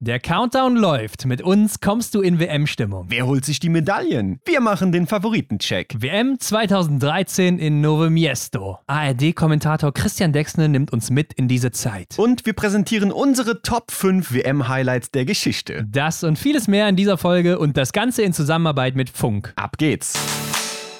Der 0.00 0.20
Countdown 0.20 0.76
läuft. 0.76 1.24
Mit 1.24 1.40
uns 1.40 1.80
kommst 1.80 2.14
du 2.14 2.20
in 2.20 2.38
WM-Stimmung. 2.38 3.06
Wer 3.08 3.26
holt 3.26 3.46
sich 3.46 3.60
die 3.60 3.70
Medaillen? 3.70 4.40
Wir 4.44 4.60
machen 4.60 4.92
den 4.92 5.06
Favoritencheck. 5.06 5.94
WM 5.98 6.38
2013 6.38 7.58
in 7.58 7.80
Novo 7.80 8.10
Miesto. 8.10 8.78
ARD-Kommentator 8.88 9.94
Christian 9.94 10.34
Dexne 10.34 10.68
nimmt 10.68 10.92
uns 10.92 11.08
mit 11.08 11.32
in 11.32 11.48
diese 11.48 11.70
Zeit. 11.70 12.18
Und 12.18 12.44
wir 12.44 12.52
präsentieren 12.52 13.10
unsere 13.10 13.62
Top 13.62 13.90
5 13.90 14.34
WM-Highlights 14.34 15.12
der 15.12 15.24
Geschichte. 15.24 15.86
Das 15.88 16.24
und 16.24 16.38
vieles 16.38 16.68
mehr 16.68 16.90
in 16.90 16.96
dieser 16.96 17.16
Folge 17.16 17.58
und 17.58 17.78
das 17.78 17.92
Ganze 17.92 18.20
in 18.20 18.34
Zusammenarbeit 18.34 18.96
mit 18.96 19.08
Funk. 19.08 19.54
Ab 19.56 19.78
geht's. 19.78 20.12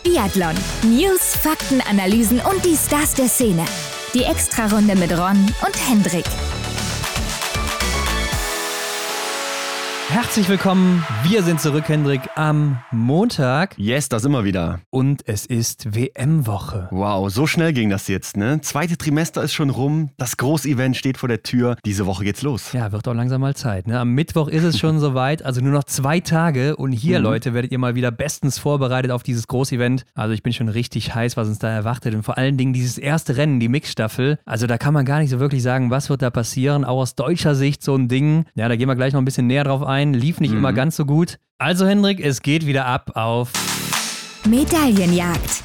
Biathlon. 0.05 0.55
News, 0.85 1.37
Fakten, 1.37 1.83
Analysen 1.83 2.41
und 2.41 2.65
die 2.65 2.77
Stars 2.77 3.13
der 3.13 3.29
Szene. 3.29 3.67
Die 4.15 4.23
Extrarunde 4.23 4.97
mit 4.97 5.11
Ron 5.13 5.37
und 5.67 5.77
Hendrik. 5.87 6.25
Herzlich 10.09 10.49
willkommen. 10.49 11.05
Wir 11.25 11.43
sind 11.43 11.61
zurück, 11.61 11.89
Hendrik, 11.89 12.21
am 12.37 12.79
Montag. 12.93 13.77
Yes, 13.77 14.09
das 14.09 14.25
immer 14.25 14.45
wieder. 14.45 14.79
Und 14.91 15.27
es 15.27 15.45
ist 15.45 15.97
WM-Woche. 15.97 16.87
Wow, 16.93 17.29
so 17.29 17.49
schnell 17.49 17.73
ging 17.73 17.91
das 17.91 18.07
jetzt, 18.07 18.37
ne? 18.37 18.61
Zweite 18.61 18.97
Trimester 18.97 19.43
ist 19.43 19.53
schon 19.53 19.69
rum. 19.69 20.11
Das 20.17 20.37
Großevent 20.37 20.97
steht 20.97 21.19
vor 21.19 21.29
der 21.29 21.43
Tür. 21.43 21.77
Diese 21.85 22.07
Woche 22.07 22.23
geht's 22.23 22.43
los. 22.43 22.73
Ja, 22.73 22.93
wird 22.93 23.09
auch 23.09 23.15
langsam 23.15 23.41
mal 23.41 23.57
Zeit. 23.57 23.89
Ne? 23.89 23.99
Am 23.99 24.13
Mittwoch 24.13 24.47
ist 24.47 24.63
es 24.63 24.79
schon 24.79 25.01
soweit. 25.01 25.45
Also 25.45 25.61
nur 25.61 25.73
noch 25.73 25.85
zwei 25.85 26.21
Tage. 26.21 26.77
Und 26.77 26.93
hier, 26.93 27.19
mhm. 27.19 27.25
Leute, 27.25 27.53
werdet 27.53 27.73
ihr 27.73 27.79
mal 27.79 27.97
wieder 27.97 28.13
bestens 28.13 28.61
vorbereitet 28.61 29.11
auf 29.11 29.25
dieses 29.25 29.49
Großevent. 29.49 30.07
Also 30.15 30.35
ich 30.35 30.45
bin 30.45 30.53
schon 30.53 30.69
richtig 30.69 31.17
heiß, 31.17 31.37
was 31.37 31.49
uns 31.49 31.59
da 31.59 31.69
erwartet. 31.69 32.15
Und 32.15 32.23
vor 32.23 32.39
allen 32.39 32.57
Dingen 32.57 32.73
dieses 32.73 32.97
erste 32.97 33.37
Rennen, 33.37 33.59
die 33.59 33.69
Mixstaffel. 33.69 34.39
Also 34.45 34.69
da 34.69 34.79
kann 34.79 34.95
man 34.95 35.05
gar 35.05 35.19
nicht 35.19 35.31
so 35.31 35.41
wirklich 35.41 35.65
sagen, 35.65 35.91
was 35.91 36.09
wird 36.11 36.23
da 36.23 36.31
passieren. 36.31 36.85
Auch 36.85 37.01
aus 37.01 37.17
deutscher 37.17 37.57
Sicht 37.57 37.83
so 37.83 37.97
ein 37.97 38.07
Ding. 38.07 38.47
Ja, 38.55 38.69
da 38.69 38.77
gehen 38.77 38.89
wir 38.89 38.95
gleich 38.95 39.13
noch 39.13 39.21
ein 39.21 39.25
bisschen 39.25 39.49
näher 39.49 39.65
drauf 39.65 39.83
ein. 39.83 39.96
Lief 40.05 40.41
nicht 40.41 40.53
mhm. 40.53 40.59
immer 40.59 40.73
ganz 40.73 40.97
so 40.97 41.05
gut. 41.05 41.39
Also 41.59 41.87
Hendrik, 41.87 42.21
es 42.21 42.43
geht 42.43 42.67
wieder 42.67 42.87
ab 42.87 43.13
auf 43.15 43.53
Medaillenjagd. 44.47 45.63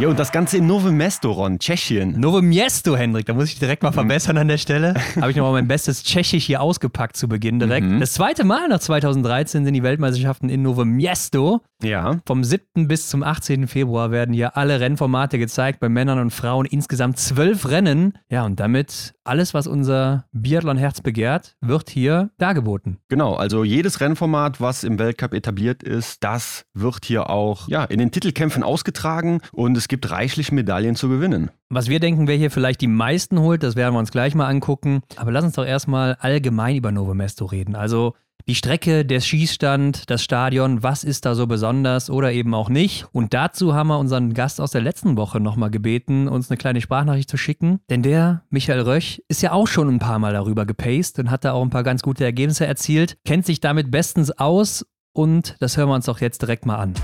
Ja, 0.00 0.06
und 0.06 0.16
das 0.16 0.30
Ganze 0.30 0.58
in 0.58 0.66
Nowe 0.68 0.92
Mesto, 0.92 1.32
Ron, 1.32 1.58
Tschechien. 1.58 2.20
Nowe 2.20 2.40
Miesto, 2.40 2.96
Hendrik, 2.96 3.26
da 3.26 3.34
muss 3.34 3.46
ich 3.46 3.58
direkt 3.58 3.82
mal 3.82 3.90
mhm. 3.90 3.94
verbessern 3.94 4.38
an 4.38 4.46
der 4.46 4.58
Stelle. 4.58 4.94
Habe 5.20 5.32
ich 5.32 5.36
nochmal 5.36 5.52
mein 5.52 5.66
bestes 5.66 6.04
Tschechisch 6.04 6.46
hier 6.46 6.60
ausgepackt 6.60 7.16
zu 7.16 7.26
Beginn 7.26 7.58
direkt. 7.58 7.84
Mhm. 7.84 7.98
Das 7.98 8.12
zweite 8.12 8.44
Mal 8.44 8.68
nach 8.68 8.78
2013 8.78 9.64
sind 9.64 9.74
die 9.74 9.82
Weltmeisterschaften 9.82 10.50
in 10.50 10.62
Nowe 10.62 10.84
Miesto. 10.84 11.62
Ja. 11.82 12.20
Vom 12.26 12.42
7. 12.42 12.88
bis 12.88 13.08
zum 13.08 13.22
18. 13.22 13.68
Februar 13.68 14.10
werden 14.10 14.34
hier 14.34 14.56
alle 14.56 14.80
Rennformate 14.80 15.38
gezeigt, 15.38 15.78
bei 15.80 15.88
Männern 15.88 16.18
und 16.18 16.32
Frauen 16.32 16.66
insgesamt 16.66 17.18
zwölf 17.18 17.68
Rennen. 17.68 18.18
Ja, 18.30 18.44
und 18.44 18.58
damit 18.58 19.14
alles, 19.24 19.54
was 19.54 19.66
unser 19.66 20.24
Biathlon-Herz 20.32 21.02
begehrt, 21.02 21.56
wird 21.60 21.90
hier 21.90 22.30
dargeboten. 22.38 22.98
Genau, 23.08 23.34
also 23.34 23.62
jedes 23.62 24.00
Rennformat, 24.00 24.60
was 24.60 24.82
im 24.82 24.98
Weltcup 24.98 25.34
etabliert 25.34 25.82
ist, 25.82 26.24
das 26.24 26.64
wird 26.74 27.04
hier 27.04 27.30
auch 27.30 27.68
ja, 27.68 27.84
in 27.84 27.98
den 27.98 28.10
Titelkämpfen 28.10 28.62
ausgetragen 28.62 29.40
und 29.52 29.76
es 29.76 29.86
gibt 29.86 30.10
reichlich 30.10 30.50
Medaillen 30.50 30.96
zu 30.96 31.08
gewinnen. 31.08 31.50
Was 31.70 31.88
wir 31.88 32.00
denken, 32.00 32.26
wer 32.26 32.36
hier 32.36 32.50
vielleicht 32.50 32.80
die 32.80 32.88
meisten 32.88 33.38
holt, 33.38 33.62
das 33.62 33.76
werden 33.76 33.94
wir 33.94 33.98
uns 33.98 34.10
gleich 34.10 34.34
mal 34.34 34.46
angucken. 34.46 35.02
Aber 35.16 35.30
lass 35.30 35.44
uns 35.44 35.54
doch 35.54 35.66
erstmal 35.66 36.16
allgemein 36.20 36.76
über 36.76 36.90
Novo 36.90 37.14
Mesto 37.14 37.44
reden. 37.44 37.76
Also 37.76 38.14
die 38.48 38.54
Strecke, 38.54 39.04
der 39.04 39.20
Schießstand, 39.20 40.08
das 40.08 40.22
Stadion, 40.22 40.82
was 40.82 41.04
ist 41.04 41.26
da 41.26 41.34
so 41.34 41.46
besonders 41.46 42.08
oder 42.08 42.32
eben 42.32 42.54
auch 42.54 42.70
nicht. 42.70 43.06
Und 43.12 43.34
dazu 43.34 43.74
haben 43.74 43.88
wir 43.88 43.98
unseren 43.98 44.32
Gast 44.32 44.58
aus 44.60 44.70
der 44.70 44.80
letzten 44.80 45.18
Woche 45.18 45.38
nochmal 45.38 45.70
gebeten, 45.70 46.28
uns 46.28 46.50
eine 46.50 46.56
kleine 46.56 46.80
Sprachnachricht 46.80 47.28
zu 47.28 47.36
schicken. 47.36 47.80
Denn 47.90 48.02
der, 48.02 48.42
Michael 48.48 48.80
Röch, 48.80 49.22
ist 49.28 49.42
ja 49.42 49.52
auch 49.52 49.68
schon 49.68 49.88
ein 49.88 49.98
paar 49.98 50.18
Mal 50.18 50.32
darüber 50.32 50.64
gepaced 50.64 51.18
und 51.18 51.30
hat 51.30 51.44
da 51.44 51.52
auch 51.52 51.62
ein 51.62 51.70
paar 51.70 51.84
ganz 51.84 52.02
gute 52.02 52.24
Ergebnisse 52.24 52.66
erzielt, 52.66 53.18
kennt 53.26 53.44
sich 53.44 53.60
damit 53.60 53.90
bestens 53.90 54.30
aus 54.30 54.86
und 55.12 55.56
das 55.60 55.76
hören 55.76 55.90
wir 55.90 55.94
uns 55.94 56.06
doch 56.06 56.22
jetzt 56.22 56.40
direkt 56.40 56.64
mal 56.64 56.76
an. 56.76 56.94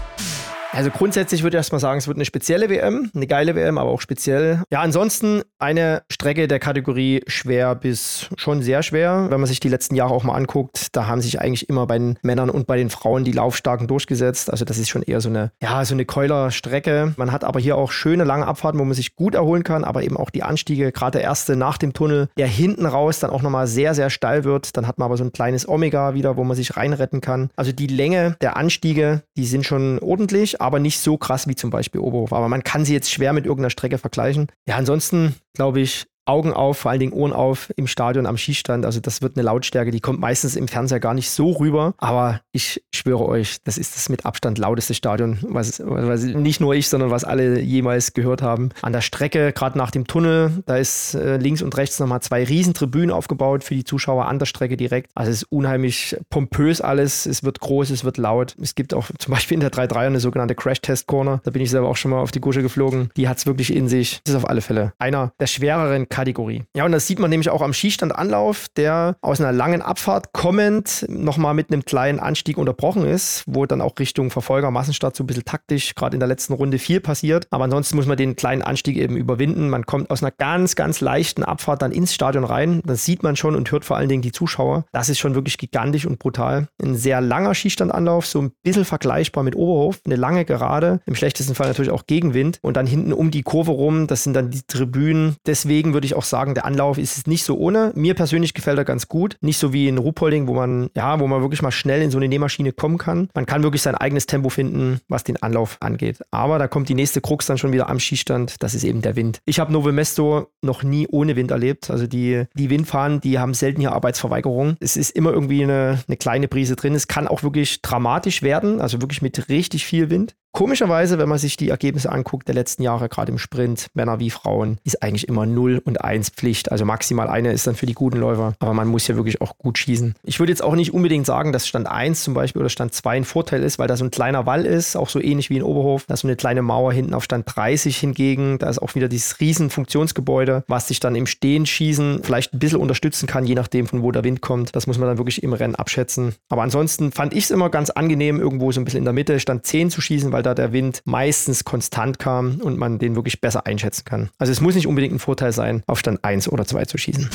Also 0.75 0.91
grundsätzlich 0.91 1.43
würde 1.43 1.57
ich 1.57 1.61
erstmal 1.61 1.81
sagen, 1.81 1.99
es 1.99 2.09
wird 2.09 2.17
eine 2.17 2.25
spezielle 2.25 2.69
WM, 2.69 3.11
eine 3.15 3.27
geile 3.27 3.55
WM, 3.55 3.79
aber 3.79 3.91
auch 3.91 4.01
speziell. 4.01 4.63
Ja, 4.73 4.81
ansonsten 4.81 5.43
eine 5.59 6.03
Strecke 6.11 6.49
der 6.49 6.59
Kategorie 6.59 7.23
schwer 7.29 7.75
bis 7.77 8.29
schon 8.37 8.61
sehr 8.61 8.83
schwer. 8.83 9.27
Wenn 9.31 9.41
man 9.41 9.47
sich 9.47 9.61
die 9.61 9.69
letzten 9.69 9.95
Jahre 9.95 10.13
auch 10.13 10.25
mal 10.25 10.35
anguckt, 10.35 10.89
da 10.97 11.07
haben 11.07 11.21
sich 11.21 11.41
eigentlich 11.41 11.69
immer 11.69 11.87
bei 11.87 11.99
den 11.99 12.19
Männern 12.23 12.51
und 12.51 12.67
bei 12.67 12.77
den 12.77 12.91
Frauen 12.91 13.25
die 13.25 13.33
Laufstarken 13.33 13.87
durchgesetzt. 13.87 14.51
Also 14.51 14.65
das 14.65 14.79
ist 14.79 14.89
schon 14.89 15.03
eher 15.03 15.21
so 15.21 15.29
eine, 15.29 15.53
ja, 15.63 15.85
so 15.85 15.95
eine 15.95 16.05
Keuler-Strecke. 16.05 17.15
Man 17.17 17.31
hat 17.31 17.45
aber 17.45 17.61
hier 17.61 17.77
auch 17.77 17.93
schöne 17.93 18.25
lange 18.25 18.47
Abfahrten, 18.47 18.81
wo 18.81 18.85
man 18.85 18.95
sich 18.95 19.15
gut 19.15 19.35
erholen 19.37 19.63
kann, 19.63 19.85
aber 19.85 20.03
eben 20.03 20.17
auch 20.17 20.31
die 20.31 20.43
Anstiege, 20.43 20.91
gerade 20.91 21.19
der 21.19 21.23
erste 21.23 21.55
nach 21.55 21.79
dem 21.79 21.93
Tunnel, 21.93 22.29
der 22.37 22.49
hinten 22.49 22.87
raus 22.87 23.21
dann 23.21 23.31
auch 23.31 23.43
nochmal 23.43 23.69
sehr, 23.69 23.95
sehr 23.95 24.11
steil 24.11 24.43
wird. 24.43 24.77
Dann 24.77 24.89
hat 24.89 24.99
man 24.99 25.07
aber 25.07 25.17
so 25.17 25.25
ein 25.25 25.33
kleines 25.33 25.69
Omega 25.69 26.15
wieder, 26.15 26.37
wo 26.37 26.43
man 26.43 26.57
sich 26.57 26.77
reinretten 26.77 27.21
kann. 27.21 27.51
Also 27.55 27.71
die 27.71 27.87
Länge 27.87 28.37
der 28.41 28.57
Anstiege, 28.57 29.23
die 29.37 29.47
sind 29.47 29.65
schon 29.65 30.01
ordentlich, 30.01 30.61
aber 30.65 30.81
nicht 30.81 30.99
so 30.99 31.17
krass 31.17 31.47
wie 31.47 31.55
zum 31.55 31.71
Beispiel 31.71 32.01
Oberhof. 32.01 32.33
Aber 32.33 32.49
man 32.49 32.65
kann 32.65 32.85
sie 32.85 32.93
jetzt 32.93 33.11
schwer 33.11 33.33
mit 33.33 33.45
irgendeiner 33.45 33.71
Strecke 33.71 33.99
vergleichen. 33.99 34.49
Ja, 34.67 34.77
ansonsten 34.77 35.37
glaube 35.55 35.81
ich, 35.81 36.07
Augen 36.27 36.53
auf, 36.53 36.79
vor 36.79 36.91
allen 36.91 37.01
Dingen 37.01 37.13
Ohren 37.13 37.33
auf 37.33 37.73
im 37.77 37.87
Stadion 37.87 38.27
am 38.27 38.37
Schießstand. 38.37 38.85
Also 38.87 39.01
das 39.01 39.23
wird 39.23 39.37
eine 39.37 39.45
Lautstärke, 39.45 39.91
die 39.91 40.01
kommt 40.01 40.21
meistens 40.21 40.57
im 40.57 40.69
Fernseher 40.69 41.01
gar 41.01 41.15
nicht 41.15 41.31
so 41.31 41.51
rüber. 41.53 41.95
Aber 41.99 42.41
ich 42.53 42.83
schwöre 42.95 43.27
euch, 43.27 43.59
das 43.65 43.79
ist 43.79 43.97
das 43.97 44.09
mit 44.09 44.25
Abstand 44.25 44.59
lauteste 44.59 44.95
Stadion, 44.95 45.39
was, 45.43 45.83
was 45.85 46.23
nicht 46.23 46.61
nur 46.61 46.75
ich, 46.75 46.89
sondern 46.89 47.11
was 47.11 47.25
alle 47.25 47.61
jemals 47.61 48.15
gehört 48.15 48.43
haben. 48.43 48.71
An 48.83 48.93
der 48.93 49.01
Strecke, 49.01 49.53
gerade 49.53 49.79
nach 49.79 49.91
dem 49.91 50.07
Tunnel, 50.07 50.63
da 50.67 50.77
ist 50.77 51.15
äh, 51.15 51.37
links 51.37 51.63
und 51.63 51.77
rechts 51.77 51.99
nochmal 51.99 52.21
zwei 52.21 52.45
Riesentribünen 52.45 53.11
aufgebaut 53.11 53.65
für 53.65 53.75
die 53.75 53.85
Zuschauer 53.85 54.27
an 54.27 54.39
der 54.39 54.47
Strecke 54.47 54.77
direkt. 54.77 55.11
Also 55.15 55.31
es 55.31 55.43
ist 55.43 55.53
unheimlich 55.53 56.17
pompös 56.31 56.81
alles. 56.81 57.27
Es 57.27 57.45
wird 57.45 57.61
groß, 57.61 57.91
es 57.91 58.05
wird 58.05 58.19
laut. 58.19 58.57
Es 58.61 58.75
gibt 58.75 58.95
auch 58.95 59.09
zum 59.19 59.33
Beispiel 59.33 59.57
in 59.57 59.61
der 59.61 59.71
3-3 59.71 60.07
eine 60.07 60.21
sogenannte 60.21 60.55
Crash-Test-Corner. 60.55 61.41
Da 61.45 61.51
bin 61.51 61.63
ich 61.63 61.71
selber 61.71 61.89
auch 61.89 61.97
schon 61.97 62.11
mal 62.11 62.21
auf 62.21 62.31
die 62.31 62.41
Gusche 62.41 62.63
geflogen. 62.63 63.11
Die 63.17 63.29
hat 63.29 63.39
es 63.39 63.47
wirklich 63.47 63.75
in 63.75 63.89
sich. 63.89 64.21
Das 64.25 64.35
ist 64.35 64.43
auf 64.43 64.49
alle 64.49 64.61
Fälle 64.61 64.93
einer 64.99 65.33
der 65.39 65.47
schwereren 65.47 66.09
Kategorie. 66.15 66.63
Ja, 66.77 66.85
und 66.85 66.93
das 66.93 67.09
sieht 67.09 67.19
man 67.19 67.29
nämlich 67.29 67.51
auch 67.51 67.61
am 67.61 67.73
Schießstandanlauf, 67.73 68.69
der 68.77 69.17
aus 69.21 69.41
einer 69.41 69.51
langen 69.51 69.83
Abfahrt 69.83 70.33
kommend 70.33 71.05
nochmal 71.09 71.55
mit 71.55 71.73
einem 71.73 71.85
kleinen 71.85 72.21
Anstieg 72.21 72.57
unterbrochen 72.57 73.05
ist, 73.05 73.43
wo 73.49 73.67
dann 73.67 73.81
auch 73.81 73.99
Richtung 73.99 74.31
Verfolger 74.31 74.71
Massenstart 74.71 75.17
so 75.17 75.25
ein 75.25 75.27
bisschen 75.27 75.45
taktisch 75.45 75.97
gerade 75.97 76.15
in 76.15 76.21
der 76.21 76.29
letzten 76.29 76.53
Runde 76.53 76.79
viel 76.79 77.01
passiert. 77.01 77.49
Aber 77.51 77.65
ansonsten 77.65 77.97
muss 77.97 78.07
man 78.07 78.17
den 78.17 78.37
kleinen 78.37 78.63
Anstieg 78.63 78.97
eben 78.97 79.17
überwinden. 79.17 79.69
Man 79.69 79.87
kommt 79.87 80.11
aus 80.11 80.23
einer 80.23 80.31
ganz, 80.31 80.77
ganz 80.77 81.01
leichten 81.01 81.43
Abfahrt 81.43 81.83
dann 81.83 81.91
ins 81.91 82.15
Stadion 82.15 82.45
rein. 82.45 82.81
Das 82.85 83.05
sieht 83.05 83.25
man 83.25 83.35
schon 83.35 83.57
und 83.57 83.73
hört 83.73 83.85
vor 83.85 83.97
allen 83.97 84.09
Dingen 84.09 84.23
die 84.23 84.31
Zuschauer. 84.31 84.85
Das 84.93 85.09
ist 85.09 85.19
schon 85.19 85.35
wirklich 85.35 85.59
gigantisch 85.59 86.07
und 86.07 86.21
brutal. 86.21 86.69
Ein 86.81 86.95
sehr 86.95 87.21
langer 87.21 87.57
Schießstandanlauf, 87.57 88.25
so 88.25 88.41
ein 88.41 88.53
bisschen 88.63 88.85
vergleichbar 88.85 89.43
mit 89.43 89.57
Oberhof. 89.57 90.01
Eine 90.07 90.15
lange 90.15 90.45
Gerade, 90.45 91.01
im 91.07 91.17
schlechtesten 91.17 91.57
Fall 91.57 91.67
natürlich 91.67 91.91
auch 91.91 92.07
Gegenwind. 92.07 92.61
Und 92.63 92.77
dann 92.77 92.87
hinten 92.87 93.13
um 93.13 93.33
die 93.33 93.43
Kurve 93.43 93.73
rum, 93.73 94.07
das 94.07 94.23
sind 94.23 94.35
dann 94.35 94.51
die 94.51 94.63
Tribünen. 94.63 95.35
Deswegen 95.45 95.93
würde 95.93 96.04
ich 96.05 96.15
auch 96.15 96.25
sagen, 96.25 96.55
der 96.55 96.65
Anlauf 96.65 96.99
ist 96.99 97.27
nicht 97.27 97.45
so 97.45 97.57
ohne. 97.57 97.93
Mir 97.95 98.15
persönlich 98.15 98.55
gefällt 98.55 98.79
er 98.79 98.85
ganz 98.85 99.09
gut. 99.09 99.37
Nicht 99.41 99.59
so 99.59 99.73
wie 99.73 99.89
in 99.89 99.99
Ruhpolding, 99.99 100.47
wo 100.47 100.55
man, 100.55 100.91
ja, 100.95 101.21
wo 101.21 101.27
man 101.27 101.41
wirklich 101.41 101.63
mal 101.63 101.71
schnell 101.71 102.03
in 102.03 102.11
so 102.11 102.19
eine 102.19 102.29
Nähmaschine 102.29 102.73
kommen 102.73 102.99
kann. 102.99 103.29
Man 103.35 103.47
kann 103.47 103.63
wirklich 103.63 103.83
sein 103.83 103.95
eigenes 103.95 104.27
Tempo 104.27 104.49
finden, 104.49 105.01
was 105.09 105.25
den 105.25 105.43
Anlauf 105.43 105.77
angeht. 105.81 106.19
Aber 106.31 106.59
da 106.59 106.69
kommt 106.69 106.89
die 106.89 106.95
nächste 106.95 107.21
Krux 107.21 107.47
dann 107.47 107.59
schon 107.59 107.73
wieder 107.73 107.89
am 107.89 108.01
Schießstand. 108.01 108.57
Das 108.61 108.75
ist 108.75 108.85
eben 108.85 109.03
der 109.03 109.17
Wind. 109.17 109.41
Ich 109.45 109.61
habe 109.61 109.73
Novo 109.73 109.93
Mesto 109.93 110.49
noch 110.63 110.83
nie 110.83 111.07
ohne 111.09 111.37
Wind 111.37 111.51
erlebt. 111.51 111.91
Also 111.91 112.07
die, 112.07 112.45
die 112.55 112.71
Windfahren, 112.71 113.21
die 113.21 113.39
haben 113.39 113.55
selten 113.55 113.81
hier 113.81 113.93
Arbeitsverweigerung. 113.93 114.77
Es 114.81 114.97
ist 114.97 115.11
immer 115.11 115.33
irgendwie 115.33 115.63
eine, 115.63 116.03
eine 116.07 116.17
kleine 116.17 116.49
Prise 116.49 116.77
drin. 116.77 116.95
Es 116.95 117.09
kann 117.09 117.29
auch 117.29 117.43
wirklich 117.43 117.83
dramatisch 117.83 118.43
werden, 118.43 118.81
also 118.81 119.01
wirklich 119.01 119.23
mit 119.23 119.49
richtig 119.49 119.85
viel 119.85 120.11
Wind. 120.11 120.35
Komischerweise, 120.55 121.19
wenn 121.19 121.29
man 121.29 121.39
sich 121.39 121.57
die 121.57 121.71
Ergebnisse 121.71 122.13
anguckt 122.13 122.47
der 122.47 122.55
letzten 122.55 122.85
Jahre, 122.85 123.09
gerade 123.09 123.33
im 123.33 123.39
Sprint, 123.39 123.89
Männer 123.93 124.21
wie 124.21 124.31
Frauen, 124.31 124.79
ist 124.85 125.03
eigentlich 125.03 125.27
immer 125.27 125.47
0 125.47 125.83
und 125.85 126.05
1 126.05 126.31
Pflicht. 126.31 126.71
Also 126.71 126.85
maximal 126.85 127.27
eine 127.27 127.51
ist 127.51 127.67
dann 127.67 127.75
für 127.75 127.87
die 127.87 127.93
guten 127.93 128.19
Läufer. 128.19 128.55
Aber 128.61 128.73
man 128.73 128.87
muss 128.87 129.09
ja 129.09 129.17
wirklich 129.17 129.41
auch 129.41 129.59
gut 129.59 129.79
schießen. 129.79 130.15
Ich 130.23 130.39
würde 130.39 130.53
jetzt 130.53 130.63
auch 130.63 130.77
nicht 130.77 130.95
unbedingt 130.95 131.27
sagen, 131.27 131.53
dass 131.53 131.67
Stand 131.67 131.89
1 131.89 132.23
zum 132.23 132.35
Beispiel 132.35 132.61
oder 132.61 132.69
Stand 132.69 132.95
2 132.95 133.17
ein 133.17 133.25
Vorteil 133.25 133.65
ist, 133.65 133.81
weil 133.81 133.89
da 133.89 133.97
so 133.97 134.05
ein 134.05 134.13
kleiner 134.13 134.47
Wall 134.47 134.65
ist, 134.65 134.95
auch 134.95 135.09
so 135.09 135.21
ähnlich 135.21 135.51
wie 135.51 135.57
in 135.57 135.65
Oberhof. 135.65 136.05
Da 136.07 136.15
ist 136.15 136.21
so 136.21 136.29
eine 136.29 136.37
kleine 136.37 136.63
Mauer 136.63 136.93
hinten 136.93 137.15
auf 137.15 137.25
Stand 137.25 137.47
30 137.53 137.97
hingegen. 137.97 138.59
Da 138.59 138.71
ist 138.71 138.81
auch 138.81 138.95
wieder 138.95 139.09
dieses 139.09 139.41
riesen 139.41 139.71
Funktionsgebäude, 139.71 140.63
was 140.69 140.87
sich 140.87 141.01
dann 141.01 141.17
im 141.17 141.27
Stehen 141.27 141.67
schießen 141.67 142.21
vielleicht 142.23 142.55
ein 142.55 142.61
bisschen 142.61 142.79
unterstützen 142.79 143.27
kann, 143.27 143.45
je 143.45 143.57
nachdem 143.57 143.89
von 143.89 144.05
wo 144.05 144.13
der 144.13 144.23
Wind 144.23 144.41
kommt. 144.41 144.77
Das 144.77 144.87
muss 144.87 144.99
man 144.99 145.09
dann 145.09 145.19
wirklich 145.19 145.43
im 145.43 145.53
Rennen 145.53 145.75
abschätzen. 145.75 146.37
Aber 146.49 146.63
ansonsten 146.63 147.11
fand 147.11 147.35
ich 147.35 147.43
es 147.43 147.51
immer 147.51 147.71
ganz 147.71 147.91
angenehm, 147.91 148.39
irgendwo 148.39 148.71
so 148.71 148.81
ein 148.81 148.85
bisschen 148.85 148.99
in 148.99 149.05
der 149.05 149.13
Mitte 149.13 149.41
Stand 149.41 149.67
10 149.67 149.91
zu 149.91 150.01
schießen, 150.01 150.31
weil 150.31 150.44
da 150.45 150.55
der 150.55 150.73
Wind 150.73 151.03
meistens 151.05 151.65
konstant 151.65 152.19
kam 152.19 152.61
und 152.63 152.79
man 152.79 152.99
den 152.99 153.15
wirklich 153.15 153.41
besser 153.41 153.67
einschätzen 153.67 154.05
kann. 154.05 154.31
Also 154.39 154.53
es 154.53 154.61
muss 154.61 154.75
nicht 154.75 154.87
unbedingt 154.87 155.15
ein 155.15 155.19
Vorteil 155.19 155.53
sein, 155.53 155.83
auf 155.87 155.99
Stand 155.99 156.25
1 156.25 156.49
oder 156.49 156.65
2 156.65 156.85
zu 156.85 156.99
schießen. 156.99 157.29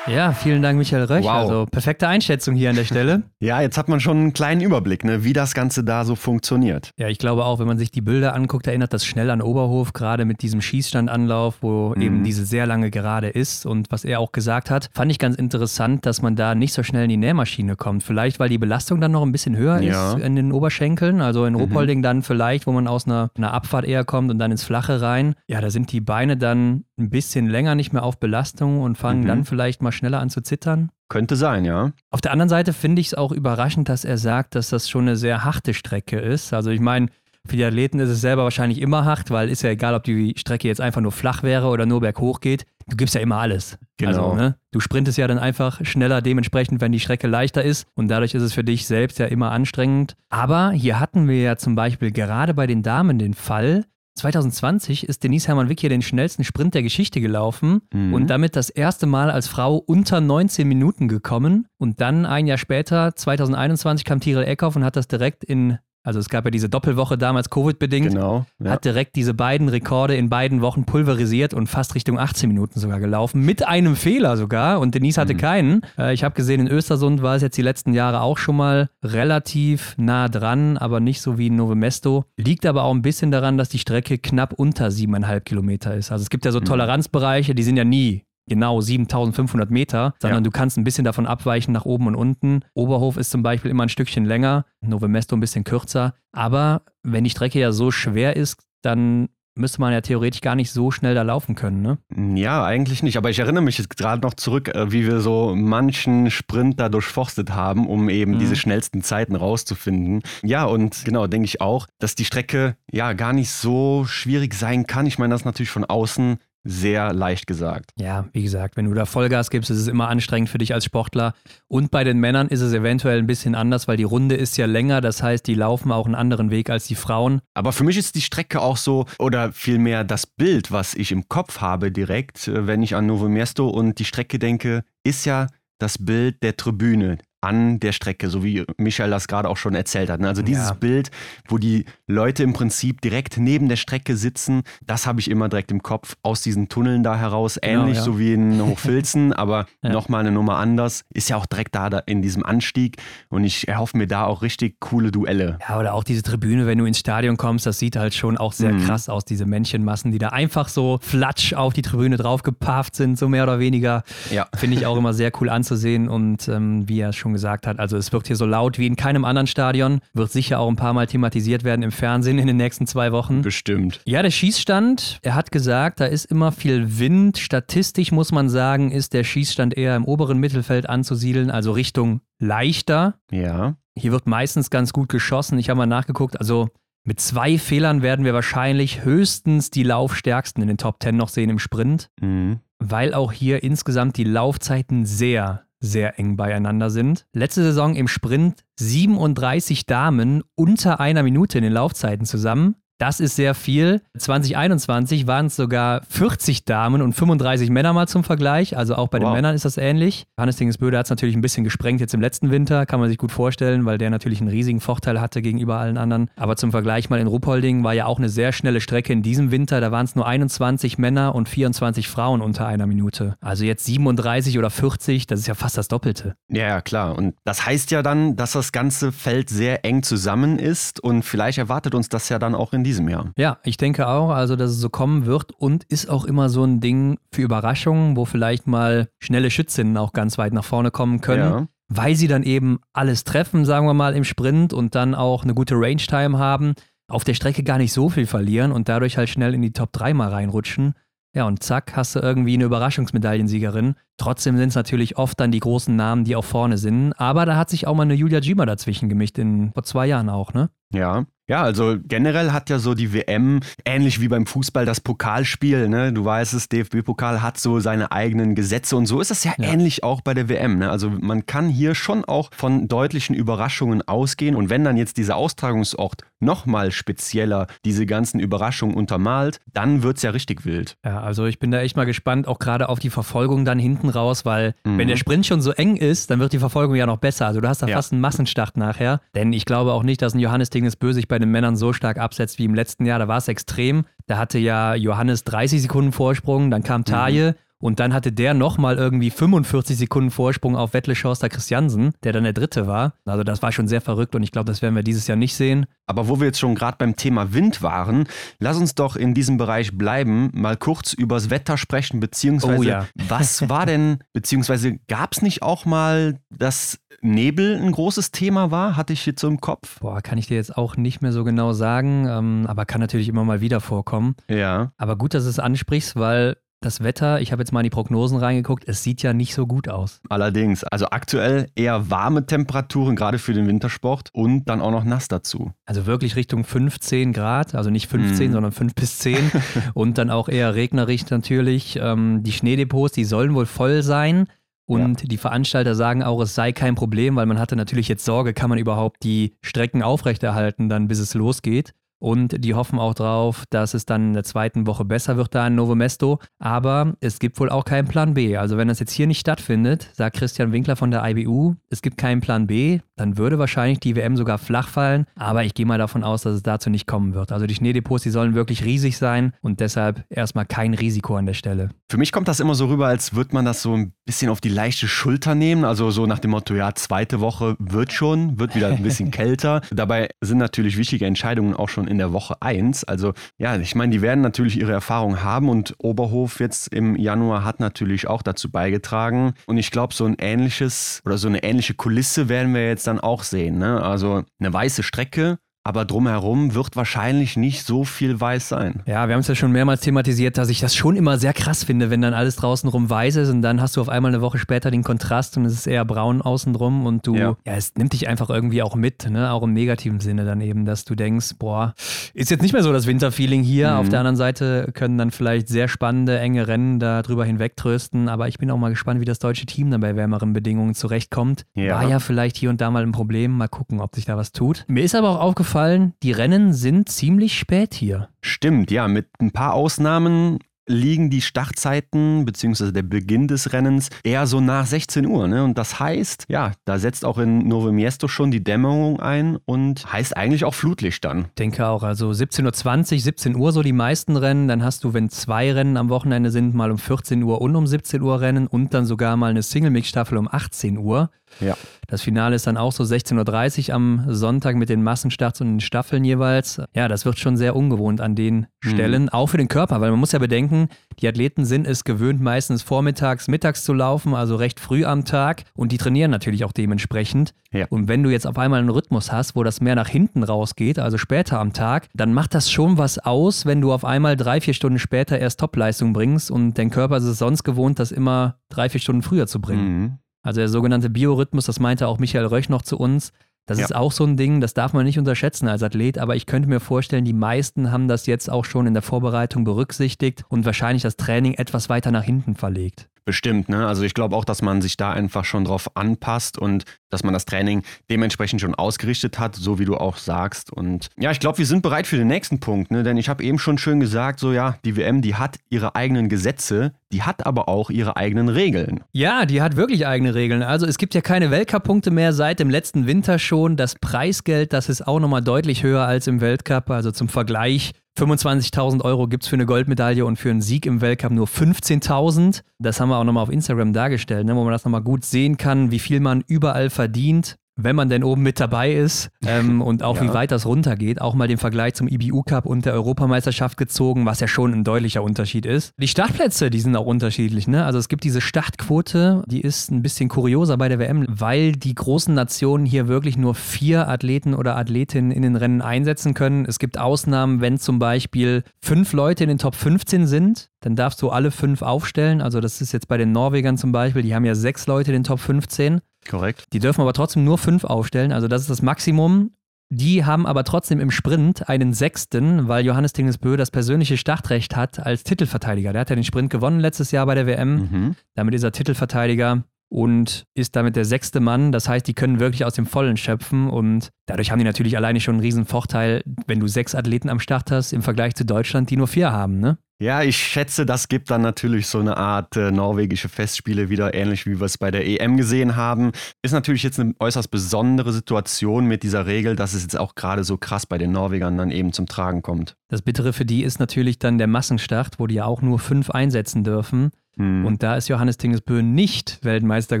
Ja, 0.06 0.32
vielen 0.32 0.62
Dank, 0.62 0.78
Michael 0.78 1.04
Röch. 1.04 1.24
Wow. 1.24 1.30
Also 1.30 1.66
perfekte 1.66 2.08
Einschätzung 2.08 2.54
hier 2.54 2.70
an 2.70 2.76
der 2.76 2.84
Stelle. 2.84 3.22
ja, 3.40 3.60
jetzt 3.60 3.78
hat 3.78 3.88
man 3.88 4.00
schon 4.00 4.16
einen 4.16 4.32
kleinen 4.32 4.60
Überblick, 4.60 5.04
ne, 5.04 5.24
wie 5.24 5.32
das 5.32 5.54
Ganze 5.54 5.84
da 5.84 6.04
so 6.04 6.16
funktioniert. 6.16 6.90
Ja, 6.96 7.08
ich 7.08 7.18
glaube 7.18 7.44
auch, 7.44 7.58
wenn 7.58 7.66
man 7.66 7.78
sich 7.78 7.90
die 7.90 8.00
Bilder 8.00 8.34
anguckt, 8.34 8.66
erinnert 8.66 8.92
das 8.92 9.04
schnell 9.04 9.30
an 9.30 9.42
Oberhof, 9.42 9.92
gerade 9.92 10.24
mit 10.24 10.42
diesem 10.42 10.60
Schießstandanlauf, 10.60 11.58
wo 11.60 11.92
mhm. 11.94 12.02
eben 12.02 12.24
diese 12.24 12.44
sehr 12.44 12.66
lange 12.66 12.90
Gerade 12.90 13.28
ist. 13.28 13.66
Und 13.66 13.90
was 13.90 14.04
er 14.04 14.20
auch 14.20 14.32
gesagt 14.32 14.70
hat, 14.70 14.90
fand 14.92 15.10
ich 15.10 15.18
ganz 15.18 15.36
interessant, 15.36 16.04
dass 16.06 16.22
man 16.22 16.36
da 16.36 16.54
nicht 16.54 16.72
so 16.72 16.82
schnell 16.82 17.04
in 17.04 17.10
die 17.10 17.16
Nähmaschine 17.16 17.76
kommt. 17.76 18.02
Vielleicht, 18.02 18.40
weil 18.40 18.48
die 18.48 18.58
Belastung 18.58 19.00
dann 19.00 19.12
noch 19.12 19.22
ein 19.22 19.32
bisschen 19.32 19.56
höher 19.56 19.80
ja. 19.80 20.12
ist 20.12 20.24
in 20.24 20.36
den 20.36 20.52
Oberschenkeln. 20.52 21.20
Also 21.20 21.44
in 21.46 21.54
Ruhpolding 21.54 21.98
mhm. 21.98 22.02
dann 22.02 22.22
vielleicht, 22.22 22.61
wo 22.66 22.72
man 22.72 22.86
aus 22.86 23.06
einer, 23.06 23.30
einer 23.36 23.52
Abfahrt 23.52 23.84
eher 23.84 24.04
kommt 24.04 24.30
und 24.30 24.38
dann 24.38 24.50
ins 24.50 24.64
Flache 24.64 25.00
rein. 25.00 25.34
Ja, 25.46 25.60
da 25.60 25.70
sind 25.70 25.92
die 25.92 26.00
Beine 26.00 26.36
dann 26.36 26.84
ein 26.98 27.10
bisschen 27.10 27.48
länger 27.48 27.74
nicht 27.74 27.92
mehr 27.92 28.02
auf 28.02 28.18
Belastung 28.18 28.80
und 28.80 28.96
fangen 28.96 29.22
mhm. 29.22 29.28
dann 29.28 29.44
vielleicht 29.44 29.82
mal 29.82 29.92
schneller 29.92 30.20
an 30.20 30.30
zu 30.30 30.42
zittern. 30.42 30.90
Könnte 31.08 31.36
sein, 31.36 31.64
ja. 31.64 31.92
Auf 32.10 32.22
der 32.22 32.32
anderen 32.32 32.48
Seite 32.48 32.72
finde 32.72 33.00
ich 33.00 33.08
es 33.08 33.14
auch 33.14 33.32
überraschend, 33.32 33.88
dass 33.88 34.04
er 34.04 34.16
sagt, 34.16 34.54
dass 34.54 34.70
das 34.70 34.88
schon 34.88 35.02
eine 35.02 35.16
sehr 35.16 35.44
harte 35.44 35.74
Strecke 35.74 36.18
ist. 36.18 36.54
Also 36.54 36.70
ich 36.70 36.80
meine, 36.80 37.08
für 37.44 37.56
die 37.56 37.64
Athleten 37.64 37.98
ist 37.98 38.08
es 38.08 38.20
selber 38.20 38.44
wahrscheinlich 38.44 38.80
immer 38.80 39.04
hart, 39.04 39.30
weil 39.30 39.48
ist 39.48 39.62
ja 39.62 39.70
egal, 39.70 39.94
ob 39.94 40.04
die 40.04 40.34
Strecke 40.36 40.68
jetzt 40.68 40.80
einfach 40.80 41.00
nur 41.00 41.12
flach 41.12 41.42
wäre 41.42 41.68
oder 41.68 41.86
nur 41.86 42.00
berghoch 42.00 42.40
geht. 42.40 42.66
Du 42.88 42.96
gibst 42.96 43.14
ja 43.14 43.20
immer 43.20 43.36
alles. 43.36 43.78
Genau. 43.96 44.30
Also, 44.30 44.34
ne, 44.34 44.56
du 44.70 44.80
sprintest 44.80 45.18
ja 45.18 45.26
dann 45.26 45.38
einfach 45.38 45.84
schneller 45.84 46.22
dementsprechend, 46.22 46.80
wenn 46.80 46.92
die 46.92 47.00
Strecke 47.00 47.26
leichter 47.26 47.62
ist. 47.62 47.86
Und 47.94 48.08
dadurch 48.08 48.34
ist 48.34 48.42
es 48.42 48.52
für 48.52 48.64
dich 48.64 48.86
selbst 48.86 49.18
ja 49.18 49.26
immer 49.26 49.50
anstrengend. 49.50 50.16
Aber 50.28 50.70
hier 50.72 51.00
hatten 51.00 51.28
wir 51.28 51.40
ja 51.40 51.56
zum 51.56 51.74
Beispiel 51.74 52.10
gerade 52.10 52.54
bei 52.54 52.66
den 52.66 52.82
Damen 52.82 53.18
den 53.18 53.34
Fall, 53.34 53.84
2020 54.14 55.08
ist 55.08 55.24
Denise 55.24 55.48
Hermann-Wick 55.48 55.80
hier 55.80 55.88
den 55.88 56.02
schnellsten 56.02 56.44
Sprint 56.44 56.74
der 56.74 56.82
Geschichte 56.82 57.20
gelaufen 57.20 57.82
mhm. 57.92 58.12
und 58.12 58.26
damit 58.28 58.56
das 58.56 58.68
erste 58.68 59.06
Mal 59.06 59.30
als 59.30 59.48
Frau 59.48 59.76
unter 59.76 60.20
19 60.20 60.68
Minuten 60.68 61.08
gekommen. 61.08 61.66
Und 61.78 62.00
dann 62.00 62.26
ein 62.26 62.46
Jahr 62.46 62.58
später, 62.58 63.16
2021, 63.16 64.04
kam 64.04 64.20
Tirol 64.20 64.44
Eckhoff 64.44 64.76
und 64.76 64.84
hat 64.84 64.96
das 64.96 65.08
direkt 65.08 65.44
in 65.44 65.78
also 66.04 66.18
es 66.18 66.28
gab 66.28 66.44
ja 66.44 66.50
diese 66.50 66.68
Doppelwoche 66.68 67.16
damals 67.16 67.48
Covid-bedingt. 67.48 68.08
Genau. 68.08 68.44
Ja. 68.58 68.72
Hat 68.72 68.84
direkt 68.84 69.14
diese 69.14 69.34
beiden 69.34 69.68
Rekorde 69.68 70.16
in 70.16 70.28
beiden 70.28 70.60
Wochen 70.60 70.84
pulverisiert 70.84 71.54
und 71.54 71.68
fast 71.68 71.94
Richtung 71.94 72.18
18 72.18 72.48
Minuten 72.48 72.80
sogar 72.80 72.98
gelaufen. 72.98 73.44
Mit 73.44 73.66
einem 73.66 73.94
Fehler 73.94 74.36
sogar. 74.36 74.80
Und 74.80 74.94
Denise 74.94 75.20
hatte 75.20 75.34
mhm. 75.34 75.38
keinen. 75.38 75.80
Äh, 75.96 76.12
ich 76.12 76.24
habe 76.24 76.34
gesehen, 76.34 76.60
in 76.60 76.68
Östersund 76.68 77.22
war 77.22 77.36
es 77.36 77.42
jetzt 77.42 77.56
die 77.56 77.62
letzten 77.62 77.94
Jahre 77.94 78.20
auch 78.20 78.38
schon 78.38 78.56
mal 78.56 78.88
relativ 79.02 79.94
nah 79.96 80.28
dran, 80.28 80.76
aber 80.76 80.98
nicht 80.98 81.20
so 81.20 81.38
wie 81.38 81.46
in 81.46 81.56
Novemesto. 81.56 82.24
Liegt 82.36 82.66
aber 82.66 82.82
auch 82.82 82.94
ein 82.94 83.02
bisschen 83.02 83.30
daran, 83.30 83.56
dass 83.56 83.68
die 83.68 83.78
Strecke 83.78 84.18
knapp 84.18 84.54
unter 84.54 84.90
siebeneinhalb 84.90 85.44
Kilometer 85.44 85.94
ist. 85.94 86.10
Also 86.10 86.22
es 86.22 86.30
gibt 86.30 86.44
ja 86.44 86.50
so 86.50 86.60
mhm. 86.60 86.64
Toleranzbereiche, 86.64 87.54
die 87.54 87.62
sind 87.62 87.76
ja 87.76 87.84
nie 87.84 88.24
genau 88.46 88.80
7500 88.80 89.70
Meter, 89.70 90.14
sondern 90.20 90.40
ja. 90.40 90.44
du 90.44 90.50
kannst 90.50 90.76
ein 90.76 90.84
bisschen 90.84 91.04
davon 91.04 91.26
abweichen 91.26 91.72
nach 91.72 91.84
oben 91.84 92.06
und 92.06 92.16
unten. 92.16 92.60
Oberhof 92.74 93.16
ist 93.16 93.30
zum 93.30 93.42
Beispiel 93.42 93.70
immer 93.70 93.84
ein 93.84 93.88
Stückchen 93.88 94.24
länger, 94.24 94.64
Novemesto 94.80 95.36
ein 95.36 95.40
bisschen 95.40 95.64
kürzer. 95.64 96.14
Aber 96.32 96.82
wenn 97.02 97.24
die 97.24 97.30
Strecke 97.30 97.58
ja 97.58 97.72
so 97.72 97.90
schwer 97.90 98.36
ist, 98.36 98.56
dann 98.82 99.28
müsste 99.54 99.80
man 99.80 99.92
ja 99.92 100.00
theoretisch 100.00 100.40
gar 100.40 100.54
nicht 100.54 100.70
so 100.70 100.90
schnell 100.90 101.14
da 101.14 101.22
laufen 101.22 101.54
können, 101.54 101.82
ne? 101.82 101.98
Ja, 102.38 102.64
eigentlich 102.64 103.02
nicht. 103.02 103.16
Aber 103.16 103.30
ich 103.30 103.38
erinnere 103.38 103.62
mich 103.62 103.78
jetzt 103.78 103.96
gerade 103.96 104.22
noch 104.22 104.34
zurück, 104.34 104.68
äh, 104.68 104.92
wie 104.92 105.06
wir 105.06 105.20
so 105.20 105.54
manchen 105.54 106.30
Sprint 106.30 106.80
da 106.80 106.88
durchforstet 106.88 107.50
haben, 107.50 107.86
um 107.86 108.08
eben 108.08 108.32
mhm. 108.32 108.38
diese 108.38 108.56
schnellsten 108.56 109.02
Zeiten 109.02 109.36
rauszufinden. 109.36 110.22
Ja, 110.42 110.64
und 110.64 111.04
genau, 111.04 111.26
denke 111.26 111.44
ich 111.44 111.60
auch, 111.60 111.86
dass 111.98 112.14
die 112.14 112.24
Strecke 112.24 112.76
ja 112.90 113.12
gar 113.12 113.32
nicht 113.32 113.50
so 113.50 114.04
schwierig 114.06 114.54
sein 114.54 114.86
kann. 114.86 115.06
Ich 115.06 115.18
meine, 115.18 115.34
das 115.34 115.44
natürlich 115.44 115.70
von 115.70 115.84
außen 115.84 116.38
sehr 116.64 117.12
leicht 117.12 117.46
gesagt. 117.46 117.90
Ja, 117.98 118.28
wie 118.32 118.42
gesagt, 118.42 118.76
wenn 118.76 118.86
du 118.86 118.94
da 118.94 119.06
Vollgas 119.06 119.50
gibst, 119.50 119.70
ist 119.70 119.78
es 119.78 119.88
immer 119.88 120.08
anstrengend 120.08 120.48
für 120.48 120.58
dich 120.58 120.74
als 120.74 120.84
Sportler. 120.84 121.34
Und 121.68 121.90
bei 121.90 122.04
den 122.04 122.18
Männern 122.18 122.48
ist 122.48 122.60
es 122.60 122.72
eventuell 122.72 123.18
ein 123.18 123.26
bisschen 123.26 123.54
anders, 123.54 123.88
weil 123.88 123.96
die 123.96 124.04
Runde 124.04 124.36
ist 124.36 124.56
ja 124.56 124.66
länger. 124.66 125.00
Das 125.00 125.22
heißt, 125.22 125.46
die 125.46 125.54
laufen 125.54 125.90
auch 125.90 126.06
einen 126.06 126.14
anderen 126.14 126.50
Weg 126.50 126.70
als 126.70 126.86
die 126.86 126.94
Frauen. 126.94 127.40
Aber 127.54 127.72
für 127.72 127.84
mich 127.84 127.96
ist 127.96 128.14
die 128.14 128.20
Strecke 128.20 128.60
auch 128.60 128.76
so, 128.76 129.06
oder 129.18 129.52
vielmehr 129.52 130.04
das 130.04 130.26
Bild, 130.26 130.70
was 130.70 130.94
ich 130.94 131.12
im 131.12 131.28
Kopf 131.28 131.60
habe 131.60 131.90
direkt, 131.90 132.48
äh, 132.48 132.66
wenn 132.66 132.82
ich 132.82 132.94
an 132.94 133.06
Novo 133.06 133.28
Mesto 133.28 133.68
und 133.68 133.98
die 133.98 134.04
Strecke 134.04 134.38
denke, 134.38 134.84
ist 135.04 135.24
ja 135.24 135.48
das 135.78 135.98
Bild 135.98 136.42
der 136.42 136.56
Tribüne 136.56 137.18
an 137.42 137.80
der 137.80 137.92
Strecke, 137.92 138.30
so 138.30 138.44
wie 138.44 138.64
Michael 138.78 139.10
das 139.10 139.26
gerade 139.26 139.48
auch 139.48 139.56
schon 139.56 139.74
erzählt 139.74 140.08
hat. 140.10 140.20
Ne? 140.20 140.28
Also 140.28 140.42
dieses 140.42 140.68
ja. 140.68 140.74
Bild, 140.74 141.10
wo 141.48 141.58
die 141.58 141.84
Leute 142.06 142.44
im 142.44 142.52
Prinzip 142.52 143.00
direkt 143.00 143.36
neben 143.36 143.68
der 143.68 143.76
Strecke 143.76 144.16
sitzen, 144.16 144.62
das 144.86 145.06
habe 145.06 145.20
ich 145.20 145.28
immer 145.28 145.48
direkt 145.48 145.72
im 145.72 145.82
Kopf 145.82 146.14
aus 146.22 146.42
diesen 146.42 146.68
Tunneln 146.68 147.02
da 147.02 147.16
heraus. 147.16 147.58
Genau, 147.60 147.82
Ähnlich 147.82 147.96
ja. 147.96 148.02
so 148.04 148.18
wie 148.18 148.34
in 148.34 148.62
Hochfilzen, 148.64 149.32
aber 149.32 149.66
ja. 149.82 149.90
nochmal 149.90 150.20
eine 150.20 150.30
Nummer 150.30 150.56
anders. 150.56 151.04
Ist 151.12 151.30
ja 151.30 151.36
auch 151.36 151.46
direkt 151.46 151.74
da, 151.74 151.90
da 151.90 151.98
in 151.98 152.22
diesem 152.22 152.46
Anstieg 152.46 152.98
und 153.28 153.42
ich 153.42 153.66
erhoffe 153.66 153.96
mir 153.96 154.06
da 154.06 154.24
auch 154.24 154.42
richtig 154.42 154.78
coole 154.78 155.10
Duelle. 155.10 155.58
Ja, 155.68 155.80
oder 155.80 155.94
auch 155.94 156.04
diese 156.04 156.22
Tribüne, 156.22 156.66
wenn 156.66 156.78
du 156.78 156.84
ins 156.84 157.00
Stadion 157.00 157.36
kommst, 157.36 157.66
das 157.66 157.78
sieht 157.78 157.96
halt 157.96 158.14
schon 158.14 158.38
auch 158.38 158.52
sehr 158.52 158.72
mhm. 158.72 158.84
krass 158.86 159.08
aus, 159.08 159.24
diese 159.24 159.46
Männchenmassen, 159.46 160.12
die 160.12 160.18
da 160.18 160.28
einfach 160.28 160.68
so 160.68 161.00
flatsch 161.02 161.54
auf 161.54 161.72
die 161.72 161.82
Tribüne 161.82 162.16
draufgepafft 162.18 162.94
sind, 162.94 163.18
so 163.18 163.28
mehr 163.28 163.42
oder 163.42 163.58
weniger. 163.58 164.04
Ja. 164.30 164.46
Finde 164.54 164.76
ich 164.76 164.86
auch 164.86 164.96
immer 164.96 165.12
sehr 165.12 165.32
cool 165.40 165.48
anzusehen 165.48 166.08
und 166.08 166.46
ähm, 166.46 166.88
wie 166.88 167.00
er 167.00 167.12
schon 167.12 167.31
schon 167.32 167.34
gesagt 167.34 167.66
hat. 167.66 167.78
Also 167.78 167.96
es 167.96 168.12
wird 168.12 168.26
hier 168.26 168.36
so 168.36 168.46
laut 168.46 168.78
wie 168.78 168.86
in 168.86 168.96
keinem 168.96 169.24
anderen 169.24 169.46
Stadion. 169.46 170.00
Wird 170.12 170.30
sicher 170.30 170.58
auch 170.58 170.68
ein 170.68 170.76
paar 170.76 170.92
Mal 170.92 171.06
thematisiert 171.06 171.64
werden 171.64 171.82
im 171.82 171.90
Fernsehen 171.90 172.38
in 172.38 172.46
den 172.46 172.56
nächsten 172.56 172.86
zwei 172.86 173.12
Wochen. 173.12 173.42
Bestimmt. 173.42 174.00
Ja, 174.04 174.22
der 174.22 174.30
Schießstand, 174.30 175.18
er 175.22 175.34
hat 175.34 175.50
gesagt, 175.50 176.00
da 176.00 176.06
ist 176.06 176.26
immer 176.26 176.52
viel 176.52 176.98
Wind. 176.98 177.38
Statistisch 177.38 178.12
muss 178.12 178.32
man 178.32 178.48
sagen, 178.48 178.90
ist 178.90 179.14
der 179.14 179.24
Schießstand 179.24 179.76
eher 179.76 179.96
im 179.96 180.04
oberen 180.04 180.38
Mittelfeld 180.38 180.88
anzusiedeln, 180.88 181.50
also 181.50 181.72
Richtung 181.72 182.20
leichter. 182.38 183.14
Ja. 183.30 183.76
Hier 183.96 184.12
wird 184.12 184.26
meistens 184.26 184.70
ganz 184.70 184.92
gut 184.92 185.08
geschossen. 185.08 185.58
Ich 185.58 185.68
habe 185.68 185.78
mal 185.78 185.86
nachgeguckt, 185.86 186.38
also 186.38 186.68
mit 187.04 187.20
zwei 187.20 187.58
Fehlern 187.58 188.02
werden 188.02 188.24
wir 188.24 188.32
wahrscheinlich 188.32 189.04
höchstens 189.04 189.70
die 189.70 189.82
Laufstärksten 189.82 190.62
in 190.62 190.68
den 190.68 190.78
Top 190.78 191.02
10 191.02 191.16
noch 191.16 191.28
sehen 191.28 191.50
im 191.50 191.58
Sprint, 191.58 192.10
mhm. 192.20 192.60
weil 192.78 193.12
auch 193.12 193.32
hier 193.32 193.62
insgesamt 193.62 194.16
die 194.16 194.24
Laufzeiten 194.24 195.04
sehr, 195.04 195.64
sehr 195.82 196.18
eng 196.18 196.36
beieinander 196.36 196.88
sind. 196.88 197.26
Letzte 197.32 197.62
Saison 197.62 197.94
im 197.94 198.08
Sprint 198.08 198.64
37 198.76 199.84
Damen 199.84 200.42
unter 200.54 201.00
einer 201.00 201.22
Minute 201.22 201.58
in 201.58 201.64
den 201.64 201.72
Laufzeiten 201.72 202.24
zusammen. 202.24 202.76
Das 203.02 203.18
ist 203.18 203.34
sehr 203.34 203.56
viel. 203.56 204.00
2021 204.16 205.26
waren 205.26 205.46
es 205.46 205.56
sogar 205.56 206.02
40 206.08 206.64
Damen 206.64 207.02
und 207.02 207.14
35 207.14 207.68
Männer 207.68 207.92
mal 207.92 208.06
zum 208.06 208.22
Vergleich. 208.22 208.76
Also 208.76 208.94
auch 208.94 209.08
bei 209.08 209.18
wow. 209.18 209.30
den 209.30 209.32
Männern 209.32 209.56
ist 209.56 209.64
das 209.64 209.76
ähnlich. 209.76 210.28
Hannes 210.38 210.54
Dingesböde 210.54 210.96
hat 210.96 211.06
es 211.06 211.10
natürlich 211.10 211.34
ein 211.34 211.40
bisschen 211.40 211.64
gesprengt 211.64 212.00
jetzt 212.00 212.14
im 212.14 212.20
letzten 212.20 212.52
Winter, 212.52 212.86
kann 212.86 213.00
man 213.00 213.08
sich 213.08 213.18
gut 213.18 213.32
vorstellen, 213.32 213.86
weil 213.86 213.98
der 213.98 214.10
natürlich 214.10 214.40
einen 214.40 214.50
riesigen 214.50 214.78
Vorteil 214.78 215.20
hatte 215.20 215.42
gegenüber 215.42 215.78
allen 215.78 215.98
anderen. 215.98 216.30
Aber 216.36 216.54
zum 216.54 216.70
Vergleich 216.70 217.10
mal 217.10 217.18
in 217.18 217.26
Ruppolding 217.26 217.82
war 217.82 217.92
ja 217.92 218.06
auch 218.06 218.18
eine 218.18 218.28
sehr 218.28 218.52
schnelle 218.52 218.80
Strecke 218.80 219.12
in 219.12 219.22
diesem 219.22 219.50
Winter. 219.50 219.80
Da 219.80 219.90
waren 219.90 220.04
es 220.04 220.14
nur 220.14 220.24
21 220.24 220.96
Männer 220.98 221.34
und 221.34 221.48
24 221.48 222.06
Frauen 222.06 222.40
unter 222.40 222.68
einer 222.68 222.86
Minute. 222.86 223.34
Also 223.40 223.64
jetzt 223.64 223.84
37 223.84 224.60
oder 224.60 224.70
40, 224.70 225.26
das 225.26 225.40
ist 225.40 225.48
ja 225.48 225.54
fast 225.54 225.76
das 225.76 225.88
Doppelte. 225.88 226.36
Ja, 226.50 226.68
ja, 226.68 226.80
klar. 226.80 227.18
Und 227.18 227.34
das 227.42 227.66
heißt 227.66 227.90
ja 227.90 228.04
dann, 228.04 228.36
dass 228.36 228.52
das 228.52 228.70
ganze 228.70 229.10
Feld 229.10 229.50
sehr 229.50 229.84
eng 229.84 230.04
zusammen 230.04 230.60
ist 230.60 231.00
und 231.00 231.24
vielleicht 231.24 231.58
erwartet 231.58 231.96
uns 231.96 232.08
das 232.08 232.28
ja 232.28 232.38
dann 232.38 232.54
auch 232.54 232.72
in 232.72 232.84
diesem 232.84 232.91
diesem 232.92 233.08
Jahr. 233.08 233.32
Ja, 233.36 233.58
ich 233.64 233.78
denke 233.78 234.06
auch, 234.06 234.30
also 234.30 234.54
dass 234.54 234.70
es 234.70 234.80
so 234.80 234.90
kommen 234.90 235.24
wird 235.24 235.52
und 235.52 235.84
ist 235.84 236.08
auch 236.10 236.24
immer 236.24 236.48
so 236.50 236.62
ein 236.62 236.80
Ding 236.80 237.18
für 237.32 237.42
Überraschungen, 237.42 238.16
wo 238.16 238.26
vielleicht 238.26 238.66
mal 238.66 239.08
schnelle 239.18 239.50
Schützinnen 239.50 239.96
auch 239.96 240.12
ganz 240.12 240.36
weit 240.36 240.52
nach 240.52 240.64
vorne 240.64 240.90
kommen 240.90 241.20
können. 241.22 241.42
Ja. 241.42 241.66
Weil 241.88 242.14
sie 242.14 242.28
dann 242.28 242.42
eben 242.42 242.80
alles 242.92 243.24
treffen, 243.24 243.64
sagen 243.64 243.86
wir 243.86 243.94
mal, 243.94 244.14
im 244.14 244.24
Sprint 244.24 244.72
und 244.72 244.94
dann 244.94 245.14
auch 245.14 245.42
eine 245.42 245.54
gute 245.54 245.74
Range-Time 245.74 246.38
haben, 246.38 246.74
auf 247.08 247.24
der 247.24 247.34
Strecke 247.34 247.62
gar 247.62 247.78
nicht 247.78 247.92
so 247.92 248.08
viel 248.08 248.26
verlieren 248.26 248.72
und 248.72 248.88
dadurch 248.88 249.18
halt 249.18 249.28
schnell 249.28 249.54
in 249.54 249.62
die 249.62 249.72
Top 249.72 249.92
3 249.92 250.14
mal 250.14 250.28
reinrutschen. 250.28 250.94
Ja, 251.34 251.46
und 251.46 251.62
zack, 251.62 251.92
hast 251.96 252.14
du 252.14 252.20
irgendwie 252.20 252.54
eine 252.54 252.64
Überraschungsmedaillensiegerin. 252.64 253.94
Trotzdem 254.18 254.56
sind 254.56 254.68
es 254.68 254.74
natürlich 254.74 255.16
oft 255.16 255.38
dann 255.40 255.50
die 255.50 255.60
großen 255.60 255.94
Namen, 255.94 256.24
die 256.24 256.36
auch 256.36 256.44
vorne 256.44 256.78
sind. 256.78 257.12
Aber 257.14 257.46
da 257.46 257.56
hat 257.56 257.70
sich 257.70 257.86
auch 257.86 257.94
mal 257.94 258.04
eine 258.04 258.14
Julia 258.14 258.40
Gima 258.40 258.66
dazwischen 258.66 259.08
gemischt, 259.08 259.38
in 259.38 259.72
vor 259.72 259.82
zwei 259.82 260.06
Jahren 260.06 260.28
auch, 260.28 260.52
ne? 260.52 260.70
Ja, 260.92 261.24
ja, 261.48 261.62
also 261.62 261.96
generell 262.02 262.52
hat 262.52 262.70
ja 262.70 262.78
so 262.78 262.94
die 262.94 263.12
WM, 263.12 263.60
ähnlich 263.84 264.20
wie 264.20 264.28
beim 264.28 264.46
Fußball, 264.46 264.86
das 264.86 265.00
Pokalspiel, 265.00 265.88
ne? 265.88 266.12
Du 266.12 266.24
weißt 266.24 266.54
es, 266.54 266.68
DFB-Pokal 266.68 267.42
hat 267.42 267.58
so 267.58 267.80
seine 267.80 268.12
eigenen 268.12 268.54
Gesetze 268.54 268.96
und 268.96 269.06
so 269.06 269.20
ist 269.20 269.30
es 269.30 269.42
ja, 269.42 269.52
ja, 269.58 269.70
ähnlich 269.70 270.04
auch 270.04 270.20
bei 270.20 270.34
der 270.34 270.48
WM. 270.48 270.78
Ne? 270.78 270.88
Also 270.88 271.10
man 271.10 271.44
kann 271.44 271.68
hier 271.68 271.94
schon 271.94 272.24
auch 272.24 272.50
von 272.54 272.88
deutlichen 272.88 273.34
Überraschungen 273.34 274.00
ausgehen. 274.06 274.54
Und 274.54 274.70
wenn 274.70 274.84
dann 274.84 274.96
jetzt 274.96 275.18
dieser 275.18 275.36
Austragungsort 275.36 276.22
nochmal 276.38 276.90
spezieller 276.90 277.66
diese 277.84 278.06
ganzen 278.06 278.40
Überraschungen 278.40 278.94
untermalt, 278.94 279.60
dann 279.72 280.02
wird 280.02 280.18
es 280.18 280.22
ja 280.22 280.30
richtig 280.30 280.64
wild. 280.64 280.96
Ja, 281.04 281.20
also 281.20 281.46
ich 281.46 281.58
bin 281.58 281.70
da 281.70 281.80
echt 281.80 281.96
mal 281.96 282.06
gespannt, 282.06 282.46
auch 282.46 282.60
gerade 282.60 282.88
auf 282.88 282.98
die 282.98 283.10
Verfolgung 283.10 283.64
dann 283.64 283.78
hinten 283.78 284.01
hinten 284.02 284.16
raus, 284.16 284.44
weil 284.44 284.74
mhm. 284.84 284.98
wenn 284.98 285.08
der 285.08 285.16
Sprint 285.16 285.46
schon 285.46 285.60
so 285.60 285.72
eng 285.72 285.96
ist, 285.96 286.30
dann 286.30 286.40
wird 286.40 286.52
die 286.52 286.58
Verfolgung 286.58 286.96
ja 286.96 287.06
noch 287.06 287.18
besser. 287.18 287.46
Also 287.46 287.60
du 287.60 287.68
hast 287.68 287.82
da 287.82 287.86
ja. 287.86 287.96
fast 287.96 288.12
einen 288.12 288.20
Massenstart 288.20 288.76
nachher. 288.76 289.20
Denn 289.34 289.52
ich 289.52 289.64
glaube 289.64 289.92
auch 289.92 290.02
nicht, 290.02 290.22
dass 290.22 290.34
ein 290.34 290.40
Johannes 290.40 290.70
Dinges 290.70 290.96
Bö 290.96 291.12
sich 291.12 291.28
bei 291.28 291.38
den 291.38 291.50
Männern 291.50 291.76
so 291.76 291.92
stark 291.92 292.18
absetzt 292.18 292.58
wie 292.58 292.64
im 292.64 292.74
letzten 292.74 293.06
Jahr. 293.06 293.18
Da 293.18 293.28
war 293.28 293.38
es 293.38 293.48
extrem. 293.48 294.04
Da 294.26 294.38
hatte 294.38 294.58
ja 294.58 294.94
Johannes 294.94 295.44
30 295.44 295.82
Sekunden 295.82 296.12
Vorsprung, 296.12 296.70
dann 296.70 296.82
kam 296.82 297.04
Taje. 297.04 297.52
Mhm. 297.52 297.56
Und 297.82 297.98
dann 297.98 298.14
hatte 298.14 298.30
der 298.30 298.54
nochmal 298.54 298.96
irgendwie 298.96 299.30
45 299.30 299.96
Sekunden 299.96 300.30
Vorsprung 300.30 300.76
auf 300.76 300.94
Wettle 300.94 301.16
Schorster 301.16 301.48
Christiansen, 301.48 302.12
der 302.22 302.32
dann 302.32 302.44
der 302.44 302.52
Dritte 302.52 302.86
war. 302.86 303.14
Also 303.24 303.42
das 303.42 303.60
war 303.60 303.72
schon 303.72 303.88
sehr 303.88 304.00
verrückt 304.00 304.36
und 304.36 304.44
ich 304.44 304.52
glaube, 304.52 304.66
das 304.66 304.82
werden 304.82 304.94
wir 304.94 305.02
dieses 305.02 305.26
Jahr 305.26 305.36
nicht 305.36 305.56
sehen. 305.56 305.86
Aber 306.06 306.28
wo 306.28 306.38
wir 306.38 306.46
jetzt 306.46 306.60
schon 306.60 306.76
gerade 306.76 306.96
beim 306.96 307.16
Thema 307.16 307.54
Wind 307.54 307.82
waren, 307.82 308.28
lass 308.60 308.76
uns 308.76 308.94
doch 308.94 309.16
in 309.16 309.34
diesem 309.34 309.56
Bereich 309.56 309.98
bleiben, 309.98 310.50
mal 310.54 310.76
kurz 310.76 311.12
übers 311.12 311.50
Wetter 311.50 311.76
sprechen, 311.76 312.20
beziehungsweise 312.20 312.78
oh 312.78 312.82
ja. 312.84 313.06
was 313.28 313.68
war 313.68 313.84
denn, 313.84 314.18
beziehungsweise 314.32 314.98
gab 315.08 315.32
es 315.32 315.42
nicht 315.42 315.62
auch 315.62 315.84
mal, 315.84 316.38
dass 316.50 317.00
Nebel 317.20 317.76
ein 317.76 317.90
großes 317.90 318.30
Thema 318.30 318.70
war? 318.70 318.96
Hatte 318.96 319.12
ich 319.12 319.26
jetzt 319.26 319.40
so 319.40 319.48
im 319.48 319.60
Kopf? 319.60 319.98
Boah, 319.98 320.22
kann 320.22 320.38
ich 320.38 320.46
dir 320.46 320.56
jetzt 320.56 320.76
auch 320.76 320.96
nicht 320.96 321.20
mehr 321.20 321.32
so 321.32 321.42
genau 321.42 321.72
sagen, 321.72 322.28
ähm, 322.28 322.64
aber 322.68 322.84
kann 322.84 323.00
natürlich 323.00 323.28
immer 323.28 323.44
mal 323.44 323.60
wieder 323.60 323.80
vorkommen. 323.80 324.36
Ja. 324.48 324.92
Aber 324.98 325.16
gut, 325.16 325.34
dass 325.34 325.44
du 325.44 325.50
es 325.50 325.58
ansprichst, 325.58 326.14
weil 326.14 326.56
das 326.84 327.02
Wetter, 327.02 327.40
ich 327.40 327.52
habe 327.52 327.62
jetzt 327.62 327.72
mal 327.72 327.80
in 327.80 327.84
die 327.84 327.90
Prognosen 327.90 328.38
reingeguckt, 328.38 328.84
es 328.86 329.02
sieht 329.02 329.22
ja 329.22 329.32
nicht 329.32 329.54
so 329.54 329.66
gut 329.66 329.88
aus. 329.88 330.20
Allerdings, 330.28 330.84
also 330.84 331.06
aktuell 331.06 331.68
eher 331.74 332.10
warme 332.10 332.46
Temperaturen, 332.46 333.16
gerade 333.16 333.38
für 333.38 333.54
den 333.54 333.66
Wintersport 333.66 334.30
und 334.32 334.66
dann 334.66 334.80
auch 334.80 334.90
noch 334.90 335.04
nass 335.04 335.28
dazu. 335.28 335.72
Also 335.86 336.06
wirklich 336.06 336.36
Richtung 336.36 336.64
15 336.64 337.32
Grad, 337.32 337.74
also 337.74 337.90
nicht 337.90 338.08
15, 338.08 338.50
mm. 338.50 338.52
sondern 338.52 338.72
5 338.72 338.94
bis 338.94 339.18
10 339.18 339.52
und 339.94 340.18
dann 340.18 340.30
auch 340.30 340.48
eher 340.48 340.74
regnerisch 340.74 341.28
natürlich. 341.30 341.98
Ähm, 342.00 342.42
die 342.42 342.52
Schneedepots, 342.52 343.14
die 343.14 343.24
sollen 343.24 343.54
wohl 343.54 343.66
voll 343.66 344.02
sein. 344.02 344.46
Und 344.84 345.22
ja. 345.22 345.28
die 345.28 345.36
Veranstalter 345.36 345.94
sagen 345.94 346.22
auch, 346.22 346.40
es 346.40 346.54
sei 346.54 346.72
kein 346.72 346.96
Problem, 346.96 347.36
weil 347.36 347.46
man 347.46 347.58
hatte 347.58 347.76
natürlich 347.76 348.08
jetzt 348.08 348.24
Sorge, 348.24 348.52
kann 348.52 348.68
man 348.68 348.78
überhaupt 348.78 349.22
die 349.22 349.54
Strecken 349.62 350.02
aufrechterhalten, 350.02 350.88
dann 350.88 351.08
bis 351.08 351.20
es 351.20 351.34
losgeht. 351.34 351.94
Und 352.22 352.64
die 352.64 352.74
hoffen 352.74 353.00
auch 353.00 353.14
drauf, 353.14 353.64
dass 353.70 353.94
es 353.94 354.06
dann 354.06 354.28
in 354.28 354.32
der 354.34 354.44
zweiten 354.44 354.86
Woche 354.86 355.04
besser 355.04 355.36
wird 355.36 355.56
da 355.56 355.66
in 355.66 355.74
Novo 355.74 355.96
Mesto. 355.96 356.38
Aber 356.60 357.14
es 357.18 357.40
gibt 357.40 357.58
wohl 357.58 357.68
auch 357.68 357.84
keinen 357.84 358.06
Plan 358.06 358.34
B. 358.34 358.56
Also 358.56 358.76
wenn 358.76 358.86
das 358.86 359.00
jetzt 359.00 359.10
hier 359.10 359.26
nicht 359.26 359.40
stattfindet, 359.40 360.08
sagt 360.12 360.36
Christian 360.36 360.70
Winkler 360.70 360.94
von 360.94 361.10
der 361.10 361.28
IBU, 361.28 361.74
es 361.90 362.00
gibt 362.00 362.18
keinen 362.18 362.40
Plan 362.40 362.68
B, 362.68 363.00
dann 363.16 363.38
würde 363.38 363.58
wahrscheinlich 363.58 363.98
die 363.98 364.14
WM 364.14 364.36
sogar 364.36 364.58
flach 364.58 364.86
fallen. 364.86 365.26
Aber 365.34 365.64
ich 365.64 365.74
gehe 365.74 365.84
mal 365.84 365.98
davon 365.98 366.22
aus, 366.22 366.42
dass 366.42 366.54
es 366.54 366.62
dazu 366.62 366.90
nicht 366.90 367.08
kommen 367.08 367.34
wird. 367.34 367.50
Also 367.50 367.66
die 367.66 367.74
Schneedepots, 367.74 368.22
die 368.22 368.30
sollen 368.30 368.54
wirklich 368.54 368.84
riesig 368.84 369.18
sein 369.18 369.52
und 369.60 369.80
deshalb 369.80 370.24
erstmal 370.30 370.64
kein 370.64 370.94
Risiko 370.94 371.34
an 371.34 371.46
der 371.46 371.54
Stelle. 371.54 371.88
Für 372.08 372.18
mich 372.18 372.30
kommt 372.30 372.46
das 372.46 372.60
immer 372.60 372.76
so 372.76 372.86
rüber, 372.86 373.08
als 373.08 373.34
würde 373.34 373.52
man 373.54 373.64
das 373.64 373.82
so 373.82 373.96
ein 373.96 374.12
bisschen 374.26 374.48
auf 374.48 374.60
die 374.60 374.68
leichte 374.68 375.08
Schulter 375.08 375.56
nehmen. 375.56 375.84
Also 375.84 376.12
so 376.12 376.26
nach 376.26 376.38
dem 376.38 376.52
Motto, 376.52 376.74
ja, 376.74 376.94
zweite 376.94 377.40
Woche 377.40 377.74
wird 377.80 378.12
schon, 378.12 378.60
wird 378.60 378.76
wieder 378.76 378.88
ein 378.88 379.02
bisschen 379.02 379.30
kälter. 379.32 379.80
Dabei 379.90 380.28
sind 380.40 380.58
natürlich 380.58 380.96
wichtige 380.96 381.26
Entscheidungen 381.26 381.74
auch 381.74 381.88
schon 381.88 382.11
in 382.12 382.18
der 382.18 382.32
Woche 382.32 382.54
1. 382.60 383.04
Also 383.04 383.32
ja, 383.58 383.76
ich 383.76 383.96
meine, 383.96 384.12
die 384.12 384.22
werden 384.22 384.40
natürlich 384.40 384.78
ihre 384.78 384.92
Erfahrung 384.92 385.42
haben 385.42 385.68
und 385.68 385.94
Oberhof 385.98 386.60
jetzt 386.60 386.92
im 386.92 387.16
Januar 387.16 387.64
hat 387.64 387.80
natürlich 387.80 388.28
auch 388.28 388.42
dazu 388.42 388.70
beigetragen. 388.70 389.54
Und 389.66 389.78
ich 389.78 389.90
glaube, 389.90 390.14
so 390.14 390.24
ein 390.24 390.36
ähnliches 390.38 391.20
oder 391.24 391.38
so 391.38 391.48
eine 391.48 391.64
ähnliche 391.64 391.94
Kulisse 391.94 392.48
werden 392.48 392.74
wir 392.74 392.86
jetzt 392.86 393.06
dann 393.08 393.18
auch 393.18 393.42
sehen. 393.42 393.78
Ne? 393.78 394.00
Also 394.00 394.44
eine 394.60 394.72
weiße 394.72 395.02
Strecke, 395.02 395.58
aber 395.84 396.04
drumherum 396.04 396.74
wird 396.74 396.94
wahrscheinlich 396.94 397.56
nicht 397.56 397.84
so 397.84 398.04
viel 398.04 398.40
weiß 398.40 398.68
sein. 398.68 399.02
Ja, 399.06 399.26
wir 399.26 399.34
haben 399.34 399.40
es 399.40 399.48
ja 399.48 399.54
schon 399.54 399.72
mehrmals 399.72 400.00
thematisiert, 400.00 400.56
dass 400.56 400.68
ich 400.68 400.80
das 400.80 400.94
schon 400.94 401.16
immer 401.16 401.38
sehr 401.38 401.52
krass 401.52 401.82
finde, 401.82 402.08
wenn 402.10 402.22
dann 402.22 402.34
alles 402.34 402.56
draußen 402.56 402.88
rum 402.88 403.10
weiß 403.10 403.36
ist 403.36 403.48
und 403.48 403.62
dann 403.62 403.80
hast 403.80 403.96
du 403.96 404.00
auf 404.00 404.08
einmal 404.08 404.32
eine 404.32 404.40
Woche 404.40 404.58
später 404.58 404.90
den 404.90 405.02
Kontrast 405.02 405.56
und 405.56 405.64
es 405.64 405.72
ist 405.72 405.86
eher 405.86 406.04
braun 406.04 406.40
außenrum 406.40 407.04
und 407.04 407.26
du, 407.26 407.34
ja, 407.34 407.56
ja 407.66 407.74
es 407.74 407.94
nimmt 407.96 408.12
dich 408.12 408.28
einfach 408.28 408.48
irgendwie 408.48 408.82
auch 408.82 408.94
mit, 408.94 409.28
ne? 409.28 409.50
auch 409.50 409.64
im 409.64 409.72
negativen 409.72 410.20
Sinne 410.20 410.44
dann 410.44 410.60
eben, 410.60 410.84
dass 410.84 411.04
du 411.04 411.16
denkst, 411.16 411.54
boah, 411.58 411.94
ist 412.32 412.50
jetzt 412.50 412.62
nicht 412.62 412.72
mehr 412.72 412.84
so 412.84 412.92
das 412.92 413.06
Winterfeeling 413.06 413.62
hier. 413.62 413.90
Mhm. 413.90 413.96
Auf 413.96 414.08
der 414.08 414.20
anderen 414.20 414.36
Seite 414.36 414.90
können 414.94 415.18
dann 415.18 415.32
vielleicht 415.32 415.68
sehr 415.68 415.88
spannende, 415.88 416.38
enge 416.38 416.68
Rennen 416.68 417.00
da 417.00 417.22
drüber 417.22 417.44
hinwegtrösten, 417.44 418.28
aber 418.28 418.46
ich 418.46 418.58
bin 418.58 418.70
auch 418.70 418.78
mal 418.78 418.90
gespannt, 418.90 419.20
wie 419.20 419.24
das 419.24 419.40
deutsche 419.40 419.66
Team 419.66 419.90
dann 419.90 420.00
bei 420.00 420.14
wärmeren 420.14 420.52
Bedingungen 420.52 420.94
zurechtkommt. 420.94 421.64
Ja. 421.74 421.96
War 421.96 422.08
ja 422.08 422.20
vielleicht 422.20 422.56
hier 422.56 422.70
und 422.70 422.80
da 422.80 422.90
mal 422.90 423.02
ein 423.02 423.12
Problem, 423.12 423.50
mal 423.52 423.68
gucken, 423.68 424.00
ob 424.00 424.14
sich 424.14 424.26
da 424.26 424.36
was 424.36 424.52
tut. 424.52 424.84
Mir 424.86 425.02
ist 425.02 425.16
aber 425.16 425.30
auch 425.30 425.40
aufgefallen, 425.40 425.71
aufgefallen, 425.72 426.12
die 426.22 426.32
Rennen 426.32 426.74
sind 426.74 427.08
ziemlich 427.08 427.58
spät 427.58 427.94
hier. 427.94 428.28
Stimmt, 428.42 428.90
ja, 428.90 429.08
mit 429.08 429.28
ein 429.40 429.52
paar 429.52 429.72
Ausnahmen 429.72 430.58
liegen 430.86 431.30
die 431.30 431.40
Startzeiten 431.40 432.44
bzw. 432.44 432.92
der 432.92 433.02
Beginn 433.02 433.48
des 433.48 433.72
Rennens 433.72 434.10
eher 434.22 434.46
so 434.46 434.60
nach 434.60 434.84
16 434.84 435.24
Uhr. 435.26 435.48
Ne? 435.48 435.64
Und 435.64 435.78
das 435.78 435.98
heißt, 435.98 436.44
ja, 436.48 436.72
da 436.84 436.98
setzt 436.98 437.24
auch 437.24 437.38
in 437.38 437.66
Novo 437.68 437.90
Miesto 437.90 438.28
schon 438.28 438.50
die 438.50 438.62
Dämmerung 438.62 439.18
ein 439.20 439.56
und 439.64 440.12
heißt 440.12 440.36
eigentlich 440.36 440.64
auch 440.64 440.74
Flutlicht 440.74 441.24
dann. 441.24 441.46
Ich 441.46 441.54
denke 441.54 441.86
auch, 441.86 442.02
also 442.02 442.30
17.20 442.30 443.14
Uhr, 443.14 443.20
17 443.20 443.56
Uhr 443.56 443.72
so 443.72 443.82
die 443.82 443.92
meisten 443.92 444.36
Rennen. 444.36 444.68
Dann 444.68 444.82
hast 444.82 445.04
du, 445.04 445.14
wenn 445.14 445.30
zwei 445.30 445.72
Rennen 445.72 445.96
am 445.96 446.10
Wochenende 446.10 446.50
sind, 446.50 446.74
mal 446.74 446.90
um 446.90 446.98
14 446.98 447.42
Uhr 447.42 447.62
und 447.62 447.76
um 447.76 447.86
17 447.86 448.20
Uhr 448.20 448.40
Rennen 448.40 448.66
und 448.66 448.92
dann 448.92 449.06
sogar 449.06 449.36
mal 449.36 449.50
eine 449.50 449.62
Single-Mix-Staffel 449.62 450.36
um 450.36 450.48
18 450.50 450.98
Uhr. 450.98 451.30
Ja. 451.60 451.76
Das 452.12 452.20
Finale 452.20 452.56
ist 452.56 452.66
dann 452.66 452.76
auch 452.76 452.92
so 452.92 453.04
16.30 453.04 453.88
Uhr 453.88 453.94
am 453.94 454.24
Sonntag 454.28 454.76
mit 454.76 454.90
den 454.90 455.02
Massenstarts 455.02 455.62
und 455.62 455.68
den 455.68 455.80
Staffeln 455.80 456.24
jeweils. 456.24 456.78
Ja, 456.94 457.08
das 457.08 457.24
wird 457.24 457.38
schon 457.38 457.56
sehr 457.56 457.74
ungewohnt 457.74 458.20
an 458.20 458.34
den 458.34 458.66
mhm. 458.84 458.88
Stellen, 458.90 459.28
auch 459.30 459.46
für 459.46 459.56
den 459.56 459.68
Körper, 459.68 460.02
weil 460.02 460.10
man 460.10 460.20
muss 460.20 460.32
ja 460.32 460.38
bedenken, 460.38 460.88
die 461.20 461.28
Athleten 461.28 461.64
sind 461.64 461.86
es 461.86 462.04
gewöhnt, 462.04 462.42
meistens 462.42 462.82
vormittags, 462.82 463.48
mittags 463.48 463.84
zu 463.84 463.94
laufen, 463.94 464.34
also 464.34 464.56
recht 464.56 464.78
früh 464.78 465.06
am 465.06 465.24
Tag 465.24 465.64
und 465.74 465.90
die 465.90 465.96
trainieren 465.96 466.30
natürlich 466.30 466.64
auch 466.64 466.72
dementsprechend. 466.72 467.54
Ja. 467.72 467.86
Und 467.88 468.08
wenn 468.08 468.22
du 468.22 468.28
jetzt 468.28 468.46
auf 468.46 468.58
einmal 468.58 468.80
einen 468.80 468.90
Rhythmus 468.90 469.32
hast, 469.32 469.56
wo 469.56 469.62
das 469.62 469.80
mehr 469.80 469.94
nach 469.94 470.08
hinten 470.08 470.42
rausgeht, 470.42 470.98
also 470.98 471.16
später 471.16 471.60
am 471.60 471.72
Tag, 471.72 472.08
dann 472.12 472.34
macht 472.34 472.54
das 472.54 472.70
schon 472.70 472.98
was 472.98 473.18
aus, 473.18 473.64
wenn 473.64 473.80
du 473.80 473.90
auf 473.90 474.04
einmal 474.04 474.36
drei, 474.36 474.60
vier 474.60 474.74
Stunden 474.74 474.98
später 474.98 475.38
erst 475.38 475.60
Topleistung 475.60 476.12
bringst 476.12 476.50
und 476.50 476.76
dein 476.76 476.90
Körper 476.90 477.16
ist 477.16 477.24
es 477.24 477.38
sonst 477.38 477.62
gewohnt, 477.62 477.98
das 477.98 478.12
immer 478.12 478.58
drei, 478.68 478.90
vier 478.90 479.00
Stunden 479.00 479.22
früher 479.22 479.46
zu 479.46 479.62
bringen. 479.62 479.98
Mhm. 479.98 480.18
Also 480.42 480.60
der 480.60 480.68
sogenannte 480.68 481.10
Biorhythmus, 481.10 481.66
das 481.66 481.80
meinte 481.80 482.08
auch 482.08 482.18
Michael 482.18 482.46
Röch 482.46 482.68
noch 482.68 482.82
zu 482.82 482.98
uns. 482.98 483.32
Das 483.66 483.78
ja. 483.78 483.84
ist 483.84 483.94
auch 483.94 484.10
so 484.10 484.24
ein 484.24 484.36
Ding, 484.36 484.60
das 484.60 484.74
darf 484.74 484.92
man 484.92 485.04
nicht 485.04 485.18
unterschätzen 485.18 485.68
als 485.68 485.84
Athlet, 485.84 486.18
aber 486.18 486.34
ich 486.34 486.46
könnte 486.46 486.68
mir 486.68 486.80
vorstellen, 486.80 487.24
die 487.24 487.32
meisten 487.32 487.92
haben 487.92 488.08
das 488.08 488.26
jetzt 488.26 488.50
auch 488.50 488.64
schon 488.64 488.88
in 488.88 488.94
der 488.94 489.02
Vorbereitung 489.02 489.62
berücksichtigt 489.62 490.44
und 490.48 490.64
wahrscheinlich 490.64 491.02
das 491.02 491.16
Training 491.16 491.54
etwas 491.54 491.88
weiter 491.88 492.10
nach 492.10 492.24
hinten 492.24 492.56
verlegt. 492.56 493.08
Bestimmt, 493.24 493.68
ne? 493.68 493.86
Also 493.86 494.02
ich 494.02 494.14
glaube 494.14 494.34
auch, 494.34 494.44
dass 494.44 494.62
man 494.62 494.82
sich 494.82 494.96
da 494.96 495.12
einfach 495.12 495.44
schon 495.44 495.64
drauf 495.64 495.96
anpasst 495.96 496.58
und 496.58 496.84
dass 497.08 497.22
man 497.22 497.32
das 497.32 497.44
Training 497.44 497.82
dementsprechend 498.10 498.60
schon 498.60 498.74
ausgerichtet 498.74 499.38
hat, 499.38 499.54
so 499.54 499.78
wie 499.78 499.84
du 499.84 499.96
auch 499.96 500.16
sagst. 500.16 500.72
Und 500.72 501.08
ja, 501.16 501.30
ich 501.30 501.38
glaube, 501.38 501.58
wir 501.58 501.66
sind 501.66 501.82
bereit 501.82 502.06
für 502.06 502.16
den 502.16 502.26
nächsten 502.26 502.58
Punkt, 502.58 502.90
ne? 502.90 503.04
Denn 503.04 503.16
ich 503.16 503.28
habe 503.28 503.44
eben 503.44 503.58
schon 503.58 503.78
schön 503.78 504.00
gesagt, 504.00 504.40
so 504.40 504.52
ja, 504.52 504.76
die 504.84 504.96
WM, 504.96 505.22
die 505.22 505.36
hat 505.36 505.58
ihre 505.70 505.94
eigenen 505.94 506.28
Gesetze, 506.28 506.94
die 507.12 507.22
hat 507.22 507.46
aber 507.46 507.68
auch 507.68 507.90
ihre 507.90 508.16
eigenen 508.16 508.48
Regeln. 508.48 509.04
Ja, 509.12 509.46
die 509.46 509.62
hat 509.62 509.76
wirklich 509.76 510.06
eigene 510.06 510.34
Regeln. 510.34 510.62
Also 510.62 510.86
es 510.86 510.98
gibt 510.98 511.14
ja 511.14 511.20
keine 511.20 511.50
Weltcup-Punkte 511.50 512.10
mehr 512.10 512.32
seit 512.32 512.58
dem 512.58 512.70
letzten 512.70 513.06
Winter 513.06 513.38
schon. 513.38 513.76
Das 513.76 513.94
Preisgeld, 513.94 514.72
das 514.72 514.88
ist 514.88 515.06
auch 515.06 515.20
nochmal 515.20 515.42
deutlich 515.42 515.82
höher 515.82 516.04
als 516.06 516.26
im 516.26 516.40
Weltcup. 516.40 516.90
Also 516.90 517.12
zum 517.12 517.28
Vergleich, 517.28 517.92
25.000 518.18 519.02
Euro 519.02 519.26
gibt 519.26 519.44
es 519.44 519.48
für 519.48 519.56
eine 519.56 519.66
Goldmedaille 519.66 520.24
und 520.26 520.36
für 520.36 520.50
einen 520.50 520.60
Sieg 520.60 520.84
im 520.84 521.00
Weltcup 521.00 521.32
nur 521.32 521.46
15.000. 521.46 522.62
Das 522.78 523.00
haben 523.00 523.08
wir 523.08 523.16
auch 523.16 523.24
nochmal 523.24 523.42
auf 523.42 523.50
Instagram 523.50 523.92
dargestellt, 523.92 524.46
ne, 524.46 524.54
wo 524.54 524.64
man 524.64 524.72
das 524.72 524.84
nochmal 524.84 525.02
gut 525.02 525.24
sehen 525.24 525.56
kann, 525.56 525.90
wie 525.90 525.98
viel 525.98 526.20
man 526.20 526.44
überall 526.46 526.90
verdient 526.90 527.56
wenn 527.76 527.96
man 527.96 528.08
denn 528.08 528.24
oben 528.24 528.42
mit 528.42 528.60
dabei 528.60 528.92
ist 528.92 529.30
ähm, 529.46 529.80
und 529.82 530.02
auch 530.02 530.16
ja. 530.16 530.22
wie 530.22 530.34
weit 530.34 530.50
das 530.50 530.66
runtergeht, 530.66 531.20
auch 531.20 531.34
mal 531.34 531.48
den 531.48 531.58
Vergleich 531.58 531.94
zum 531.94 532.08
IBU 532.08 532.42
Cup 532.42 532.66
und 532.66 532.84
der 532.84 532.92
Europameisterschaft 532.92 533.76
gezogen, 533.76 534.26
was 534.26 534.40
ja 534.40 534.48
schon 534.48 534.72
ein 534.72 534.84
deutlicher 534.84 535.22
Unterschied 535.22 535.66
ist. 535.66 535.92
Die 535.98 536.08
Startplätze, 536.08 536.70
die 536.70 536.80
sind 536.80 536.94
auch 536.96 537.06
unterschiedlich. 537.06 537.66
Ne? 537.68 537.84
Also 537.84 537.98
es 537.98 538.08
gibt 538.08 538.24
diese 538.24 538.40
Startquote, 538.40 539.42
die 539.46 539.60
ist 539.60 539.90
ein 539.90 540.02
bisschen 540.02 540.28
kurioser 540.28 540.76
bei 540.76 540.88
der 540.88 540.98
WM, 540.98 541.26
weil 541.28 541.72
die 541.72 541.94
großen 541.94 542.34
Nationen 542.34 542.86
hier 542.86 543.08
wirklich 543.08 543.36
nur 543.36 543.54
vier 543.54 544.08
Athleten 544.08 544.54
oder 544.54 544.76
Athletinnen 544.76 545.30
in 545.30 545.42
den 545.42 545.56
Rennen 545.56 545.80
einsetzen 545.80 546.34
können. 546.34 546.66
Es 546.66 546.78
gibt 546.78 546.98
Ausnahmen, 546.98 547.60
wenn 547.60 547.78
zum 547.78 547.98
Beispiel 547.98 548.64
fünf 548.80 549.12
Leute 549.12 549.44
in 549.44 549.48
den 549.48 549.58
Top 549.58 549.74
15 549.74 550.26
sind, 550.26 550.68
dann 550.80 550.96
darfst 550.96 551.22
du 551.22 551.30
alle 551.30 551.50
fünf 551.50 551.82
aufstellen. 551.82 552.40
Also 552.40 552.60
das 552.60 552.80
ist 552.80 552.92
jetzt 552.92 553.08
bei 553.08 553.16
den 553.16 553.32
Norwegern 553.32 553.76
zum 553.76 553.92
Beispiel, 553.92 554.22
die 554.22 554.34
haben 554.34 554.44
ja 554.44 554.54
sechs 554.54 554.86
Leute 554.86 555.12
in 555.12 555.18
den 555.18 555.24
Top 555.24 555.40
15. 555.40 556.00
Korrekt. 556.28 556.66
Die 556.72 556.78
dürfen 556.78 557.00
aber 557.00 557.12
trotzdem 557.12 557.44
nur 557.44 557.58
fünf 557.58 557.84
aufstellen, 557.84 558.32
also 558.32 558.48
das 558.48 558.62
ist 558.62 558.70
das 558.70 558.82
Maximum. 558.82 559.50
Die 559.94 560.24
haben 560.24 560.46
aber 560.46 560.64
trotzdem 560.64 561.00
im 561.00 561.10
Sprint 561.10 561.68
einen 561.68 561.92
Sechsten, 561.92 562.66
weil 562.66 562.82
Johannes 562.82 563.12
Tingesbö 563.12 563.58
das 563.58 563.70
persönliche 563.70 564.16
Startrecht 564.16 564.74
hat 564.74 565.04
als 565.04 565.22
Titelverteidiger. 565.22 565.92
Der 565.92 566.00
hat 566.00 566.08
ja 566.08 566.16
den 566.16 566.24
Sprint 566.24 566.48
gewonnen 566.48 566.80
letztes 566.80 567.10
Jahr 567.10 567.26
bei 567.26 567.34
der 567.34 567.46
WM. 567.46 567.74
Mhm. 567.74 568.16
Damit 568.34 568.54
ist 568.54 568.62
er 568.62 568.72
Titelverteidiger 568.72 569.64
und 569.90 570.44
ist 570.54 570.74
damit 570.76 570.96
der 570.96 571.04
sechste 571.04 571.40
Mann. 571.40 571.70
Das 571.70 571.90
heißt, 571.90 572.08
die 572.08 572.14
können 572.14 572.40
wirklich 572.40 572.64
aus 572.64 572.72
dem 572.72 572.86
Vollen 572.86 573.18
schöpfen 573.18 573.68
und 573.68 574.08
dadurch 574.24 574.50
haben 574.50 574.58
die 574.58 574.64
natürlich 574.64 574.96
alleine 574.96 575.20
schon 575.20 575.34
einen 575.34 575.42
riesen 575.42 575.66
Vorteil, 575.66 576.22
wenn 576.46 576.60
du 576.60 576.66
sechs 576.66 576.94
Athleten 576.94 577.28
am 577.28 577.40
Start 577.40 577.70
hast 577.70 577.92
im 577.92 578.00
Vergleich 578.00 578.34
zu 578.34 578.46
Deutschland, 578.46 578.88
die 578.88 578.96
nur 578.96 579.08
vier 579.08 579.30
haben. 579.30 579.60
Ne? 579.60 579.76
Ja, 580.02 580.24
ich 580.24 580.36
schätze, 580.36 580.84
das 580.84 581.06
gibt 581.06 581.30
dann 581.30 581.42
natürlich 581.42 581.86
so 581.86 582.00
eine 582.00 582.16
Art 582.16 582.56
äh, 582.56 582.72
norwegische 582.72 583.28
Festspiele 583.28 583.88
wieder, 583.88 584.14
ähnlich 584.14 584.46
wie 584.46 584.58
wir 584.58 584.64
es 584.64 584.76
bei 584.76 584.90
der 584.90 585.06
EM 585.06 585.36
gesehen 585.36 585.76
haben. 585.76 586.10
Ist 586.42 586.50
natürlich 586.50 586.82
jetzt 586.82 586.98
eine 586.98 587.14
äußerst 587.20 587.52
besondere 587.52 588.12
Situation 588.12 588.86
mit 588.86 589.04
dieser 589.04 589.26
Regel, 589.26 589.54
dass 589.54 589.74
es 589.74 589.82
jetzt 589.82 589.96
auch 589.96 590.16
gerade 590.16 590.42
so 590.42 590.56
krass 590.56 590.86
bei 590.86 590.98
den 590.98 591.12
Norwegern 591.12 591.56
dann 591.56 591.70
eben 591.70 591.92
zum 591.92 592.06
Tragen 592.06 592.42
kommt. 592.42 592.76
Das 592.88 593.00
Bittere 593.00 593.32
für 593.32 593.44
die 593.44 593.62
ist 593.62 593.78
natürlich 593.78 594.18
dann 594.18 594.38
der 594.38 594.48
Massenstart, 594.48 595.20
wo 595.20 595.28
die 595.28 595.36
ja 595.36 595.44
auch 595.44 595.62
nur 595.62 595.78
fünf 595.78 596.10
einsetzen 596.10 596.64
dürfen. 596.64 597.12
Hm. 597.36 597.64
Und 597.64 597.84
da 597.84 597.94
ist 597.94 598.08
Johannes 598.08 598.38
Tingesbö 598.38 598.82
nicht 598.82 599.38
Weltmeister 599.44 600.00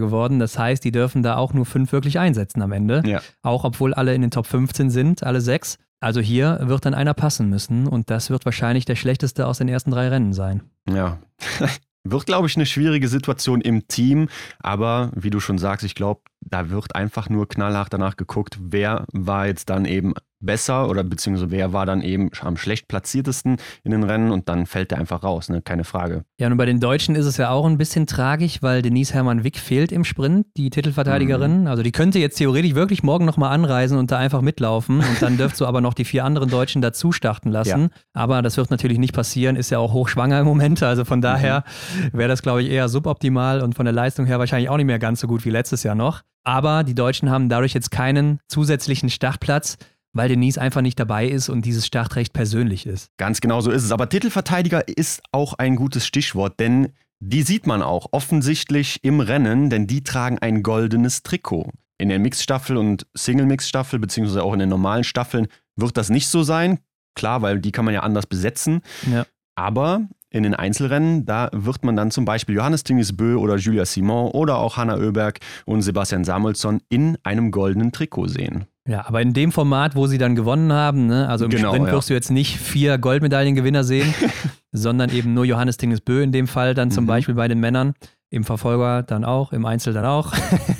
geworden. 0.00 0.40
Das 0.40 0.58
heißt, 0.58 0.82
die 0.82 0.90
dürfen 0.90 1.22
da 1.22 1.36
auch 1.36 1.54
nur 1.54 1.64
fünf 1.64 1.92
wirklich 1.92 2.18
einsetzen 2.18 2.60
am 2.60 2.72
Ende. 2.72 3.04
Ja. 3.06 3.22
Auch 3.42 3.62
obwohl 3.62 3.94
alle 3.94 4.16
in 4.16 4.22
den 4.22 4.32
Top 4.32 4.48
15 4.48 4.90
sind, 4.90 5.22
alle 5.22 5.40
sechs. 5.40 5.78
Also 6.02 6.20
hier 6.20 6.58
wird 6.62 6.84
dann 6.84 6.94
einer 6.94 7.14
passen 7.14 7.48
müssen 7.48 7.86
und 7.86 8.10
das 8.10 8.28
wird 8.28 8.44
wahrscheinlich 8.44 8.84
der 8.84 8.96
schlechteste 8.96 9.46
aus 9.46 9.58
den 9.58 9.68
ersten 9.68 9.92
drei 9.92 10.08
Rennen 10.08 10.32
sein. 10.32 10.62
Ja. 10.90 11.18
Wird, 12.04 12.26
glaube 12.26 12.48
ich, 12.48 12.56
eine 12.56 12.66
schwierige 12.66 13.06
Situation 13.06 13.60
im 13.60 13.86
Team, 13.86 14.28
aber 14.58 15.12
wie 15.14 15.30
du 15.30 15.38
schon 15.38 15.56
sagst, 15.58 15.86
ich 15.86 15.94
glaube, 15.94 16.22
da 16.40 16.68
wird 16.68 16.96
einfach 16.96 17.28
nur 17.28 17.46
knallhart 17.46 17.92
danach 17.92 18.16
geguckt, 18.16 18.58
wer 18.60 19.04
war 19.12 19.46
jetzt 19.46 19.70
dann 19.70 19.84
eben 19.84 20.14
besser 20.42 20.88
oder 20.88 21.02
beziehungsweise 21.04 21.50
wer 21.50 21.72
war 21.72 21.86
dann 21.86 22.02
eben 22.02 22.30
am 22.40 22.56
schlecht 22.56 22.88
platziertesten 22.88 23.56
in 23.84 23.90
den 23.90 24.02
Rennen 24.02 24.30
und 24.30 24.48
dann 24.48 24.66
fällt 24.66 24.90
der 24.90 24.98
einfach 24.98 25.22
raus, 25.22 25.48
ne? 25.48 25.62
keine 25.62 25.84
Frage. 25.84 26.24
Ja, 26.38 26.48
und 26.48 26.56
bei 26.56 26.66
den 26.66 26.80
Deutschen 26.80 27.14
ist 27.14 27.26
es 27.26 27.36
ja 27.36 27.50
auch 27.50 27.64
ein 27.66 27.78
bisschen 27.78 28.06
tragisch, 28.06 28.62
weil 28.62 28.82
Denise 28.82 29.14
Hermann 29.14 29.44
Wick 29.44 29.58
fehlt 29.58 29.92
im 29.92 30.04
Sprint, 30.04 30.46
die 30.56 30.70
Titelverteidigerin. 30.70 31.66
Also 31.66 31.82
die 31.82 31.92
könnte 31.92 32.18
jetzt 32.18 32.36
theoretisch 32.36 32.74
wirklich 32.74 33.02
morgen 33.02 33.24
nochmal 33.24 33.54
anreisen 33.54 33.98
und 33.98 34.10
da 34.10 34.18
einfach 34.18 34.40
mitlaufen 34.40 34.98
und 34.98 35.22
dann 35.22 35.36
dürft 35.36 35.60
du 35.60 35.66
aber 35.72 35.80
noch 35.80 35.94
die 35.94 36.04
vier 36.04 36.24
anderen 36.24 36.50
Deutschen 36.50 36.82
dazu 36.82 37.12
starten 37.12 37.50
lassen. 37.50 37.82
Ja. 37.82 37.88
Aber 38.12 38.42
das 38.42 38.56
wird 38.56 38.70
natürlich 38.70 38.98
nicht 38.98 39.14
passieren, 39.14 39.56
ist 39.56 39.70
ja 39.70 39.78
auch 39.78 39.92
hochschwanger 39.92 40.40
im 40.40 40.46
Moment. 40.46 40.82
Also 40.82 41.04
von 41.04 41.20
daher 41.20 41.64
wäre 42.12 42.28
das, 42.28 42.42
glaube 42.42 42.62
ich, 42.62 42.70
eher 42.70 42.88
suboptimal 42.88 43.62
und 43.62 43.74
von 43.74 43.84
der 43.84 43.92
Leistung 43.92 44.26
her 44.26 44.38
wahrscheinlich 44.38 44.68
auch 44.68 44.76
nicht 44.76 44.86
mehr 44.86 44.98
ganz 44.98 45.20
so 45.20 45.26
gut 45.26 45.44
wie 45.44 45.50
letztes 45.50 45.82
Jahr 45.82 45.94
noch. 45.94 46.22
Aber 46.44 46.82
die 46.82 46.94
Deutschen 46.94 47.30
haben 47.30 47.48
dadurch 47.48 47.72
jetzt 47.72 47.90
keinen 47.90 48.40
zusätzlichen 48.48 49.10
Startplatz, 49.10 49.78
weil 50.12 50.28
Denise 50.28 50.58
einfach 50.58 50.82
nicht 50.82 50.98
dabei 50.98 51.26
ist 51.26 51.48
und 51.48 51.64
dieses 51.64 51.86
Startrecht 51.86 52.32
persönlich 52.32 52.86
ist. 52.86 53.08
Ganz 53.16 53.40
genau 53.40 53.60
so 53.60 53.70
ist 53.70 53.84
es. 53.84 53.92
Aber 53.92 54.08
Titelverteidiger 54.08 54.86
ist 54.88 55.22
auch 55.32 55.54
ein 55.54 55.76
gutes 55.76 56.06
Stichwort, 56.06 56.60
denn 56.60 56.92
die 57.20 57.42
sieht 57.42 57.66
man 57.66 57.82
auch 57.82 58.08
offensichtlich 58.10 58.98
im 59.02 59.20
Rennen, 59.20 59.70
denn 59.70 59.86
die 59.86 60.02
tragen 60.02 60.38
ein 60.38 60.62
goldenes 60.62 61.22
Trikot. 61.22 61.70
In 61.98 62.08
der 62.08 62.18
Mixstaffel 62.18 62.76
und 62.76 63.06
Single-Mix-Staffel, 63.14 64.00
beziehungsweise 64.00 64.42
auch 64.42 64.52
in 64.52 64.58
den 64.58 64.68
normalen 64.68 65.04
Staffeln, 65.04 65.46
wird 65.76 65.96
das 65.96 66.10
nicht 66.10 66.28
so 66.28 66.42
sein. 66.42 66.80
Klar, 67.14 67.42
weil 67.42 67.60
die 67.60 67.70
kann 67.70 67.84
man 67.84 67.94
ja 67.94 68.00
anders 68.00 68.26
besetzen. 68.26 68.80
Ja. 69.10 69.24
Aber 69.54 70.08
in 70.30 70.42
den 70.42 70.54
Einzelrennen, 70.54 71.26
da 71.26 71.48
wird 71.52 71.84
man 71.84 71.94
dann 71.94 72.10
zum 72.10 72.24
Beispiel 72.24 72.56
Johannes 72.56 72.84
Tingesbö 72.84 73.36
oder 73.36 73.56
Julia 73.56 73.84
Simon 73.84 74.30
oder 74.32 74.56
auch 74.56 74.76
Hanna 74.76 74.96
Oeberg 74.96 75.38
und 75.66 75.82
Sebastian 75.82 76.24
Samuelsson 76.24 76.80
in 76.88 77.18
einem 77.22 77.50
goldenen 77.50 77.92
Trikot 77.92 78.28
sehen. 78.28 78.66
Ja, 78.88 79.06
aber 79.06 79.22
in 79.22 79.32
dem 79.32 79.52
Format, 79.52 79.94
wo 79.94 80.06
sie 80.08 80.18
dann 80.18 80.34
gewonnen 80.34 80.72
haben, 80.72 81.06
ne, 81.06 81.28
also 81.28 81.44
im 81.44 81.50
Genau, 81.52 81.68
Sprint 81.72 81.86
ja. 81.86 81.92
wirst 81.92 82.10
du 82.10 82.14
jetzt 82.14 82.30
nicht 82.30 82.56
vier 82.58 82.98
Goldmedaillengewinner 82.98 83.84
sehen, 83.84 84.12
sondern 84.72 85.10
eben 85.10 85.34
nur 85.34 85.44
Johannes 85.44 85.76
Tingesbö 85.76 86.22
in 86.22 86.32
dem 86.32 86.48
Fall 86.48 86.74
dann 86.74 86.90
zum 86.90 87.04
Mhm. 87.04 87.08
Beispiel 87.08 87.34
bei 87.36 87.46
den 87.46 87.60
Männern, 87.60 87.94
im 88.30 88.42
Verfolger 88.44 89.02
dann 89.02 89.24
auch, 89.24 89.52
im 89.52 89.66
Einzel 89.66 89.92
dann 89.92 90.06
auch 90.06 90.32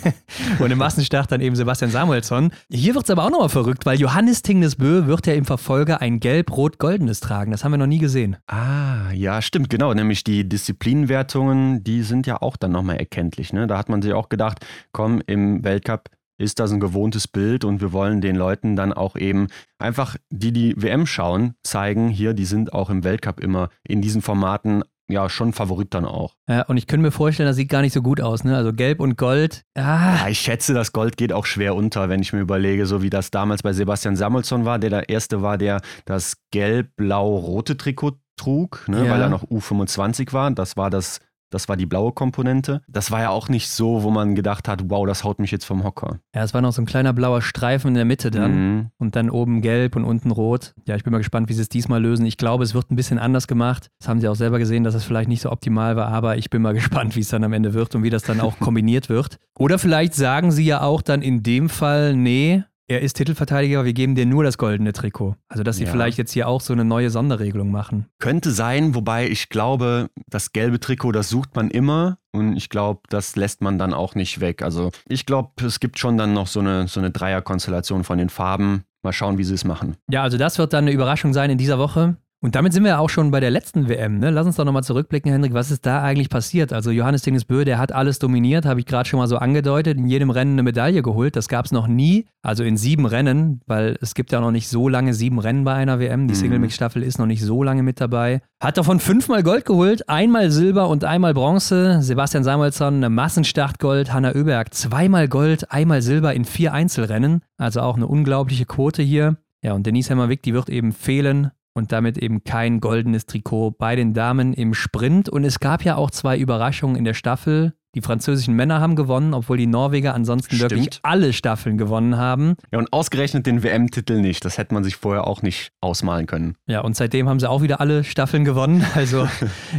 und 0.58 0.70
im 0.70 0.78
Massenstart 0.78 1.30
dann 1.30 1.40
eben 1.42 1.54
Sebastian 1.54 1.90
Samuelsson. 1.90 2.50
Hier 2.70 2.94
wird 2.94 3.04
es 3.04 3.10
aber 3.10 3.24
auch 3.24 3.30
nochmal 3.30 3.50
verrückt, 3.50 3.84
weil 3.86 4.00
Johannes 4.00 4.40
Tingesbö 4.42 5.06
wird 5.06 5.26
ja 5.26 5.34
im 5.34 5.44
Verfolger 5.44 6.00
ein 6.00 6.18
gelb-rot-goldenes 6.18 7.20
tragen. 7.20 7.52
Das 7.52 7.62
haben 7.62 7.72
wir 7.72 7.76
noch 7.78 7.86
nie 7.86 7.98
gesehen. 7.98 8.36
Ah, 8.48 9.12
ja, 9.12 9.42
stimmt, 9.42 9.68
genau. 9.70 9.92
Nämlich 9.92 10.24
die 10.24 10.48
Disziplinenwertungen, 10.48 11.84
die 11.84 12.02
sind 12.02 12.26
ja 12.26 12.40
auch 12.40 12.56
dann 12.56 12.72
nochmal 12.72 12.96
erkenntlich. 12.96 13.52
Ne? 13.52 13.66
Da 13.66 13.78
hat 13.78 13.88
man 13.88 14.02
sich 14.02 14.12
auch 14.12 14.28
gedacht, 14.28 14.64
komm, 14.92 15.20
im 15.26 15.62
Weltcup 15.62 16.08
ist 16.42 16.58
das 16.60 16.72
ein 16.72 16.80
gewohntes 16.80 17.28
Bild 17.28 17.64
und 17.64 17.80
wir 17.80 17.92
wollen 17.92 18.20
den 18.20 18.36
Leuten 18.36 18.76
dann 18.76 18.92
auch 18.92 19.16
eben 19.16 19.46
einfach, 19.78 20.16
die 20.30 20.52
die 20.52 20.74
WM 20.80 21.06
schauen, 21.06 21.54
zeigen, 21.62 22.08
hier, 22.08 22.34
die 22.34 22.44
sind 22.44 22.72
auch 22.72 22.90
im 22.90 23.04
Weltcup 23.04 23.40
immer 23.40 23.68
in 23.86 24.02
diesen 24.02 24.22
Formaten 24.22 24.82
ja 25.08 25.28
schon 25.28 25.52
Favorit 25.52 25.92
dann 25.94 26.04
auch. 26.06 26.36
Ja, 26.48 26.62
und 26.62 26.76
ich 26.78 26.86
könnte 26.86 27.02
mir 27.02 27.10
vorstellen, 27.10 27.46
das 27.46 27.56
sieht 27.56 27.68
gar 27.68 27.82
nicht 27.82 27.92
so 27.92 28.00
gut 28.02 28.20
aus. 28.20 28.44
Ne? 28.44 28.56
Also 28.56 28.72
gelb 28.72 28.98
und 29.00 29.18
gold. 29.18 29.62
Ah, 29.76 30.16
Ja, 30.22 30.28
ich 30.28 30.38
schätze, 30.38 30.72
das 30.74 30.92
Gold 30.92 31.16
geht 31.18 31.32
auch 31.34 31.44
schwer 31.44 31.74
unter, 31.74 32.08
wenn 32.08 32.20
ich 32.22 32.32
mir 32.32 32.40
überlege, 32.40 32.86
so 32.86 33.02
wie 33.02 33.10
das 33.10 33.30
damals 33.30 33.62
bei 33.62 33.72
Sebastian 33.74 34.16
Samuelsson 34.16 34.64
war, 34.64 34.78
der 34.78 34.90
der 34.90 35.08
Erste 35.10 35.42
war, 35.42 35.58
der 35.58 35.80
das 36.06 36.36
gelb-blau-rote 36.50 37.76
Trikot 37.76 38.12
trug, 38.36 38.84
ne, 38.88 39.04
Ja. 39.06 39.12
weil 39.12 39.20
er 39.22 39.28
noch 39.28 39.44
U25 39.44 40.32
war. 40.32 40.50
Das 40.50 40.76
war 40.76 40.88
das, 40.90 41.20
das 41.52 41.68
war 41.68 41.76
die 41.76 41.86
blaue 41.86 42.12
Komponente. 42.12 42.82
Das 42.88 43.10
war 43.10 43.20
ja 43.20 43.30
auch 43.30 43.48
nicht 43.48 43.68
so, 43.68 44.02
wo 44.02 44.10
man 44.10 44.34
gedacht 44.34 44.68
hat, 44.68 44.84
wow, 44.88 45.06
das 45.06 45.22
haut 45.22 45.38
mich 45.38 45.50
jetzt 45.50 45.64
vom 45.64 45.84
Hocker. 45.84 46.18
ja, 46.34 46.42
es 46.42 46.54
war 46.54 46.60
noch 46.60 46.72
so 46.72 46.82
ein 46.82 46.86
kleiner 46.86 47.12
blauer 47.12 47.42
Streifen 47.42 47.88
in 47.88 47.94
der 47.94 48.04
Mitte 48.04 48.30
dann. 48.30 48.52
Mhm. 48.52 48.90
Und 48.98 49.16
dann 49.16 49.30
oben 49.30 49.60
gelb 49.60 49.96
und 49.96 50.04
unten 50.04 50.30
rot. 50.30 50.74
Ja, 50.86 50.96
ich 50.96 51.04
bin 51.04 51.12
mal 51.12 51.18
gespannt, 51.18 51.48
wie 51.48 51.54
sie 51.54 51.62
es 51.62 51.68
diesmal 51.68 52.02
lösen. 52.02 52.24
Ich 52.26 52.36
glaube, 52.36 52.64
es 52.64 52.74
wird 52.74 52.90
ein 52.90 52.96
bisschen 52.96 53.18
anders 53.18 53.46
gemacht. 53.46 53.90
Das 53.98 54.08
haben 54.08 54.20
sie 54.20 54.28
auch 54.28 54.34
selber 54.34 54.58
gesehen, 54.58 54.84
dass 54.84 54.94
es 54.94 55.04
vielleicht 55.04 55.28
nicht 55.28 55.42
so 55.42 55.50
optimal 55.50 55.96
war, 55.96 56.08
aber 56.08 56.36
ich 56.36 56.50
bin 56.50 56.62
mal 56.62 56.74
gespannt, 56.74 57.16
wie 57.16 57.20
es 57.20 57.28
dann 57.28 57.44
am 57.44 57.52
Ende 57.52 57.74
wird 57.74 57.94
und 57.94 58.02
wie 58.02 58.10
das 58.10 58.22
dann 58.22 58.40
auch 58.40 58.58
kombiniert 58.58 59.08
wird. 59.08 59.38
Oder 59.58 59.78
vielleicht 59.78 60.14
sagen 60.14 60.50
sie 60.50 60.64
ja 60.64 60.82
auch 60.82 61.02
dann 61.02 61.22
in 61.22 61.42
dem 61.42 61.68
Fall, 61.68 62.16
nee, 62.16 62.64
er 62.92 63.00
ist 63.00 63.14
Titelverteidiger, 63.14 63.84
wir 63.84 63.92
geben 63.92 64.14
dir 64.14 64.26
nur 64.26 64.44
das 64.44 64.58
goldene 64.58 64.92
Trikot. 64.92 65.36
Also, 65.48 65.62
dass 65.62 65.76
sie 65.76 65.84
Ja. 65.84 65.90
vielleicht 65.90 66.18
jetzt 66.18 66.32
hier 66.32 66.48
auch 66.48 66.60
so 66.60 66.72
eine 66.72 66.84
neue 66.84 67.10
Sonderregelung 67.10 67.70
machen. 67.70 68.06
Könnte 68.18 68.50
sein, 68.50 68.94
wobei 68.94 69.28
ich 69.28 69.48
glaube, 69.48 70.08
das 70.28 70.52
gelbe 70.52 70.80
Trikot, 70.80 71.12
das 71.12 71.28
sucht 71.28 71.54
man 71.56 71.70
immer 71.70 72.18
und 72.32 72.56
ich 72.56 72.68
glaube, 72.68 73.00
das 73.08 73.36
lässt 73.36 73.60
man 73.62 73.78
dann 73.78 73.92
auch 73.94 74.14
nicht 74.14 74.40
weg. 74.40 74.62
Also 74.62 74.90
ich 75.08 75.26
glaube, 75.26 75.50
es 75.66 75.80
gibt 75.80 75.98
schon 75.98 76.16
dann 76.16 76.32
noch 76.32 76.46
so 76.46 76.60
eine, 76.60 76.88
so 76.88 77.00
eine 77.00 77.10
Dreierkonstellation 77.10 78.04
von 78.04 78.18
den 78.18 78.28
Farben. 78.28 78.84
Mal 79.04 79.12
schauen, 79.12 79.36
wie 79.36 79.42
sie 79.42 79.54
es 79.54 79.64
machen. 79.64 79.96
Ja, 80.08 80.22
also 80.22 80.38
das 80.38 80.58
wird 80.58 80.72
dann 80.72 80.84
eine 80.84 80.92
Überraschung 80.92 81.32
sein 81.32 81.50
in 81.50 81.58
dieser 81.58 81.76
Woche. 81.76 82.16
Und 82.44 82.56
damit 82.56 82.72
sind 82.72 82.82
wir 82.82 82.98
auch 82.98 83.08
schon 83.08 83.30
bei 83.30 83.38
der 83.38 83.52
letzten 83.52 83.88
WM. 83.88 84.18
Ne? 84.18 84.30
Lass 84.30 84.44
uns 84.46 84.56
doch 84.56 84.64
nochmal 84.64 84.82
zurückblicken, 84.82 85.30
Hendrik. 85.30 85.54
Was 85.54 85.70
ist 85.70 85.86
da 85.86 86.02
eigentlich 86.02 86.28
passiert? 86.28 86.72
Also 86.72 86.90
Johannes 86.90 87.22
Dingesbö, 87.22 87.64
der 87.64 87.78
hat 87.78 87.92
alles 87.92 88.18
dominiert, 88.18 88.66
habe 88.66 88.80
ich 88.80 88.86
gerade 88.86 89.08
schon 89.08 89.20
mal 89.20 89.28
so 89.28 89.36
angedeutet. 89.38 89.96
In 89.96 90.08
jedem 90.08 90.28
Rennen 90.30 90.54
eine 90.54 90.64
Medaille 90.64 91.02
geholt. 91.02 91.36
Das 91.36 91.46
gab 91.46 91.66
es 91.66 91.70
noch 91.70 91.86
nie. 91.86 92.26
Also 92.42 92.64
in 92.64 92.76
sieben 92.76 93.06
Rennen, 93.06 93.60
weil 93.68 93.96
es 94.00 94.14
gibt 94.14 94.32
ja 94.32 94.40
noch 94.40 94.50
nicht 94.50 94.68
so 94.68 94.88
lange 94.88 95.14
sieben 95.14 95.38
Rennen 95.38 95.62
bei 95.62 95.74
einer 95.74 96.00
WM. 96.00 96.26
Die 96.26 96.34
Mhm. 96.34 96.38
Single-Mix-Staffel 96.38 97.04
ist 97.04 97.20
noch 97.20 97.26
nicht 97.26 97.42
so 97.42 97.62
lange 97.62 97.84
mit 97.84 98.00
dabei. 98.00 98.42
Hat 98.60 98.76
davon 98.76 98.98
fünfmal 98.98 99.44
Gold 99.44 99.64
geholt, 99.64 100.08
einmal 100.08 100.50
Silber 100.50 100.88
und 100.88 101.04
einmal 101.04 101.34
Bronze. 101.34 102.02
Sebastian 102.02 102.42
Samuelsson, 102.42 102.94
eine 102.96 103.08
Massenstartgold. 103.08 104.12
Hanna 104.12 104.34
Oeberg, 104.34 104.74
zweimal 104.74 105.28
Gold, 105.28 105.70
einmal 105.70 106.02
Silber 106.02 106.34
in 106.34 106.44
vier 106.44 106.72
Einzelrennen. 106.72 107.42
Also 107.56 107.82
auch 107.82 107.94
eine 107.94 108.08
unglaubliche 108.08 108.64
Quote 108.64 109.02
hier. 109.04 109.36
Ja, 109.62 109.74
und 109.74 109.86
Denise 109.86 110.10
Hemmerwick, 110.10 110.42
die 110.42 110.54
wird 110.54 110.68
eben 110.68 110.90
fehlen 110.90 111.52
und 111.74 111.92
damit 111.92 112.18
eben 112.18 112.44
kein 112.44 112.80
goldenes 112.80 113.26
Trikot 113.26 113.72
bei 113.72 113.96
den 113.96 114.14
Damen 114.14 114.52
im 114.52 114.74
Sprint. 114.74 115.28
Und 115.28 115.44
es 115.44 115.60
gab 115.60 115.84
ja 115.84 115.96
auch 115.96 116.10
zwei 116.10 116.38
Überraschungen 116.38 116.96
in 116.96 117.04
der 117.04 117.14
Staffel. 117.14 117.72
Die 117.94 118.00
französischen 118.00 118.54
Männer 118.54 118.80
haben 118.80 118.96
gewonnen, 118.96 119.34
obwohl 119.34 119.58
die 119.58 119.66
Norweger 119.66 120.14
ansonsten 120.14 120.56
Stimmt. 120.56 120.70
wirklich 120.70 121.00
alle 121.02 121.34
Staffeln 121.34 121.76
gewonnen 121.76 122.16
haben. 122.16 122.54
Ja, 122.72 122.78
und 122.78 122.90
ausgerechnet 122.90 123.44
den 123.44 123.62
WM-Titel 123.62 124.18
nicht. 124.18 124.46
Das 124.46 124.56
hätte 124.56 124.72
man 124.72 124.82
sich 124.82 124.96
vorher 124.96 125.26
auch 125.26 125.42
nicht 125.42 125.72
ausmalen 125.82 126.24
können. 126.24 126.56
Ja, 126.66 126.80
und 126.80 126.96
seitdem 126.96 127.28
haben 127.28 127.38
sie 127.38 127.50
auch 127.50 127.60
wieder 127.60 127.80
alle 127.80 128.02
Staffeln 128.04 128.44
gewonnen. 128.44 128.84
Also 128.94 129.26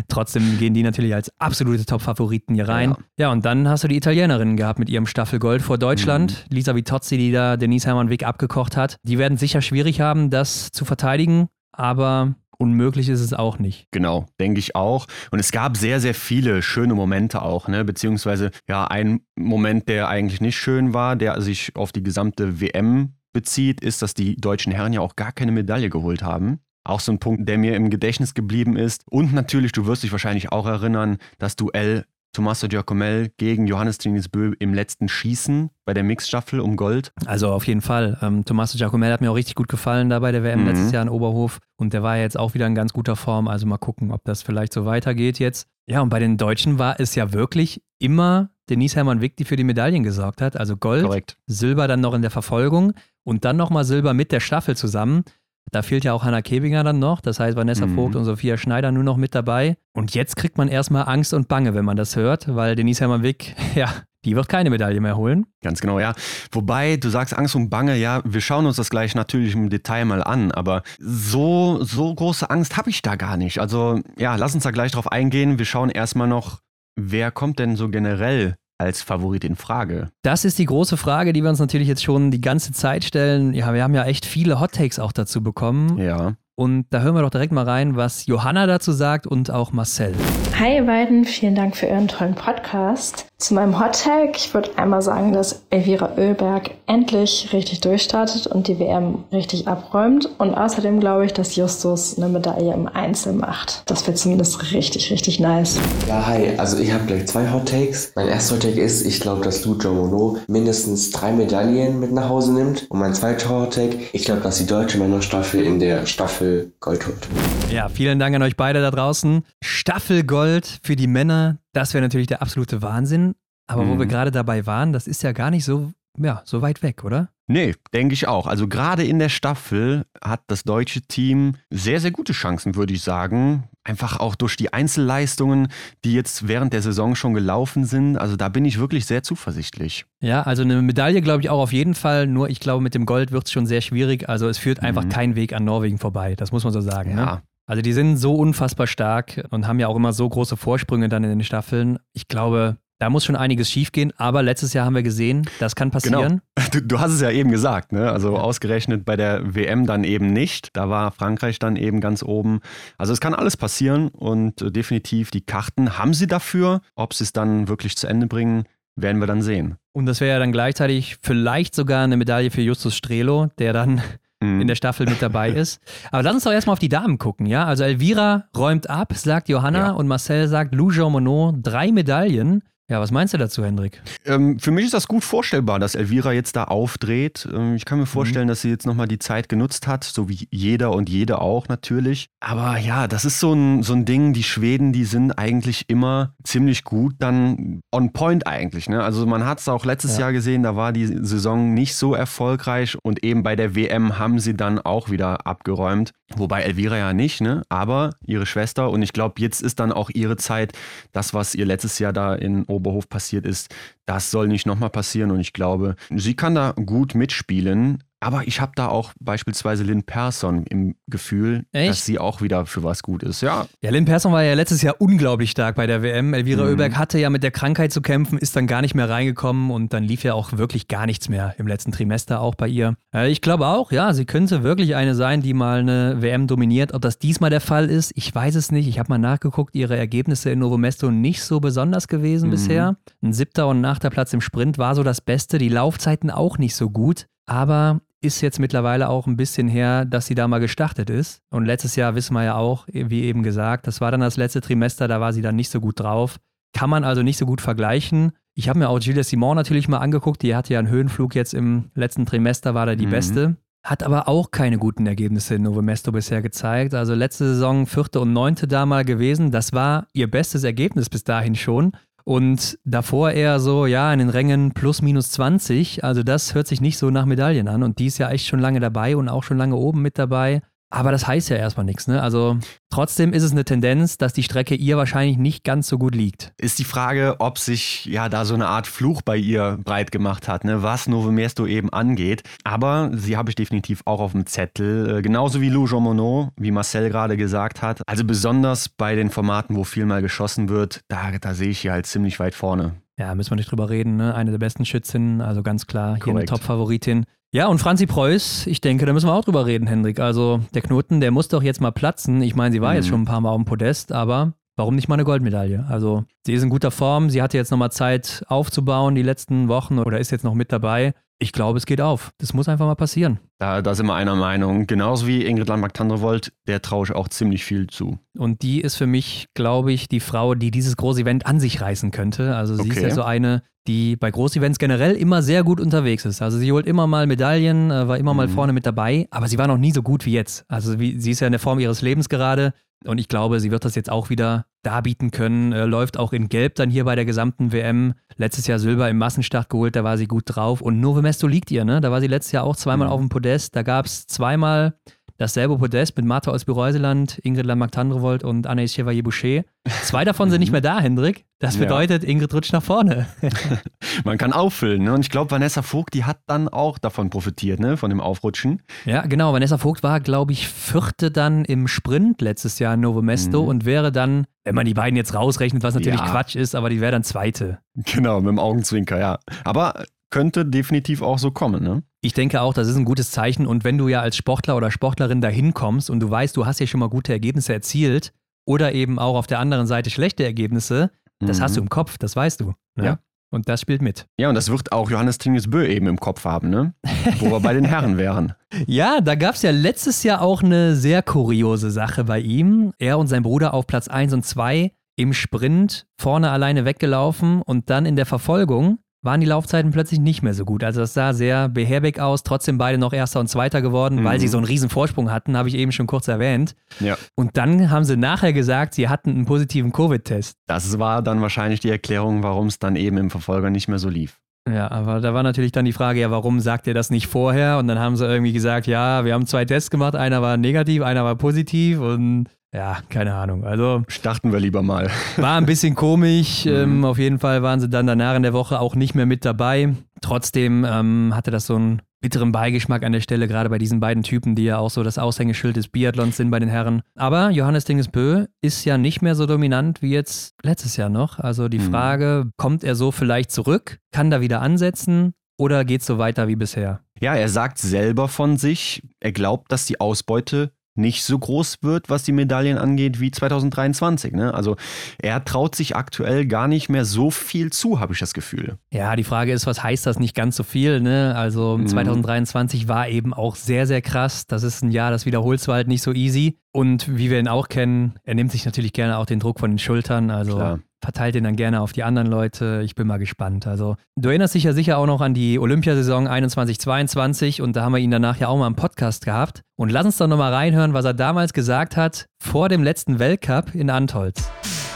trotzdem 0.10 0.58
gehen 0.60 0.74
die 0.74 0.84
natürlich 0.84 1.14
als 1.14 1.32
absolute 1.40 1.86
Top-Favoriten 1.86 2.56
hier 2.56 2.68
rein. 2.68 2.90
Ja. 2.90 2.98
Ja. 3.18 3.32
und 3.32 3.46
dann 3.46 3.70
hast 3.70 3.84
du 3.84 3.88
die 3.88 3.96
Italienerinnen 3.96 4.58
gehabt 4.58 4.80
mit 4.80 4.90
ihrem 4.90 5.06
Staffelgold 5.06 5.62
vor 5.62 5.78
Deutschland. 5.78 6.46
Mhm. 6.50 6.56
Lisa 6.56 6.76
Vitozzi, 6.76 7.18
die 7.18 7.32
da 7.32 7.56
Denise 7.58 7.88
Hermann-Wick 7.88 8.26
abgekocht 8.26 8.76
hat. 8.76 8.98
Die 9.04 9.18
werden 9.18 9.38
sicher 9.38 9.62
schwierig 9.62 10.02
haben, 10.02 10.30
das 10.30 10.72
zu 10.72 10.84
verteidigen, 10.84 11.48
aber 11.74 12.36
unmöglich 12.58 13.10
ist 13.10 13.20
es 13.20 13.34
auch 13.34 13.60
nicht. 13.60 13.88
Genau, 13.92 14.26
denke 14.40 14.60
ich 14.60 14.76
auch. 14.76 15.08
Und 15.32 15.40
es 15.40 15.52
gab 15.52 15.76
sehr, 15.76 16.00
sehr 16.00 16.14
viele 16.14 16.62
schöne 16.62 16.96
Momente 16.96 17.42
auch, 17.42 17.68
ne? 17.68 17.84
Beziehungsweise 17.84 18.52
ja, 18.68 18.86
ein 18.86 19.22
Moment, 19.36 19.90
der 19.90 20.08
eigentlich 20.08 20.40
nicht 20.40 20.58
schön 20.58 20.94
war, 20.94 21.16
der 21.16 21.42
sich 21.42 21.76
auf 21.76 21.92
die 21.92 22.04
gesamte 22.04 22.62
WM 22.62 23.16
bezieht, 23.34 23.82
ist, 23.82 24.02
dass 24.02 24.14
die 24.14 24.36
deutschen 24.38 24.72
Herren 24.72 24.94
ja 24.94 25.02
auch 25.02 25.16
gar 25.16 25.32
keine 25.32 25.52
Medaille 25.52 25.90
geholt 25.90 26.24
haben. 26.24 26.60
Auch 26.86 27.00
so 27.00 27.12
ein 27.12 27.20
Punkt, 27.20 27.48
der 27.48 27.58
mir 27.58 27.76
im 27.76 27.90
Gedächtnis 27.90 28.34
geblieben 28.34 28.78
ist. 28.78 29.04
Und 29.10 29.34
natürlich, 29.34 29.72
du 29.72 29.86
wirst 29.86 30.04
dich 30.04 30.12
wahrscheinlich 30.12 30.52
auch 30.52 30.66
erinnern, 30.66 31.18
das 31.40 31.56
Duell 31.56 32.06
Tommaso 32.34 32.68
Giacomel 32.68 33.30
gegen 33.38 33.68
Johannes 33.68 33.98
Trinisbö 34.00 34.54
im 34.60 34.74
letzten 34.74 35.08
Schießen 35.08 35.70
bei 35.86 35.94
der 35.94 36.04
Mixstaffel 36.04 36.60
um 36.60 36.76
Gold. 36.76 37.14
Also 37.26 37.50
auf 37.52 37.66
jeden 37.68 37.82
Fall. 37.82 38.18
Ähm, 38.22 38.44
Tommaso 38.44 38.78
Giacomel 38.78 39.12
hat 39.14 39.22
mir 39.22 39.32
auch 39.32 39.36
richtig 39.36 39.56
gut 39.56 39.68
gefallen 39.70 40.10
da 40.10 40.20
bei 40.20 40.32
der 40.32 40.44
WM 40.44 40.62
Mhm. 40.62 40.68
letztes 40.68 40.92
Jahr 40.92 41.04
in 41.04 41.10
Oberhof. 41.10 41.60
Und 41.78 41.94
der 41.94 42.04
war 42.04 42.18
jetzt 42.18 42.38
auch 42.38 42.54
wieder 42.54 42.68
in 42.68 42.76
ganz 42.76 42.92
guter 42.92 43.16
Form. 43.16 43.48
Also 43.48 43.66
mal 43.68 43.78
gucken, 43.78 44.12
ob 44.12 44.24
das 44.26 44.42
vielleicht 44.42 44.74
so 44.74 44.86
weitergeht 44.86 45.40
jetzt. 45.40 45.68
Ja, 45.88 46.02
und 46.02 46.10
bei 46.10 46.20
den 46.20 46.38
Deutschen 46.38 46.80
war 46.80 47.00
es 47.00 47.14
ja 47.16 47.34
wirklich 47.34 47.82
immer 48.00 48.50
Denise 48.70 48.96
Hermann-Wick, 48.96 49.36
die 49.38 49.44
für 49.46 49.56
die 49.58 49.64
Medaillen 49.66 50.04
gesorgt 50.04 50.42
hat. 50.42 50.56
Also 50.58 50.78
Gold, 50.78 51.04
Korrekt. 51.04 51.38
Silber 51.48 51.88
dann 51.88 52.00
noch 52.02 52.14
in 52.14 52.22
der 52.22 52.32
Verfolgung 52.32 52.94
und 53.24 53.46
dann 53.46 53.58
nochmal 53.58 53.84
Silber 53.84 54.14
mit 54.14 54.32
der 54.32 54.40
Staffel 54.40 54.76
zusammen. 54.78 55.24
Da 55.72 55.82
fehlt 55.82 56.04
ja 56.04 56.14
auch 56.14 56.24
Hanna 56.24 56.42
Kebinger 56.42 56.84
dann 56.84 57.00
noch. 57.00 57.22
Das 57.22 57.40
heißt, 57.40 57.58
Vanessa 57.58 57.86
Mhm. 57.88 57.96
Vogt 57.96 58.16
und 58.16 58.26
Sophia 58.26 58.58
Schneider 58.58 58.92
nur 58.92 59.04
noch 59.04 59.18
mit 59.18 59.34
dabei. 59.34 59.78
Und 59.94 60.14
jetzt 60.14 60.36
kriegt 60.36 60.58
man 60.58 60.68
erstmal 60.68 61.08
Angst 61.08 61.34
und 61.34 61.48
Bange, 61.48 61.74
wenn 61.74 61.86
man 61.86 61.98
das 61.98 62.16
hört, 62.16 62.54
weil 62.54 62.76
Denise 62.76 63.02
Hermann-Wick, 63.02 63.56
ja, 63.76 63.92
die 64.26 64.36
wird 64.36 64.48
keine 64.48 64.70
Medaille 64.70 65.02
mehr 65.02 65.18
holen. 65.18 65.46
Ganz 65.64 65.82
genau, 65.82 66.00
ja. 66.00 66.14
Wobei, 66.52 66.98
du 66.98 67.10
sagst 67.10 67.36
Angst 67.38 67.56
und 67.56 67.70
Bange, 67.70 67.98
ja, 67.98 68.22
wir 68.24 68.40
schauen 68.42 68.66
uns 68.66 68.78
das 68.78 68.90
gleich 68.90 69.16
natürlich 69.16 69.54
im 69.56 69.70
Detail 69.70 70.06
mal 70.06 70.24
an, 70.24 70.52
aber 70.52 70.84
so, 71.00 71.84
so 71.84 72.14
große 72.14 72.50
Angst 72.50 72.78
habe 72.78 72.90
ich 72.90 73.02
da 73.02 73.16
gar 73.16 73.38
nicht. 73.38 73.60
Also, 73.60 74.00
ja, 74.18 74.36
lass 74.36 74.54
uns 74.56 74.64
da 74.64 74.72
gleich 74.72 74.92
drauf 74.92 75.12
eingehen. 75.12 75.58
Wir 75.60 75.66
schauen 75.66 75.90
erstmal 75.90 76.28
noch, 76.28 76.60
wer 76.96 77.32
kommt 77.32 77.60
denn 77.60 77.76
so 77.76 77.90
generell 77.90 78.56
als 78.84 79.02
Favorit 79.02 79.44
in 79.44 79.56
Frage? 79.56 80.10
Das 80.22 80.46
ist 80.46 80.60
die 80.60 80.66
große 80.66 80.98
Frage, 80.98 81.34
die 81.34 81.42
wir 81.42 81.50
uns 81.50 81.60
natürlich 81.60 81.88
jetzt 81.88 82.04
schon 82.04 82.32
die 82.32 82.42
ganze 82.42 82.72
Zeit 82.72 83.04
stellen. 83.04 83.54
Ja, 83.54 83.74
wir 83.74 83.84
haben 83.84 83.96
ja 83.96 84.04
echt 84.04 84.26
viele 84.26 84.60
Hot 84.60 84.74
Takes 84.74 85.00
auch 85.00 85.12
dazu 85.12 85.42
bekommen. 85.42 85.98
Ja. 85.98 86.36
Und 86.56 86.86
da 86.92 87.02
hören 87.02 87.16
wir 87.16 87.24
doch 87.24 87.32
direkt 87.32 87.52
mal 87.52 87.66
rein, 87.66 87.96
was 87.96 88.28
Johanna 88.28 88.68
dazu 88.68 88.92
sagt 88.92 89.26
und 89.26 89.50
auch 89.50 89.72
Marcel. 89.72 90.14
Hi 90.60 90.76
ihr 90.76 90.84
beiden, 90.84 91.26
vielen 91.26 91.56
Dank 91.56 91.76
für 91.76 91.88
euren 91.88 92.08
tollen 92.08 92.36
Podcast. 92.36 93.26
Zu 93.40 93.56
meinem 93.56 93.80
Hot 93.80 94.04
Tag, 94.04 94.38
ich 94.38 94.54
würde 94.54 94.70
einmal 94.78 95.02
sagen, 95.02 95.34
dass 95.34 95.64
Elvira 95.72 96.12
Oehlberg 96.16 96.72
endlich 96.86 97.50
richtig 97.52 97.82
durchstartet 97.82 98.46
und 98.46 98.68
die 98.68 98.78
WM 98.80 99.24
richtig 99.32 99.68
abräumt. 99.68 100.30
Und 100.38 100.54
außerdem 100.54 101.00
glaube 101.00 101.26
ich, 101.26 101.34
dass 101.34 101.56
Justus 101.56 102.18
eine 102.18 102.30
Medaille 102.30 102.72
im 102.72 102.88
Einzel 102.88 103.34
macht. 103.34 103.82
Das 103.88 104.06
wäre 104.06 104.16
zumindest 104.16 104.72
richtig, 104.72 105.12
richtig 105.12 105.40
nice. 105.40 105.80
Ja, 106.08 106.26
hi. 106.28 106.54
Also 106.58 106.78
ich 106.78 106.94
habe 106.94 107.06
gleich 107.06 107.26
zwei 107.26 107.52
Hot 107.52 107.68
Takes. 107.68 108.14
Mein 108.16 108.28
erster 108.28 108.56
Hot 108.56 108.62
Take 108.62 108.80
ist, 108.80 109.06
ich 109.06 109.20
glaube, 109.20 109.44
dass 109.44 109.66
Lu 109.66 109.76
Jomono 109.76 110.38
mindestens 110.48 111.10
drei 111.10 111.32
Medaillen 111.32 112.00
mit 112.00 112.14
nach 112.14 112.30
Hause 112.30 112.54
nimmt. 112.54 112.86
Und 112.90 113.00
mein 113.00 113.16
zweiter 113.16 113.50
Hot 113.50 113.74
Take, 113.74 113.98
ich 114.14 114.24
glaube, 114.24 114.42
dass 114.42 114.60
die 114.60 114.68
deutsche 114.68 115.00
Männerstaffel 115.00 115.64
in 115.64 115.80
der 115.80 116.06
Staffel 116.06 116.43
Gold 116.80 117.06
holt. 117.08 117.28
Ja, 117.72 117.90
vielen 117.90 118.20
Dank 118.20 118.36
an 118.36 118.42
euch 118.44 118.56
beide 118.56 118.82
da 118.82 118.92
draußen. 118.92 119.44
Staffelgold 119.64 120.80
für 120.84 120.96
die 120.96 121.08
Männer, 121.08 121.58
das 121.74 121.94
wäre 121.94 122.02
natürlich 122.02 122.28
der 122.28 122.42
absolute 122.42 122.82
Wahnsinn. 122.82 123.36
Aber 123.68 123.88
wo 123.88 123.94
Mhm. 123.96 124.00
wir 124.00 124.06
gerade 124.08 124.32
dabei 124.32 124.66
waren, 124.66 124.92
das 124.94 125.08
ist 125.08 125.24
ja 125.24 125.32
gar 125.32 125.50
nicht 125.52 125.64
so, 125.66 125.92
ja, 126.18 126.42
so 126.46 126.62
weit 126.62 126.84
weg, 126.84 127.04
oder? 127.04 127.30
Nee, 127.48 127.76
denke 127.94 128.14
ich 128.14 128.28
auch. 128.28 128.48
Also 128.48 128.68
gerade 128.68 129.04
in 129.04 129.20
der 129.20 129.28
Staffel 129.30 130.06
hat 130.24 130.42
das 130.48 130.64
deutsche 130.64 131.02
Team 131.02 131.56
sehr, 131.70 132.00
sehr 132.00 132.12
gute 132.12 132.32
Chancen, 132.32 132.76
würde 132.76 132.94
ich 132.94 133.02
sagen. 133.02 133.64
Einfach 133.84 134.20
auch 134.22 134.36
durch 134.36 134.56
die 134.56 134.72
Einzelleistungen, 134.72 135.68
die 136.06 136.14
jetzt 136.14 136.48
während 136.48 136.72
der 136.72 136.82
Saison 136.82 137.16
schon 137.16 137.34
gelaufen 137.34 137.84
sind. 137.84 138.18
Also 138.18 138.38
da 138.38 138.48
bin 138.48 138.64
ich 138.64 138.80
wirklich 138.80 139.06
sehr 139.06 139.24
zuversichtlich. 139.24 140.06
Ja, 140.22 140.44
also 140.44 140.62
eine 140.64 140.82
Medaille 140.82 141.22
glaube 141.22 141.42
ich 141.42 141.50
auch 141.50 141.60
auf 141.62 141.74
jeden 141.74 141.96
Fall. 141.96 142.28
Nur 142.28 142.50
ich 142.50 142.62
glaube, 142.62 142.82
mit 142.82 142.96
dem 142.96 143.06
Gold 143.06 143.32
wird 143.34 143.46
es 143.46 143.52
schon 143.52 143.66
sehr 143.66 143.82
schwierig. 143.82 144.30
Also 144.30 144.48
es 144.48 144.58
führt 144.58 144.80
einfach 144.82 145.04
Mhm. 145.04 145.10
kein 145.10 145.36
Weg 145.36 145.52
an 145.52 145.66
Norwegen 145.66 145.98
vorbei. 145.98 146.36
Das 146.38 146.54
muss 146.54 146.64
man 146.64 146.72
so 146.72 146.80
sagen. 146.80 147.16
Ne? 147.16 147.22
Ja. 147.22 147.42
Also 147.66 147.82
die 147.82 147.94
sind 147.94 148.18
so 148.18 148.36
unfassbar 148.36 148.88
stark 148.88 149.46
und 149.52 149.68
haben 149.68 149.80
ja 149.80 149.88
auch 149.88 149.96
immer 149.96 150.14
so 150.14 150.28
große 150.28 150.56
Vorsprünge 150.58 151.10
dann 151.10 151.24
in 151.26 151.30
den 151.30 151.44
Staffeln. 151.44 151.98
Ich 152.14 152.28
glaube, 152.30 152.78
da 153.04 153.10
muss 153.10 153.26
schon 153.26 153.36
einiges 153.36 153.70
schiefgehen. 153.70 154.14
Aber 154.16 154.42
letztes 154.44 154.72
Jahr 154.72 154.86
haben 154.86 154.96
wir 154.96 155.04
gesehen, 155.04 155.46
das 155.60 155.76
kann 155.76 155.92
passieren. 155.92 156.40
Du, 156.72 156.82
du 156.82 157.00
hast 157.02 157.12
es 157.12 157.20
ja 157.20 157.30
eben 157.30 157.52
gesagt, 157.52 157.92
ne? 157.92 158.10
Also 158.10 158.38
ausgerechnet 158.38 159.04
bei 159.04 159.18
der 159.18 159.54
WM 159.56 159.86
dann 159.86 160.06
eben 160.06 160.28
nicht. 160.32 160.70
Da 160.72 160.88
war 160.90 161.12
Frankreich 161.12 161.60
dann 161.60 161.76
eben 161.76 162.00
ganz 162.00 162.24
oben. 162.24 162.62
Also 162.98 163.12
es 163.12 163.20
kann 163.20 163.34
alles 163.36 163.58
passieren 163.58 164.08
und 164.08 164.62
äh, 164.62 164.72
definitiv 164.72 165.30
die 165.32 165.42
Karten 165.42 165.98
haben 166.00 166.14
sie 166.14 166.26
dafür. 166.28 166.80
Ob 166.96 167.14
sie 167.14 167.26
es 167.26 167.34
dann 167.34 167.68
wirklich 167.68 167.98
zu 167.98 168.08
Ende 168.08 168.26
bringen, 168.26 168.64
werden 168.96 169.20
wir 169.20 169.28
dann 169.28 169.42
sehen. 169.42 169.76
Und 169.92 170.06
das 170.06 170.22
wäre 170.22 170.32
ja 170.32 170.40
dann 170.40 170.54
gleichzeitig 170.54 171.18
vielleicht 171.22 171.76
sogar 171.76 172.06
eine 172.06 172.16
Medaille 172.18 172.50
für 172.52 172.62
Justus 172.62 172.96
Strelo, 172.96 173.50
der 173.60 173.74
dann 173.74 174.02
Mhm. 174.42 174.60
in 174.62 174.68
der 174.68 174.76
Staffel 174.76 175.06
mit 175.08 175.22
dabei 175.22 175.50
ist. 175.64 175.80
Aber 176.12 176.22
lass 176.24 176.34
uns 176.34 176.44
doch 176.44 176.52
erstmal 176.52 176.74
auf 176.74 176.80
die 176.80 176.90
Damen 176.90 177.18
gucken, 177.18 177.46
ja? 177.46 177.66
Also 177.66 177.84
Elvira 177.86 178.46
räumt 178.58 178.90
ab, 178.90 179.14
sagt 179.16 179.48
Johanna 179.48 179.78
Ja. 179.88 179.92
und 179.92 180.08
Marcel 180.08 180.48
sagt 180.50 180.74
Lou 180.76 180.92
Jean 180.92 181.12
Monod, 181.14 181.56
drei 181.62 181.92
Medaillen. 181.94 182.62
Ja, 182.94 183.02
was 183.02 183.10
meinst 183.10 183.34
du 183.34 183.40
dazu, 183.40 183.66
Hendrik? 183.66 184.04
Ähm, 184.24 184.60
für 184.60 184.70
mich 184.70 184.86
ist 184.86 184.94
das 184.94 185.08
gut 185.08 185.24
vorstellbar, 185.24 185.80
dass 185.80 185.96
Elvira 185.96 186.32
jetzt 186.32 186.56
da 186.56 186.66
aufdreht. 186.66 187.50
Ähm, 187.52 187.74
ich 187.74 187.86
kann 187.86 187.98
mir 187.98 188.06
vorstellen, 188.06 188.48
dass 188.48 188.62
sie 188.62 188.70
jetzt 188.70 188.86
nochmal 188.86 189.08
die 189.08 189.18
Zeit 189.18 189.50
genutzt 189.50 189.88
hat, 189.88 190.04
so 190.04 190.30
wie 190.30 190.48
jeder 190.52 190.92
und 190.92 191.10
jede 191.10 191.42
auch 191.42 191.68
natürlich. 191.70 192.28
Aber 192.40 192.78
ja, 192.78 193.08
das 193.08 193.26
ist 193.26 193.40
so 193.40 193.52
ein, 193.52 193.82
so 193.82 193.94
ein 193.94 194.06
Ding, 194.06 194.34
die 194.34 194.44
Schweden, 194.44 194.94
die 194.94 195.06
sind 195.06 195.40
eigentlich 195.40 195.86
immer 195.88 196.36
ziemlich 196.44 196.84
gut 196.84 197.16
dann 197.18 197.82
on 197.92 198.14
point 198.14 198.46
eigentlich. 198.46 198.88
Ne? 198.88 199.04
Also 199.04 199.26
man 199.26 199.44
hat 199.44 199.60
es 199.60 199.68
auch 199.68 199.86
letztes 199.86 200.18
Ja. 200.18 200.26
Jahr 200.26 200.34
gesehen, 200.34 200.62
da 200.62 200.76
war 200.76 200.94
die 200.94 201.08
Saison 201.08 201.74
nicht 201.74 201.96
so 201.96 202.14
erfolgreich 202.14 202.96
und 203.02 203.24
eben 203.24 203.42
bei 203.42 203.56
der 203.56 203.74
WM 203.76 204.20
haben 204.20 204.40
sie 204.40 204.56
dann 204.56 204.78
auch 204.78 205.10
wieder 205.10 205.48
abgeräumt. 205.48 206.12
Wobei 206.36 206.62
Elvira 206.62 206.98
ja 206.98 207.14
nicht, 207.14 207.42
ne? 207.42 207.64
aber 207.70 208.12
ihre 208.26 208.46
Schwester 208.46 208.90
und 208.92 209.02
ich 209.02 209.14
glaube, 209.14 209.36
jetzt 209.42 209.62
ist 209.62 209.80
dann 209.80 209.92
auch 209.92 210.12
ihre 210.12 210.38
Zeit, 210.38 210.74
das, 211.12 211.34
was 211.34 211.56
ihr 211.56 211.66
letztes 211.66 211.98
Jahr 211.98 212.14
da 212.14 212.36
in 212.36 212.66
Oberhof 212.84 213.08
passiert 213.08 213.46
ist, 213.46 213.74
das 214.06 214.30
soll 214.30 214.50
nicht 214.50 214.66
nochmal 214.66 214.90
passieren 214.90 215.32
und 215.32 215.40
ich 215.40 215.54
glaube, 215.54 215.96
sie 216.14 216.36
kann 216.36 216.56
da 216.56 216.74
gut 216.74 217.16
mitspielen. 217.16 218.04
Aber 218.24 218.48
ich 218.48 218.62
habe 218.62 218.72
da 218.76 218.88
auch 218.88 219.12
beispielsweise 219.20 219.84
Lynn 219.84 220.04
Persson 220.04 220.64
im 220.70 220.96
Gefühl, 221.08 221.66
Echt? 221.72 221.90
dass 221.90 222.06
sie 222.06 222.20
auch 222.20 222.42
wieder 222.42 222.66
für 222.66 222.84
was 222.84 223.04
gut 223.04 223.24
ist. 223.24 223.42
Ja, 223.42 223.66
Ja, 223.82 223.92
Lynn 223.92 224.06
Persson 224.06 224.32
war 224.32 224.44
ja 224.44 224.54
letztes 224.54 224.82
Jahr 224.82 224.96
unglaublich 225.00 225.52
stark 225.52 225.76
bei 225.76 225.88
der 225.88 226.02
WM. 226.02 226.34
Elvira 226.34 226.64
Mhm. 226.64 226.70
Oeberg 226.72 226.98
hatte 226.98 227.20
ja 227.20 227.30
mit 227.30 227.44
der 227.44 227.52
Krankheit 227.52 227.92
zu 227.92 228.02
kämpfen, 228.02 228.38
ist 228.38 228.56
dann 228.56 228.68
gar 228.68 228.82
nicht 228.82 228.96
mehr 228.96 229.10
reingekommen 229.10 229.72
und 229.72 229.94
dann 229.94 230.04
lief 230.04 230.24
ja 230.24 230.34
auch 230.34 230.54
wirklich 230.54 230.88
gar 230.88 231.06
nichts 231.06 231.30
mehr 231.30 231.56
im 231.58 231.68
letzten 231.68 231.92
Trimester 231.92 232.40
auch 232.42 232.56
bei 232.56 232.68
ihr. 232.68 232.96
Äh, 233.14 233.30
Ich 233.32 233.42
glaube 233.42 233.68
auch, 233.68 233.92
ja, 233.92 234.14
sie 234.14 234.26
könnte 234.26 234.64
wirklich 234.64 234.96
eine 234.96 235.16
sein, 235.16 235.42
die 235.42 235.54
mal 235.54 235.80
eine 235.80 236.22
WM 236.22 236.48
dominiert. 236.48 236.94
Ob 236.94 237.02
das 237.02 237.20
diesmal 237.20 237.50
der 237.50 237.62
Fall 237.62 237.90
ist, 237.90 238.12
ich 238.16 238.34
weiß 238.34 238.56
es 238.56 238.72
nicht. 238.72 238.88
Ich 238.88 239.00
habe 239.00 239.10
mal 239.10 239.18
nachgeguckt, 239.18 239.76
ihre 239.76 239.98
Ergebnisse 239.98 240.50
in 240.52 240.60
Novo 240.60 240.78
Mesto 240.78 241.12
nicht 241.12 241.44
so 241.44 241.60
besonders 241.60 242.08
gewesen 242.08 242.48
Mhm. 242.48 242.52
bisher. 242.52 242.96
Ein 243.22 243.34
siebter 243.34 243.68
und 243.68 243.82
ein 243.82 243.86
achter 243.86 244.10
Platz 244.10 244.34
im 244.34 244.42
Sprint 244.42 244.78
war 244.78 244.96
so 244.96 245.04
das 245.04 245.20
Beste. 245.22 245.58
Die 245.58 245.70
Laufzeiten 245.70 246.30
auch 246.32 246.58
nicht 246.58 246.76
so 246.76 246.90
gut. 246.90 247.28
Aber 247.46 248.00
ist 248.24 248.42
jetzt 248.42 248.60
mittlerweile 248.60 249.10
auch 249.10 249.28
ein 249.28 249.38
bisschen 249.38 249.68
her, 249.68 250.06
dass 250.06 250.26
sie 250.26 250.36
da 250.36 250.48
mal 250.48 250.60
gestartet 250.60 251.10
ist. 251.10 251.42
Und 251.50 251.66
letztes 251.66 251.96
Jahr 251.96 252.16
wissen 252.16 252.34
wir 252.34 252.44
ja 252.44 252.56
auch, 252.56 252.88
wie 252.92 253.24
eben 253.24 253.44
gesagt, 253.44 253.88
das 253.88 254.02
war 254.02 254.12
dann 254.12 254.22
das 254.22 254.38
letzte 254.38 254.62
Trimester, 254.62 255.08
da 255.08 255.20
war 255.20 255.34
sie 255.34 255.42
dann 255.42 255.56
nicht 255.56 255.70
so 255.70 255.80
gut 255.80 256.00
drauf. 256.00 256.38
Kann 256.76 256.90
man 256.90 257.04
also 257.04 257.22
nicht 257.22 257.38
so 257.38 257.46
gut 257.46 257.62
vergleichen. 257.62 258.32
Ich 258.56 258.70
habe 258.70 258.80
mir 258.80 258.90
auch 258.90 259.00
Gilles 259.00 259.30
Simon 259.30 259.56
natürlich 259.56 259.88
mal 259.88 259.98
angeguckt, 260.00 260.42
die 260.42 260.56
hatte 260.56 260.74
ja 260.74 260.80
einen 260.80 260.88
Höhenflug 260.90 261.36
jetzt 261.36 261.54
im 261.54 261.92
letzten 261.96 262.26
Trimester, 262.26 262.74
war 262.74 262.86
da 262.86 262.96
die 262.96 263.06
Mhm. 263.08 263.12
beste. 263.12 263.56
Hat 263.86 264.02
aber 264.02 264.30
auch 264.30 264.52
keine 264.52 264.78
guten 264.78 265.06
Ergebnisse 265.06 265.56
in 265.56 265.64
Novo 265.64 265.82
Mesto 265.82 266.14
bisher 266.14 266.42
gezeigt. 266.42 266.94
Also 266.94 267.14
letzte 267.14 267.46
Saison 267.46 267.86
vierte 267.86 268.22
und 268.22 268.32
neunte 268.32 268.66
da 268.68 268.86
mal 268.86 269.04
gewesen. 269.04 269.52
Das 269.52 269.74
war 269.74 270.08
ihr 270.14 270.32
bestes 270.32 270.64
Ergebnis 270.64 271.10
bis 271.10 271.26
dahin 271.26 271.56
schon. 271.56 271.92
Und 272.26 272.80
davor 272.86 273.32
eher 273.32 273.60
so, 273.60 273.86
ja, 273.86 274.12
in 274.14 274.20
den 274.20 274.30
Rängen 274.30 274.74
plus 274.74 275.02
minus 275.02 275.32
20. 275.32 276.04
Also 276.04 276.24
das 276.24 276.56
hört 276.56 276.68
sich 276.68 276.80
nicht 276.80 276.98
so 276.98 277.10
nach 277.10 277.26
Medaillen 277.26 277.68
an. 277.68 277.84
Und 277.84 278.00
die 278.00 278.06
ist 278.06 278.18
ja 278.18 278.30
echt 278.30 278.48
schon 278.48 278.60
lange 278.60 278.80
dabei 278.80 279.18
und 279.18 279.30
auch 279.30 279.44
schon 279.44 279.58
lange 279.58 279.76
oben 279.76 280.02
mit 280.02 280.18
dabei. 280.18 280.62
Aber 280.94 281.12
das 281.12 281.26
heißt 281.26 281.50
ja 281.50 281.58
erstmal 281.58 281.86
nichts, 281.86 282.08
ne? 282.08 282.22
Also 282.22 282.60
trotzdem 282.92 283.34
ist 283.34 283.42
es 283.42 283.52
eine 283.52 283.66
Tendenz, 283.66 284.20
dass 284.20 284.32
die 284.32 284.44
Strecke 284.44 284.76
ihr 284.76 284.96
wahrscheinlich 284.96 285.38
nicht 285.40 285.64
ganz 285.64 285.88
so 285.88 285.98
gut 285.98 286.14
liegt. 286.14 286.54
ist 286.58 286.78
die 286.78 286.84
Frage, 286.84 287.38
ob 287.40 287.58
sich 287.58 288.06
ja 288.06 288.30
da 288.30 288.46
so 288.46 288.54
eine 288.54 288.68
Art 288.68 288.86
Fluch 288.86 289.24
bei 289.24 289.36
ihr 289.36 289.80
breit 289.84 290.12
gemacht 290.12 290.48
hat, 290.48 290.66
ne, 290.66 290.84
was 290.84 291.08
Novo 291.08 291.32
Mesto 291.32 291.66
eben 291.66 291.92
angeht. 291.92 292.44
Aber 292.64 293.10
sie 293.14 293.38
habe 293.38 293.50
ich 293.50 293.56
definitiv 293.56 294.04
auch 294.06 294.20
auf 294.20 294.34
dem 294.34 294.46
Zettel, 294.46 295.18
äh, 295.18 295.22
genauso 295.24 295.62
wie 295.62 295.70
Lou 295.70 295.88
Jean 295.88 296.04
Monod, 296.04 296.50
wie 296.58 296.70
Marcel 296.70 297.10
gerade 297.10 297.38
gesagt 297.38 297.82
hat. 297.82 298.02
Also 298.06 298.24
besonders 298.24 298.88
bei 298.88 299.16
den 299.16 299.32
Formaten, 299.32 299.76
wo 299.76 299.84
viel 299.84 300.06
mal 300.06 300.22
geschossen 300.22 300.70
wird, 300.70 301.02
da, 301.08 301.32
da 301.42 301.56
sehe 301.56 301.70
ich 301.70 301.80
sie 301.80 301.90
halt 301.90 302.06
ziemlich 302.06 302.40
weit 302.40 302.54
vorne. 302.54 303.03
Ja, 303.20 303.36
müssen 303.36 303.52
wir 303.52 303.58
nicht 303.58 303.72
drüber 303.72 303.90
reden, 303.90 304.16
ne? 304.16 304.34
Eine 304.34 304.52
der 304.52 304.58
besten 304.58 304.86
Schützinnen, 304.86 305.42
also 305.42 305.62
ganz 305.62 305.86
klar, 305.86 306.16
hier 306.16 306.24
eine 306.26 306.34
Korrekt. 306.34 306.50
Top-Favoritin. 306.50 307.26
Ja, 307.54 307.68
und 307.68 307.78
Franzi 307.78 308.08
Preuß, 308.08 308.66
ich 308.66 308.82
denke, 308.82 309.06
da 309.06 309.14
müssen 309.14 309.28
wir 309.28 309.34
auch 309.34 309.46
drüber 309.46 309.68
reden, 309.68 309.86
Hendrik. 309.86 310.20
Also 310.20 310.62
der 310.74 310.82
Knoten, 310.82 311.22
der 311.22 311.30
muss 311.30 311.48
doch 311.48 311.62
jetzt 311.62 311.82
mal 311.82 311.92
platzen. 311.92 312.42
Ich 312.42 312.56
meine, 312.56 312.72
sie 312.74 312.82
war 312.82 312.96
jetzt 312.96 313.06
Mhm. 313.06 313.10
schon 313.10 313.22
ein 313.22 313.26
paar 313.26 313.42
Mal 313.42 313.52
auf 313.52 313.58
dem 313.62 313.66
Podest, 313.66 314.12
aber 314.12 314.54
warum 314.76 314.96
nicht 314.96 315.08
mal 315.08 315.14
eine 315.16 315.24
Goldmedaille? 315.26 315.86
Also 315.88 316.24
sie 316.48 316.54
ist 316.54 316.64
in 316.64 316.72
guter 316.72 316.90
Form, 316.90 317.30
sie 317.30 317.44
hatte 317.44 317.58
jetzt 317.58 317.70
nochmal 317.70 317.92
Zeit 317.92 318.44
aufzubauen 318.48 319.14
die 319.14 319.22
letzten 319.22 319.68
Wochen 319.68 320.00
oder 320.00 320.18
ist 320.20 320.32
jetzt 320.32 320.44
noch 320.44 320.56
mit 320.56 320.72
dabei. 320.72 321.14
Ich 321.44 321.52
glaube, 321.52 321.78
es 321.78 321.86
geht 321.86 322.00
auf. 322.00 322.32
Das 322.38 322.54
muss 322.54 322.70
einfach 322.70 322.86
mal 322.86 322.96
passieren. 322.96 323.40
Da, 323.60 323.82
da 323.82 323.94
sind 323.96 324.06
wir 324.08 324.16
einer 324.16 324.36
Meinung. 324.36 324.88
Genauso 324.88 325.28
wie 325.28 325.46
Ingrid 325.46 325.68
Landmark-Tandrevold, 325.68 326.54
der 326.68 326.82
traue 326.82 327.06
ich 327.06 327.12
auch 327.14 327.28
ziemlich 327.28 327.66
viel 327.66 327.88
zu. 327.88 328.18
Und 328.38 328.62
die 328.62 328.80
ist 328.80 328.96
für 328.96 329.08
mich, 329.08 329.48
glaube 329.54 329.92
ich, 329.92 330.08
die 330.08 330.22
Frau, 330.22 330.56
die 330.56 330.72
dieses 330.72 330.96
große 330.96 331.22
Event 331.22 331.46
an 331.46 331.60
sich 331.60 331.82
reißen 331.82 332.12
könnte. 332.12 332.56
Also 332.56 332.76
sie 332.76 332.88
ist 332.88 332.98
Okay. 332.98 333.08
ja 333.10 333.14
so 333.14 333.24
eine, 333.24 333.62
die 333.88 334.16
bei 334.16 334.32
Großevents 334.32 334.80
generell 334.80 335.16
immer 335.16 335.42
sehr 335.42 335.64
gut 335.64 335.82
unterwegs 335.82 336.24
ist. 336.24 336.42
Also 336.42 336.58
sie 336.58 336.72
holt 336.72 336.86
immer 336.88 337.08
mal 337.08 337.28
Medaillen, 337.28 337.92
äh, 337.92 338.08
war 338.08 338.18
immer 338.18 338.34
mal 338.34 338.48
Mhm. 338.48 338.52
vorne 338.52 338.72
mit 338.74 338.86
dabei, 338.86 339.28
aber 339.30 339.50
sie 339.50 339.58
war 339.58 339.68
noch 339.68 339.78
nie 339.78 339.92
so 339.92 340.02
gut 340.02 340.26
wie 340.26 340.32
jetzt. 340.32 340.64
Also 340.70 340.98
wie, 341.00 341.20
sie 341.20 341.32
ist 341.32 341.42
ja 341.42 341.48
in 341.48 341.52
der 341.54 341.60
Form 341.60 341.80
ihres 341.80 342.02
Lebens 342.02 342.30
gerade. 342.30 342.74
Und 343.06 343.18
ich 343.20 343.28
glaube, 343.28 343.60
sie 343.60 343.72
wird 343.72 343.86
das 343.86 343.96
jetzt 343.96 344.10
auch 344.10 344.30
wieder 344.30 344.66
darbieten 344.84 345.32
können. 345.32 345.72
Äh, 345.72 345.86
läuft 345.86 346.18
auch 346.18 346.34
in 346.34 346.50
Gelb 346.50 346.76
dann 346.76 346.90
hier 346.90 347.06
bei 347.06 347.16
der 347.16 347.26
gesamten 347.26 347.72
WM. 347.72 348.14
Letztes 348.36 348.68
Jahr 348.68 348.80
Silber 348.80 349.10
im 349.10 349.18
Massenstart 349.18 349.70
geholt, 349.70 349.96
da 349.96 350.04
war 350.04 350.18
sie 350.18 350.28
gut 350.28 350.44
drauf. 350.48 350.82
Und 350.82 351.00
Novo 351.00 351.22
Mesto 351.22 351.48
liegt 351.48 351.72
ihr, 351.72 351.86
ne? 351.86 352.02
Da 352.02 352.12
war 352.12 352.20
sie 352.22 352.28
letztes 352.28 352.52
Jahr 352.52 352.64
auch 352.64 352.76
zweimal 352.76 353.08
Mhm. 353.08 353.14
auf 353.14 353.20
dem 353.20 353.30
Podest. 353.30 353.76
Da 353.76 353.84
gab 353.84 354.06
es 354.06 354.28
zweimal 354.28 354.96
dasselbe 355.38 355.78
Podest 355.78 356.16
mit 356.18 356.26
Martha 356.26 356.52
Olsby-Reuseland, 356.52 357.40
Ingrid 357.44 357.66
Lamarck-Tandrevold 357.66 358.44
und 358.44 358.68
Anaïs 358.70 358.94
Chevalier-Boucher. 358.94 359.64
Zwei 360.04 360.24
davon 360.26 360.50
sind 360.50 360.60
nicht 360.62 360.72
mehr 360.72 360.82
da, 360.82 361.00
Hendrik. 361.00 361.46
Das 361.60 361.76
Ja. 361.76 361.82
bedeutet, 361.82 362.24
Ingrid 362.24 362.54
rutscht 362.54 362.74
nach 362.74 362.84
vorne. 362.84 363.28
Man 364.26 364.38
kann 364.38 364.54
auffüllen, 364.54 365.04
ne? 365.04 365.14
Und 365.14 365.22
ich 365.22 365.30
glaube, 365.30 365.52
Vanessa 365.52 365.82
Vogt, 365.82 366.14
die 366.14 366.24
hat 366.26 366.40
dann 366.48 366.68
auch 366.70 366.98
davon 366.98 367.30
profitiert, 367.30 367.80
ne? 367.80 367.98
Von 367.98 368.10
dem 368.10 368.20
Aufrutschen. 368.22 368.82
Ja, 369.06 369.22
genau. 369.26 369.54
Vanessa 369.54 369.78
Vogt 369.78 370.04
war, 370.04 370.20
glaube 370.20 370.52
ich, 370.52 370.68
vierte 370.68 371.32
dann 371.32 371.66
im 371.66 371.88
Sprint 371.88 372.42
letztes 372.42 372.80
Jahr 372.80 372.94
in 372.96 373.00
Novo 373.02 373.22
Mesto 373.22 373.64
Mhm. 373.64 373.68
und 373.70 373.86
wäre 373.86 374.12
dann, 374.12 374.46
wenn 374.64 374.76
man 374.76 374.86
die 374.86 374.94
beiden 374.94 375.16
jetzt 375.16 375.34
rausrechnet, 375.34 375.84
was 375.84 375.94
natürlich 375.96 376.20
Ja. 376.20 376.30
Quatsch 376.30 376.56
ist, 376.56 376.76
aber 376.76 376.90
die 376.90 377.02
wäre 377.02 377.12
dann 377.14 377.24
zweite. 377.24 377.80
Genau, 377.96 378.40
mit 378.42 378.50
dem 378.50 378.60
Augenzwinker, 378.60 379.20
ja. 379.20 379.40
Aber 379.64 380.04
könnte 380.34 380.66
definitiv 380.66 381.22
auch 381.22 381.38
so 381.38 381.52
kommen, 381.52 381.84
ne? 381.84 382.02
Ich 382.22 382.34
denke 382.34 382.62
auch, 382.62 382.74
das 382.74 382.88
ist 382.88 382.96
ein 382.98 383.06
gutes 383.06 383.30
Zeichen. 383.30 383.68
Und 383.68 383.84
wenn 383.84 383.98
du 384.00 384.08
ja 384.08 384.22
als 384.22 384.36
Sportler 384.36 384.76
oder 384.76 384.90
Sportlerin 384.90 385.42
dahin 385.42 385.74
kommst 385.76 386.10
und 386.10 386.20
du 386.22 386.30
weißt, 386.30 386.58
du 386.58 386.66
hast 386.66 386.80
ja 386.80 386.88
schon 386.88 387.00
mal 387.02 387.10
gute 387.10 387.32
Ergebnisse 387.32 387.72
erzielt 387.72 388.34
oder 388.66 388.94
eben 388.94 389.20
auch 389.20 389.36
auf 389.38 389.46
der 389.46 389.60
anderen 389.60 389.86
Seite 389.86 390.10
schlechte 390.10 390.44
Ergebnisse, 390.44 391.12
das 391.40 391.60
Mhm. 391.60 391.62
hast 391.64 391.78
du 391.78 391.82
im 391.82 391.90
Kopf, 391.90 392.18
das 392.18 392.36
weißt 392.36 392.62
du. 392.62 392.74
Ne? 392.96 393.06
Ja. 393.06 393.20
Und 393.52 393.70
das 393.70 393.82
spielt 393.82 394.02
mit. 394.02 394.26
Ja, 394.40 394.50
und 394.50 394.56
das 394.56 394.72
wird 394.72 394.92
auch 394.92 395.12
Johannes 395.12 395.38
Tingesbö 395.38 395.86
eben 395.86 396.08
im 396.08 396.18
Kopf 396.20 396.44
haben, 396.46 396.72
ne? 396.72 396.96
Wo 397.40 397.52
wir 397.52 397.60
bei 397.60 397.74
den 397.74 397.86
Herren 397.86 398.18
wären. 398.18 398.54
Ja, 398.88 399.22
da 399.22 399.36
gab 399.36 399.54
es 399.54 399.62
ja 399.62 399.70
letztes 399.70 400.24
Jahr 400.24 400.42
auch 400.42 400.64
eine 400.64 400.96
sehr 400.96 401.22
kuriose 401.22 401.92
Sache 401.92 402.24
bei 402.24 402.40
ihm. 402.40 402.92
Er 402.98 403.20
und 403.20 403.28
sein 403.28 403.44
Bruder 403.44 403.76
auf 403.76 403.86
Platz 403.86 404.08
1 404.08 404.34
und 404.34 404.44
2 404.44 404.92
im 405.16 405.34
Sprint 405.34 406.08
vorne 406.20 406.50
alleine 406.50 406.86
weggelaufen 406.86 407.62
und 407.62 407.92
dann 407.92 408.08
in 408.08 408.16
der 408.16 408.26
Verfolgung 408.26 408.98
waren 409.24 409.40
die 409.42 409.48
Laufzeiten 409.48 409.92
plötzlich 409.92 410.20
nicht 410.20 410.44
mehr 410.44 410.54
so 410.54 410.66
gut. 410.66 410.84
Also 410.84 411.00
das 411.02 411.14
sah 411.14 411.34
sehr 411.34 411.70
behäbig 411.70 412.20
aus, 412.20 412.44
trotzdem 412.44 412.78
beide 412.78 412.98
noch 412.98 413.14
Erster 413.14 413.40
und 413.40 413.48
Zweiter 413.48 413.82
geworden, 413.82 414.24
weil 414.24 414.38
Mhm. 414.38 414.42
sie 414.42 414.48
so 414.50 414.58
einen 414.58 414.66
riesen 414.68 414.90
Vorsprung 414.90 415.32
hatten, 415.32 415.58
habe 415.58 415.70
ich 415.70 415.76
eben 415.76 415.92
schon 415.92 416.06
kurz 416.08 416.28
erwähnt. 416.28 416.76
Ja. 417.00 417.18
Und 417.36 417.58
dann 417.58 417.90
haben 417.90 418.04
sie 418.04 418.18
nachher 418.18 418.54
gesagt, 418.54 418.94
sie 418.94 419.10
hatten 419.10 419.32
einen 419.32 419.46
positiven 419.46 419.92
Covid-Test. 419.92 420.58
Das 420.68 421.00
war 421.00 421.22
dann 421.22 421.42
wahrscheinlich 421.42 421.80
die 421.80 421.90
Erklärung, 421.90 422.44
warum 422.44 422.68
es 422.68 422.78
dann 422.80 422.96
eben 422.96 423.18
im 423.18 423.30
Verfolger 423.32 423.70
nicht 423.70 423.88
mehr 423.88 424.00
so 424.00 424.10
lief. 424.10 424.40
Ja, 424.70 424.90
aber 424.92 425.20
da 425.20 425.34
war 425.34 425.44
natürlich 425.44 425.74
dann 425.74 425.84
die 425.84 425.92
Frage, 425.92 426.22
ja, 426.22 426.32
warum 426.32 426.60
sagt 426.62 426.88
ihr 426.88 426.94
das 426.94 427.10
nicht 427.10 427.28
vorher? 427.28 427.78
Und 427.80 427.88
dann 427.88 428.00
haben 428.00 428.16
sie 428.16 428.26
irgendwie 428.26 428.54
gesagt, 428.54 428.88
ja, 428.88 429.26
wir 429.26 429.34
haben 429.34 429.46
zwei 429.46 429.66
Tests 429.66 429.90
gemacht, 429.90 430.16
einer 430.16 430.42
war 430.42 430.56
negativ, 430.56 431.02
einer 431.04 431.26
war 431.26 431.36
positiv 431.36 432.00
und 432.00 432.46
ja, 432.74 432.98
keine 433.10 433.34
Ahnung. 433.36 433.64
Also 433.66 434.04
Starten 434.08 434.52
wir 434.52 434.60
lieber 434.60 434.82
mal. 434.82 435.10
war 435.38 435.58
ein 435.58 435.66
bisschen 435.66 435.96
komisch. 435.96 436.66
Mhm. 436.66 436.72
Ähm, 436.72 437.06
auf 437.06 437.18
jeden 437.18 437.40
Fall 437.40 437.62
waren 437.64 437.80
sie 437.80 437.90
dann 437.90 438.08
danach 438.08 438.36
in 438.36 438.44
der 438.44 438.54
Woche 438.54 438.80
auch 438.80 438.96
nicht 438.96 439.16
mehr 439.16 439.26
mit 439.26 439.46
dabei. 439.46 439.94
Trotzdem 440.22 440.86
ähm, 440.90 441.32
hatte 441.36 441.52
das 441.52 441.68
so 441.68 441.76
einen 441.76 442.02
bitteren 442.22 442.54
Beigeschmack 442.54 443.04
an 443.04 443.12
der 443.12 443.20
Stelle, 443.20 443.50
gerade 443.50 443.70
bei 443.70 443.78
diesen 443.78 444.00
beiden 444.00 444.24
Typen, 444.24 444.56
die 444.56 444.64
ja 444.64 444.78
auch 444.78 444.90
so 444.90 445.04
das 445.04 445.18
Aushängeschild 445.18 445.76
des 445.76 445.90
Biathlons 445.90 446.38
sind 446.38 446.50
bei 446.52 446.60
den 446.60 446.70
Herren. 446.70 447.02
Aber 447.16 447.50
Johannes 447.50 447.84
Dingesbö 447.84 448.46
ist 448.62 448.86
ja 448.86 448.98
nicht 448.98 449.22
mehr 449.22 449.36
so 449.36 449.46
dominant 449.46 450.02
wie 450.02 450.12
jetzt 450.12 450.56
letztes 450.64 450.96
Jahr 450.96 451.10
noch. 451.10 451.40
Also 451.40 451.68
die 451.68 451.80
Mhm. 451.80 451.92
Frage, 451.92 452.50
kommt 452.56 452.86
er 452.86 452.96
so 452.96 453.12
vielleicht 453.12 453.52
zurück? 453.52 454.00
Kann 454.14 454.32
da 454.32 454.40
wieder 454.40 454.62
ansetzen? 454.62 455.34
Oder 455.58 455.84
geht 455.84 456.00
es 456.02 456.08
so 456.08 456.18
weiter 456.18 456.48
wie 456.48 456.56
bisher? 456.56 457.02
Ja, 457.20 457.36
er 457.36 457.50
sagt 457.50 457.78
selber 457.78 458.28
von 458.30 458.56
sich, 458.58 459.04
er 459.20 459.34
glaubt, 459.34 459.72
dass 459.72 459.86
die 459.86 460.00
Ausbeute 460.00 460.72
nicht 460.96 461.24
so 461.24 461.40
groß 461.40 461.78
wird, 461.82 462.10
was 462.10 462.24
die 462.24 462.32
Medaillen 462.32 462.78
angeht, 462.78 463.20
wie 463.20 463.32
2023. 463.32 464.34
Ne? 464.34 464.54
Also 464.54 464.76
er 465.22 465.44
traut 465.44 465.76
sich 465.76 465.96
aktuell 465.96 466.46
gar 466.46 466.68
nicht 466.68 466.90
mehr 466.90 467.06
so 467.06 467.32
viel 467.32 467.72
zu, 467.72 468.00
habe 468.00 468.14
ich 468.14 468.20
das 468.20 468.34
Gefühl. 468.34 468.78
Ja, 468.92 469.16
die 469.16 469.24
Frage 469.24 469.54
ist, 469.54 469.66
was 469.66 469.82
heißt 469.82 470.06
das 470.06 470.20
nicht 470.20 470.36
ganz 470.36 470.56
so 470.56 470.64
viel? 470.64 471.00
Ne? 471.02 471.34
Also 471.36 471.78
Mhm. 471.78 471.88
2023 471.88 472.88
war 472.88 473.08
eben 473.10 473.34
auch 473.34 473.56
sehr, 473.56 473.88
sehr 473.88 474.02
krass. 474.02 474.46
Das 474.48 474.64
ist 474.64 474.84
ein 474.84 474.92
Jahr, 474.92 475.12
das 475.12 475.26
wiederholst 475.26 475.68
du 475.68 475.74
halt 475.74 475.88
nicht 475.88 476.02
so 476.04 476.12
easy. 476.14 476.58
Und 476.72 477.18
wie 477.18 477.30
wir 477.30 477.40
ihn 477.40 477.48
auch 477.48 477.70
kennen, 477.70 478.14
er 478.24 478.36
nimmt 478.36 478.52
sich 478.52 478.66
natürlich 478.66 478.94
gerne 478.94 479.18
auch 479.18 479.26
den 479.26 479.40
Druck 479.40 479.60
von 479.60 479.72
den 479.72 479.80
Schultern. 479.80 480.30
Also 480.32 480.56
Klar. 480.56 480.80
Verteilt 481.04 481.36
den 481.36 481.44
dann 481.44 481.56
gerne 481.56 481.82
auf 481.82 481.92
die 481.92 482.04
anderen 482.04 482.30
Leute. 482.30 482.82
Ich 482.84 482.96
bin 482.96 483.08
mal 483.08 483.20
gespannt. 483.20 483.68
Also 483.68 483.98
du 484.16 484.30
erinnerst 484.30 484.56
dich 484.56 484.64
ja 484.64 484.74
sicher 484.74 484.98
auch 484.98 485.06
noch 485.06 485.22
an 485.22 485.34
die 485.34 485.60
Olympiasaison 485.60 486.28
21-22 486.28 487.62
und 487.62 487.76
da 487.76 487.84
haben 487.84 487.92
wir 487.92 488.00
ihn 488.00 488.12
danach 488.12 488.38
ja 488.38 488.48
auch 488.48 488.58
mal 488.58 488.68
im 488.68 488.76
Podcast 488.76 489.26
gehabt. 489.26 489.62
Und 489.76 489.92
lass 489.92 490.06
uns 490.06 490.18
doch 490.18 490.28
nochmal 490.28 490.54
reinhören, 490.54 490.94
was 490.94 491.06
er 491.06 491.14
damals 491.14 491.54
gesagt 491.54 491.98
hat 491.98 492.28
vor 492.42 492.70
dem 492.70 492.84
letzten 492.84 493.20
Weltcup 493.20 493.76
in 493.76 493.90
Antolz. 493.90 494.50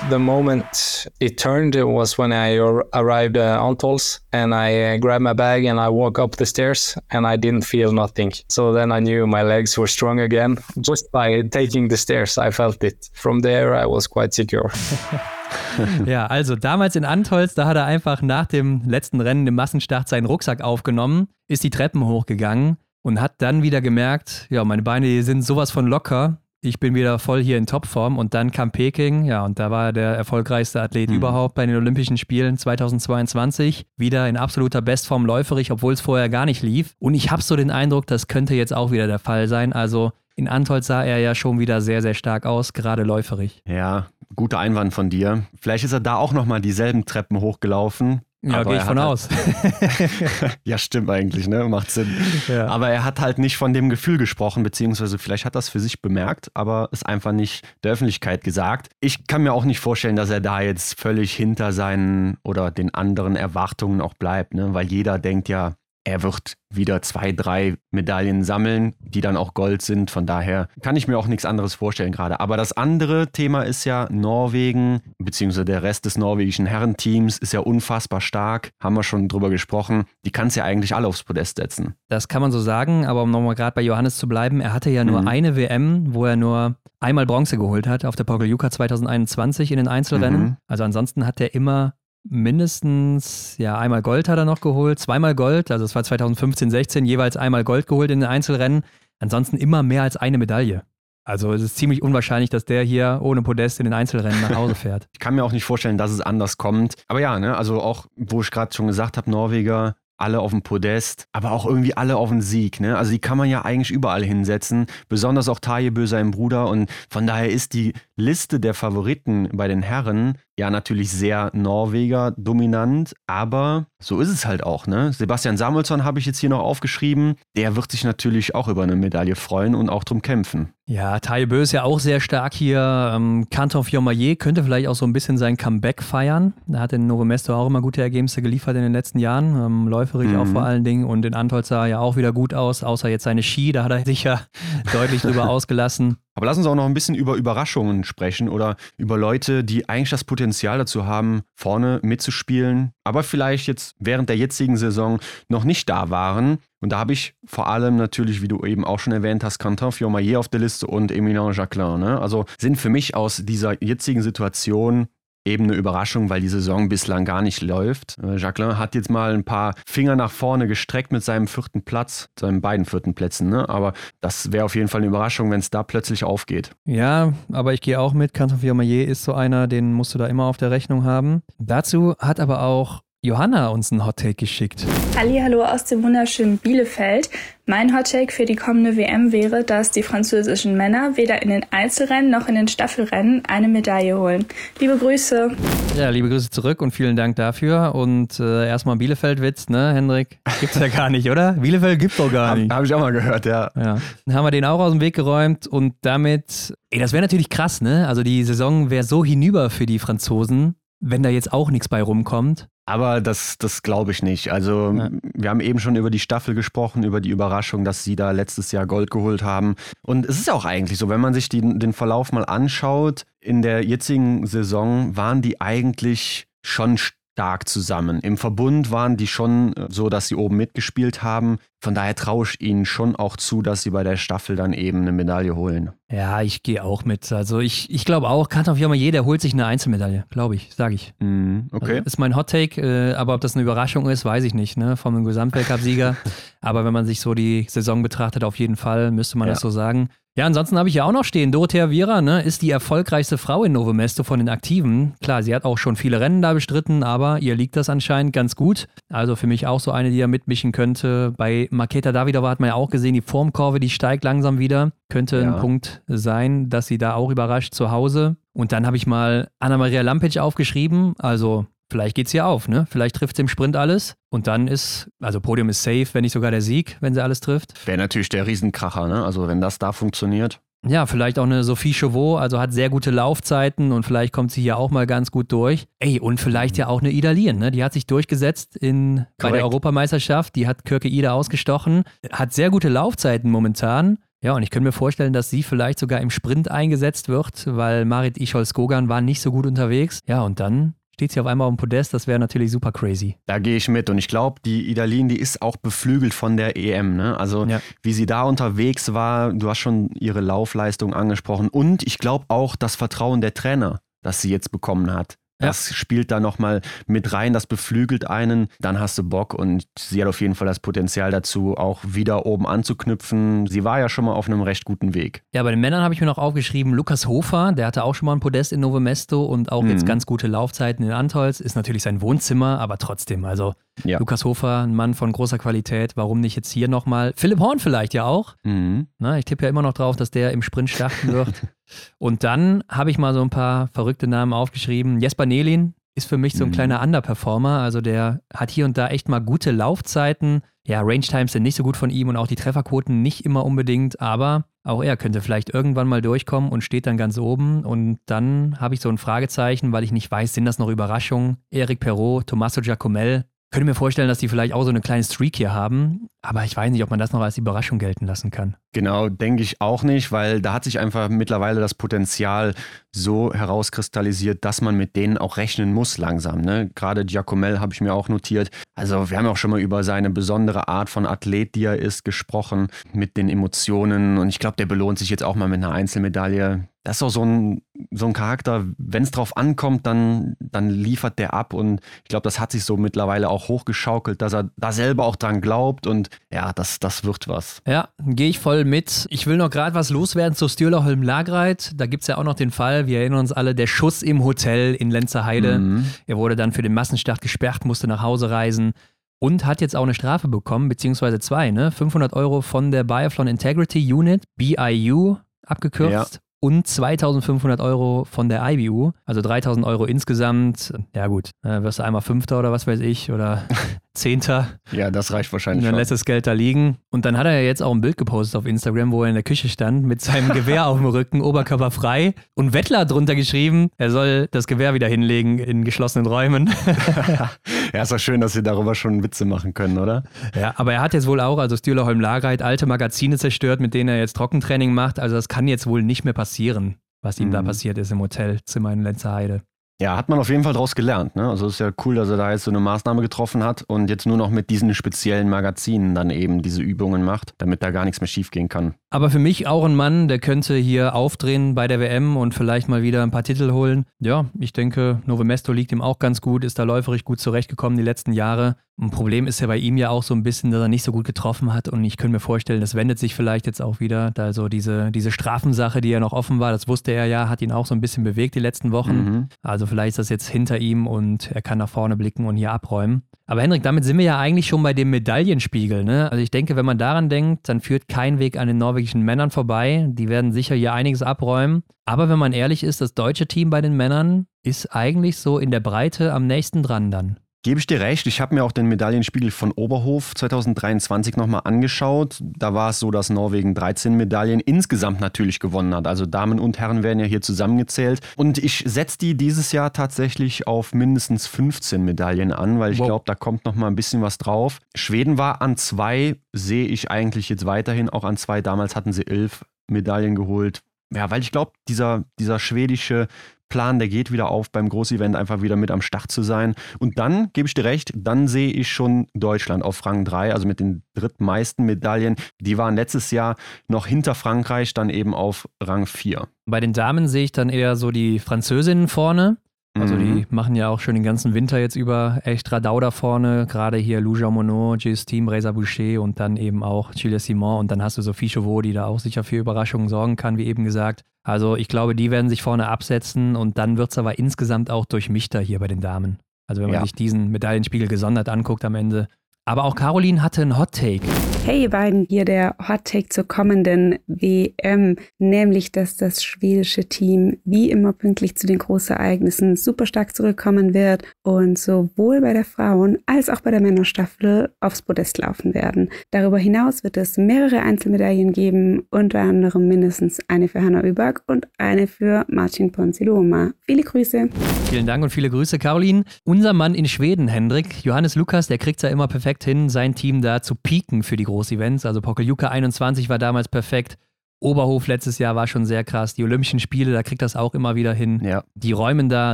The 0.10 0.20
moment 0.20 1.10
it 1.20 1.38
turned 1.38 1.76
was 1.76 2.18
when 2.18 2.32
I 2.32 2.60
ar- 2.60 2.86
arrived 2.94 3.36
at 3.36 3.60
Antols 3.60 4.22
and 4.32 4.54
I 4.54 4.96
uh, 4.96 5.00
grabbed 5.00 5.24
my 5.24 5.34
bag 5.34 5.66
and 5.66 5.80
I 5.80 5.90
walked 5.90 6.20
up 6.20 6.38
the 6.38 6.46
stairs 6.46 6.96
and 7.10 7.26
I 7.26 7.36
didn't 7.36 7.66
feel 7.66 7.92
nothing. 7.92 8.32
So 8.48 8.72
then 8.74 8.92
I 8.92 9.02
knew 9.02 9.28
my 9.28 9.44
legs 9.44 9.78
were 9.78 9.88
strong 9.88 10.20
again. 10.20 10.60
Just 10.80 11.12
by 11.12 11.42
taking 11.52 11.90
the 11.90 11.98
stairs, 11.98 12.38
I 12.38 12.52
felt 12.52 12.84
it. 12.84 13.10
From 13.14 13.42
there, 13.42 13.76
I 13.76 13.86
was 13.88 14.08
quite 14.08 14.34
secure. 14.34 14.72
Ja, 16.06 16.26
also 16.28 16.56
damals 16.56 16.96
in 16.96 17.06
Antolz, 17.06 17.54
da 17.54 17.66
hat 17.68 17.78
er 17.78 17.86
einfach 17.86 18.22
nach 18.22 18.46
dem 18.48 18.82
letzten 18.88 19.22
Rennen 19.22 19.46
im 19.48 19.56
Massenstart 19.56 20.08
seinen 20.10 20.26
Rucksack 20.26 20.62
aufgenommen, 20.62 21.28
ist 21.48 21.64
die 21.64 21.70
Treppen 21.70 22.04
hochgegangen 22.06 22.78
und 23.04 23.22
hat 23.22 23.36
dann 23.42 23.62
wieder 23.64 23.80
gemerkt, 23.82 24.48
ja, 24.50 24.64
meine 24.66 24.82
Beine 24.82 25.22
sind 25.24 25.44
sowas 25.44 25.72
von 25.72 25.88
locker. 25.88 26.38
Ich 26.62 26.80
bin 26.80 26.96
wieder 26.96 27.20
voll 27.20 27.44
hier 27.44 27.58
in 27.60 27.68
Topform 27.68 28.18
und 28.18 28.34
dann 28.34 28.50
kam 28.52 28.72
Peking, 28.72 29.26
ja, 29.26 29.46
und 29.46 29.60
da 29.60 29.70
war 29.70 29.86
er 29.86 29.94
der 29.94 30.16
erfolgreichste 30.16 30.82
Athlet 30.82 31.10
Mhm. 31.12 31.16
überhaupt 31.18 31.54
bei 31.54 31.66
den 31.68 31.76
Olympischen 31.76 32.18
Spielen 32.18 32.58
2022. 32.58 33.86
Wieder 33.96 34.28
in 34.28 34.38
absoluter 34.38 34.82
Bestform 34.82 35.26
läuferig, 35.26 35.72
obwohl 35.72 35.94
es 35.94 36.02
vorher 36.02 36.30
gar 36.30 36.46
nicht 36.46 36.64
lief. 36.64 36.96
Und 37.00 37.14
ich 37.14 37.32
habe 37.32 37.44
so 37.44 37.56
den 37.56 37.70
Eindruck, 37.72 38.08
das 38.08 38.28
könnte 38.28 38.56
jetzt 38.56 38.74
auch 38.74 38.92
wieder 38.92 39.06
der 39.08 39.20
Fall 39.20 39.48
sein. 39.48 39.72
Also 39.72 40.12
in 40.36 40.48
Antolz 40.48 40.88
sah 40.88 41.04
er 41.04 41.20
ja 41.20 41.36
schon 41.36 41.60
wieder 41.60 41.80
sehr, 41.82 42.02
sehr 42.02 42.14
stark 42.16 42.46
aus, 42.46 42.74
gerade 42.74 43.04
läuferig. 43.04 43.62
Ja, 43.68 44.08
guter 44.36 44.60
Einwand 44.60 44.94
von 44.94 45.10
dir. 45.10 45.44
Vielleicht 45.60 45.84
ist 45.84 45.94
er 45.94 46.00
da 46.00 46.16
auch 46.16 46.34
nochmal 46.34 46.62
dieselben 46.62 47.06
Treppen 47.06 47.40
hochgelaufen. 47.40 48.22
Ja, 48.44 48.64
gehe 48.64 48.78
ich 48.78 48.84
von 48.84 49.00
hat 49.00 49.08
aus. 49.08 49.30
Halt, 49.30 50.60
ja, 50.64 50.78
stimmt 50.78 51.10
eigentlich, 51.10 51.48
ne? 51.48 51.64
Macht 51.68 51.90
Sinn. 51.90 52.16
Ja. 52.48 52.68
Aber 52.68 52.90
er 52.90 53.04
hat 53.04 53.20
halt 53.20 53.40
nicht 53.40 53.58
von 53.58 53.74
dem 53.74 53.90
Gefühl 53.90 54.18
gesprochen, 54.18 54.62
beziehungsweise 54.62 55.18
vielleicht 55.18 55.44
hat 55.44 55.56
er 55.56 55.60
es 55.60 55.70
für 55.70 55.80
sich 55.80 56.02
bemerkt, 56.02 56.52
aber 56.54 56.90
es 56.92 57.04
einfach 57.04 57.32
nicht 57.32 57.68
der 57.84 57.94
Öffentlichkeit 57.94 58.44
gesagt. 58.44 58.90
Ich 59.00 59.26
kann 59.26 59.42
mir 59.42 59.54
auch 59.54 59.66
nicht 59.66 59.80
vorstellen, 59.80 60.16
dass 60.16 60.30
er 60.30 60.40
da 60.40 60.62
jetzt 60.62 61.00
völlig 61.00 61.34
hinter 61.34 61.74
seinen 61.74 62.38
oder 62.44 62.70
den 62.70 62.94
anderen 62.94 63.36
Erwartungen 63.36 64.02
auch 64.02 64.14
bleibt, 64.14 64.54
ne? 64.54 64.74
Weil 64.74 64.86
jeder 64.86 65.18
denkt 65.18 65.50
ja, 65.50 65.74
er 66.08 66.24
wird 66.24 66.54
wieder 66.74 67.02
zwei, 67.02 67.32
drei 67.34 67.76
Medaillen 67.92 68.44
sammeln, 68.44 68.94
die 69.00 69.20
dann 69.22 69.36
auch 69.38 69.54
Gold 69.54 69.82
sind. 69.82 70.10
Von 70.10 70.26
daher 70.26 70.68
kann 70.82 70.96
ich 70.96 71.08
mir 71.08 71.18
auch 71.18 71.28
nichts 71.28 71.46
anderes 71.46 71.76
vorstellen 71.76 72.12
gerade. 72.12 72.40
Aber 72.40 72.56
das 72.58 72.72
andere 72.72 73.28
Thema 73.32 73.64
ist 73.64 73.84
ja 73.86 74.08
Norwegen, 74.10 75.02
beziehungsweise 75.18 75.66
der 75.66 75.84
Rest 75.84 76.06
des 76.06 76.18
norwegischen 76.18 76.66
Herrenteams 76.66 77.38
ist 77.38 77.52
ja 77.54 77.60
unfassbar 77.60 78.22
stark. 78.22 78.72
Haben 78.82 78.96
wir 78.96 79.04
schon 79.04 79.28
drüber 79.28 79.50
gesprochen. 79.50 80.06
Die 80.26 80.32
kannst 80.32 80.56
ja 80.56 80.64
eigentlich 80.64 80.96
alle 80.96 81.08
aufs 81.08 81.24
Podest 81.24 81.58
setzen. 81.58 81.96
Das 82.10 82.28
kann 82.28 82.42
man 82.42 82.52
so 82.52 82.60
sagen, 82.60 83.06
aber 83.06 83.24
um 83.24 83.32
nochmal 83.32 83.56
gerade 83.56 83.76
bei 83.76 83.82
Johannes 83.82 84.18
zu 84.18 84.28
bleiben, 84.28 84.62
er 84.62 84.74
hatte 84.74 84.90
ja 84.90 85.04
nur 85.04 85.22
Mhm. 85.22 85.28
eine 85.28 85.56
WM, 85.56 86.14
wo 86.14 86.26
er 86.26 86.36
nur 86.38 86.76
einmal 87.00 87.26
Bronze 87.26 87.58
geholt 87.58 87.86
hat, 87.88 88.06
auf 88.06 88.16
der 88.16 88.24
Pokeljuka 88.24 88.72
2021 88.72 89.72
in 89.72 89.78
den 89.78 89.88
Einzelrennen. 89.88 90.42
Mhm. 90.42 90.58
Also 90.68 90.84
ansonsten 90.84 91.26
hat 91.28 91.40
er 91.42 91.54
immer 91.54 91.94
mindestens, 92.30 93.58
ja, 93.58 93.78
einmal 93.78 94.02
Gold 94.02 94.30
hat 94.30 94.38
er 94.38 94.46
noch 94.46 94.62
geholt, 94.62 95.00
zweimal 95.00 95.36
Gold, 95.36 95.72
also 95.72 95.86
es 95.86 95.96
war 95.96 96.04
2015, 96.04 96.70
16, 96.70 97.06
jeweils 97.06 97.38
einmal 97.38 97.64
Gold 97.64 97.88
geholt 97.88 98.12
in 98.12 98.22
den 98.22 98.30
Einzelrennen. 98.30 98.84
Ansonsten 99.20 99.58
immer 99.58 99.84
mehr 99.84 100.04
als 100.04 100.16
eine 100.16 100.38
Medaille. 100.38 100.84
Also 101.24 101.52
es 101.52 101.62
ist 101.62 101.76
ziemlich 101.76 102.02
unwahrscheinlich, 102.02 102.50
dass 102.50 102.64
der 102.64 102.84
hier 102.84 103.20
ohne 103.22 103.42
Podest 103.42 103.80
in 103.80 103.84
den 103.84 103.94
Einzelrennen 103.94 104.42
nach 104.42 104.56
Hause 104.56 104.76
fährt. 104.76 105.10
Ich 105.14 105.20
kann 105.20 105.36
mir 105.36 105.44
auch 105.44 105.52
nicht 105.52 105.66
vorstellen, 105.66 105.98
dass 105.98 106.12
es 106.12 106.22
anders 106.22 106.58
kommt. 106.58 106.94
Aber 107.08 107.20
ja, 107.20 107.38
ne, 107.40 107.58
also 107.58 107.82
auch, 107.82 108.06
wo 108.16 108.42
ich 108.42 108.52
gerade 108.52 108.74
schon 108.74 108.88
gesagt 108.88 109.18
habe, 109.18 109.30
Norweger, 109.30 109.96
alle 110.18 110.40
auf 110.40 110.52
dem 110.52 110.62
Podest, 110.62 111.28
aber 111.32 111.52
auch 111.52 111.66
irgendwie 111.66 111.96
alle 111.96 112.18
auf 112.18 112.30
den 112.30 112.42
Sieg. 112.42 112.80
Ne? 112.80 112.98
Also 112.98 113.12
die 113.12 113.20
kann 113.20 113.38
man 113.38 113.50
ja 113.50 113.64
eigentlich 113.66 113.92
überall 113.92 114.24
hinsetzen, 114.24 114.88
besonders 115.10 115.50
auch 115.50 115.60
Taje 115.60 115.92
sein 116.08 116.32
Bruder. 116.32 116.70
Und 116.70 116.90
von 117.10 117.28
daher 117.28 117.50
ist 117.50 117.74
die 117.74 117.94
Liste 118.16 118.60
der 118.60 118.74
Favoriten 118.74 119.50
bei 119.54 119.68
den 119.68 119.82
Herren 119.82 120.38
ja 120.60 120.70
natürlich 120.70 121.12
sehr 121.12 121.52
Norweger 121.54 122.32
dominant, 122.38 123.14
aber 123.28 123.86
so 124.00 124.20
ist 124.22 124.30
es 124.30 124.46
halt 124.46 124.64
auch. 124.64 124.88
Ne? 124.88 125.14
Sebastian 125.14 125.58
Samuelsson 125.58 126.04
habe 126.04 126.20
ich 126.20 126.26
jetzt 126.26 126.40
hier 126.40 126.50
noch 126.50 126.60
aufgeschrieben. 126.60 127.36
Der 127.56 127.76
wird 127.76 127.92
sich 127.92 128.04
natürlich 128.04 128.56
auch 128.56 128.68
über 128.68 128.84
eine 128.84 128.96
Medaille 128.96 129.36
freuen 129.36 129.76
und 129.76 129.90
auch 129.90 130.04
drum 130.04 130.22
kämpfen. 130.22 130.70
Ja, 130.90 131.20
Taille 131.20 131.48
Bö 131.48 131.62
ist 131.62 131.74
ja 131.74 131.84
auch 131.84 132.00
sehr 132.00 132.20
stark 132.22 132.54
hier. 132.54 133.12
Ähm, 133.14 133.48
Canton 133.52 133.84
Fiormaillet 133.84 134.40
könnte 134.40 134.64
vielleicht 134.64 134.88
auch 134.88 134.96
so 134.96 135.06
ein 135.06 135.12
bisschen 135.14 135.38
sein 135.38 135.58
Comeback 135.58 136.02
feiern. 136.02 136.54
Da 136.66 136.80
hat 136.80 136.94
in 136.94 137.08
Novo 137.08 137.26
Mesto 137.26 137.54
auch 137.54 137.68
immer 137.68 137.82
gute 137.82 138.02
Ergebnisse 138.02 138.42
geliefert 138.42 138.76
in 138.78 138.84
den 138.84 138.94
letzten 138.94 139.20
Jahren. 139.20 139.54
Ähm, 139.56 139.88
läuferig 139.90 140.36
auch 140.38 140.46
Mhm. 140.46 140.54
vor 140.54 140.64
allen 140.64 140.84
Dingen. 140.86 141.04
Und 141.06 141.26
in 141.26 141.34
Antolz 141.34 141.68
sah 141.68 141.84
er 141.84 141.88
ja 141.88 142.00
auch 142.00 142.16
wieder 142.16 142.32
gut 142.32 142.54
aus, 142.54 142.84
außer 142.86 143.10
jetzt 143.10 143.24
seine 143.26 143.44
Ski. 143.44 143.74
Da 143.74 143.84
hat 143.84 143.92
er 143.92 144.06
sich 144.06 144.24
ja 144.24 144.40
deutlich 144.94 145.22
drüber 145.22 145.50
ausgelassen. 145.50 146.18
Aber 146.38 146.46
lass 146.46 146.60
uns 146.60 146.68
auch 146.68 146.76
noch 146.76 146.86
ein 146.86 146.94
bisschen 146.94 147.16
über 147.16 147.34
Überraschungen 147.34 148.04
sprechen 148.04 148.48
oder 148.48 148.78
über 148.96 149.18
Leute, 149.18 149.64
die 149.64 149.90
eigentlich 149.90 150.12
das 150.12 150.24
Potenzial 150.24 150.78
dazu 150.78 151.08
haben, 151.08 151.42
vorne 151.56 152.00
mitzuspielen, 152.04 152.92
aber 153.04 153.24
vielleicht 153.24 153.66
jetzt 153.66 153.96
während 153.98 154.30
der 154.30 154.38
jetzigen 154.38 154.78
Saison 154.78 155.20
noch 155.50 155.64
nicht 155.64 155.90
da 155.90 156.12
waren. 156.12 156.60
Und 156.80 156.92
da 156.92 157.00
habe 157.00 157.12
ich 157.12 157.34
vor 157.44 157.66
allem 157.66 157.96
natürlich, 157.96 158.44
wie 158.44 158.48
du 158.48 158.64
eben 158.64 158.86
auch 158.86 159.00
schon 159.00 159.14
erwähnt 159.14 159.44
hast, 159.44 159.58
Quentin 159.58 159.92
Fiormaillet 159.92 160.36
auf 160.36 160.48
der 160.48 160.60
Liste 160.60 160.86
und 160.86 161.12
Emilien 161.12 161.54
Jacquelin. 161.54 162.02
Ne? 162.02 162.22
Also 162.22 162.46
sind 162.60 162.76
für 162.76 162.90
mich 162.90 163.16
aus 163.16 163.42
dieser 163.44 163.84
jetzigen 163.84 164.22
Situation 164.22 165.08
eben 165.48 165.66
eine 165.66 165.76
Überraschung, 165.76 166.30
weil 166.30 166.42
die 166.42 166.50
Saison 166.50 166.90
bislang 166.90 167.26
gar 167.26 167.42
nicht 167.42 167.62
läuft. 167.62 168.18
Äh, 168.22 168.38
Jacqueline 168.38 168.78
hat 168.78 168.96
jetzt 168.96 169.10
mal 169.10 169.34
ein 169.34 169.44
paar 169.44 169.74
Finger 169.86 170.16
nach 170.16 170.32
vorne 170.32 170.68
gestreckt 170.68 171.12
mit 171.12 171.24
seinem 171.24 171.48
vierten 171.48 171.84
Platz, 171.84 172.30
seinen 172.40 172.62
beiden 172.62 172.86
vierten 172.86 173.14
Plätzen. 173.14 173.50
Ne? 173.50 173.68
Aber 173.68 173.94
das 174.22 174.52
wäre 174.52 174.66
auf 174.66 174.76
jeden 174.76 174.88
Fall 174.88 175.02
eine 175.02 175.08
Überraschung, 175.08 175.52
wenn 175.52 175.60
es 175.60 175.70
da 175.70 175.84
plötzlich 175.84 176.24
aufgeht. 176.24 176.72
Ja, 176.86 177.34
aber 177.52 177.74
ich 177.74 177.82
gehe 177.82 178.00
auch 178.00 178.14
mit. 178.14 178.34
Canton 178.34 178.60
Fiormaillet 178.60 179.08
ist 179.08 179.24
so 179.24 179.34
einer, 179.34 179.68
den 179.68 179.94
musst 179.94 180.14
du 180.14 180.18
da 180.20 180.28
immer 180.28 180.46
auf 180.46 180.58
der 180.58 180.72
Rechnung 180.72 181.04
haben. 181.04 181.42
Dazu 181.58 182.16
hat 182.20 182.40
aber 182.40 182.62
auch 182.62 183.02
Johanna 183.28 183.70
uns 183.70 183.92
einen 183.92 184.06
Hottake 184.06 184.36
geschickt. 184.36 184.86
Hallo 185.18 185.64
aus 185.64 185.86
dem 185.86 186.04
wunderschönen 186.04 186.60
Bielefeld. 186.60 187.32
Mein 187.66 187.98
Hottake 187.98 188.32
für 188.32 188.46
die 188.46 188.56
kommende 188.56 188.96
WM 188.96 189.32
wäre, 189.32 189.64
dass 189.64 189.90
die 189.90 190.04
französischen 190.04 190.78
Männer 190.78 191.18
weder 191.18 191.42
in 191.42 191.50
den 191.50 191.66
Einzelrennen 191.72 192.30
noch 192.30 192.48
in 192.48 192.54
den 192.54 192.68
Staffelrennen 192.68 193.44
eine 193.48 193.68
Medaille 193.70 194.20
holen. 194.20 194.46
Liebe 194.80 194.98
Grüße. 194.98 195.50
Ja, 195.98 196.12
liebe 196.12 196.30
Grüße 196.30 196.52
zurück 196.52 196.80
und 196.80 196.92
vielen 196.92 197.16
Dank 197.16 197.38
dafür. 197.38 197.96
Und 197.96 198.40
äh, 198.40 198.68
erstmal 198.68 198.98
Bielefeld-Witz, 198.98 199.68
ne, 199.70 199.96
Hendrik? 199.96 200.40
Gibt's 200.60 200.80
ja 200.80 200.88
gar 200.88 201.10
nicht, 201.10 201.30
oder? 201.32 201.54
Bielefeld 201.54 202.00
gibt's 202.00 202.18
doch 202.18 202.32
gar 202.32 202.56
nicht. 202.56 202.72
Habe 202.72 202.86
ich 202.86 202.94
auch 202.94 203.00
mal 203.00 203.12
gehört, 203.12 203.48
ja. 203.48 203.72
ja. 203.76 203.98
Dann 204.28 204.36
haben 204.36 204.46
wir 204.46 204.52
den 204.52 204.64
auch 204.64 204.80
aus 204.80 204.92
dem 204.92 205.02
Weg 205.02 205.16
geräumt 205.16 205.66
und 205.66 205.96
damit, 206.02 206.76
ey, 206.92 207.00
das 207.00 207.14
wäre 207.14 207.24
natürlich 207.24 207.50
krass, 207.50 207.82
ne? 207.82 208.08
Also 208.08 208.22
die 208.22 208.44
Saison 208.44 208.92
wäre 208.92 209.04
so 209.04 209.26
hinüber 209.26 209.72
für 209.72 209.88
die 209.88 209.98
Franzosen, 209.98 210.76
wenn 211.00 211.24
da 211.24 211.30
jetzt 211.30 211.54
auch 211.54 211.70
nichts 211.72 211.90
bei 211.90 212.02
rumkommt. 212.02 212.68
Aber 212.86 213.20
das, 213.20 213.58
das 213.58 213.84
glaube 213.84 214.12
ich 214.12 214.24
nicht. 214.24 214.52
Also 214.52 214.94
ja. 214.94 215.10
wir 215.34 215.50
haben 215.50 215.60
eben 215.60 215.80
schon 215.80 215.98
über 215.98 216.10
die 216.10 216.20
Staffel 216.20 216.56
gesprochen, 216.56 217.04
über 217.04 217.20
die 217.20 217.30
Überraschung, 217.30 217.84
dass 217.84 218.06
sie 218.06 218.16
da 218.16 218.32
letztes 218.32 218.72
Jahr 218.72 218.88
Gold 218.88 219.12
geholt 219.12 219.44
haben. 219.44 219.76
Und 220.02 220.26
es 220.26 220.40
ist 220.40 220.50
auch 220.50 220.64
eigentlich 220.64 220.98
so, 220.98 221.10
wenn 221.10 221.20
man 221.20 221.34
sich 221.34 221.50
die, 221.50 221.62
den 221.62 221.92
Verlauf 221.92 222.32
mal 222.32 222.46
anschaut, 222.46 223.26
in 223.42 223.62
der 223.62 223.84
jetzigen 223.84 224.48
Saison 224.48 225.18
waren 225.18 225.42
die 225.42 225.60
eigentlich 225.60 226.48
schon 226.64 226.98
stark 227.38 227.70
zusammen. 227.70 228.20
Im 228.22 228.36
Verbund 228.36 228.90
waren 228.90 229.16
die 229.16 229.28
schon 229.28 229.74
äh, 229.74 229.86
so, 229.90 230.10
dass 230.10 230.28
sie 230.28 230.34
oben 230.34 230.58
mitgespielt 230.58 231.22
haben. 231.22 231.60
Von 231.80 231.94
daher 231.94 232.16
traue 232.16 232.48
ich 232.48 232.60
ihnen 232.60 232.84
schon 232.86 233.16
auch 233.16 233.38
zu, 233.38 233.62
dass 233.62 233.84
sie 233.84 233.92
bei 233.92 234.04
der 234.04 234.18
Staffel 234.18 234.56
dann 234.56 234.74
eben 234.74 235.04
eine 235.04 235.12
Medaille 235.12 235.56
holen. 235.56 235.92
Ja, 236.12 236.42
ich 236.42 236.64
gehe 236.64 236.84
auch 236.84 237.06
mit. 237.06 237.32
Also 237.32 237.60
ich, 237.60 237.92
ich 237.92 238.06
glaube 238.06 238.28
auch, 238.30 238.50
kann 238.50 238.68
auf 238.68 238.80
jeder 238.80 239.24
holt 239.24 239.42
sich 239.42 239.54
eine 239.54 239.68
Einzelmedaille, 239.68 240.26
glaube 240.32 240.56
ich, 240.56 240.74
sage 240.74 240.96
ich. 240.96 241.14
Mm, 241.20 241.68
okay. 241.72 241.98
Also 241.98 242.06
ist 242.06 242.18
mein 242.18 242.36
Hot 242.36 242.50
Take, 242.50 242.82
äh, 242.82 243.14
aber 243.14 243.36
ob 243.36 243.42
das 243.42 243.54
eine 243.54 243.62
Überraschung 243.62 244.10
ist, 244.10 244.26
weiß 244.26 244.44
ich 244.44 244.56
nicht, 244.56 244.76
ne? 244.76 244.98
Vom 244.98 245.24
Gesamtweltcup-Sieger. 245.24 246.16
aber 246.62 246.86
wenn 246.86 246.94
man 246.94 247.06
sich 247.06 247.20
so 247.22 247.34
die 247.34 247.66
Saison 247.70 248.04
betrachtet, 248.04 248.44
auf 248.44 248.60
jeden 248.60 248.76
Fall 248.76 249.12
müsste 249.12 249.38
man 249.38 249.48
ja. 249.48 249.54
das 249.54 249.62
so 249.62 249.70
sagen. 249.70 250.10
Ja, 250.38 250.46
ansonsten 250.46 250.78
habe 250.78 250.88
ich 250.88 250.94
ja 250.94 251.04
auch 251.04 251.12
noch 251.12 251.24
stehen, 251.24 251.52
Dorothea 251.52 251.90
Viera 251.90 252.22
ne, 252.22 252.44
ist 252.44 252.62
die 252.62 252.70
erfolgreichste 252.70 253.40
Frau 253.40 253.64
in 253.64 253.72
Novo 253.72 253.92
Mesto 253.92 254.24
von 254.24 254.38
den 254.38 254.50
Aktiven. 254.50 255.16
Klar, 255.20 255.42
sie 255.42 255.56
hat 255.56 255.66
auch 255.66 255.80
schon 255.80 255.96
viele 255.96 256.20
Rennen 256.20 256.44
da 256.44 256.54
bestritten, 256.54 257.02
aber 257.02 257.40
ihr 257.40 257.56
liegt 257.56 257.76
das 257.76 257.90
anscheinend 257.90 258.34
ganz 258.34 258.56
gut. 258.56 258.88
Also 259.10 259.36
für 259.36 259.48
mich 259.48 259.66
auch 259.66 259.80
so 259.80 259.90
eine, 259.92 260.12
die 260.12 260.18
ja 260.18 260.28
mitmischen 260.28 260.74
könnte. 260.74 261.34
Bei 261.38 261.68
Maketa 261.72 262.12
Davidova 262.12 262.52
hat 262.52 262.60
man 262.60 262.68
ja 262.68 262.76
auch 262.76 262.92
gesehen, 262.92 263.16
die 263.16 263.22
Formkurve, 263.22 263.80
die 263.80 263.90
steigt 263.90 264.24
langsam 264.24 264.60
wieder. 264.60 264.92
Könnte 265.10 265.42
ja. 265.42 265.56
ein 265.56 265.60
Punkt 265.60 266.04
sein, 266.06 266.70
dass 266.70 266.86
sie 266.86 267.00
da 267.00 267.16
auch 267.16 267.32
überrascht 267.32 267.74
zu 267.74 267.90
Hause. 267.90 268.36
Und 268.54 268.72
dann 268.74 268.86
habe 268.86 268.96
ich 268.96 269.08
mal 269.08 269.50
Anna-Maria 269.58 270.04
Lampic 270.04 270.40
aufgeschrieben. 270.40 271.16
Also 271.18 271.66
vielleicht 271.92 272.16
geht 272.16 272.28
es 272.28 272.32
hier 272.32 272.46
auf, 272.46 272.68
ne? 272.68 272.88
Vielleicht 272.90 273.16
trifft 273.16 273.36
es 273.38 273.40
im 273.40 273.48
Sprint 273.48 273.76
alles 273.76 274.16
und 274.30 274.48
dann 274.48 274.68
ist, 274.68 275.10
also 275.22 275.40
Podium 275.40 275.70
ist 275.70 275.84
safe, 275.84 276.08
wenn 276.14 276.22
nicht 276.22 276.34
sogar 276.34 276.52
der 276.52 276.62
Sieg, 276.62 276.98
wenn 277.02 277.14
sie 277.14 277.24
alles 277.24 277.40
trifft. 277.40 277.88
Wäre 277.88 277.98
natürlich 277.98 278.30
der 278.30 278.48
Riesenkracher, 278.48 279.08
ne? 279.08 279.24
Also 279.24 279.48
wenn 279.48 279.62
das 279.62 279.80
da 279.80 279.92
funktioniert. 279.92 280.60
Ja, 280.86 281.06
vielleicht 281.06 281.40
auch 281.40 281.44
eine 281.44 281.64
Sophie 281.64 281.94
Chauveau, 281.94 282.38
also 282.38 282.60
hat 282.60 282.72
sehr 282.72 282.90
gute 282.90 283.10
Laufzeiten 283.10 283.92
und 283.92 284.04
vielleicht 284.04 284.32
kommt 284.32 284.52
sie 284.52 284.62
hier 284.62 284.78
auch 284.78 284.92
mal 284.92 285.08
ganz 285.08 285.32
gut 285.32 285.52
durch. 285.52 285.88
Ey, 286.00 286.20
und 286.20 286.40
vielleicht 286.40 286.78
ja 286.78 286.88
auch 286.88 287.02
eine 287.02 287.10
Ida 287.10 287.32
Lien, 287.32 287.58
ne? 287.58 287.72
Die 287.72 287.84
hat 287.84 287.94
sich 287.94 288.06
durchgesetzt 288.06 288.78
in, 288.78 289.26
bei 289.38 289.52
der 289.52 289.64
Europameisterschaft, 289.64 290.56
die 290.56 290.68
hat 290.68 290.86
Kirke 290.86 291.08
Ida 291.08 291.34
ausgestochen, 291.34 292.04
hat 292.32 292.54
sehr 292.54 292.70
gute 292.70 292.90
Laufzeiten 292.90 293.50
momentan. 293.50 294.20
Ja, 294.42 294.54
und 294.54 294.62
ich 294.62 294.70
könnte 294.70 294.86
mir 294.86 294.92
vorstellen, 294.92 295.34
dass 295.34 295.50
sie 295.50 295.64
vielleicht 295.64 295.98
sogar 295.98 296.22
im 296.22 296.30
Sprint 296.30 296.70
eingesetzt 296.70 297.28
wird, 297.28 297.66
weil 297.76 298.06
Marit 298.06 298.38
Ischol-Skogan 298.38 299.10
war 299.10 299.20
nicht 299.20 299.42
so 299.42 299.52
gut 299.52 299.66
unterwegs. 299.66 300.20
Ja, 300.28 300.44
und 300.44 300.60
dann 300.60 300.94
steht 301.18 301.32
sie 301.32 301.40
auf 301.40 301.48
einmal 301.48 301.68
auf 301.68 301.74
dem 301.74 301.78
Podest, 301.78 302.14
das 302.14 302.28
wäre 302.28 302.38
natürlich 302.38 302.70
super 302.70 302.92
crazy. 302.92 303.38
Da 303.48 303.58
gehe 303.58 303.76
ich 303.76 303.88
mit 303.88 304.12
und 304.12 304.20
ich 304.20 304.28
glaube, 304.28 304.62
die 304.64 304.88
Idalin, 304.88 305.28
die 305.28 305.40
ist 305.40 305.64
auch 305.64 305.76
beflügelt 305.76 306.32
von 306.32 306.58
der 306.58 306.78
EM. 306.78 307.16
Ne? 307.18 307.36
Also 307.40 307.66
ja. 307.66 307.82
wie 308.04 308.14
sie 308.14 308.28
da 308.28 308.44
unterwegs 308.44 309.14
war, 309.14 309.52
du 309.52 309.68
hast 309.68 309.80
schon 309.80 310.12
ihre 310.12 310.42
Laufleistung 310.42 311.16
angesprochen 311.16 311.70
und 311.70 312.06
ich 312.06 312.20
glaube 312.20 312.46
auch 312.50 312.76
das 312.76 312.96
Vertrauen 312.96 313.42
der 313.42 313.56
Trainer, 313.56 314.00
das 314.22 314.44
sie 314.44 314.52
jetzt 314.52 314.72
bekommen 314.72 315.12
hat. 315.12 315.40
Das 315.60 315.90
ja. 315.90 315.96
spielt 315.96 316.32
da 316.32 316.40
nochmal 316.40 316.82
mit 317.08 317.34
rein, 317.34 317.54
das 317.54 317.66
beflügelt 317.66 318.30
einen, 318.30 318.68
dann 318.80 319.00
hast 319.00 319.18
du 319.18 319.24
Bock 319.24 319.54
und 319.54 319.88
sie 319.98 320.22
hat 320.22 320.30
auf 320.30 320.42
jeden 320.42 320.56
Fall 320.56 320.68
das 320.68 320.80
Potenzial 320.80 321.32
dazu, 321.32 321.76
auch 321.76 322.02
wieder 322.04 322.46
oben 322.46 322.68
anzuknüpfen. 322.68 323.68
Sie 323.68 323.84
war 323.84 324.00
ja 324.00 324.10
schon 324.10 324.26
mal 324.26 324.34
auf 324.34 324.48
einem 324.48 324.62
recht 324.62 324.86
guten 324.86 325.14
Weg. 325.14 325.44
Ja, 325.54 325.64
bei 325.64 325.72
den 325.72 325.80
Männern 325.80 326.04
habe 326.04 326.14
ich 326.14 326.22
mir 326.22 326.28
noch 326.28 326.38
aufgeschrieben, 326.38 326.94
Lukas 326.94 327.28
Hofer, 327.28 327.72
der 327.72 327.88
hatte 327.88 328.04
auch 328.04 328.14
schon 328.14 328.28
mal 328.28 328.34
ein 328.34 328.40
Podest 328.40 328.72
in 328.72 328.80
Novo 328.80 329.00
Mesto 329.00 329.46
und 329.46 329.72
auch 329.72 329.84
mhm. 329.84 329.90
jetzt 329.90 330.06
ganz 330.06 330.26
gute 330.26 330.48
Laufzeiten 330.48 331.04
in 331.06 331.12
Antolz. 331.12 331.60
Ist 331.60 331.76
natürlich 331.76 332.04
sein 332.04 332.22
Wohnzimmer, 332.22 332.80
aber 332.80 332.98
trotzdem, 332.98 333.46
also 333.46 333.74
ja. 334.04 334.20
Lukas 334.20 334.46
Hofer, 334.46 334.84
ein 334.84 334.96
Mann 334.96 335.14
von 335.14 335.32
großer 335.32 335.58
Qualität, 335.58 336.16
warum 336.16 336.40
nicht 336.40 336.56
jetzt 336.56 336.72
hier 336.72 336.88
nochmal? 336.88 337.34
Philipp 337.36 337.60
Horn 337.60 337.80
vielleicht 337.80 338.14
ja 338.14 338.26
auch. 338.26 338.56
Mhm. 338.64 339.08
Na, 339.18 339.38
ich 339.38 339.46
tippe 339.46 339.64
ja 339.64 339.70
immer 339.70 339.82
noch 339.82 339.94
drauf, 339.94 340.16
dass 340.16 340.32
der 340.32 340.52
im 340.52 340.62
Sprint 340.62 340.90
starten 340.90 341.32
wird. 341.34 341.62
Und 342.18 342.44
dann 342.44 342.84
habe 342.90 343.12
ich 343.12 343.18
mal 343.18 343.34
so 343.34 343.42
ein 343.42 343.50
paar 343.50 343.88
verrückte 343.94 344.28
Namen 344.28 344.54
aufgeschrieben. 344.54 345.20
Jesper 345.20 345.46
Nelin 345.46 345.94
ist 346.16 346.28
für 346.28 346.38
mich 346.38 346.56
so 346.56 346.64
ein 346.64 346.70
mhm. 346.70 346.74
kleiner 346.74 347.02
Underperformer. 347.02 347.80
Also 347.80 348.02
der 348.02 348.42
hat 348.54 348.72
hier 348.72 348.86
und 348.86 348.98
da 348.98 349.08
echt 349.08 349.30
mal 349.30 349.40
gute 349.40 349.72
Laufzeiten. 349.72 350.64
Ja, 350.86 351.02
Range 351.02 351.20
Times 351.20 351.52
sind 351.52 351.64
nicht 351.64 351.76
so 351.76 351.84
gut 351.84 351.96
von 351.96 352.10
ihm 352.10 352.28
und 352.30 352.38
auch 352.38 352.48
die 352.48 352.56
Trefferquoten 352.56 353.22
nicht 353.22 353.46
immer 353.46 353.66
unbedingt, 353.66 354.20
aber 354.20 354.66
auch 354.84 355.04
er 355.04 355.18
könnte 355.18 355.42
vielleicht 355.42 355.70
irgendwann 355.70 356.08
mal 356.08 356.22
durchkommen 356.22 356.72
und 356.72 356.82
steht 356.82 357.06
dann 357.06 357.18
ganz 357.18 357.38
oben. 357.38 357.84
Und 357.86 358.20
dann 358.26 358.80
habe 358.80 358.96
ich 358.96 359.02
so 359.02 359.10
ein 359.10 359.18
Fragezeichen, 359.18 359.92
weil 359.92 360.04
ich 360.04 360.14
nicht 360.14 360.32
weiß, 360.32 360.54
sind 360.54 360.66
das 360.66 360.80
noch 360.80 360.88
Überraschungen? 360.88 361.58
Eric 361.72 362.00
Perrault, 362.00 362.48
Tommaso 362.48 362.82
Giacomel, 362.82 363.46
könnte 363.72 363.86
mir 363.86 363.96
vorstellen, 363.96 364.28
dass 364.28 364.40
die 364.40 364.48
vielleicht 364.48 364.74
auch 364.74 364.84
so 364.84 364.90
eine 364.90 365.02
kleine 365.02 365.24
Streak 365.24 365.56
hier 365.58 365.74
haben, 365.74 366.28
aber 366.42 366.64
ich 366.64 366.76
weiß 366.76 366.92
nicht, 366.92 367.04
ob 367.04 367.10
man 367.10 367.20
das 367.20 367.34
noch 367.34 367.42
als 367.42 367.58
Überraschung 367.58 368.00
gelten 368.00 368.26
lassen 368.26 368.52
kann. 368.52 368.78
Genau, 368.94 369.30
denke 369.30 369.64
ich 369.64 369.82
auch 369.82 370.04
nicht, 370.04 370.32
weil 370.32 370.62
da 370.62 370.74
hat 370.74 370.86
sich 370.86 371.00
einfach 371.00 371.30
mittlerweile 371.30 371.80
das 371.80 371.94
Potenzial 371.94 372.74
so 373.12 373.54
herauskristallisiert, 373.54 374.64
dass 374.64 374.82
man 374.82 374.96
mit 374.96 375.16
denen 375.16 375.38
auch 375.38 375.58
rechnen 375.58 375.94
muss 375.94 376.18
langsam. 376.18 376.62
Ne? 376.62 376.90
Gerade 376.96 377.26
Giacomel 377.26 377.80
habe 377.80 377.94
ich 377.94 378.02
mir 378.02 378.14
auch 378.14 378.30
notiert. 378.30 378.70
Also 378.96 379.30
wir 379.30 379.38
haben 379.38 379.48
auch 379.48 379.58
schon 379.58 379.72
mal 379.72 379.80
über 379.80 380.04
seine 380.04 380.30
besondere 380.30 380.88
Art 380.88 381.10
von 381.10 381.26
Athlet, 381.26 381.76
die 381.76 381.86
er 381.86 381.98
ist, 381.98 382.24
gesprochen, 382.24 382.88
mit 383.14 383.38
den 383.38 383.50
Emotionen. 383.50 384.38
Und 384.38 384.50
ich 384.50 384.60
glaube, 384.60 384.78
der 384.78 384.86
belohnt 384.86 385.20
sich 385.20 385.30
jetzt 385.30 385.44
auch 385.44 385.56
mal 385.56 385.68
mit 385.68 385.84
einer 385.84 385.92
Einzelmedaille 385.92 386.88
das 387.08 387.18
ist 387.18 387.24
auch 387.24 387.30
so 387.30 387.46
ein, 387.46 387.82
so 388.12 388.26
ein 388.26 388.34
Charakter, 388.34 388.86
wenn 388.98 389.24
es 389.24 389.32
drauf 389.32 389.56
ankommt, 389.56 390.06
dann, 390.06 390.58
dann 390.60 390.90
liefert 390.90 391.40
der 391.40 391.54
ab. 391.54 391.74
Und 391.74 392.02
ich 392.24 392.28
glaube, 392.28 392.44
das 392.44 392.60
hat 392.60 392.74
sich 392.74 392.84
so 392.84 392.98
mittlerweile 392.98 393.50
auch 393.50 393.70
hochgeschaukelt, 393.70 394.42
dass 394.42 394.52
er 394.52 394.72
da 394.76 394.92
selber 394.92 395.24
auch 395.24 395.38
dran 395.38 395.62
glaubt. 395.62 396.06
Und 396.06 396.30
ja, 396.52 396.74
das, 396.74 397.00
das 397.00 397.24
wird 397.24 397.48
was. 397.48 397.82
Ja, 397.88 398.10
gehe 398.26 398.50
ich 398.50 398.60
voll 398.60 398.77
mit. 398.86 399.28
Ich 399.30 399.48
will 399.48 399.58
noch 399.58 399.70
gerade 399.70 399.96
was 399.96 400.10
loswerden 400.10 400.56
zu 400.56 400.68
Stürlerholm 400.68 401.24
Lagreit. 401.24 401.92
Da 401.96 402.06
gibt 402.06 402.24
es 402.24 402.28
ja 402.28 402.38
auch 402.38 402.44
noch 402.44 402.56
den 402.56 402.72
Fall, 402.72 403.08
wir 403.08 403.20
erinnern 403.20 403.40
uns 403.40 403.52
alle, 403.52 403.76
der 403.76 403.88
Schuss 403.88 404.22
im 404.22 404.44
Hotel 404.44 404.96
in 404.96 405.12
Lenzerheide. 405.12 405.80
Mhm. 405.80 406.06
Er 406.26 406.38
wurde 406.38 406.56
dann 406.56 406.72
für 406.72 406.82
den 406.82 406.94
Massenstart 406.94 407.42
gesperrt, 407.42 407.86
musste 407.86 408.08
nach 408.08 408.22
Hause 408.22 408.50
reisen 408.50 408.94
und 409.40 409.66
hat 409.66 409.82
jetzt 409.82 409.96
auch 409.96 410.04
eine 410.04 410.14
Strafe 410.14 410.48
bekommen, 410.48 410.90
beziehungsweise 410.90 411.40
zwei, 411.40 411.72
ne? 411.72 411.92
500 411.92 412.34
Euro 412.34 412.62
von 412.62 412.92
der 412.92 413.04
Biathlon 413.04 413.48
Integrity 413.48 414.14
Unit, 414.14 414.44
BIU 414.56 415.38
abgekürzt. 415.66 416.36
Ja 416.36 416.40
und 416.60 416.88
2500 416.88 417.80
Euro 417.82 418.26
von 418.26 418.50
der 418.50 418.68
IBU, 418.68 419.12
also 419.26 419.42
3000 419.42 419.86
Euro 419.86 420.06
insgesamt. 420.06 420.94
Ja 421.16 421.28
gut, 421.28 421.52
äh, 421.64 421.82
wirst 421.84 422.00
du 422.00 422.04
einmal 422.04 422.22
Fünfter 422.22 422.60
oder 422.60 422.72
was 422.72 422.88
weiß 422.88 423.00
ich 423.00 423.32
oder 423.32 423.64
Zehnter. 424.14 424.68
Ja, 424.92 425.12
das 425.12 425.32
reicht 425.32 425.54
wahrscheinlich. 425.54 425.86
Und 425.86 425.92
dann 425.92 426.00
lässt 426.00 426.12
das 426.12 426.26
Geld 426.26 426.48
da 426.48 426.54
liegen. 426.54 426.98
Und 427.12 427.26
dann 427.26 427.38
hat 427.38 427.46
er 427.46 427.54
ja 427.54 427.62
jetzt 427.62 427.84
auch 427.84 427.94
ein 427.94 428.02
Bild 428.02 428.18
gepostet 428.18 428.56
auf 428.56 428.66
Instagram, 428.66 429.12
wo 429.12 429.24
er 429.24 429.30
in 429.30 429.36
der 429.36 429.44
Küche 429.44 429.70
stand 429.70 430.06
mit 430.06 430.22
seinem 430.22 430.50
Gewehr 430.54 430.88
auf 430.88 430.98
dem 430.98 431.06
Rücken, 431.06 431.42
Oberkörper 431.42 431.92
frei 431.92 432.34
und 432.56 432.74
Wettler 432.74 433.06
drunter 433.06 433.36
geschrieben, 433.36 433.90
er 433.98 434.10
soll 434.10 434.48
das 434.52 434.66
Gewehr 434.66 434.94
wieder 434.94 435.08
hinlegen 435.08 435.60
in 435.60 435.84
geschlossenen 435.84 436.26
Räumen. 436.26 436.70
ja, 437.94 438.02
ist 438.02 438.12
doch 438.12 438.20
schön, 438.20 438.42
dass 438.42 438.54
Sie 438.54 438.64
darüber 438.64 438.96
schon 438.96 439.24
Witze 439.24 439.46
machen 439.46 439.74
können, 439.74 439.98
oder? 439.98 440.24
Ja, 440.56 440.74
aber 440.78 440.94
er 440.94 441.02
hat 441.02 441.14
jetzt 441.14 441.28
wohl 441.28 441.40
auch, 441.40 441.58
also 441.58 441.78
Stühlerholm 441.78 442.20
Lagerheit, 442.20 442.62
alte 442.62 442.86
Magazine 442.86 443.38
zerstört, 443.38 443.80
mit 443.80 443.94
denen 443.94 444.10
er 444.10 444.20
jetzt 444.20 444.36
Trockentraining 444.36 444.94
macht. 444.94 445.20
Also 445.20 445.36
das 445.36 445.48
kann 445.48 445.68
jetzt 445.68 445.88
wohl 445.88 446.04
nicht 446.04 446.24
mehr 446.24 446.34
passieren, 446.34 446.96
was 447.22 447.40
ihm 447.40 447.50
mhm. 447.50 447.54
da 447.54 447.64
passiert 447.64 447.98
ist 447.98 448.12
im 448.12 448.20
Hotelzimmer 448.20 448.94
in 448.94 449.04
Lenzerheide. 449.04 449.62
Ja, 450.00 450.16
hat 450.16 450.30
man 450.30 450.38
auf 450.38 450.50
jeden 450.50 450.64
Fall 450.64 450.74
daraus 450.74 450.94
gelernt. 450.94 451.36
Ne? 451.36 451.50
Also 451.50 451.68
ist 451.68 451.80
ja 451.80 451.92
cool, 452.06 452.16
dass 452.16 452.30
er 452.30 452.38
da 452.38 452.52
jetzt 452.52 452.66
so 452.66 452.72
eine 452.72 452.80
Maßnahme 452.80 453.22
getroffen 453.22 453.64
hat 453.64 453.84
und 453.88 454.12
jetzt 454.12 454.28
nur 454.28 454.38
noch 454.38 454.52
mit 454.52 454.70
diesen 454.70 454.94
speziellen 454.94 455.50
Magazinen 455.50 456.14
dann 456.14 456.30
eben 456.30 456.62
diese 456.62 456.84
Übungen 456.84 457.24
macht, 457.24 457.56
damit 457.58 457.82
da 457.82 457.90
gar 457.90 458.06
nichts 458.06 458.22
mehr 458.22 458.28
schiefgehen 458.28 458.70
kann. 458.70 458.94
Aber 459.10 459.32
für 459.32 459.40
mich 459.40 459.68
auch 459.68 459.86
ein 459.86 459.96
Mann, 459.96 460.28
der 460.28 460.38
könnte 460.38 460.76
hier 460.76 461.16
aufdrehen 461.16 461.74
bei 461.74 461.88
der 461.88 462.00
WM 462.00 462.38
und 462.38 462.54
vielleicht 462.54 462.90
mal 462.90 463.02
wieder 463.02 463.24
ein 463.24 463.32
paar 463.32 463.44
Titel 463.44 463.72
holen. 463.72 464.06
Ja, 464.20 464.46
ich 464.60 464.74
denke, 464.74 465.22
Novemesto 465.26 465.74
liegt 465.74 465.92
ihm 465.92 466.02
auch 466.02 466.20
ganz 466.20 466.42
gut, 466.42 466.64
ist 466.64 466.78
da 466.78 466.84
läuferisch 466.84 467.24
gut 467.24 467.40
zurechtgekommen 467.40 467.98
die 467.98 468.04
letzten 468.04 468.34
Jahre. 468.34 468.76
Ein 469.00 469.12
Problem 469.12 469.46
ist 469.46 469.60
ja 469.60 469.68
bei 469.68 469.78
ihm 469.78 469.96
ja 469.96 470.10
auch 470.10 470.24
so 470.24 470.34
ein 470.34 470.42
bisschen, 470.42 470.72
dass 470.72 470.82
er 470.82 470.88
nicht 470.88 471.04
so 471.04 471.12
gut 471.12 471.26
getroffen 471.26 471.72
hat 471.72 471.88
und 471.88 472.04
ich 472.04 472.18
könnte 472.18 472.34
mir 472.34 472.40
vorstellen, 472.40 472.82
das 472.82 472.96
wendet 472.96 473.20
sich 473.20 473.36
vielleicht 473.36 473.68
jetzt 473.68 473.80
auch 473.80 474.00
wieder. 474.00 474.34
Also 474.38 474.70
diese, 474.70 475.12
diese 475.12 475.32
Strafensache, 475.32 476.02
die 476.02 476.10
ja 476.10 476.20
noch 476.20 476.34
offen 476.34 476.60
war, 476.60 476.72
das 476.72 476.88
wusste 476.88 477.12
er 477.12 477.28
ja, 477.28 477.48
hat 477.48 477.62
ihn 477.62 477.72
auch 477.72 477.86
so 477.86 477.94
ein 477.94 478.02
bisschen 478.02 478.24
bewegt 478.24 478.56
die 478.56 478.60
letzten 478.60 478.92
Wochen. 478.92 479.16
Mhm. 479.16 479.48
Also 479.62 479.86
vielleicht 479.88 480.10
ist 480.10 480.20
das 480.20 480.30
jetzt 480.30 480.48
hinter 480.48 480.80
ihm 480.80 481.08
und 481.08 481.52
er 481.52 481.62
kann 481.62 481.78
nach 481.78 481.90
vorne 481.90 482.18
blicken 482.18 482.46
und 482.46 482.58
hier 482.58 482.72
abräumen. 482.72 483.24
Aber 483.46 483.62
Hendrik, 483.62 483.82
damit 483.84 484.04
sind 484.04 484.18
wir 484.18 484.26
ja 484.26 484.38
eigentlich 484.38 484.68
schon 484.68 484.84
bei 484.84 484.94
dem 484.94 485.10
Medaillenspiegel. 485.10 486.04
Ne? 486.04 486.30
Also 486.32 486.44
ich 486.44 486.52
denke, 486.52 486.76
wenn 486.76 486.86
man 486.86 486.98
daran 486.98 487.30
denkt, 487.30 487.70
dann 487.70 487.80
führt 487.80 488.10
kein 488.10 488.40
Weg 488.40 488.58
an 488.58 488.68
den 488.68 488.78
norwegischen 488.78 489.22
Männern 489.22 489.52
vorbei. 489.52 490.06
Die 490.10 490.28
werden 490.28 490.52
sicher 490.52 490.76
hier 490.76 490.94
einiges 490.94 491.22
abräumen. 491.22 491.84
Aber 492.06 492.28
wenn 492.28 492.40
man 492.40 492.52
ehrlich 492.52 492.84
ist, 492.84 493.00
das 493.00 493.14
deutsche 493.14 493.48
Team 493.48 493.70
bei 493.70 493.82
den 493.82 493.96
Männern 493.96 494.48
ist 494.64 494.94
eigentlich 494.94 495.38
so 495.38 495.60
in 495.60 495.72
der 495.72 495.80
Breite 495.80 496.34
am 496.34 496.46
nächsten 496.46 496.84
dran 496.84 497.10
dann. 497.10 497.40
Gebe 497.68 497.82
ich 497.82 497.88
dir 497.88 498.00
recht. 498.00 498.28
Ich 498.28 498.40
habe 498.40 498.56
mir 498.56 498.64
auch 498.64 498.72
den 498.72 498.86
Medaillenspiegel 498.86 499.52
von 499.52 499.74
Oberhof 499.74 500.34
2023 500.36 501.36
nochmal 501.36 501.64
angeschaut. 501.66 502.38
Da 502.40 502.74
war 502.74 502.92
es 502.92 503.00
so, 503.00 503.12
dass 503.12 503.30
Norwegen 503.30 503.76
13 503.76 504.16
Medaillen 504.16 504.62
insgesamt 504.62 505.20
natürlich 505.20 505.60
gewonnen 505.60 505.94
hat. 505.94 506.08
Also 506.08 506.26
Damen 506.26 506.62
und 506.62 506.80
Herren 506.80 507.04
werden 507.04 507.20
ja 507.20 507.26
hier 507.26 507.42
zusammengezählt. 507.42 508.22
Und 508.38 508.58
ich 508.58 508.86
setze 508.88 509.18
die 509.18 509.36
dieses 509.36 509.74
Jahr 509.74 509.92
tatsächlich 509.92 510.66
auf 510.66 510.94
mindestens 510.94 511.46
15 511.48 512.06
Medaillen 512.06 512.54
an, 512.54 512.80
weil 512.80 512.94
ich 512.94 513.00
wow. 513.00 513.08
glaube, 513.08 513.24
da 513.28 513.36
kommt 513.36 513.66
nochmal 513.66 513.92
ein 513.92 513.98
bisschen 513.98 514.22
was 514.22 514.38
drauf. 514.38 514.80
Schweden 514.96 515.38
war 515.38 515.62
an 515.62 515.76
zwei, 515.76 516.38
sehe 516.54 516.88
ich 516.88 517.12
eigentlich 517.12 517.50
jetzt 517.50 517.66
weiterhin 517.66 518.10
auch 518.10 518.24
an 518.24 518.38
zwei. 518.38 518.62
Damals 518.62 518.96
hatten 518.96 519.12
sie 519.12 519.28
elf 519.28 519.66
Medaillen 519.90 520.36
geholt. 520.36 520.84
Ja, 521.14 521.32
weil 521.32 521.42
ich 521.42 521.52
glaube, 521.52 521.72
dieser, 521.88 522.26
dieser 522.40 522.60
schwedische 522.60 523.28
Plan, 523.70 524.00
der 524.00 524.08
geht 524.08 524.32
wieder 524.32 524.50
auf, 524.50 524.72
beim 524.72 524.90
Großevent 524.90 525.36
einfach 525.36 525.62
wieder 525.62 525.76
mit 525.76 525.92
am 525.92 526.02
Start 526.02 526.32
zu 526.32 526.42
sein. 526.42 526.76
Und 527.00 527.20
dann, 527.20 527.52
gebe 527.54 527.68
ich 527.68 527.74
dir 527.74 527.84
recht, 527.84 528.12
dann 528.16 528.48
sehe 528.48 528.72
ich 528.72 528.90
schon 528.92 529.28
Deutschland 529.34 529.84
auf 529.84 530.06
Rang 530.06 530.26
3, 530.26 530.54
also 530.54 530.68
mit 530.68 530.80
den 530.80 531.04
drittmeisten 531.16 531.86
Medaillen. 531.86 532.36
Die 532.62 532.78
waren 532.78 532.96
letztes 532.96 533.32
Jahr 533.32 533.56
noch 533.88 534.08
hinter 534.08 534.36
Frankreich, 534.36 534.94
dann 534.94 535.10
eben 535.10 535.34
auf 535.34 535.68
Rang 535.82 536.06
4. 536.06 536.48
Bei 536.66 536.80
den 536.80 536.94
Damen 536.94 537.28
sehe 537.28 537.46
ich 537.46 537.52
dann 537.52 537.70
eher 537.70 537.96
so 537.96 538.12
die 538.12 538.40
Französinnen 538.40 539.08
vorne. 539.08 539.58
Also 540.02 540.16
die 540.16 540.24
mhm. 540.24 540.46
machen 540.50 540.76
ja 540.76 540.90
auch 540.90 541.00
schon 541.00 541.16
den 541.16 541.24
ganzen 541.24 541.54
Winter 541.54 541.80
jetzt 541.80 541.96
über 541.96 542.42
echt 542.44 542.72
Radau 542.72 543.00
da 543.00 543.12
vorne. 543.12 543.66
Gerade 543.68 543.98
hier 543.98 544.22
Lou 544.22 544.36
Jean 544.36 544.54
Monod, 544.54 545.04
Justine 545.04 545.52
Reza 545.52 545.72
Boucher 545.72 546.22
und 546.22 546.40
dann 546.40 546.58
eben 546.58 546.84
auch 546.84 547.14
Julia 547.14 547.40
Simon. 547.40 547.80
Und 547.80 547.92
dann 547.92 548.02
hast 548.02 548.18
du 548.18 548.22
Sophie 548.22 548.50
Chauveau, 548.50 548.82
die 548.82 548.94
da 548.94 549.06
auch 549.06 549.20
sicher 549.20 549.44
für 549.44 549.58
Überraschungen 549.58 550.10
sorgen 550.10 550.36
kann, 550.36 550.58
wie 550.58 550.66
eben 550.66 550.84
gesagt. 550.84 551.24
Also 551.44 551.78
ich 551.78 551.88
glaube, 551.88 552.16
die 552.16 552.32
werden 552.32 552.50
sich 552.50 552.62
vorne 552.62 552.90
absetzen 552.90 553.56
und 553.56 553.78
dann 553.78 553.98
wird 553.98 554.12
es 554.12 554.18
aber 554.18 554.38
insgesamt 554.38 554.92
auch 554.92 555.06
durchmischter 555.06 555.62
hier 555.62 555.80
bei 555.80 555.88
den 555.88 556.02
Damen. 556.02 556.40
Also 556.68 556.82
wenn 556.82 556.90
man 556.90 557.00
ja. 557.00 557.02
sich 557.04 557.14
diesen 557.14 557.50
Medaillenspiegel 557.50 558.08
gesondert 558.08 558.50
anguckt 558.50 558.84
am 558.84 558.96
Ende, 558.96 559.28
aber 559.68 559.84
auch 559.84 559.96
Caroline 559.96 560.42
hatte 560.42 560.62
einen 560.62 560.78
Hot 560.78 560.94
Take. 560.94 561.28
Hey 561.66 561.82
ihr 561.84 561.90
beiden, 561.90 562.26
hier 562.30 562.46
der 562.46 562.78
Hot 562.88 563.04
Take 563.04 563.28
zur 563.28 563.46
kommenden 563.46 564.20
WM, 564.28 565.18
nämlich 565.38 565.92
dass 565.92 566.16
das 566.16 566.42
schwedische 566.42 567.10
Team 567.10 567.58
wie 567.66 567.92
immer 567.92 568.14
pünktlich 568.14 568.56
zu 568.56 568.68
den 568.68 568.78
Großereignissen 568.78 569.76
super 569.76 570.06
stark 570.06 570.34
zurückkommen 570.34 570.94
wird 570.94 571.24
und 571.44 571.78
sowohl 571.78 572.40
bei 572.40 572.54
der 572.54 572.64
Frauen- 572.64 573.18
als 573.26 573.50
auch 573.50 573.60
bei 573.60 573.72
der 573.72 573.82
Männerstaffel 573.82 574.74
aufs 574.80 575.02
Podest 575.02 575.40
laufen 575.40 575.74
werden. 575.74 576.10
Darüber 576.32 576.58
hinaus 576.58 577.04
wird 577.04 577.18
es 577.18 577.36
mehrere 577.36 577.82
Einzelmedaillen 577.82 578.54
geben, 578.54 579.04
unter 579.10 579.42
anderem 579.42 579.90
mindestens 579.90 580.40
eine 580.48 580.70
für 580.70 580.82
Hanna 580.82 581.04
Überg 581.04 581.44
und 581.48 581.68
eine 581.78 582.08
für 582.08 582.46
Martin 582.48 582.94
Ponziloma. 582.94 583.72
Viele 583.82 584.04
Grüße. 584.04 584.48
Vielen 584.90 585.06
Dank 585.06 585.22
und 585.22 585.32
viele 585.32 585.50
Grüße, 585.50 585.80
Caroline. 585.80 586.24
Unser 586.46 586.72
Mann 586.72 586.96
in 586.96 587.10
Schweden, 587.10 587.50
Hendrik, 587.50 588.06
Johannes 588.06 588.36
Lukas, 588.36 588.68
der 588.68 588.78
kriegt 588.78 589.00
es 589.00 589.04
ja 589.04 589.10
immer 589.10 589.28
perfekt 589.28 589.57
perfekt 589.58 589.64
hin, 589.64 589.90
sein 589.90 590.16
Team 590.16 590.42
da 590.42 590.62
zu 590.62 590.76
pieken 590.76 591.24
für 591.24 591.36
die 591.36 591.44
Großevents. 591.44 592.06
Also 592.06 592.22
Pokeljuka 592.22 592.68
21 592.68 593.30
war 593.30 593.40
damals 593.40 593.68
perfekt. 593.68 594.18
Oberhof 594.60 595.08
letztes 595.08 595.38
Jahr 595.38 595.56
war 595.56 595.68
schon 595.68 595.86
sehr 595.86 596.04
krass. 596.04 596.34
Die 596.34 596.44
Olympischen 596.44 596.80
Spiele, 596.80 597.14
da 597.14 597.22
kriegt 597.22 597.42
das 597.42 597.56
auch 597.56 597.76
immer 597.76 597.96
wieder 597.96 598.14
hin. 598.14 598.42
Ja. 598.44 598.64
Die 598.74 598.92
räumen 598.92 599.30
da 599.30 599.54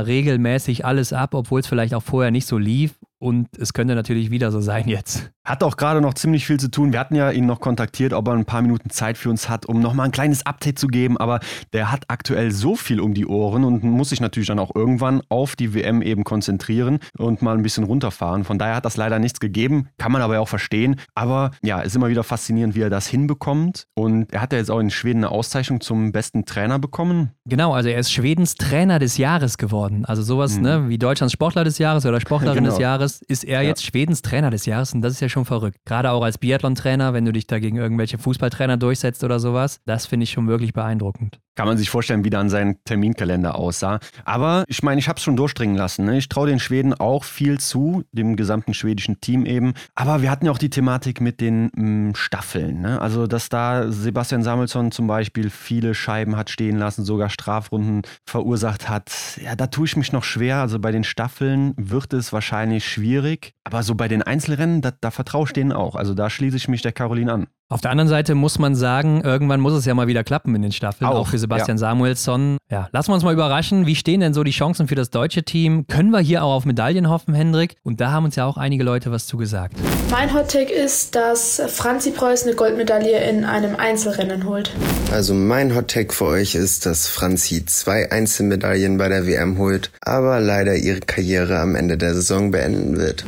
regelmäßig 0.00 0.84
alles 0.84 1.12
ab, 1.12 1.34
obwohl 1.34 1.60
es 1.60 1.66
vielleicht 1.66 1.94
auch 1.94 2.02
vorher 2.02 2.30
nicht 2.30 2.46
so 2.46 2.56
lief. 2.56 2.98
Und 3.18 3.48
es 3.58 3.72
könnte 3.72 3.94
natürlich 3.94 4.30
wieder 4.30 4.50
so 4.50 4.60
sein 4.60 4.88
jetzt. 4.88 5.30
Hat 5.44 5.62
auch 5.62 5.76
gerade 5.76 6.00
noch 6.00 6.14
ziemlich 6.14 6.46
viel 6.46 6.58
zu 6.58 6.70
tun. 6.70 6.92
Wir 6.92 7.00
hatten 7.00 7.14
ja 7.14 7.30
ihn 7.30 7.46
noch 7.46 7.60
kontaktiert, 7.60 8.12
ob 8.12 8.28
er 8.28 8.34
ein 8.34 8.44
paar 8.44 8.62
Minuten 8.62 8.90
Zeit 8.90 9.18
für 9.18 9.30
uns 9.30 9.48
hat, 9.48 9.66
um 9.66 9.80
nochmal 9.80 10.06
ein 10.06 10.12
kleines 10.12 10.46
Update 10.46 10.78
zu 10.78 10.88
geben. 10.88 11.18
Aber 11.18 11.40
der 11.72 11.92
hat 11.92 12.04
aktuell 12.08 12.50
so 12.50 12.74
viel 12.76 13.00
um 13.00 13.14
die 13.14 13.26
Ohren 13.26 13.64
und 13.64 13.84
muss 13.84 14.10
sich 14.10 14.20
natürlich 14.20 14.48
dann 14.48 14.58
auch 14.58 14.74
irgendwann 14.74 15.22
auf 15.28 15.56
die 15.56 15.74
WM 15.74 16.02
eben 16.02 16.24
konzentrieren 16.24 16.98
und 17.18 17.42
mal 17.42 17.56
ein 17.56 17.62
bisschen 17.62 17.84
runterfahren. 17.84 18.44
Von 18.44 18.58
daher 18.58 18.76
hat 18.76 18.84
das 18.84 18.96
leider 18.96 19.18
nichts 19.18 19.38
gegeben. 19.38 19.88
Kann 19.98 20.12
man 20.12 20.22
aber 20.22 20.40
auch 20.40 20.48
verstehen. 20.48 20.96
Aber 21.14 21.50
ja, 21.62 21.80
ist 21.80 21.94
immer 21.94 22.08
wieder 22.08 22.24
faszinierend, 22.24 22.74
wie 22.74 22.80
er 22.80 22.90
das 22.90 23.06
hinbekommt. 23.06 23.86
Und 23.94 24.32
er 24.32 24.40
hat 24.40 24.52
ja 24.52 24.58
jetzt 24.58 24.70
auch 24.70 24.80
in 24.80 24.90
Schweden 24.90 25.24
eine 25.24 25.30
Auszeichnung 25.30 25.80
zum 25.80 26.12
besten 26.12 26.46
Trainer 26.46 26.78
bekommen. 26.78 27.30
Genau, 27.46 27.74
also 27.74 27.88
er 27.88 27.98
ist 27.98 28.12
Schwedens 28.12 28.54
Trainer 28.54 28.98
des 28.98 29.18
Jahres 29.18 29.58
geworden. 29.58 30.04
Also 30.04 30.22
sowas 30.22 30.56
mhm. 30.56 30.62
ne, 30.62 30.88
wie 30.88 30.98
Deutschlands 30.98 31.32
Sportler 31.32 31.64
des 31.64 31.78
Jahres 31.78 32.06
oder 32.06 32.20
Sportlerin 32.20 32.58
genau. 32.64 32.70
des 32.70 32.78
Jahres 32.78 32.94
Jahres 32.94 33.22
ist 33.22 33.44
er 33.44 33.62
ja. 33.62 33.68
jetzt 33.68 33.84
Schwedens 33.84 34.22
Trainer 34.22 34.50
des 34.50 34.66
Jahres 34.66 34.94
und 34.94 35.02
das 35.02 35.14
ist 35.14 35.20
ja 35.20 35.28
schon 35.34 35.44
verrückt. 35.44 35.76
Gerade 35.84 36.10
auch 36.12 36.22
als 36.22 36.38
Biathlon-Trainer, 36.38 37.12
wenn 37.12 37.26
du 37.26 37.32
dich 37.32 37.46
da 37.46 37.58
gegen 37.58 37.76
irgendwelche 37.76 38.16
Fußballtrainer 38.16 38.78
durchsetzt 38.78 39.22
oder 39.22 39.38
sowas, 39.38 39.80
das 39.84 40.06
finde 40.06 40.24
ich 40.24 40.30
schon 40.30 40.48
wirklich 40.48 40.72
beeindruckend. 40.72 41.40
Kann 41.56 41.68
man 41.68 41.78
sich 41.78 41.88
vorstellen, 41.88 42.24
wie 42.24 42.30
dann 42.30 42.50
sein 42.50 42.78
Terminkalender 42.84 43.56
aussah. 43.56 44.00
Aber 44.24 44.64
ich 44.66 44.82
meine, 44.82 44.98
ich 44.98 45.08
habe 45.08 45.18
es 45.18 45.22
schon 45.22 45.36
durchdringen 45.36 45.76
lassen. 45.76 46.04
Ne? 46.04 46.18
Ich 46.18 46.28
traue 46.28 46.48
den 46.48 46.58
Schweden 46.58 46.94
auch 46.94 47.22
viel 47.22 47.60
zu, 47.60 48.02
dem 48.10 48.34
gesamten 48.34 48.74
schwedischen 48.74 49.20
Team 49.20 49.46
eben. 49.46 49.74
Aber 49.94 50.20
wir 50.20 50.32
hatten 50.32 50.46
ja 50.46 50.52
auch 50.52 50.58
die 50.58 50.70
Thematik 50.70 51.20
mit 51.20 51.40
den 51.40 51.70
mh, 51.74 52.10
mm, 52.10 52.14
Staffeln. 52.16 52.80
Ne? 52.80 53.00
Also, 53.00 53.28
dass 53.28 53.50
da 53.50 53.92
Sebastian 53.92 54.42
Samuelsson 54.42 54.90
zum 54.90 55.06
Beispiel 55.06 55.48
viele 55.48 55.94
Scheiben 55.94 56.36
hat 56.36 56.50
stehen 56.50 56.76
lassen, 56.76 57.04
sogar 57.04 57.30
Strafrunden 57.30 58.02
verursacht 58.26 58.88
hat. 58.88 59.12
Ja, 59.40 59.54
da 59.54 59.68
tue 59.68 59.86
ich 59.86 59.96
mich 59.96 60.12
noch 60.12 60.24
schwer. 60.24 60.56
Also 60.56 60.80
bei 60.80 60.90
den 60.90 61.04
Staffeln 61.04 61.74
wird 61.76 62.12
es 62.14 62.32
wahrscheinlich 62.32 62.84
schwierig. 62.84 63.54
Aber 63.62 63.84
so 63.84 63.94
bei 63.94 64.08
den 64.08 64.22
Einzelrennen, 64.22 64.82
da, 64.82 64.92
da 65.00 65.12
vertraue 65.24 65.46
ich 65.46 65.52
denen 65.54 65.72
auch. 65.72 65.96
Also 65.96 66.14
da 66.14 66.28
schließe 66.28 66.56
ich 66.56 66.68
mich 66.68 66.82
der 66.82 66.92
Caroline 66.92 67.32
an. 67.32 67.46
Auf 67.70 67.80
der 67.80 67.90
anderen 67.90 68.08
Seite 68.08 68.34
muss 68.34 68.58
man 68.58 68.74
sagen, 68.74 69.22
irgendwann 69.24 69.58
muss 69.58 69.72
es 69.72 69.86
ja 69.86 69.94
mal 69.94 70.06
wieder 70.06 70.22
klappen 70.22 70.54
in 70.54 70.60
den 70.60 70.70
Staffeln, 70.70 71.08
auch, 71.08 71.20
auch 71.20 71.28
für 71.28 71.38
Sebastian 71.38 71.78
ja. 71.78 71.80
Samuelsson. 71.80 72.58
Ja, 72.70 72.90
lassen 72.92 73.08
wir 73.08 73.14
uns 73.14 73.24
mal 73.24 73.32
überraschen, 73.32 73.86
wie 73.86 73.96
stehen 73.96 74.20
denn 74.20 74.34
so 74.34 74.44
die 74.44 74.50
Chancen 74.50 74.86
für 74.86 74.94
das 74.94 75.08
deutsche 75.08 75.44
Team? 75.44 75.86
Können 75.86 76.10
wir 76.10 76.20
hier 76.20 76.44
auch 76.44 76.52
auf 76.52 76.66
Medaillen 76.66 77.08
hoffen, 77.08 77.32
Hendrik? 77.32 77.76
Und 77.82 78.02
da 78.02 78.10
haben 78.10 78.26
uns 78.26 78.36
ja 78.36 78.44
auch 78.44 78.58
einige 78.58 78.84
Leute 78.84 79.10
was 79.12 79.26
zugesagt. 79.26 79.76
Mein 80.10 80.34
Hottake 80.34 80.70
ist, 80.70 81.14
dass 81.14 81.62
Franzi 81.68 82.10
Preuß 82.10 82.44
eine 82.44 82.54
Goldmedaille 82.54 83.30
in 83.30 83.46
einem 83.46 83.76
Einzelrennen 83.76 84.44
holt. 84.44 84.70
Also 85.10 85.32
mein 85.32 85.74
Hottake 85.74 86.12
für 86.12 86.26
euch 86.26 86.54
ist, 86.54 86.84
dass 86.84 87.08
Franzi 87.08 87.64
zwei 87.64 88.12
Einzelmedaillen 88.12 88.98
bei 88.98 89.08
der 89.08 89.26
WM 89.26 89.56
holt, 89.56 89.90
aber 90.02 90.38
leider 90.38 90.76
ihre 90.76 91.00
Karriere 91.00 91.60
am 91.60 91.76
Ende 91.76 91.96
der 91.96 92.12
Saison 92.12 92.50
beenden 92.50 92.98
wird. 92.98 93.24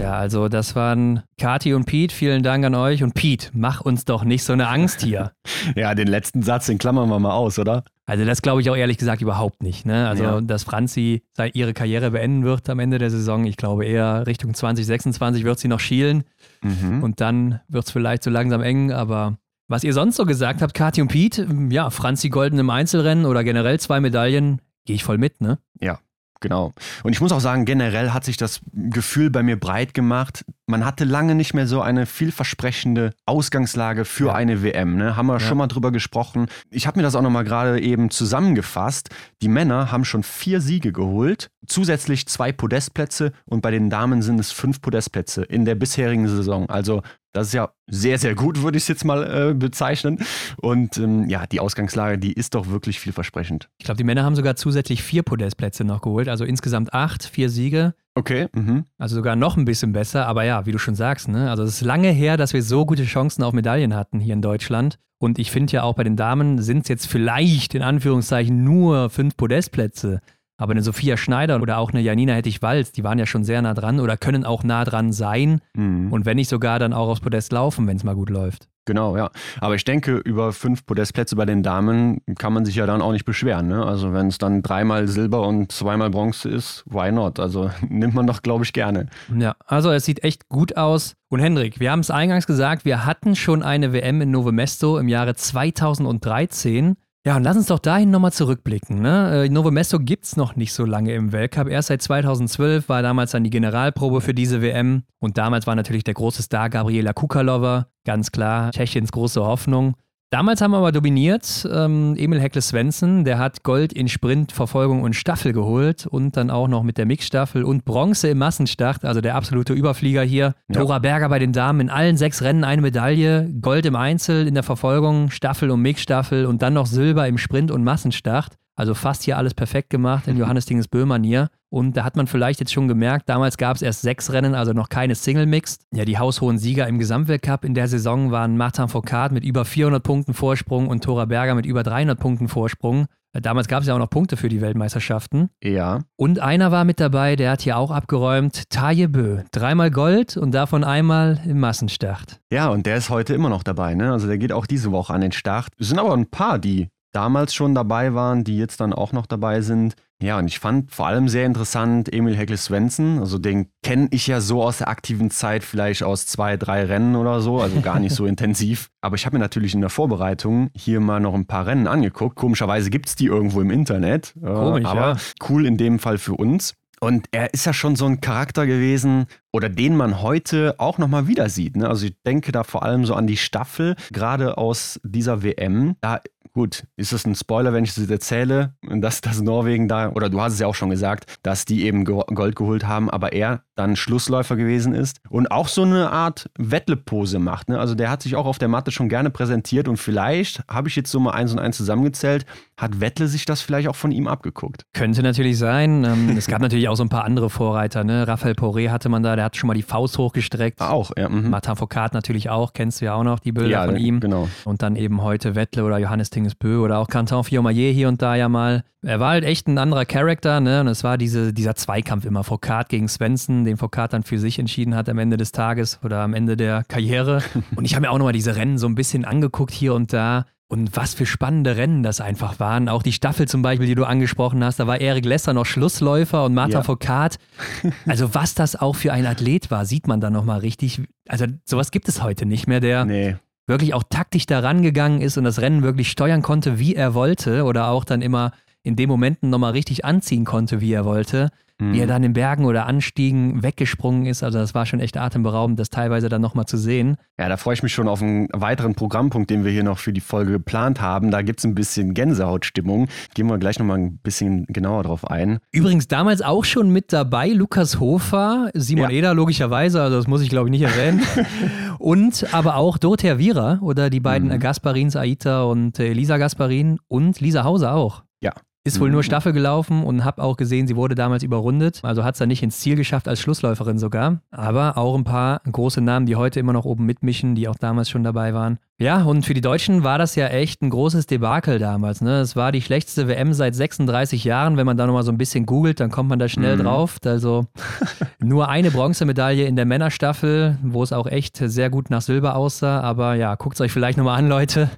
Ja, 0.00 0.14
also 0.14 0.48
das 0.48 0.76
waren 0.76 1.24
Kati 1.38 1.74
und 1.74 1.84
Pete. 1.84 2.14
Vielen 2.14 2.42
Dank 2.42 2.64
an 2.64 2.74
euch. 2.74 3.02
Und 3.02 3.14
Pete, 3.14 3.48
mach 3.52 3.80
uns 3.80 3.89
doch 3.96 4.24
nicht 4.24 4.44
so 4.44 4.52
eine 4.52 4.68
Angst 4.68 5.02
hier. 5.02 5.32
ja, 5.76 5.94
den 5.94 6.08
letzten 6.08 6.42
Satz, 6.42 6.66
den 6.66 6.78
klammern 6.78 7.08
wir 7.08 7.18
mal 7.18 7.32
aus, 7.32 7.58
oder? 7.58 7.84
Also 8.06 8.24
das 8.24 8.42
glaube 8.42 8.60
ich 8.60 8.70
auch 8.70 8.76
ehrlich 8.76 8.98
gesagt 8.98 9.22
überhaupt 9.22 9.62
nicht. 9.62 9.86
Ne? 9.86 10.08
Also, 10.08 10.24
ja. 10.24 10.40
dass 10.40 10.64
Franzi 10.64 11.22
ihre 11.52 11.74
Karriere 11.74 12.10
beenden 12.10 12.44
wird 12.44 12.68
am 12.68 12.78
Ende 12.80 12.98
der 12.98 13.10
Saison, 13.10 13.44
ich 13.44 13.56
glaube 13.56 13.84
eher 13.84 14.26
Richtung 14.26 14.54
2026 14.54 15.44
wird 15.44 15.58
sie 15.58 15.68
noch 15.68 15.80
schielen. 15.80 16.24
Mhm. 16.62 17.02
Und 17.02 17.20
dann 17.20 17.60
wird 17.68 17.84
es 17.84 17.90
vielleicht 17.90 18.22
so 18.22 18.30
langsam 18.30 18.62
eng, 18.62 18.92
aber 18.92 19.38
was 19.68 19.84
ihr 19.84 19.92
sonst 19.92 20.16
so 20.16 20.26
gesagt 20.26 20.62
habt, 20.62 20.74
Kathi 20.74 21.00
und 21.00 21.08
Pete, 21.08 21.46
ja, 21.70 21.90
Franzi 21.90 22.28
golden 22.28 22.58
im 22.58 22.70
Einzelrennen 22.70 23.24
oder 23.24 23.44
generell 23.44 23.78
zwei 23.78 24.00
Medaillen, 24.00 24.60
gehe 24.84 24.96
ich 24.96 25.04
voll 25.04 25.18
mit, 25.18 25.40
ne? 25.40 25.58
Ja, 25.80 26.00
Genau. 26.40 26.72
Und 27.02 27.12
ich 27.12 27.20
muss 27.20 27.32
auch 27.32 27.40
sagen, 27.40 27.66
generell 27.66 28.10
hat 28.10 28.24
sich 28.24 28.38
das 28.38 28.60
Gefühl 28.72 29.30
bei 29.30 29.42
mir 29.42 29.60
breit 29.60 29.92
gemacht. 29.92 30.44
Man 30.66 30.86
hatte 30.86 31.04
lange 31.04 31.34
nicht 31.34 31.52
mehr 31.52 31.66
so 31.66 31.82
eine 31.82 32.06
vielversprechende 32.06 33.12
Ausgangslage 33.26 34.06
für 34.06 34.28
ja. 34.28 34.34
eine 34.34 34.62
WM. 34.62 34.96
Ne? 34.96 35.16
Haben 35.16 35.26
wir 35.26 35.34
ja. 35.34 35.40
schon 35.40 35.58
mal 35.58 35.66
drüber 35.66 35.92
gesprochen. 35.92 36.46
Ich 36.70 36.86
habe 36.86 36.98
mir 36.98 37.02
das 37.02 37.14
auch 37.14 37.22
noch 37.22 37.30
mal 37.30 37.44
gerade 37.44 37.80
eben 37.80 38.10
zusammengefasst. 38.10 39.10
Die 39.42 39.48
Männer 39.48 39.92
haben 39.92 40.04
schon 40.04 40.22
vier 40.22 40.60
Siege 40.62 40.92
geholt, 40.92 41.50
zusätzlich 41.66 42.26
zwei 42.26 42.52
Podestplätze 42.52 43.32
und 43.44 43.60
bei 43.60 43.70
den 43.70 43.90
Damen 43.90 44.22
sind 44.22 44.40
es 44.40 44.50
fünf 44.50 44.80
Podestplätze 44.80 45.42
in 45.42 45.64
der 45.64 45.74
bisherigen 45.74 46.26
Saison. 46.26 46.70
Also 46.70 47.02
das 47.32 47.48
ist 47.48 47.52
ja 47.54 47.70
sehr, 47.86 48.18
sehr 48.18 48.34
gut, 48.34 48.62
würde 48.62 48.76
ich 48.76 48.84
es 48.84 48.88
jetzt 48.88 49.04
mal 49.04 49.50
äh, 49.50 49.54
bezeichnen. 49.54 50.18
Und 50.56 50.98
ähm, 50.98 51.28
ja, 51.28 51.46
die 51.46 51.60
Ausgangslage, 51.60 52.18
die 52.18 52.32
ist 52.32 52.54
doch 52.54 52.68
wirklich 52.68 53.00
vielversprechend. 53.00 53.68
Ich 53.78 53.84
glaube, 53.84 53.98
die 53.98 54.04
Männer 54.04 54.24
haben 54.24 54.36
sogar 54.36 54.56
zusätzlich 54.56 55.02
vier 55.02 55.22
Podestplätze 55.22 55.84
noch 55.84 56.02
geholt, 56.02 56.28
also 56.28 56.44
insgesamt 56.44 56.92
acht, 56.92 57.24
vier 57.24 57.48
Siege. 57.48 57.94
Okay. 58.14 58.48
Mhm. 58.52 58.84
Also 58.98 59.16
sogar 59.16 59.36
noch 59.36 59.56
ein 59.56 59.64
bisschen 59.64 59.92
besser, 59.92 60.26
aber 60.26 60.44
ja, 60.44 60.66
wie 60.66 60.72
du 60.72 60.78
schon 60.78 60.94
sagst, 60.94 61.28
ne? 61.28 61.50
Also 61.50 61.62
es 61.62 61.74
ist 61.74 61.80
lange 61.82 62.10
her, 62.10 62.36
dass 62.36 62.52
wir 62.52 62.62
so 62.62 62.84
gute 62.84 63.04
Chancen 63.04 63.42
auf 63.42 63.52
Medaillen 63.52 63.94
hatten 63.94 64.20
hier 64.20 64.34
in 64.34 64.42
Deutschland. 64.42 64.98
Und 65.18 65.38
ich 65.38 65.50
finde 65.50 65.72
ja 65.74 65.82
auch 65.82 65.94
bei 65.94 66.04
den 66.04 66.16
Damen 66.16 66.62
sind 66.62 66.82
es 66.82 66.88
jetzt 66.88 67.06
vielleicht 67.06 67.74
in 67.74 67.82
Anführungszeichen 67.82 68.64
nur 68.64 69.10
fünf 69.10 69.36
Podestplätze. 69.36 70.20
Aber 70.60 70.72
eine 70.72 70.82
Sophia 70.82 71.16
Schneider 71.16 71.60
oder 71.62 71.78
auch 71.78 71.90
eine 71.90 72.02
Janina 72.02 72.34
Hettich-Walz, 72.34 72.92
die 72.92 73.02
waren 73.02 73.18
ja 73.18 73.24
schon 73.24 73.44
sehr 73.44 73.62
nah 73.62 73.72
dran 73.72 73.98
oder 73.98 74.18
können 74.18 74.44
auch 74.44 74.62
nah 74.62 74.84
dran 74.84 75.10
sein. 75.10 75.62
Mhm. 75.74 76.12
Und 76.12 76.26
wenn 76.26 76.36
nicht 76.36 76.50
sogar 76.50 76.78
dann 76.78 76.92
auch 76.92 77.08
aufs 77.08 77.22
Podest 77.22 77.50
laufen, 77.50 77.86
wenn 77.86 77.96
es 77.96 78.04
mal 78.04 78.14
gut 78.14 78.28
läuft. 78.28 78.68
Genau, 78.84 79.16
ja. 79.16 79.30
Aber 79.60 79.74
ich 79.74 79.84
denke, 79.84 80.16
über 80.16 80.52
fünf 80.52 80.84
Podestplätze 80.84 81.34
bei 81.34 81.46
den 81.46 81.62
Damen 81.62 82.20
kann 82.38 82.52
man 82.52 82.66
sich 82.66 82.74
ja 82.74 82.84
dann 82.84 83.00
auch 83.00 83.12
nicht 83.12 83.24
beschweren. 83.24 83.68
Ne? 83.68 83.86
Also 83.86 84.12
wenn 84.12 84.26
es 84.26 84.36
dann 84.36 84.60
dreimal 84.60 85.08
Silber 85.08 85.46
und 85.46 85.72
zweimal 85.72 86.10
Bronze 86.10 86.48
ist, 86.48 86.84
why 86.86 87.10
not? 87.10 87.40
Also 87.40 87.70
nimmt 87.88 88.14
man 88.14 88.26
doch, 88.26 88.42
glaube 88.42 88.64
ich, 88.64 88.74
gerne. 88.74 89.06
Ja, 89.34 89.56
also 89.64 89.90
es 89.90 90.04
sieht 90.04 90.24
echt 90.24 90.50
gut 90.50 90.76
aus. 90.76 91.14
Und 91.28 91.40
Hendrik, 91.40 91.80
wir 91.80 91.90
haben 91.90 92.00
es 92.00 92.10
eingangs 92.10 92.46
gesagt, 92.46 92.84
wir 92.84 93.06
hatten 93.06 93.34
schon 93.34 93.62
eine 93.62 93.94
WM 93.94 94.20
in 94.20 94.30
Novo 94.30 94.52
Mesto 94.52 94.98
im 94.98 95.08
Jahre 95.08 95.34
2013. 95.34 96.96
Ja, 97.26 97.36
und 97.36 97.42
lass 97.42 97.56
uns 97.58 97.66
doch 97.66 97.78
dahin 97.78 98.10
nochmal 98.10 98.32
zurückblicken. 98.32 99.02
Ne? 99.02 99.44
Äh, 99.44 99.48
Novo 99.50 99.70
Mesto 99.70 99.98
gibt 99.98 100.24
es 100.24 100.36
noch 100.38 100.56
nicht 100.56 100.72
so 100.72 100.86
lange 100.86 101.12
im 101.12 101.32
Weltcup. 101.32 101.68
Erst 101.68 101.88
seit 101.88 102.00
2012 102.00 102.88
war 102.88 103.02
damals 103.02 103.32
dann 103.32 103.44
die 103.44 103.50
Generalprobe 103.50 104.22
für 104.22 104.32
diese 104.32 104.62
WM. 104.62 105.02
Und 105.18 105.36
damals 105.36 105.66
war 105.66 105.74
natürlich 105.74 106.04
der 106.04 106.14
große 106.14 106.42
Star 106.42 106.70
Gabriela 106.70 107.12
Kukalova, 107.12 107.88
ganz 108.06 108.32
klar, 108.32 108.70
Tschechiens 108.70 109.12
große 109.12 109.44
Hoffnung. 109.44 109.96
Damals 110.32 110.60
haben 110.60 110.70
wir 110.70 110.78
aber 110.78 110.92
dominiert. 110.92 111.68
Ähm, 111.72 112.14
Emil 112.16 112.40
Heckle-Svensson, 112.40 113.24
der 113.24 113.38
hat 113.38 113.64
Gold 113.64 113.92
in 113.92 114.06
Sprint, 114.06 114.52
Verfolgung 114.52 115.02
und 115.02 115.14
Staffel 115.14 115.52
geholt 115.52 116.06
und 116.06 116.36
dann 116.36 116.50
auch 116.50 116.68
noch 116.68 116.84
mit 116.84 116.98
der 116.98 117.06
Mixstaffel 117.06 117.64
und 117.64 117.84
Bronze 117.84 118.28
im 118.28 118.38
Massenstart, 118.38 119.04
also 119.04 119.20
der 119.20 119.34
absolute 119.34 119.72
Überflieger 119.72 120.22
hier. 120.22 120.54
Ja. 120.68 120.80
Tora 120.80 121.00
Berger 121.00 121.28
bei 121.28 121.40
den 121.40 121.52
Damen 121.52 121.80
in 121.80 121.90
allen 121.90 122.16
sechs 122.16 122.42
Rennen 122.42 122.62
eine 122.62 122.80
Medaille, 122.80 123.50
Gold 123.60 123.86
im 123.86 123.96
Einzel, 123.96 124.46
in 124.46 124.54
der 124.54 124.62
Verfolgung, 124.62 125.30
Staffel 125.30 125.68
und 125.68 125.82
Mixstaffel 125.82 126.46
und 126.46 126.62
dann 126.62 126.74
noch 126.74 126.86
Silber 126.86 127.26
im 127.26 127.36
Sprint 127.36 127.72
und 127.72 127.82
Massenstart. 127.82 128.54
Also 128.76 128.94
fast 128.94 129.24
hier 129.24 129.36
alles 129.36 129.54
perfekt 129.54 129.90
gemacht 129.90 130.28
in 130.28 130.36
Johannes 130.36 130.64
Dinges 130.64 130.86
Böhmanier. 130.86 131.50
Und 131.70 131.96
da 131.96 132.04
hat 132.04 132.16
man 132.16 132.26
vielleicht 132.26 132.58
jetzt 132.60 132.72
schon 132.72 132.88
gemerkt, 132.88 133.28
damals 133.28 133.56
gab 133.56 133.76
es 133.76 133.82
erst 133.82 134.02
sechs 134.02 134.32
Rennen, 134.32 134.54
also 134.54 134.72
noch 134.72 134.88
keine 134.88 135.14
Single 135.14 135.46
Mixed. 135.46 135.82
Ja, 135.94 136.04
die 136.04 136.18
haushohen 136.18 136.58
Sieger 136.58 136.88
im 136.88 136.98
Gesamtweltcup 136.98 137.64
in 137.64 137.74
der 137.74 137.86
Saison 137.86 138.32
waren 138.32 138.56
Martin 138.56 138.88
Foucault 138.88 139.30
mit 139.30 139.44
über 139.44 139.64
400 139.64 140.02
Punkten 140.02 140.34
Vorsprung 140.34 140.88
und 140.88 141.04
Thora 141.04 141.26
Berger 141.26 141.54
mit 141.54 141.66
über 141.66 141.84
300 141.84 142.18
Punkten 142.18 142.48
Vorsprung. 142.48 143.06
Damals 143.32 143.68
gab 143.68 143.82
es 143.82 143.86
ja 143.86 143.94
auch 143.94 143.98
noch 144.00 144.10
Punkte 144.10 144.36
für 144.36 144.48
die 144.48 144.60
Weltmeisterschaften. 144.60 145.50
Ja. 145.62 146.00
Und 146.16 146.40
einer 146.40 146.72
war 146.72 146.84
mit 146.84 146.98
dabei, 146.98 147.36
der 147.36 147.52
hat 147.52 147.60
hier 147.60 147.76
auch 147.76 147.92
abgeräumt, 147.92 148.68
Taje 148.70 149.08
Bö. 149.08 149.42
Dreimal 149.52 149.92
Gold 149.92 150.36
und 150.36 150.52
davon 150.52 150.82
einmal 150.82 151.40
im 151.46 151.60
Massenstart. 151.60 152.40
Ja, 152.50 152.68
und 152.70 152.86
der 152.86 152.96
ist 152.96 153.08
heute 153.08 153.34
immer 153.34 153.48
noch 153.48 153.62
dabei, 153.62 153.94
ne? 153.94 154.10
Also 154.10 154.26
der 154.26 154.38
geht 154.38 154.52
auch 154.52 154.66
diese 154.66 154.90
Woche 154.90 155.14
an 155.14 155.20
den 155.20 155.30
Start. 155.30 155.68
Es 155.78 155.88
sind 155.88 156.00
aber 156.00 156.12
ein 156.12 156.28
paar, 156.28 156.58
die 156.58 156.88
damals 157.12 157.54
schon 157.54 157.74
dabei 157.74 158.14
waren, 158.14 158.42
die 158.42 158.58
jetzt 158.58 158.80
dann 158.80 158.92
auch 158.92 159.12
noch 159.12 159.26
dabei 159.26 159.60
sind. 159.60 159.94
Ja, 160.22 160.38
und 160.38 160.46
ich 160.48 160.58
fand 160.58 160.92
vor 160.92 161.06
allem 161.06 161.28
sehr 161.28 161.46
interessant 161.46 162.12
Emil 162.12 162.36
Heckle-Svensson. 162.36 163.18
Also 163.20 163.38
den 163.38 163.68
kenne 163.82 164.08
ich 164.10 164.26
ja 164.26 164.40
so 164.40 164.62
aus 164.62 164.78
der 164.78 164.88
aktiven 164.88 165.30
Zeit, 165.30 165.64
vielleicht 165.64 166.02
aus 166.02 166.26
zwei, 166.26 166.56
drei 166.56 166.84
Rennen 166.84 167.16
oder 167.16 167.40
so, 167.40 167.60
also 167.60 167.80
gar 167.80 167.98
nicht 167.98 168.14
so 168.14 168.26
intensiv. 168.26 168.90
Aber 169.00 169.16
ich 169.16 169.24
habe 169.24 169.36
mir 169.36 169.40
natürlich 169.40 169.74
in 169.74 169.80
der 169.80 169.90
Vorbereitung 169.90 170.70
hier 170.76 171.00
mal 171.00 171.20
noch 171.20 171.34
ein 171.34 171.46
paar 171.46 171.66
Rennen 171.66 171.86
angeguckt. 171.86 172.36
Komischerweise 172.36 172.90
gibt 172.90 173.08
es 173.08 173.16
die 173.16 173.26
irgendwo 173.26 173.62
im 173.62 173.70
Internet. 173.70 174.34
Äh, 174.42 174.46
Komisch, 174.46 174.84
aber 174.84 175.00
ja. 175.00 175.16
cool 175.48 175.64
in 175.64 175.78
dem 175.78 175.98
Fall 175.98 176.18
für 176.18 176.34
uns. 176.34 176.74
Und 177.02 177.28
er 177.30 177.54
ist 177.54 177.64
ja 177.64 177.72
schon 177.72 177.96
so 177.96 178.04
ein 178.04 178.20
Charakter 178.20 178.66
gewesen, 178.66 179.24
oder 179.52 179.70
den 179.70 179.96
man 179.96 180.20
heute 180.20 180.74
auch 180.76 180.98
nochmal 180.98 181.26
wieder 181.28 181.48
sieht. 181.48 181.76
Ne? 181.76 181.88
Also 181.88 182.06
ich 182.06 182.14
denke 182.26 182.52
da 182.52 182.62
vor 182.62 182.82
allem 182.82 183.06
so 183.06 183.14
an 183.14 183.26
die 183.26 183.38
Staffel, 183.38 183.96
gerade 184.12 184.58
aus 184.58 185.00
dieser 185.02 185.42
WM. 185.42 185.96
Da 186.02 186.20
Gut, 186.52 186.84
ist 186.96 187.12
es 187.12 187.24
ein 187.26 187.36
Spoiler, 187.36 187.72
wenn 187.72 187.84
ich 187.84 187.96
es 187.96 188.10
erzähle, 188.10 188.74
dass 188.82 189.20
das 189.20 189.40
Norwegen 189.40 189.86
da, 189.86 190.10
oder 190.10 190.28
du 190.28 190.40
hast 190.40 190.54
es 190.54 190.58
ja 190.58 190.66
auch 190.66 190.74
schon 190.74 190.90
gesagt, 190.90 191.38
dass 191.42 191.64
die 191.64 191.84
eben 191.84 192.04
Gold 192.04 192.56
geholt 192.56 192.86
haben, 192.86 193.08
aber 193.08 193.32
er 193.32 193.62
dann 193.80 193.96
Schlussläufer 193.96 194.56
gewesen 194.56 194.94
ist 194.94 195.20
und 195.30 195.50
auch 195.50 195.68
so 195.68 195.82
eine 195.82 196.10
Art 196.10 196.50
Wettle-Pose 196.58 197.38
macht. 197.38 197.68
Ne? 197.68 197.78
Also 197.78 197.94
der 197.94 198.10
hat 198.10 198.22
sich 198.22 198.36
auch 198.36 198.46
auf 198.46 198.58
der 198.58 198.68
Matte 198.68 198.90
schon 198.90 199.08
gerne 199.08 199.30
präsentiert 199.30 199.88
und 199.88 199.96
vielleicht, 199.96 200.62
habe 200.68 200.88
ich 200.88 200.96
jetzt 200.96 201.10
so 201.10 201.18
mal 201.18 201.32
eins 201.32 201.52
und 201.52 201.58
eins 201.58 201.76
zusammengezählt, 201.76 202.46
hat 202.76 203.00
Wettle 203.00 203.28
sich 203.28 203.44
das 203.44 203.62
vielleicht 203.62 203.88
auch 203.88 203.96
von 203.96 204.12
ihm 204.12 204.28
abgeguckt. 204.28 204.86
Könnte 204.92 205.22
natürlich 205.22 205.58
sein. 205.58 206.04
Ähm, 206.04 206.36
es 206.36 206.46
gab 206.46 206.60
natürlich 206.62 206.88
auch 206.88 206.96
so 206.96 207.04
ein 207.04 207.08
paar 207.08 207.24
andere 207.24 207.50
Vorreiter. 207.50 208.04
Ne? 208.04 208.26
Raphael 208.26 208.54
Poré 208.54 208.90
hatte 208.90 209.08
man 209.08 209.22
da, 209.22 209.36
der 209.36 209.46
hat 209.46 209.56
schon 209.56 209.68
mal 209.68 209.74
die 209.74 209.82
Faust 209.82 210.18
hochgestreckt. 210.18 210.80
Auch, 210.80 211.10
ja. 211.16 211.28
Mhm. 211.28 211.50
Martin 211.50 211.76
Foucault 211.76 212.14
natürlich 212.14 212.50
auch, 212.50 212.72
kennst 212.72 213.00
du 213.00 213.06
ja 213.06 213.14
auch 213.14 213.24
noch, 213.24 213.40
die 213.40 213.52
Bilder 213.52 213.70
ja, 213.70 213.84
von 213.84 213.96
ihm. 213.96 214.20
Genau. 214.20 214.48
Und 214.64 214.82
dann 214.82 214.96
eben 214.96 215.22
heute 215.22 215.54
Wettle 215.54 215.84
oder 215.84 215.98
Johannes 215.98 216.30
Tingesbö 216.30 216.78
oder 216.78 216.98
auch 216.98 217.08
Canton 217.08 217.44
Fiomayer 217.44 217.92
hier 217.92 218.08
und 218.08 218.22
da 218.22 218.34
ja 218.34 218.48
mal. 218.48 218.84
Er 219.02 219.18
war 219.18 219.30
halt 219.30 219.44
echt 219.44 219.66
ein 219.66 219.78
anderer 219.78 220.04
Charakter, 220.04 220.60
ne? 220.60 220.80
Und 220.80 220.88
es 220.88 221.02
war 221.02 221.16
diese, 221.16 221.54
dieser 221.54 221.74
Zweikampf 221.74 222.26
immer, 222.26 222.44
Foucault 222.44 222.90
gegen 222.90 223.08
Svensson, 223.08 223.64
den 223.70 223.76
Foucault 223.76 224.12
dann 224.12 224.22
für 224.22 224.38
sich 224.38 224.58
entschieden 224.58 224.94
hat 224.94 225.08
am 225.08 225.18
Ende 225.18 225.36
des 225.36 225.52
Tages 225.52 226.00
oder 226.04 226.20
am 226.20 226.34
Ende 226.34 226.56
der 226.56 226.84
Karriere. 226.84 227.42
Und 227.76 227.84
ich 227.84 227.94
habe 227.94 228.02
mir 228.02 228.10
auch 228.10 228.18
nochmal 228.18 228.32
diese 228.32 228.56
Rennen 228.56 228.78
so 228.78 228.86
ein 228.86 228.94
bisschen 228.94 229.24
angeguckt 229.24 229.72
hier 229.72 229.94
und 229.94 230.12
da. 230.12 230.46
Und 230.68 230.96
was 230.96 231.14
für 231.14 231.26
spannende 231.26 231.76
Rennen 231.76 232.04
das 232.04 232.20
einfach 232.20 232.60
waren. 232.60 232.88
Auch 232.88 233.02
die 233.02 233.12
Staffel 233.12 233.48
zum 233.48 233.60
Beispiel, 233.60 233.88
die 233.88 233.96
du 233.96 234.04
angesprochen 234.04 234.62
hast, 234.62 234.78
da 234.78 234.86
war 234.86 235.00
Erik 235.00 235.24
Lesser 235.24 235.52
noch 235.52 235.66
Schlussläufer 235.66 236.44
und 236.44 236.54
Martin 236.54 236.74
ja. 236.74 236.82
Foucault. 236.82 237.38
Also 238.06 238.34
was 238.34 238.54
das 238.54 238.76
auch 238.76 238.94
für 238.94 239.12
ein 239.12 239.26
Athlet 239.26 239.70
war, 239.72 239.84
sieht 239.84 240.06
man 240.06 240.20
da 240.20 240.30
nochmal 240.30 240.60
richtig. 240.60 241.02
Also 241.26 241.46
sowas 241.64 241.90
gibt 241.90 242.08
es 242.08 242.22
heute 242.22 242.46
nicht 242.46 242.68
mehr, 242.68 242.78
der 242.78 243.04
nee. 243.04 243.36
wirklich 243.66 243.94
auch 243.94 244.04
taktisch 244.08 244.46
daran 244.46 244.82
gegangen 244.82 245.22
ist 245.22 245.36
und 245.38 245.44
das 245.44 245.60
Rennen 245.60 245.82
wirklich 245.82 246.10
steuern 246.10 246.42
konnte, 246.42 246.78
wie 246.78 246.94
er 246.94 247.14
wollte 247.14 247.64
oder 247.64 247.88
auch 247.88 248.04
dann 248.04 248.22
immer 248.22 248.52
in 248.84 248.94
den 248.94 249.08
Momenten 249.08 249.50
nochmal 249.50 249.72
richtig 249.72 250.04
anziehen 250.04 250.44
konnte, 250.44 250.80
wie 250.80 250.92
er 250.92 251.04
wollte 251.04 251.50
mhm. 251.80 251.92
wie 251.92 252.00
er 252.00 252.04
mhm. 252.04 252.08
dann 252.08 252.24
in 252.24 252.32
Bergen 252.32 252.64
oder 252.64 252.86
Anstiegen 252.86 253.62
weggesprungen 253.62 254.26
ist. 254.26 254.42
Also 254.42 254.58
das 254.58 254.74
war 254.74 254.86
schon 254.86 255.00
echt 255.00 255.16
atemberaubend, 255.16 255.78
das 255.78 255.90
teilweise 255.90 256.28
dann 256.28 256.40
nochmal 256.40 256.66
zu 256.66 256.76
sehen. 256.76 257.16
Ja, 257.38 257.48
da 257.48 257.56
freue 257.56 257.74
ich 257.74 257.82
mich 257.82 257.92
schon 257.92 258.08
auf 258.08 258.22
einen 258.22 258.48
weiteren 258.52 258.94
Programmpunkt, 258.94 259.50
den 259.50 259.64
wir 259.64 259.72
hier 259.72 259.82
noch 259.82 259.98
für 259.98 260.12
die 260.12 260.20
Folge 260.20 260.52
geplant 260.52 261.00
haben. 261.00 261.30
Da 261.30 261.42
gibt 261.42 261.60
es 261.60 261.64
ein 261.64 261.74
bisschen 261.74 262.14
Gänsehautstimmung. 262.14 263.08
Gehen 263.34 263.46
wir 263.46 263.58
gleich 263.58 263.78
nochmal 263.78 263.98
ein 263.98 264.18
bisschen 264.18 264.66
genauer 264.66 265.04
drauf 265.04 265.28
ein. 265.28 265.58
Übrigens 265.72 266.08
damals 266.08 266.42
auch 266.42 266.64
schon 266.64 266.90
mit 266.90 267.12
dabei 267.12 267.48
Lukas 267.48 267.98
Hofer, 267.98 268.70
Simon 268.74 269.10
ja. 269.10 269.16
Eder 269.16 269.34
logischerweise, 269.34 270.02
also 270.02 270.16
das 270.16 270.26
muss 270.26 270.42
ich 270.42 270.50
glaube 270.50 270.68
ich 270.68 270.70
nicht 270.70 270.82
erwähnen. 270.82 271.22
und 271.98 272.46
aber 272.52 272.76
auch 272.76 272.98
Dorothea 272.98 273.38
Vira 273.38 273.78
oder 273.80 274.10
die 274.10 274.20
beiden 274.20 274.48
mhm. 274.48 274.58
Gasparins, 274.60 275.16
Aita 275.16 275.62
und 275.62 275.98
Elisa 275.98 276.36
Gasparin 276.36 276.98
und 277.08 277.40
Lisa 277.40 277.64
Hauser 277.64 277.94
auch. 277.94 278.22
Ja, 278.42 278.52
ist 278.82 278.98
wohl 278.98 279.10
nur 279.10 279.20
mhm. 279.20 279.24
Staffel 279.24 279.52
gelaufen 279.52 280.04
und 280.04 280.24
habe 280.24 280.42
auch 280.42 280.56
gesehen, 280.56 280.86
sie 280.86 280.96
wurde 280.96 281.14
damals 281.14 281.42
überrundet. 281.42 282.00
Also 282.02 282.24
hat 282.24 282.34
es 282.34 282.38
dann 282.38 282.48
nicht 282.48 282.62
ins 282.62 282.78
Ziel 282.78 282.96
geschafft 282.96 283.28
als 283.28 283.40
Schlussläuferin 283.40 283.98
sogar. 283.98 284.40
Aber 284.50 284.96
auch 284.96 285.14
ein 285.14 285.24
paar 285.24 285.60
große 285.70 286.00
Namen, 286.00 286.26
die 286.26 286.36
heute 286.36 286.60
immer 286.60 286.72
noch 286.72 286.86
oben 286.86 287.04
mitmischen, 287.04 287.54
die 287.54 287.68
auch 287.68 287.76
damals 287.76 288.08
schon 288.08 288.24
dabei 288.24 288.54
waren. 288.54 288.78
Ja, 289.00 289.22
und 289.22 289.46
für 289.46 289.54
die 289.54 289.62
Deutschen 289.62 290.04
war 290.04 290.18
das 290.18 290.34
ja 290.34 290.48
echt 290.48 290.82
ein 290.82 290.90
großes 290.90 291.26
Debakel 291.26 291.78
damals. 291.78 292.20
Ne? 292.20 292.40
Es 292.40 292.54
war 292.54 292.70
die 292.70 292.82
schlechteste 292.82 293.28
WM 293.28 293.54
seit 293.54 293.74
36 293.74 294.44
Jahren. 294.44 294.76
Wenn 294.76 294.84
man 294.84 294.98
da 294.98 295.06
nochmal 295.06 295.22
so 295.22 295.32
ein 295.32 295.38
bisschen 295.38 295.64
googelt, 295.64 296.00
dann 296.00 296.10
kommt 296.10 296.28
man 296.28 296.38
da 296.38 296.50
schnell 296.50 296.76
mhm. 296.76 296.82
drauf. 296.82 297.16
Also 297.24 297.64
nur 298.40 298.68
eine 298.68 298.90
Bronzemedaille 298.90 299.64
in 299.64 299.74
der 299.74 299.86
Männerstaffel, 299.86 300.76
wo 300.82 301.02
es 301.02 301.14
auch 301.14 301.26
echt 301.26 301.56
sehr 301.56 301.88
gut 301.88 302.10
nach 302.10 302.20
Silber 302.20 302.56
aussah. 302.56 303.00
Aber 303.00 303.36
ja, 303.36 303.54
guckt 303.54 303.76
es 303.76 303.80
euch 303.80 303.90
vielleicht 303.90 304.18
nochmal 304.18 304.38
an, 304.38 304.50
Leute. 304.50 304.90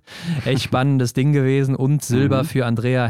Echt 0.44 0.62
spannendes 0.64 1.12
Ding 1.12 1.32
gewesen. 1.32 1.76
Und 1.76 2.02
Silber 2.02 2.42
mhm. 2.42 2.46
für 2.46 2.66
Andrea 2.66 3.06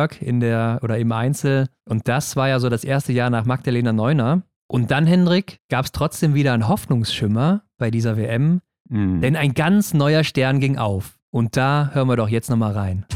Henkel-Berg 0.00 0.22
in 0.22 0.40
der 0.40 0.80
oder 0.82 0.98
im 0.98 1.12
Einzel. 1.12 1.68
Und 1.88 2.08
das 2.08 2.36
war 2.36 2.48
ja 2.48 2.58
so 2.58 2.68
das 2.68 2.84
erste 2.84 3.12
Jahr 3.12 3.30
nach 3.30 3.44
Magdalena 3.44 3.92
Neuner. 3.92 4.42
Und 4.66 4.90
dann, 4.90 5.06
Hendrik, 5.06 5.58
gab 5.68 5.84
es 5.84 5.92
trotzdem 5.92 6.34
wieder 6.34 6.52
einen 6.52 6.68
Hoffnungsschimmer 6.68 7.62
bei 7.76 7.90
dieser 7.90 8.16
WM. 8.16 8.60
Mhm. 8.88 9.20
Denn 9.20 9.36
ein 9.36 9.54
ganz 9.54 9.94
neuer 9.94 10.24
Stern 10.24 10.60
ging 10.60 10.78
auf. 10.78 11.16
Und 11.30 11.56
da 11.56 11.90
hören 11.92 12.08
wir 12.08 12.16
doch 12.16 12.28
jetzt 12.28 12.50
nochmal 12.50 12.72
rein. 12.72 13.06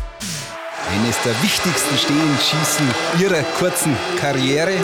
eines 0.90 1.20
der 1.22 1.32
wichtigsten 1.42 1.96
Stehenschießen 1.96 2.86
ihrer 3.20 3.42
kurzen 3.58 3.96
Karriere. 4.20 4.74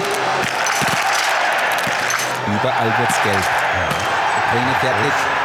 Überall 2.46 2.98
wird's 2.98 3.22
gelb. 3.22 3.44
Ukraine 4.38 4.74
fertig. 4.80 5.39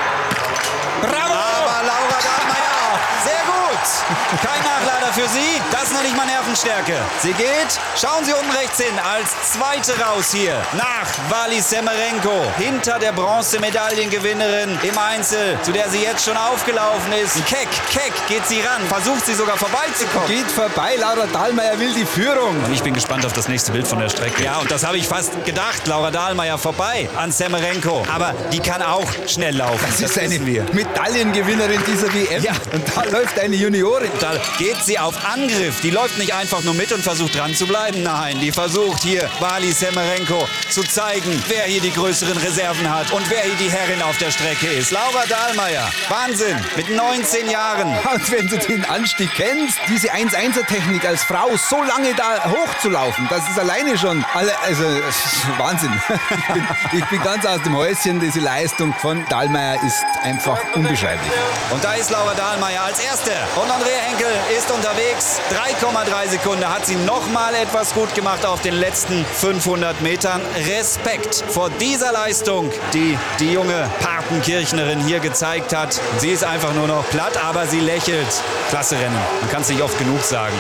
Kein 4.42 4.62
Nachlader 4.64 5.14
für 5.14 5.28
sie. 5.30 5.62
Das 5.72 5.92
nenne 5.92 6.08
ich 6.08 6.16
mal 6.16 6.26
Nervenstärke. 6.26 6.94
Sie 7.22 7.34
geht, 7.34 7.80
schauen 7.96 8.24
Sie 8.26 8.34
unten 8.34 8.52
rechts 8.52 8.80
hin, 8.80 8.94
als 9.00 9.30
Zweite 9.52 10.00
raus 10.00 10.32
hier. 10.32 10.56
Nach 10.74 11.08
Wali 11.30 11.62
Semerenko. 11.62 12.52
Hinter 12.58 13.00
der 13.00 13.12
Bronzemedaillengewinnerin 13.14 14.78
im 14.84 14.98
Einzel, 14.98 15.58
zu 15.62 15.72
der 15.72 15.90
sie 15.90 16.02
jetzt 16.02 16.26
schon 16.26 16.38
aufgelaufen 16.38 17.14
ist. 17.14 17.36
Keck, 17.46 17.68
Keck 17.92 18.14
geht 18.28 18.46
sie 18.48 18.62
ran. 18.62 18.82
Versucht 18.88 19.26
sie 19.26 19.34
sogar 19.34 19.58
vorbeizukommen. 19.58 20.28
Geht 20.28 20.52
vorbei, 20.52 20.96
Laura 21.00 21.28
Dahlmeier 21.28 21.80
will 21.80 21.94
die 21.94 22.06
Führung. 22.06 22.56
Und 22.64 22.74
ich 22.74 22.84
bin 22.84 22.94
gespannt 22.94 23.26
auf 23.26 23.34
das 23.34 23.48
nächste 23.48 23.72
Bild 23.72 23.88
von 23.88 24.00
der 24.00 24.10
Strecke. 24.10 24.44
Ja, 24.44 24.58
und 24.58 24.72
das 24.72 24.86
habe 24.86 24.98
ich 24.98 25.08
fast 25.08 25.46
gedacht. 25.46 25.88
Laura 25.88 26.12
Dahlmeier 26.12 26.58
vorbei 26.58 27.10
an 27.18 27.32
Semerenko. 27.32 28.04
Aber 28.14 28.34
die 28.52 28.60
kann 28.60 28.82
auch 28.82 29.08
schnell 29.28 29.56
laufen. 29.56 29.86
Das 29.88 30.00
ist 30.00 30.20
eine 30.20 30.40
Medaillengewinnerin 30.40 31.82
dieser 31.88 32.14
WM. 32.14 32.44
Ja. 32.44 32.54
Und 32.72 32.84
da 32.96 33.04
läuft 33.04 33.40
eine 33.40 33.56
Juniorin. 33.76 34.12
Da 34.22 34.34
geht 34.58 34.78
sie 34.84 34.98
auf 34.98 35.16
Angriff. 35.26 35.82
Die 35.82 35.90
läuft 35.90 36.18
nicht 36.18 36.34
einfach 36.34 36.64
nur 36.64 36.74
mit 36.74 36.92
und 36.94 37.04
versucht 37.04 37.36
dran 37.36 37.54
zu 37.54 37.68
bleiben. 37.68 38.04
Nein, 38.04 38.40
die 38.40 38.52
versucht 38.52 39.04
hier 39.04 39.30
Wali 39.40 39.72
Semerenko 39.72 40.48
zu 40.70 40.82
zeigen, 40.84 41.44
wer 41.48 41.64
hier 41.64 41.82
die 41.82 41.92
größeren 41.92 42.38
Reserven 42.38 42.90
hat 42.90 43.12
und 43.12 43.30
wer 43.30 43.42
hier 43.42 43.56
die 43.56 43.70
Herrin 43.70 44.02
auf 44.02 44.18
der 44.18 44.32
Strecke 44.32 44.68
ist. 44.68 44.92
Laura 44.92 45.26
Dahlmeier. 45.28 45.92
Wahnsinn. 46.08 46.58
Mit 46.78 46.90
19 46.90 47.50
Jahren. 47.50 47.98
Und 48.16 48.32
wenn 48.32 48.48
du 48.48 48.58
den 48.58 48.86
Anstieg 48.86 49.30
kennst, 49.36 49.78
diese 49.90 50.12
1-1er-Technik 50.12 51.06
als 51.06 51.24
Frau 51.24 51.50
so 51.58 51.82
lange 51.84 52.14
da 52.16 52.50
hochzulaufen, 52.50 53.28
das 53.30 53.48
ist 53.50 53.60
alleine 53.60 53.98
schon, 53.98 54.24
alle, 54.34 54.58
also 54.60 54.84
Wahnsinn. 55.58 55.92
Ich 56.30 56.54
bin, 56.54 56.68
ich 57.00 57.06
bin 57.06 57.22
ganz 57.22 57.46
aus 57.46 57.62
dem 57.64 57.76
Häuschen. 57.76 58.20
Diese 58.20 58.40
Leistung 58.40 58.94
von 59.02 59.26
Dahlmeier 59.30 59.84
ist 59.84 60.04
einfach 60.24 60.60
unbeschreiblich. 60.76 61.32
Und 61.72 61.84
da 61.84 61.94
ist 61.94 62.10
Laura 62.10 62.34
Dahlmeier 62.34 62.84
als 62.84 63.00
Erste. 63.00 63.32
Und 63.56 63.65
Andrea 63.72 63.98
Henkel 63.98 64.28
ist 64.58 64.72
unterwegs. 64.72 65.40
3,3 65.52 66.30
Sekunden 66.30 66.68
hat 66.68 66.86
sie 66.86 66.96
nochmal 66.96 67.54
etwas 67.56 67.94
gut 67.94 68.14
gemacht 68.16 68.46
auf 68.46 68.62
den 68.62 68.76
letzten 68.76 69.26
500 69.26 70.02
Metern. 70.02 70.42
Respekt 70.68 71.44
vor 71.48 71.70
dieser 71.70 72.12
Leistung, 72.12 72.72
die 72.94 73.18
die 73.40 73.54
junge 73.54 73.90
Patenkirchnerin 74.02 75.00
hier 75.02 75.20
gezeigt 75.20 75.76
hat. 75.76 76.00
Sie 76.18 76.30
ist 76.30 76.44
einfach 76.44 76.74
nur 76.74 76.88
noch 76.88 77.08
platt, 77.10 77.44
aber 77.44 77.66
sie 77.66 77.80
lächelt. 77.80 78.28
Klasse 78.70 78.96
Rennen. 78.96 79.16
Man 79.42 79.50
kann 79.50 79.62
es 79.62 79.70
nicht 79.70 79.82
oft 79.82 79.98
genug 79.98 80.22
sagen. 80.22 80.56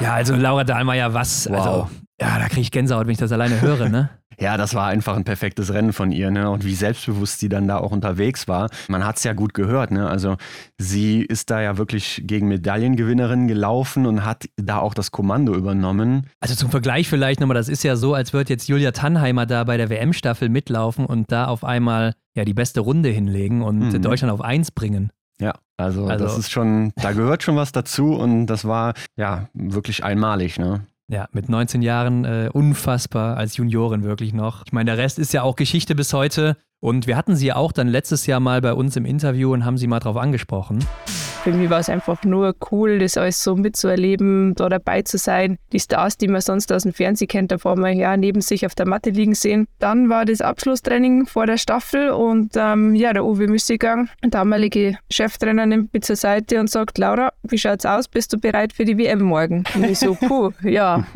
Ja, 0.00 0.14
also 0.14 0.34
Laura 0.34 0.64
Dahlmeier, 0.64 1.12
was? 1.14 1.48
Wow. 1.48 1.56
Also, 1.56 1.88
ja, 2.20 2.38
da 2.38 2.46
kriege 2.48 2.60
ich 2.62 2.70
Gänsehaut, 2.70 3.06
wenn 3.06 3.12
ich 3.12 3.18
das 3.18 3.32
alleine 3.32 3.60
höre, 3.60 3.88
ne? 3.88 4.10
Ja, 4.40 4.56
das 4.56 4.74
war 4.74 4.88
einfach 4.88 5.14
ein 5.16 5.22
perfektes 5.22 5.72
Rennen 5.72 5.92
von 5.92 6.10
ihr, 6.10 6.32
ne? 6.32 6.50
Und 6.50 6.64
wie 6.64 6.74
selbstbewusst 6.74 7.38
sie 7.38 7.48
dann 7.48 7.68
da 7.68 7.76
auch 7.78 7.92
unterwegs 7.92 8.48
war. 8.48 8.68
Man 8.88 9.04
hat 9.06 9.16
es 9.18 9.22
ja 9.22 9.32
gut 9.32 9.54
gehört, 9.54 9.92
ne? 9.92 10.08
Also 10.08 10.36
sie 10.76 11.22
ist 11.22 11.50
da 11.50 11.62
ja 11.62 11.78
wirklich 11.78 12.20
gegen 12.26 12.48
Medaillengewinnerin 12.48 13.46
gelaufen 13.46 14.06
und 14.06 14.24
hat 14.24 14.46
da 14.56 14.78
auch 14.80 14.92
das 14.94 15.12
Kommando 15.12 15.54
übernommen. 15.54 16.26
Also 16.40 16.56
zum 16.56 16.70
Vergleich 16.72 17.08
vielleicht 17.08 17.38
nochmal, 17.38 17.54
das 17.54 17.68
ist 17.68 17.84
ja 17.84 17.94
so, 17.94 18.12
als 18.14 18.32
würde 18.32 18.52
jetzt 18.52 18.66
Julia 18.68 18.90
Tannheimer 18.90 19.46
da 19.46 19.62
bei 19.62 19.76
der 19.76 19.88
WM-Staffel 19.88 20.48
mitlaufen 20.48 21.06
und 21.06 21.30
da 21.30 21.44
auf 21.46 21.62
einmal 21.62 22.14
ja 22.34 22.44
die 22.44 22.54
beste 22.54 22.80
Runde 22.80 23.10
hinlegen 23.10 23.62
und 23.62 23.92
Mhm. 23.92 24.02
Deutschland 24.02 24.32
auf 24.32 24.40
eins 24.40 24.72
bringen. 24.72 25.10
Ja, 25.40 25.52
also, 25.76 26.06
Also- 26.08 26.24
das 26.24 26.38
ist 26.38 26.50
schon, 26.50 26.90
da 26.96 27.12
gehört 27.12 27.44
schon 27.44 27.54
was 27.54 27.70
dazu 27.70 28.14
und 28.14 28.46
das 28.46 28.64
war 28.64 28.94
ja 29.16 29.48
wirklich 29.54 30.02
einmalig, 30.02 30.58
ne? 30.58 30.86
Ja, 31.08 31.28
mit 31.32 31.50
19 31.50 31.82
Jahren 31.82 32.24
äh, 32.24 32.48
unfassbar 32.52 33.36
als 33.36 33.58
Juniorin 33.58 34.04
wirklich 34.04 34.32
noch. 34.32 34.64
Ich 34.64 34.72
meine, 34.72 34.90
der 34.90 34.98
Rest 34.98 35.18
ist 35.18 35.34
ja 35.34 35.42
auch 35.42 35.54
Geschichte 35.54 35.94
bis 35.94 36.14
heute. 36.14 36.56
Und 36.80 37.06
wir 37.06 37.16
hatten 37.16 37.36
sie 37.36 37.46
ja 37.46 37.56
auch 37.56 37.72
dann 37.72 37.88
letztes 37.88 38.26
Jahr 38.26 38.40
mal 38.40 38.60
bei 38.60 38.72
uns 38.72 38.96
im 38.96 39.04
Interview 39.04 39.52
und 39.52 39.64
haben 39.64 39.78
sie 39.78 39.86
mal 39.86 40.00
drauf 40.00 40.16
angesprochen. 40.16 40.84
Für 41.44 41.52
mich 41.52 41.68
war 41.68 41.80
es 41.80 41.90
einfach 41.90 42.24
nur 42.24 42.56
cool, 42.70 42.98
das 42.98 43.18
alles 43.18 43.44
so 43.44 43.54
mitzuerleben, 43.54 44.54
da 44.54 44.70
dabei 44.70 45.02
zu 45.02 45.18
sein. 45.18 45.58
Die 45.74 45.78
Stars, 45.78 46.16
die 46.16 46.26
man 46.26 46.40
sonst 46.40 46.72
aus 46.72 46.84
dem 46.84 46.94
Fernsehen 46.94 47.28
kennt, 47.28 47.52
da 47.52 47.58
vor 47.58 47.76
man 47.76 47.98
ja 47.98 48.16
neben 48.16 48.40
sich 48.40 48.64
auf 48.64 48.74
der 48.74 48.88
Matte 48.88 49.10
liegen 49.10 49.34
sehen. 49.34 49.66
Dann 49.78 50.08
war 50.08 50.24
das 50.24 50.40
Abschlusstraining 50.40 51.26
vor 51.26 51.44
der 51.44 51.58
Staffel 51.58 52.12
und 52.12 52.52
ähm, 52.56 52.94
ja, 52.94 53.12
der 53.12 53.26
Uwe 53.26 53.46
Müssiggang, 53.46 54.08
der 54.22 54.30
damalige 54.30 54.96
Cheftrainer, 55.10 55.66
nimmt 55.66 55.92
mich 55.92 56.04
zur 56.04 56.16
Seite 56.16 56.58
und 56.58 56.70
sagt, 56.70 56.96
Laura, 56.96 57.30
wie 57.42 57.58
schaut's 57.58 57.84
aus? 57.84 58.08
Bist 58.08 58.32
du 58.32 58.38
bereit 58.38 58.72
für 58.72 58.86
die 58.86 58.96
WM 58.96 59.20
morgen? 59.20 59.64
Und 59.74 59.84
ich 59.84 59.98
so, 59.98 60.14
puh, 60.14 60.50
ja. 60.62 61.06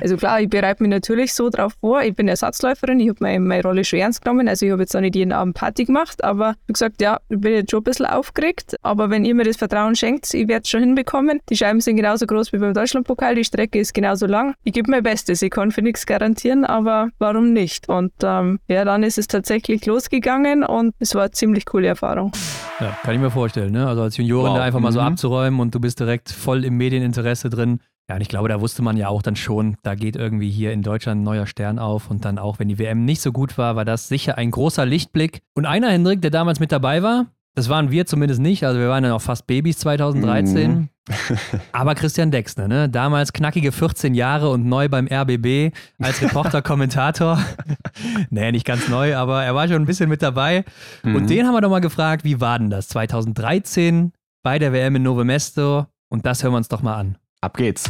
Also 0.00 0.16
klar, 0.16 0.40
ich 0.40 0.48
bereite 0.48 0.82
mich 0.82 0.88
natürlich 0.88 1.34
so 1.34 1.50
drauf 1.50 1.74
vor. 1.82 2.00
Ich 2.00 2.14
bin 2.14 2.28
Ersatzläuferin, 2.28 2.98
ich 2.98 3.10
habe 3.10 3.18
meine, 3.20 3.40
meine 3.40 3.62
Rolle 3.62 3.84
schon 3.84 3.98
ernst 3.98 4.24
genommen. 4.24 4.48
Also 4.48 4.64
ich 4.64 4.72
habe 4.72 4.80
jetzt 4.80 4.96
auch 4.96 5.02
nicht 5.02 5.16
jeden 5.16 5.32
Abend 5.32 5.54
Party 5.54 5.84
gemacht, 5.84 6.24
aber 6.24 6.54
wie 6.66 6.72
gesagt, 6.72 7.02
ja, 7.02 7.20
ich 7.28 7.38
bin 7.38 7.52
jetzt 7.52 7.70
schon 7.70 7.80
ein 7.80 7.84
bisschen 7.84 8.06
aufgeregt. 8.06 8.76
Aber 8.80 9.10
wenn 9.10 9.26
ihr 9.26 9.34
mir 9.34 9.44
das 9.44 9.65
Vertrauen 9.68 9.96
schenkt, 9.96 10.32
ich 10.32 10.46
werde 10.48 10.62
es 10.62 10.68
schon 10.70 10.80
hinbekommen. 10.80 11.40
Die 11.50 11.56
Scheiben 11.56 11.80
sind 11.80 11.96
genauso 11.96 12.26
groß 12.26 12.52
wie 12.52 12.58
beim 12.58 12.72
Deutschlandpokal, 12.72 13.34
die 13.34 13.44
Strecke 13.44 13.78
ist 13.80 13.94
genauso 13.94 14.26
lang. 14.26 14.54
Ich 14.64 14.72
gebe 14.72 14.90
mein 14.90 15.02
Bestes, 15.02 15.42
ich 15.42 15.50
kann 15.50 15.72
für 15.72 15.82
nichts 15.82 16.06
garantieren, 16.06 16.64
aber 16.64 17.08
warum 17.18 17.52
nicht? 17.52 17.88
Und 17.88 18.12
ähm, 18.22 18.60
ja, 18.68 18.84
dann 18.84 19.02
ist 19.02 19.18
es 19.18 19.26
tatsächlich 19.26 19.84
losgegangen 19.86 20.62
und 20.64 20.94
es 21.00 21.14
war 21.14 21.22
eine 21.22 21.30
ziemlich 21.32 21.64
coole 21.66 21.88
Erfahrung. 21.88 22.30
Ja, 22.78 22.96
kann 23.02 23.14
ich 23.14 23.20
mir 23.20 23.30
vorstellen, 23.30 23.72
ne? 23.72 23.86
Also 23.88 24.02
als 24.02 24.16
Juniorin 24.16 24.50
Wow. 24.52 24.58
da 24.58 24.64
einfach 24.64 24.80
mal 24.80 24.92
so 24.92 25.00
Mhm. 25.00 25.06
abzuräumen 25.06 25.60
und 25.60 25.74
du 25.74 25.80
bist 25.80 25.98
direkt 25.98 26.30
voll 26.30 26.64
im 26.64 26.76
Medieninteresse 26.76 27.50
drin. 27.50 27.80
Ja, 28.08 28.14
und 28.14 28.20
ich 28.20 28.28
glaube, 28.28 28.48
da 28.48 28.60
wusste 28.60 28.82
man 28.82 28.96
ja 28.96 29.08
auch 29.08 29.20
dann 29.20 29.34
schon, 29.34 29.76
da 29.82 29.96
geht 29.96 30.14
irgendwie 30.14 30.48
hier 30.48 30.72
in 30.72 30.82
Deutschland 30.82 31.22
ein 31.22 31.24
neuer 31.24 31.46
Stern 31.46 31.80
auf. 31.80 32.08
Und 32.08 32.24
dann 32.24 32.38
auch, 32.38 32.60
wenn 32.60 32.68
die 32.68 32.78
WM 32.78 33.04
nicht 33.04 33.20
so 33.20 33.32
gut 33.32 33.58
war, 33.58 33.74
war 33.74 33.84
das 33.84 34.06
sicher 34.06 34.38
ein 34.38 34.52
großer 34.52 34.86
Lichtblick. 34.86 35.40
Und 35.54 35.66
einer, 35.66 35.88
Hendrik, 35.90 36.22
der 36.22 36.30
damals 36.30 36.60
mit 36.60 36.70
dabei 36.70 37.02
war, 37.02 37.26
das 37.56 37.68
waren 37.70 37.90
wir 37.90 38.06
zumindest 38.06 38.40
nicht. 38.40 38.64
Also 38.64 38.78
wir 38.78 38.88
waren 38.88 39.02
ja 39.02 39.10
noch 39.10 39.22
fast 39.22 39.46
Babys 39.46 39.78
2013. 39.78 40.70
Mhm. 40.70 40.88
Aber 41.72 41.94
Christian 41.94 42.30
Dexner, 42.30 42.68
ne? 42.68 42.88
Damals 42.88 43.32
knackige 43.32 43.72
14 43.72 44.14
Jahre 44.14 44.50
und 44.50 44.66
neu 44.66 44.88
beim 44.88 45.08
RBB 45.10 45.72
als 45.98 46.20
Reporter, 46.20 46.60
Kommentator. 46.62 47.38
nee, 48.30 48.52
nicht 48.52 48.66
ganz 48.66 48.88
neu, 48.88 49.16
aber 49.16 49.44
er 49.44 49.54
war 49.54 49.68
schon 49.68 49.76
ein 49.76 49.86
bisschen 49.86 50.08
mit 50.08 50.20
dabei. 50.22 50.64
Und 51.04 51.12
Mhm. 51.22 51.26
den 51.28 51.46
haben 51.46 51.54
wir 51.54 51.60
doch 51.60 51.70
mal 51.70 51.80
gefragt, 51.80 52.24
wie 52.24 52.40
war 52.40 52.58
denn 52.58 52.70
das 52.70 52.88
2013 52.88 54.12
bei 54.42 54.58
der 54.58 54.72
WM 54.72 54.96
in 54.96 55.02
Novo 55.04 55.24
Mesto? 55.24 55.86
Und 56.08 56.26
das 56.26 56.42
hören 56.42 56.52
wir 56.52 56.58
uns 56.58 56.68
doch 56.68 56.82
mal 56.82 56.96
an. 56.96 57.18
Ab 57.40 57.56
geht's. 57.56 57.88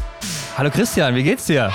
Hallo 0.56 0.70
Christian, 0.70 1.14
wie 1.14 1.22
geht's 1.22 1.46
dir? 1.46 1.72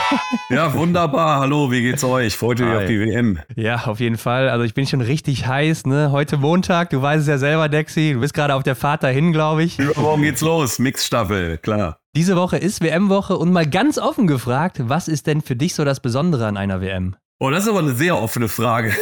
Ja, 0.50 0.74
wunderbar. 0.74 1.40
Hallo, 1.40 1.70
wie 1.70 1.82
geht's 1.82 2.04
euch? 2.04 2.36
Freut 2.36 2.60
euch 2.60 2.66
Hi. 2.66 2.76
auf 2.76 2.86
die 2.86 3.00
WM. 3.00 3.38
Ja, 3.56 3.84
auf 3.86 4.00
jeden 4.00 4.18
Fall. 4.18 4.48
Also 4.48 4.64
ich 4.64 4.74
bin 4.74 4.86
schon 4.86 5.00
richtig 5.00 5.46
heiß, 5.46 5.86
ne? 5.86 6.10
Heute 6.10 6.36
Montag, 6.36 6.90
du 6.90 7.00
weißt 7.00 7.22
es 7.22 7.28
ja 7.28 7.38
selber, 7.38 7.68
Dexi. 7.68 8.12
Du 8.14 8.20
bist 8.20 8.34
gerade 8.34 8.54
auf 8.54 8.62
der 8.62 8.76
Fahrt 8.76 9.02
dahin, 9.02 9.32
glaube 9.32 9.62
ich. 9.62 9.78
Übermorgen 9.78 10.22
geht's 10.22 10.40
los. 10.42 10.78
Mixstaffel, 10.78 11.58
klar. 11.58 11.98
Diese 12.14 12.36
Woche 12.36 12.58
ist 12.58 12.82
WM-Woche 12.82 13.36
und 13.36 13.52
mal 13.52 13.66
ganz 13.66 13.98
offen 13.98 14.26
gefragt, 14.26 14.78
was 14.82 15.08
ist 15.08 15.26
denn 15.26 15.40
für 15.40 15.56
dich 15.56 15.74
so 15.74 15.84
das 15.84 16.00
Besondere 16.00 16.46
an 16.46 16.56
einer 16.58 16.80
WM? 16.82 17.16
Oh, 17.38 17.50
das 17.50 17.64
ist 17.64 17.70
aber 17.70 17.80
eine 17.80 17.92
sehr 17.94 18.18
offene 18.18 18.48
Frage. 18.48 18.92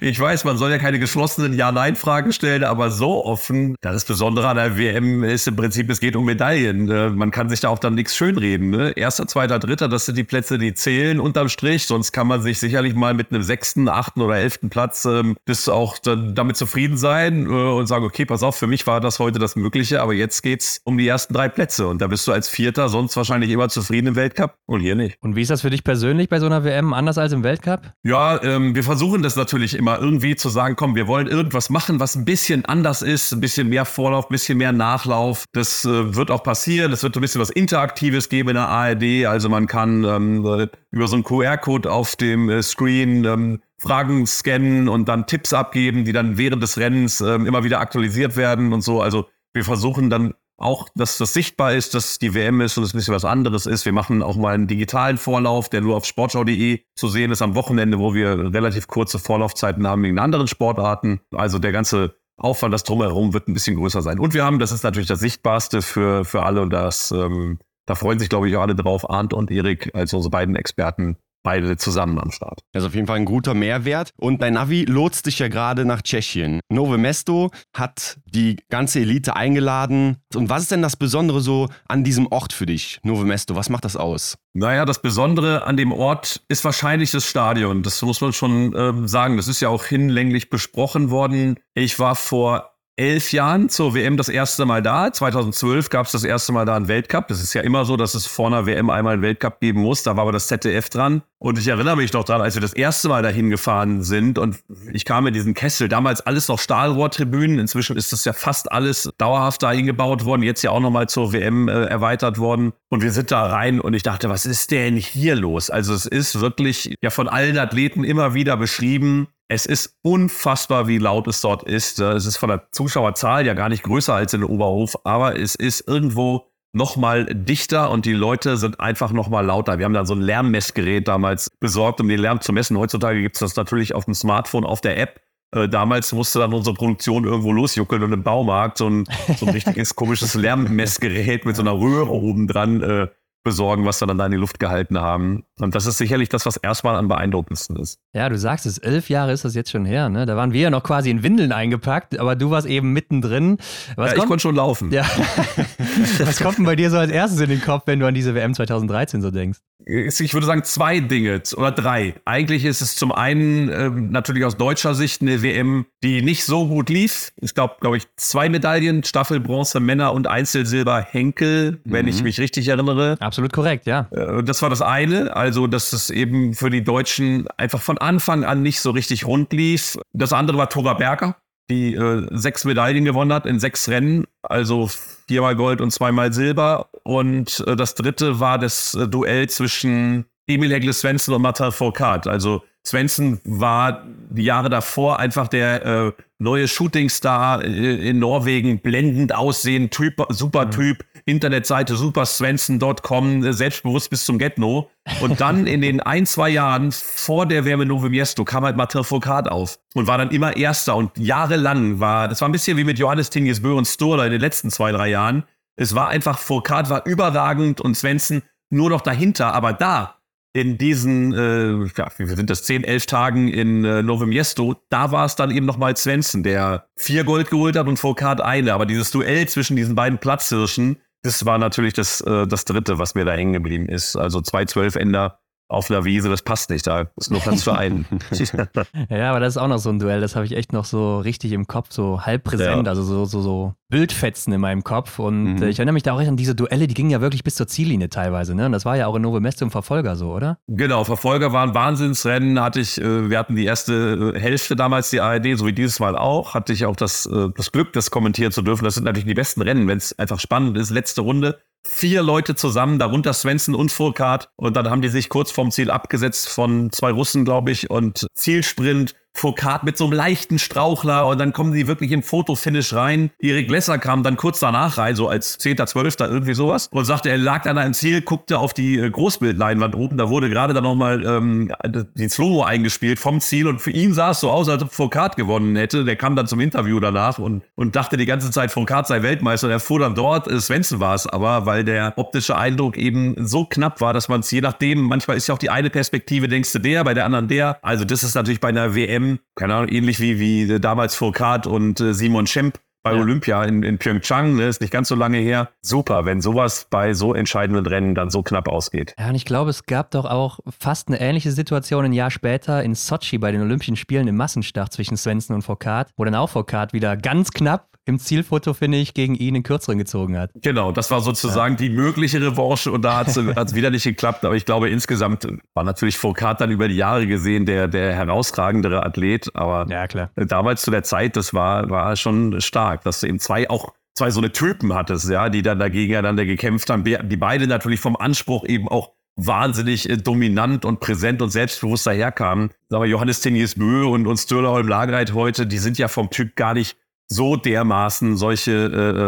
Ich 0.00 0.18
weiß, 0.18 0.44
man 0.44 0.56
soll 0.56 0.70
ja 0.70 0.78
keine 0.78 0.98
geschlossenen 0.98 1.52
Ja-Nein-Fragen 1.54 2.32
stellen, 2.32 2.64
aber 2.64 2.90
so 2.90 3.24
offen. 3.24 3.76
Das 3.80 4.04
Besondere 4.04 4.48
an 4.48 4.56
der 4.56 4.76
WM 4.76 5.24
ist 5.24 5.46
im 5.48 5.56
Prinzip, 5.56 5.90
es 5.90 6.00
geht 6.00 6.16
um 6.16 6.24
Medaillen. 6.24 6.90
Äh, 6.90 7.10
Man 7.10 7.30
kann 7.30 7.48
sich 7.48 7.60
da 7.60 7.68
auch 7.68 7.78
dann 7.78 7.94
nichts 7.94 8.16
schönreden. 8.16 8.70
Ne? 8.70 8.92
Erster, 8.96 9.26
zweiter, 9.26 9.58
dritter, 9.58 9.88
das 9.88 10.06
sind 10.06 10.16
die 10.16 10.24
Plätze, 10.24 10.58
die 10.58 10.74
zählen 10.74 11.20
unterm 11.20 11.48
Strich. 11.48 11.86
Sonst 11.86 12.12
kann 12.12 12.26
man 12.26 12.42
sich 12.42 12.58
sicherlich 12.58 12.94
mal 12.94 13.14
mit 13.14 13.32
einem 13.32 13.42
sechsten, 13.42 13.88
achten 13.88 14.20
oder 14.20 14.36
elften 14.36 14.70
Platz 14.70 15.04
ähm, 15.04 15.36
das 15.46 15.68
auch 15.68 15.98
dann 15.98 16.34
damit 16.34 16.56
zufrieden 16.56 16.96
sein 16.96 17.46
äh, 17.46 17.48
und 17.48 17.86
sagen, 17.86 18.04
okay, 18.04 18.24
pass 18.24 18.42
auf, 18.42 18.56
für 18.56 18.66
mich 18.66 18.86
war 18.86 19.00
das 19.00 19.18
heute 19.18 19.38
das 19.38 19.56
Mögliche, 19.56 20.02
aber 20.02 20.12
jetzt 20.14 20.42
geht's 20.42 20.80
um 20.84 20.98
die 20.98 21.06
ersten 21.06 21.34
drei 21.34 21.48
Plätze. 21.48 21.86
Und 21.86 22.00
da 22.00 22.06
bist 22.06 22.26
du 22.26 22.32
als 22.32 22.48
Vierter 22.48 22.88
sonst 22.88 23.16
wahrscheinlich 23.16 23.50
immer 23.50 23.68
zufrieden 23.68 24.08
im 24.08 24.16
Weltcup 24.16 24.54
und 24.66 24.80
hier 24.80 24.94
nicht. 24.94 25.18
Und 25.20 25.36
wie 25.36 25.42
ist 25.42 25.50
das 25.50 25.62
für 25.62 25.70
dich 25.70 25.84
persönlich 25.84 26.28
bei 26.28 26.40
so 26.40 26.46
einer 26.46 26.64
WM, 26.64 26.92
anders 26.92 27.18
als 27.18 27.32
im 27.32 27.42
Weltcup? 27.42 27.92
Ja, 28.02 28.42
ähm, 28.42 28.74
wir 28.74 28.84
versuchen 28.84 28.99
das 29.00 29.34
natürlich 29.34 29.74
immer 29.74 29.98
irgendwie 29.98 30.36
zu 30.36 30.48
sagen, 30.48 30.76
komm, 30.76 30.94
wir 30.94 31.06
wollen 31.06 31.26
irgendwas 31.26 31.70
machen, 31.70 32.00
was 32.00 32.14
ein 32.14 32.24
bisschen 32.24 32.64
anders 32.64 33.02
ist, 33.02 33.32
ein 33.32 33.40
bisschen 33.40 33.68
mehr 33.68 33.84
Vorlauf, 33.84 34.26
ein 34.26 34.32
bisschen 34.32 34.58
mehr 34.58 34.72
Nachlauf. 34.72 35.44
Das 35.52 35.84
äh, 35.84 36.14
wird 36.14 36.30
auch 36.30 36.42
passieren. 36.42 36.92
Es 36.92 37.02
wird 37.02 37.16
ein 37.16 37.20
bisschen 37.20 37.40
was 37.40 37.50
Interaktives 37.50 38.28
geben 38.28 38.50
in 38.50 38.54
der 38.56 38.68
ARD. 38.68 39.26
Also 39.26 39.48
man 39.48 39.66
kann 39.66 40.04
ähm, 40.04 40.44
äh, 40.44 40.68
über 40.90 41.08
so 41.08 41.14
einen 41.14 41.24
QR-Code 41.24 41.90
auf 41.90 42.16
dem 42.16 42.50
äh, 42.50 42.62
Screen 42.62 43.24
ähm, 43.24 43.62
Fragen 43.78 44.26
scannen 44.26 44.88
und 44.88 45.08
dann 45.08 45.26
Tipps 45.26 45.54
abgeben, 45.54 46.04
die 46.04 46.12
dann 46.12 46.36
während 46.36 46.62
des 46.62 46.76
Rennens 46.76 47.22
ähm, 47.22 47.46
immer 47.46 47.64
wieder 47.64 47.80
aktualisiert 47.80 48.36
werden 48.36 48.72
und 48.74 48.82
so. 48.82 49.00
Also 49.00 49.26
wir 49.54 49.64
versuchen 49.64 50.10
dann 50.10 50.34
auch, 50.60 50.88
dass 50.94 51.18
das 51.18 51.32
sichtbar 51.32 51.72
ist, 51.72 51.94
dass 51.94 52.18
die 52.18 52.34
WM 52.34 52.60
ist 52.60 52.76
und 52.76 52.84
es 52.84 52.94
ein 52.94 52.98
bisschen 52.98 53.14
was 53.14 53.24
anderes 53.24 53.66
ist. 53.66 53.84
Wir 53.86 53.92
machen 53.92 54.22
auch 54.22 54.36
mal 54.36 54.54
einen 54.54 54.66
digitalen 54.66 55.16
Vorlauf, 55.16 55.68
der 55.68 55.80
nur 55.80 55.96
auf 55.96 56.04
sportschau.de 56.04 56.80
zu 56.94 57.08
sehen 57.08 57.30
ist 57.30 57.42
am 57.42 57.54
Wochenende, 57.54 57.98
wo 57.98 58.14
wir 58.14 58.52
relativ 58.52 58.86
kurze 58.86 59.18
Vorlaufzeiten 59.18 59.86
haben 59.86 60.02
wegen 60.02 60.18
anderen 60.18 60.46
Sportarten. 60.46 61.20
Also 61.34 61.58
der 61.58 61.72
ganze 61.72 62.14
Aufwand, 62.36 62.74
das 62.74 62.84
Drumherum 62.84 63.32
wird 63.32 63.48
ein 63.48 63.54
bisschen 63.54 63.76
größer 63.76 64.02
sein. 64.02 64.18
Und 64.18 64.34
wir 64.34 64.44
haben, 64.44 64.58
das 64.58 64.70
ist 64.70 64.82
natürlich 64.82 65.08
das 65.08 65.20
Sichtbarste 65.20 65.82
für, 65.82 66.24
für 66.24 66.42
alle 66.42 66.60
und 66.60 66.70
das, 66.70 67.10
ähm, 67.10 67.58
da 67.86 67.94
freuen 67.94 68.18
sich, 68.18 68.28
glaube 68.28 68.48
ich, 68.48 68.56
auch 68.56 68.62
alle 68.62 68.74
drauf, 68.74 69.08
Arndt 69.08 69.32
und 69.32 69.50
Erik 69.50 69.94
als 69.94 70.12
unsere 70.12 70.30
beiden 70.30 70.56
Experten 70.56 71.16
beide 71.42 71.76
zusammen 71.76 72.18
am 72.18 72.30
Start. 72.30 72.60
Das 72.72 72.82
ist 72.82 72.88
auf 72.88 72.94
jeden 72.94 73.06
Fall 73.06 73.16
ein 73.16 73.24
guter 73.24 73.54
Mehrwert. 73.54 74.10
Und 74.16 74.42
dein 74.42 74.54
Navi 74.54 74.84
lotst 74.84 75.26
dich 75.26 75.38
ja 75.38 75.48
gerade 75.48 75.84
nach 75.84 76.02
Tschechien. 76.02 76.60
Nove 76.68 76.98
Mesto 76.98 77.50
hat 77.74 78.18
die 78.26 78.56
ganze 78.68 79.00
Elite 79.00 79.36
eingeladen. 79.36 80.16
Und 80.34 80.48
was 80.48 80.62
ist 80.62 80.70
denn 80.70 80.82
das 80.82 80.96
Besondere 80.96 81.40
so 81.40 81.68
an 81.88 82.04
diesem 82.04 82.26
Ort 82.26 82.52
für 82.52 82.66
dich, 82.66 83.00
Nove 83.02 83.24
Mesto? 83.24 83.54
Was 83.56 83.68
macht 83.68 83.84
das 83.84 83.96
aus? 83.96 84.36
Naja, 84.52 84.84
das 84.84 85.00
Besondere 85.00 85.64
an 85.64 85.76
dem 85.76 85.92
Ort 85.92 86.42
ist 86.48 86.64
wahrscheinlich 86.64 87.12
das 87.12 87.24
Stadion. 87.24 87.82
Das 87.82 88.02
muss 88.02 88.20
man 88.20 88.32
schon 88.32 88.74
ähm, 88.76 89.06
sagen. 89.06 89.36
Das 89.36 89.46
ist 89.46 89.60
ja 89.60 89.68
auch 89.68 89.84
hinlänglich 89.84 90.50
besprochen 90.50 91.10
worden. 91.10 91.56
Ich 91.74 91.98
war 91.98 92.16
vor 92.16 92.69
elf 93.00 93.32
Jahren 93.32 93.70
zur 93.70 93.94
WM 93.94 94.18
das 94.18 94.28
erste 94.28 94.66
Mal 94.66 94.82
da. 94.82 95.10
2012 95.10 95.88
gab 95.88 96.04
es 96.04 96.12
das 96.12 96.22
erste 96.22 96.52
Mal 96.52 96.66
da 96.66 96.76
einen 96.76 96.86
Weltcup. 96.86 97.28
Das 97.28 97.42
ist 97.42 97.54
ja 97.54 97.62
immer 97.62 97.86
so, 97.86 97.96
dass 97.96 98.14
es 98.14 98.26
vor 98.26 98.48
einer 98.48 98.66
WM 98.66 98.90
einmal 98.90 99.14
einen 99.14 99.22
Weltcup 99.22 99.58
geben 99.58 99.80
muss. 99.80 100.02
Da 100.02 100.16
war 100.16 100.22
aber 100.22 100.32
das 100.32 100.48
ZDF 100.48 100.90
dran. 100.90 101.22
Und 101.38 101.58
ich 101.58 101.66
erinnere 101.66 101.96
mich 101.96 102.12
noch 102.12 102.24
dran, 102.24 102.42
als 102.42 102.56
wir 102.56 102.60
das 102.60 102.74
erste 102.74 103.08
Mal 103.08 103.22
dahin 103.22 103.48
gefahren 103.48 104.02
sind 104.02 104.38
und 104.38 104.58
ich 104.92 105.06
kam 105.06 105.26
in 105.26 105.32
diesen 105.32 105.54
Kessel. 105.54 105.88
Damals 105.88 106.20
alles 106.20 106.48
noch 106.48 106.58
Stahlrohrtribünen. 106.58 107.58
Inzwischen 107.58 107.96
ist 107.96 108.12
das 108.12 108.26
ja 108.26 108.34
fast 108.34 108.70
alles 108.70 109.08
dauerhaft 109.16 109.62
dahin 109.62 109.86
gebaut 109.86 110.26
worden. 110.26 110.42
Jetzt 110.42 110.60
ja 110.60 110.70
auch 110.70 110.80
nochmal 110.80 111.08
zur 111.08 111.32
WM 111.32 111.68
äh, 111.68 111.86
erweitert 111.86 112.36
worden. 112.36 112.74
Und 112.90 113.02
wir 113.02 113.12
sind 113.12 113.30
da 113.30 113.46
rein 113.46 113.80
und 113.80 113.94
ich 113.94 114.02
dachte, 114.02 114.28
was 114.28 114.44
ist 114.44 114.72
denn 114.72 114.98
hier 114.98 115.36
los? 115.36 115.70
Also 115.70 115.94
es 115.94 116.04
ist 116.04 116.42
wirklich 116.42 116.94
ja 117.00 117.08
von 117.08 117.28
allen 117.28 117.56
Athleten 117.56 118.04
immer 118.04 118.34
wieder 118.34 118.58
beschrieben 118.58 119.28
es 119.50 119.66
ist 119.66 119.98
unfassbar, 120.02 120.86
wie 120.86 120.98
laut 120.98 121.26
es 121.26 121.40
dort 121.40 121.64
ist. 121.64 121.98
Es 121.98 122.24
ist 122.24 122.36
von 122.36 122.50
der 122.50 122.70
Zuschauerzahl 122.70 123.44
ja 123.44 123.54
gar 123.54 123.68
nicht 123.68 123.82
größer 123.82 124.14
als 124.14 124.32
in 124.32 124.44
Oberhof, 124.44 124.96
aber 125.02 125.38
es 125.38 125.56
ist 125.56 125.88
irgendwo 125.88 126.46
noch 126.72 126.96
mal 126.96 127.24
dichter 127.24 127.90
und 127.90 128.06
die 128.06 128.12
Leute 128.12 128.56
sind 128.56 128.78
einfach 128.78 129.10
noch 129.10 129.28
mal 129.28 129.44
lauter. 129.44 129.78
Wir 129.78 129.86
haben 129.86 129.92
dann 129.92 130.06
so 130.06 130.14
ein 130.14 130.20
Lärmmessgerät 130.20 131.08
damals 131.08 131.50
besorgt, 131.58 132.00
um 132.00 132.06
den 132.06 132.20
Lärm 132.20 132.40
zu 132.40 132.52
messen. 132.52 132.78
Heutzutage 132.78 133.20
gibt 133.20 133.34
es 133.34 133.40
das 133.40 133.56
natürlich 133.56 133.92
auf 133.92 134.04
dem 134.04 134.14
Smartphone, 134.14 134.64
auf 134.64 134.80
der 134.80 134.96
App. 134.98 135.20
Äh, 135.52 135.68
damals 135.68 136.12
musste 136.12 136.38
dann 136.38 136.54
unsere 136.54 136.76
Produktion 136.76 137.24
irgendwo 137.24 137.50
losjuckeln 137.52 138.04
und 138.04 138.12
im 138.12 138.22
Baumarkt 138.22 138.78
so 138.78 138.88
ein, 138.88 139.08
so 139.36 139.46
ein 139.46 139.48
richtiges 139.52 139.96
komisches 139.96 140.34
Lärmmessgerät 140.34 141.44
mit 141.44 141.56
so 141.56 141.62
einer 141.62 141.76
Röhre 141.76 142.12
oben 142.12 142.46
dran 142.46 142.82
äh, 142.82 143.08
besorgen, 143.42 143.84
was 143.86 143.98
dann 143.98 144.16
da 144.18 144.26
in 144.26 144.32
die 144.32 144.38
Luft 144.38 144.58
gehalten 144.58 144.98
haben. 144.98 145.44
Und 145.58 145.74
das 145.74 145.86
ist 145.86 145.98
sicherlich 145.98 146.28
das, 146.28 146.46
was 146.46 146.56
erstmal 146.56 146.96
am 146.96 147.08
beeindruckendsten 147.08 147.76
ist. 147.76 147.98
Ja, 148.14 148.28
du 148.28 148.38
sagst 148.38 148.66
es, 148.66 148.78
elf 148.78 149.08
Jahre 149.08 149.32
ist 149.32 149.44
das 149.44 149.54
jetzt 149.54 149.70
schon 149.70 149.84
her, 149.84 150.08
ne? 150.08 150.26
Da 150.26 150.36
waren 150.36 150.52
wir 150.52 150.60
ja 150.60 150.70
noch 150.70 150.82
quasi 150.82 151.10
in 151.10 151.22
Windeln 151.22 151.52
eingepackt, 151.52 152.18
aber 152.18 152.36
du 152.36 152.50
warst 152.50 152.66
eben 152.66 152.92
mittendrin. 152.92 153.58
Was 153.96 154.12
ja, 154.12 154.18
ich 154.18 154.24
konnte 154.24 154.42
schon 154.42 154.56
laufen. 154.56 154.90
Ja. 154.90 155.04
was 156.20 156.40
kommt 156.40 156.58
denn 156.58 156.64
bei 156.64 156.76
dir 156.76 156.90
so 156.90 156.98
als 156.98 157.10
erstes 157.10 157.40
in 157.40 157.48
den 157.48 157.62
Kopf, 157.62 157.84
wenn 157.86 158.00
du 158.00 158.06
an 158.06 158.14
diese 158.14 158.34
WM 158.34 158.54
2013 158.54 159.22
so 159.22 159.30
denkst? 159.30 159.60
Ich 159.86 160.34
würde 160.34 160.46
sagen 160.46 160.62
zwei 160.64 161.00
Dinge 161.00 161.42
oder 161.56 161.72
drei. 161.72 162.14
Eigentlich 162.26 162.64
ist 162.64 162.82
es 162.82 162.96
zum 162.96 163.12
einen 163.12 163.70
ähm, 163.70 164.10
natürlich 164.10 164.44
aus 164.44 164.56
deutscher 164.56 164.94
Sicht 164.94 165.22
eine 165.22 165.42
WM, 165.42 165.86
die 166.02 166.22
nicht 166.22 166.44
so 166.44 166.68
gut 166.68 166.90
lief. 166.90 167.32
Ich 167.40 167.54
glaube, 167.54 167.76
glaube 167.80 167.96
ich, 167.96 168.06
zwei 168.16 168.48
Medaillen, 168.50 169.02
Staffelbronze 169.04 169.80
Männer 169.80 170.12
und 170.12 170.26
Einzelsilber 170.26 171.00
Henkel, 171.00 171.72
mhm. 171.72 171.92
wenn 171.92 172.08
ich 172.08 172.22
mich 172.22 172.38
richtig 172.38 172.68
erinnere. 172.68 173.16
Absolut 173.20 173.29
korrekt, 173.52 173.86
ja. 173.86 174.08
Äh, 174.10 174.42
das 174.42 174.62
war 174.62 174.70
das 174.70 174.82
eine. 174.82 175.34
Also, 175.36 175.66
dass 175.66 175.92
es 175.92 176.10
eben 176.10 176.54
für 176.54 176.70
die 176.70 176.84
Deutschen 176.84 177.46
einfach 177.56 177.80
von 177.80 177.98
Anfang 177.98 178.44
an 178.44 178.62
nicht 178.62 178.80
so 178.80 178.90
richtig 178.90 179.26
rund 179.26 179.52
lief. 179.52 179.98
Das 180.12 180.32
andere 180.32 180.58
war 180.58 180.68
Tora 180.68 180.94
Berger, 180.94 181.36
die 181.70 181.94
äh, 181.94 182.26
sechs 182.30 182.64
Medaillen 182.64 183.04
gewonnen 183.04 183.32
hat 183.32 183.46
in 183.46 183.60
sechs 183.60 183.88
Rennen. 183.88 184.24
Also 184.42 184.90
viermal 185.28 185.56
Gold 185.56 185.80
und 185.80 185.90
zweimal 185.90 186.32
Silber. 186.32 186.88
Und 187.02 187.64
äh, 187.66 187.76
das 187.76 187.94
dritte 187.94 188.40
war 188.40 188.58
das 188.58 188.94
äh, 188.94 189.08
Duell 189.08 189.48
zwischen 189.48 190.26
Emil 190.46 190.72
Hegle 190.72 190.92
Svensson 190.92 191.34
und 191.34 191.42
Martin 191.42 191.72
Foucault. 191.72 192.26
Also 192.26 192.62
Svensson 192.86 193.40
war 193.44 194.06
die 194.30 194.44
Jahre 194.44 194.70
davor 194.70 195.18
einfach 195.18 195.48
der 195.48 195.84
äh, 195.84 196.12
neue 196.38 196.66
Shootingstar 196.66 197.62
äh, 197.62 198.08
in 198.08 198.18
Norwegen, 198.18 198.80
blendend 198.80 199.34
aussehend, 199.34 199.92
typ, 199.92 200.24
super 200.30 200.66
mhm. 200.66 200.70
Typ, 200.70 201.04
Internetseite 201.26 201.94
supersvensson.com, 201.94 203.44
äh, 203.44 203.52
selbstbewusst 203.52 204.10
bis 204.10 204.24
zum 204.24 204.38
Getno. 204.38 204.90
Und 205.20 205.40
dann 205.40 205.66
in 205.68 205.82
den 205.82 206.00
ein, 206.00 206.26
zwei 206.26 206.48
Jahren 206.48 206.90
vor 206.92 207.46
der 207.46 207.64
Wärme 207.64 207.84
Nove 207.84 208.08
Miesto 208.08 208.44
kam 208.44 208.64
halt 208.64 208.76
Martin 208.76 209.04
Foucault 209.04 209.48
auf 209.48 209.78
und 209.94 210.06
war 210.06 210.16
dann 210.16 210.30
immer 210.30 210.56
Erster 210.56 210.96
und 210.96 211.16
jahrelang 211.18 212.00
war, 212.00 212.28
das 212.28 212.40
war 212.40 212.48
ein 212.48 212.52
bisschen 212.52 212.76
wie 212.76 212.84
mit 212.84 212.98
Johannes 212.98 213.30
Tinges 213.30 213.60
Bö 213.60 213.74
und 213.74 213.86
Sturla 213.86 214.24
in 214.24 214.32
den 214.32 214.40
letzten 214.40 214.70
zwei, 214.70 214.90
drei 214.92 215.08
Jahren. 215.08 215.44
Es 215.76 215.94
war 215.94 216.08
einfach, 216.08 216.38
Foucault 216.38 216.88
war 216.88 217.06
überragend 217.06 217.80
und 217.80 217.96
Svensson 217.96 218.42
nur 218.70 218.90
noch 218.90 219.00
dahinter, 219.00 219.52
aber 219.52 219.72
da 219.72 220.19
in 220.52 220.78
diesen, 220.78 221.32
äh, 221.32 221.88
ja, 221.96 222.08
wie 222.16 222.26
sind 222.26 222.50
das, 222.50 222.64
10, 222.64 222.82
11 222.84 223.06
Tagen 223.06 223.48
in 223.48 223.84
äh, 223.84 224.02
Novo 224.02 224.26
Miesto, 224.26 224.76
da 224.88 225.12
war 225.12 225.24
es 225.24 225.36
dann 225.36 225.50
eben 225.50 225.66
nochmal 225.66 225.96
Svensson, 225.96 226.42
der 226.42 226.86
vier 226.96 227.24
Gold 227.24 227.50
geholt 227.50 227.76
hat 227.76 227.86
und 227.86 227.98
Foucault 227.98 228.40
eine. 228.40 228.74
Aber 228.74 228.86
dieses 228.86 229.10
Duell 229.10 229.46
zwischen 229.48 229.76
diesen 229.76 229.94
beiden 229.94 230.18
Platzhirschen, 230.18 231.00
das 231.22 231.44
war 231.44 231.58
natürlich 231.58 231.94
das, 231.94 232.20
äh, 232.22 232.46
das 232.46 232.64
dritte, 232.64 232.98
was 232.98 233.14
mir 233.14 233.24
da 233.24 233.32
hängen 233.32 233.52
geblieben 233.52 233.88
ist. 233.88 234.16
Also 234.16 234.40
zwei 234.40 234.64
Zwölfender 234.64 235.38
auf 235.70 235.90
einer 235.90 236.04
Wiese, 236.04 236.28
das 236.28 236.42
passt 236.42 236.68
nicht, 236.70 236.86
da 236.86 237.06
ist 237.16 237.30
nur 237.30 237.40
Platz 237.40 237.62
für 237.62 237.76
einen. 237.76 238.04
ja, 239.08 239.30
aber 239.30 239.40
das 239.40 239.54
ist 239.54 239.56
auch 239.56 239.68
noch 239.68 239.78
so 239.78 239.88
ein 239.88 240.00
Duell, 240.00 240.20
das 240.20 240.34
habe 240.34 240.44
ich 240.44 240.56
echt 240.56 240.72
noch 240.72 240.84
so 240.84 241.20
richtig 241.20 241.52
im 241.52 241.66
Kopf, 241.66 241.88
so 241.90 242.22
halb 242.22 242.42
präsent, 242.42 242.86
ja. 242.86 242.90
also 242.90 243.02
so, 243.02 243.24
so, 243.24 243.40
so 243.40 243.74
Bildfetzen 243.88 244.52
in 244.52 244.60
meinem 244.60 244.82
Kopf. 244.82 245.18
Und 245.18 245.54
mhm. 245.54 245.62
Äh, 245.62 245.68
ich 245.68 245.78
erinnere 245.78 245.92
mich 245.92 246.02
da 246.02 246.12
auch 246.12 246.20
an 246.20 246.36
diese 246.36 246.56
Duelle, 246.56 246.88
die 246.88 246.94
gingen 246.94 247.10
ja 247.10 247.20
wirklich 247.20 247.44
bis 247.44 247.54
zur 247.54 247.68
Ziellinie 247.68 248.08
teilweise. 248.08 248.54
Ne? 248.54 248.66
Und 248.66 248.72
das 248.72 248.84
war 248.84 248.96
ja 248.96 249.06
auch 249.06 249.14
in 249.14 249.22
Nove 249.22 249.40
Mesto 249.40 249.64
im 249.64 249.70
Verfolger 249.70 250.16
so, 250.16 250.32
oder? 250.32 250.58
Genau, 250.66 251.04
Verfolger 251.04 251.52
waren 251.52 251.74
Wahnsinnsrennen. 251.74 252.60
Hatte 252.60 252.80
ich, 252.80 253.00
äh, 253.00 253.30
wir 253.30 253.38
hatten 253.38 253.54
die 253.54 253.64
erste 253.64 254.32
äh, 254.34 254.40
Hälfte 254.40 254.74
damals, 254.74 255.10
die 255.10 255.20
ARD, 255.20 255.56
so 255.56 255.66
wie 255.66 255.72
dieses 255.72 256.00
Mal 256.00 256.16
auch. 256.16 256.54
Hatte 256.54 256.72
ich 256.72 256.86
auch 256.86 256.96
das, 256.96 257.28
das 257.56 257.72
Glück, 257.72 257.92
das 257.92 258.10
kommentieren 258.10 258.52
zu 258.52 258.62
dürfen. 258.62 258.84
Das 258.84 258.94
sind 258.94 259.04
natürlich 259.04 259.26
die 259.26 259.34
besten 259.34 259.62
Rennen, 259.62 259.86
wenn 259.86 259.98
es 259.98 260.18
einfach 260.18 260.40
spannend 260.40 260.76
ist. 260.76 260.90
Letzte 260.90 261.20
Runde 261.20 261.60
vier 261.82 262.22
Leute 262.22 262.54
zusammen, 262.54 262.98
darunter 262.98 263.32
Svensson 263.32 263.74
und 263.74 263.92
Furkart. 263.92 264.50
Und 264.56 264.76
dann 264.76 264.90
haben 264.90 265.02
die 265.02 265.08
sich 265.08 265.28
kurz 265.28 265.50
vorm 265.50 265.70
Ziel 265.70 265.90
abgesetzt 265.90 266.48
von 266.48 266.90
zwei 266.92 267.10
Russen, 267.10 267.44
glaube 267.44 267.70
ich, 267.70 267.90
und 267.90 268.26
Zielsprint 268.34 269.14
Foucault 269.32 269.84
mit 269.84 269.96
so 269.96 270.04
einem 270.04 270.12
leichten 270.12 270.58
Strauchler 270.58 271.26
und 271.26 271.38
dann 271.38 271.52
kommen 271.52 271.72
sie 271.72 271.86
wirklich 271.86 272.12
im 272.12 272.22
Fotofinish 272.22 272.92
rein. 272.92 273.30
Erik 273.38 273.70
Lesser 273.70 273.98
kam 273.98 274.22
dann 274.22 274.36
kurz 274.36 274.60
danach 274.60 274.98
rein, 274.98 275.16
so 275.16 275.28
als 275.28 275.56
10., 275.58 275.78
12. 275.86 276.16
irgendwie 276.20 276.54
sowas 276.54 276.88
und 276.90 277.04
sagte, 277.04 277.30
er 277.30 277.38
lag 277.38 277.62
dann 277.62 277.78
am 277.78 277.94
Ziel, 277.94 278.20
guckte 278.20 278.58
auf 278.58 278.74
die 278.74 278.98
äh, 278.98 279.08
Großbildleinwand 279.08 279.94
oben, 279.94 280.18
da 280.18 280.28
wurde 280.28 280.50
gerade 280.50 280.74
dann 280.74 280.84
nochmal 280.84 281.24
ähm, 281.24 281.72
die 282.14 282.28
Slow 282.28 282.64
eingespielt 282.64 283.18
vom 283.18 283.40
Ziel 283.40 283.66
und 283.66 283.80
für 283.80 283.90
ihn 283.90 284.12
sah 284.12 284.32
es 284.32 284.40
so 284.40 284.50
aus, 284.50 284.68
als 284.68 284.82
ob 284.82 284.92
Foucault 284.92 285.36
gewonnen 285.36 285.76
hätte. 285.76 286.04
Der 286.04 286.16
kam 286.16 286.36
dann 286.36 286.46
zum 286.46 286.60
Interview 286.60 287.00
danach 287.00 287.38
und, 287.38 287.62
und 287.76 287.96
dachte 287.96 288.16
die 288.16 288.26
ganze 288.26 288.50
Zeit, 288.50 288.70
Foucault 288.70 289.06
sei 289.06 289.22
Weltmeister 289.22 289.68
und 289.68 289.72
er 289.72 289.80
fuhr 289.80 290.00
dann 290.00 290.14
dort, 290.14 290.48
äh, 290.48 290.60
Svensson 290.60 291.00
war 291.00 291.14
es 291.14 291.26
aber, 291.26 291.66
weil 291.66 291.84
der 291.84 292.12
optische 292.16 292.56
Eindruck 292.56 292.98
eben 292.98 293.36
so 293.38 293.64
knapp 293.64 294.00
war, 294.00 294.12
dass 294.12 294.28
man 294.28 294.40
es 294.40 294.50
je 294.50 294.60
nachdem, 294.60 295.02
manchmal 295.02 295.36
ist 295.36 295.46
ja 295.46 295.54
auch 295.54 295.58
die 295.58 295.70
eine 295.70 295.88
Perspektive, 295.88 296.48
denkst 296.48 296.72
du 296.72 296.78
der, 296.78 297.04
bei 297.04 297.14
der 297.14 297.24
anderen 297.24 297.48
der. 297.48 297.78
Also 297.82 298.04
das 298.04 298.22
ist 298.22 298.34
natürlich 298.34 298.60
bei 298.60 298.68
einer 298.68 298.94
WM 298.94 299.19
WM, 299.20 299.38
keine 299.54 299.74
Ahnung, 299.74 299.88
ähnlich 299.90 300.20
wie, 300.20 300.38
wie 300.38 300.80
damals 300.80 301.14
Foucault 301.14 301.66
und 301.66 302.00
äh, 302.00 302.14
Simon 302.14 302.46
Schemp 302.46 302.80
bei 303.02 303.14
ja. 303.14 303.20
Olympia 303.20 303.64
in, 303.64 303.82
in 303.82 303.98
Pyeongchang, 303.98 304.56
ne, 304.56 304.66
ist 304.66 304.80
nicht 304.80 304.92
ganz 304.92 305.08
so 305.08 305.14
lange 305.14 305.38
her. 305.38 305.70
Super, 305.82 306.24
wenn 306.24 306.40
sowas 306.40 306.86
bei 306.90 307.14
so 307.14 307.34
entscheidenden 307.34 307.86
Rennen 307.86 308.14
dann 308.14 308.30
so 308.30 308.42
knapp 308.42 308.68
ausgeht. 308.68 309.14
Ja, 309.18 309.28
und 309.28 309.34
ich 309.34 309.44
glaube, 309.44 309.70
es 309.70 309.86
gab 309.86 310.10
doch 310.10 310.24
auch 310.24 310.60
fast 310.78 311.08
eine 311.08 311.20
ähnliche 311.20 311.52
Situation 311.52 312.04
ein 312.04 312.12
Jahr 312.12 312.30
später 312.30 312.82
in 312.82 312.94
Sochi 312.94 313.38
bei 313.38 313.52
den 313.52 313.62
Olympischen 313.62 313.96
Spielen 313.96 314.28
im 314.28 314.36
Massenstart 314.36 314.92
zwischen 314.92 315.16
Svensson 315.16 315.56
und 315.56 315.62
Foucault, 315.62 316.08
wo 316.16 316.24
dann 316.24 316.34
auch 316.34 316.50
Foucault 316.50 316.92
wieder 316.92 317.16
ganz 317.16 317.50
knapp 317.50 317.90
im 318.10 318.18
Zielfoto, 318.18 318.74
finde 318.74 318.98
ich, 318.98 319.14
gegen 319.14 319.34
ihn 319.34 319.54
in 319.54 319.62
Kürzeren 319.62 319.98
gezogen 319.98 320.36
hat. 320.36 320.50
Genau, 320.56 320.92
das 320.92 321.10
war 321.10 321.20
sozusagen 321.20 321.74
ja. 321.74 321.78
die 321.78 321.90
mögliche 321.90 322.40
Revanche 322.40 322.90
und 322.90 323.02
da 323.02 323.18
hat 323.18 323.28
es 323.28 323.36
wieder 323.74 323.90
nicht 323.90 324.04
geklappt. 324.04 324.44
Aber 324.44 324.56
ich 324.56 324.64
glaube, 324.66 324.90
insgesamt 324.90 325.46
war 325.74 325.84
natürlich 325.84 326.18
Foucault 326.18 326.60
dann 326.60 326.70
über 326.70 326.88
die 326.88 326.96
Jahre 326.96 327.26
gesehen 327.26 327.66
der, 327.66 327.88
der 327.88 328.14
herausragendere 328.14 329.04
Athlet. 329.04 329.54
Aber 329.54 329.86
ja, 329.88 330.06
klar. 330.06 330.30
damals 330.34 330.82
zu 330.82 330.90
der 330.90 331.02
Zeit, 331.02 331.36
das 331.36 331.54
war, 331.54 331.88
war 331.88 332.16
schon 332.16 332.60
stark, 332.60 332.89
dass 332.98 333.20
du 333.20 333.26
eben 333.26 333.38
zwei 333.38 333.68
auch 333.70 333.92
zwei 334.14 334.30
so 334.30 334.40
eine 334.40 334.52
Typen 334.52 334.94
hattest, 334.94 335.30
ja, 335.30 335.48
die 335.48 335.62
dann 335.62 335.78
dagegen 335.78 336.08
gegeneinander 336.08 336.44
gekämpft 336.44 336.90
haben, 336.90 337.04
die 337.04 337.36
beide 337.36 337.66
natürlich 337.66 338.00
vom 338.00 338.16
Anspruch 338.16 338.64
eben 338.64 338.88
auch 338.88 339.12
wahnsinnig 339.36 340.08
äh, 340.08 340.16
dominant 340.16 340.84
und 340.84 341.00
präsent 341.00 341.42
und 341.42 341.50
selbstbewusst 341.50 342.06
daherkamen. 342.06 342.70
Wir, 342.88 343.04
Johannes 343.06 343.40
Teniers 343.40 343.74
Bö 343.76 344.04
und, 344.04 344.26
und 344.26 344.36
Störler 344.36 344.72
Holm 344.72 344.88
Lagereit 344.88 345.32
heute, 345.32 345.66
die 345.66 345.78
sind 345.78 345.98
ja 345.98 346.08
vom 346.08 346.30
Typ 346.30 346.56
gar 346.56 346.74
nicht 346.74 346.96
so 347.32 347.54
dermaßen 347.54 348.36
solche 348.36 348.72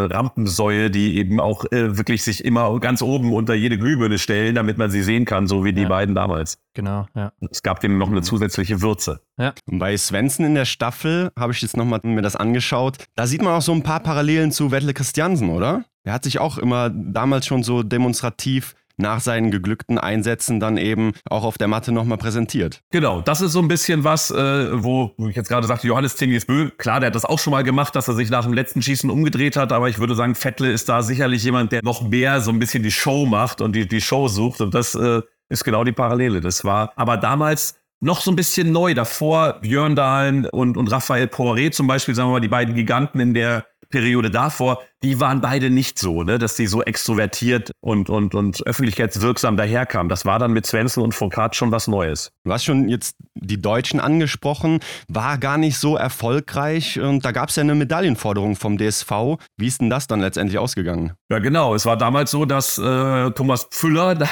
äh, 0.09 0.13
Rampensäue, 0.13 0.91
die 0.91 1.17
eben 1.17 1.39
auch 1.39 1.63
äh, 1.71 1.97
wirklich 1.97 2.21
sich 2.23 2.43
immer 2.43 2.77
ganz 2.81 3.01
oben 3.01 3.31
unter 3.33 3.53
jede 3.53 3.77
Glühbirne 3.77 4.19
stellen, 4.19 4.55
damit 4.55 4.77
man 4.77 4.91
sie 4.91 5.01
sehen 5.01 5.23
kann, 5.23 5.47
so 5.47 5.63
wie 5.63 5.71
die 5.71 5.83
Ja. 5.83 5.87
beiden 5.87 6.13
damals. 6.13 6.57
Genau, 6.73 7.07
ja. 7.15 7.31
Es 7.49 7.63
gab 7.63 7.79
denen 7.79 7.97
noch 7.97 8.09
eine 8.09 8.21
zusätzliche 8.21 8.81
Würze. 8.81 9.21
Und 9.65 9.79
bei 9.79 9.95
Svensson 9.95 10.45
in 10.45 10.55
der 10.55 10.65
Staffel 10.65 11.31
habe 11.39 11.53
ich 11.53 11.61
jetzt 11.61 11.77
nochmal 11.77 12.01
mir 12.03 12.21
das 12.21 12.35
angeschaut. 12.35 12.97
Da 13.15 13.25
sieht 13.25 13.41
man 13.41 13.53
auch 13.53 13.61
so 13.61 13.71
ein 13.71 13.83
paar 13.83 14.01
Parallelen 14.01 14.51
zu 14.51 14.71
Wettle 14.71 14.93
Christiansen, 14.93 15.49
oder? 15.49 15.85
Er 16.03 16.11
hat 16.13 16.25
sich 16.25 16.39
auch 16.39 16.57
immer 16.57 16.89
damals 16.89 17.45
schon 17.45 17.63
so 17.63 17.83
demonstrativ 17.83 18.75
nach 18.97 19.19
seinen 19.19 19.51
geglückten 19.51 19.97
Einsätzen 19.97 20.59
dann 20.59 20.77
eben 20.77 21.13
auch 21.29 21.43
auf 21.43 21.57
der 21.57 21.67
Matte 21.67 21.91
nochmal 21.91 22.17
präsentiert. 22.17 22.81
Genau, 22.91 23.21
das 23.21 23.41
ist 23.41 23.53
so 23.53 23.59
ein 23.59 23.67
bisschen 23.67 24.03
was, 24.03 24.31
äh, 24.31 24.83
wo 24.83 25.13
ich 25.29 25.35
jetzt 25.35 25.49
gerade 25.49 25.67
sagte, 25.67 25.87
Johannes 25.87 26.15
Tingies 26.15 26.45
Bö, 26.45 26.69
klar, 26.77 26.99
der 26.99 27.07
hat 27.07 27.15
das 27.15 27.25
auch 27.25 27.39
schon 27.39 27.51
mal 27.51 27.63
gemacht, 27.63 27.95
dass 27.95 28.07
er 28.07 28.13
sich 28.13 28.29
nach 28.29 28.43
dem 28.43 28.53
letzten 28.53 28.81
Schießen 28.81 29.09
umgedreht 29.09 29.55
hat, 29.55 29.71
aber 29.71 29.89
ich 29.89 29.99
würde 29.99 30.15
sagen, 30.15 30.35
Vettle 30.35 30.71
ist 30.71 30.89
da 30.89 31.01
sicherlich 31.01 31.43
jemand, 31.43 31.71
der 31.71 31.81
noch 31.83 32.01
mehr 32.01 32.41
so 32.41 32.51
ein 32.51 32.59
bisschen 32.59 32.83
die 32.83 32.91
Show 32.91 33.25
macht 33.25 33.61
und 33.61 33.75
die, 33.75 33.87
die 33.87 34.01
Show 34.01 34.27
sucht 34.27 34.61
und 34.61 34.73
das 34.73 34.95
äh, 34.95 35.21
ist 35.49 35.63
genau 35.63 35.83
die 35.83 35.91
Parallele. 35.91 36.41
Das 36.41 36.63
war 36.63 36.93
aber 36.95 37.17
damals 37.17 37.75
noch 38.03 38.21
so 38.21 38.31
ein 38.31 38.35
bisschen 38.35 38.71
neu. 38.71 38.93
Davor 38.93 39.59
Björn 39.61 39.95
Dahlen 39.95 40.45
und, 40.45 40.77
und 40.77 40.91
Raphael 40.91 41.27
Poiré 41.27 41.71
zum 41.71 41.87
Beispiel, 41.87 42.13
sagen 42.13 42.29
wir 42.29 42.33
mal, 42.33 42.41
die 42.41 42.47
beiden 42.47 42.75
Giganten 42.75 43.19
in 43.19 43.33
der 43.33 43.65
Periode 43.93 44.31
davor, 44.31 44.81
die 45.03 45.19
waren 45.19 45.39
beide 45.39 45.69
nicht 45.69 45.99
so, 45.99 46.23
ne, 46.23 46.39
dass 46.39 46.55
die 46.55 46.65
so 46.65 46.81
extrovertiert 46.81 47.71
und, 47.79 48.09
und, 48.09 48.33
und 48.33 48.65
öffentlichkeitswirksam 48.65 49.55
daherkamen. 49.55 50.09
Das 50.09 50.25
war 50.25 50.39
dann 50.39 50.51
mit 50.51 50.65
Svensson 50.65 51.03
und 51.03 51.13
Foucault 51.13 51.55
schon 51.55 51.71
was 51.71 51.87
Neues. 51.87 52.31
Du 52.43 52.51
hast 52.51 52.63
schon 52.63 52.89
jetzt 52.89 53.17
die 53.35 53.61
Deutschen 53.61 53.99
angesprochen, 53.99 54.79
war 55.07 55.37
gar 55.37 55.59
nicht 55.59 55.77
so 55.77 55.95
erfolgreich 55.95 56.99
und 56.99 57.23
da 57.23 57.31
gab 57.31 57.49
es 57.49 57.55
ja 57.55 57.61
eine 57.61 57.75
Medaillenforderung 57.75 58.55
vom 58.55 58.79
DSV. 58.79 59.11
Wie 59.57 59.67
ist 59.67 59.79
denn 59.79 59.91
das 59.91 60.07
dann 60.07 60.21
letztendlich 60.21 60.57
ausgegangen? 60.57 61.13
Ja, 61.29 61.37
genau. 61.37 61.75
Es 61.75 61.85
war 61.85 61.95
damals 61.95 62.31
so, 62.31 62.45
dass 62.45 62.79
äh, 62.79 63.29
Thomas 63.29 63.65
Pfüller, 63.69 64.15
der, 64.15 64.29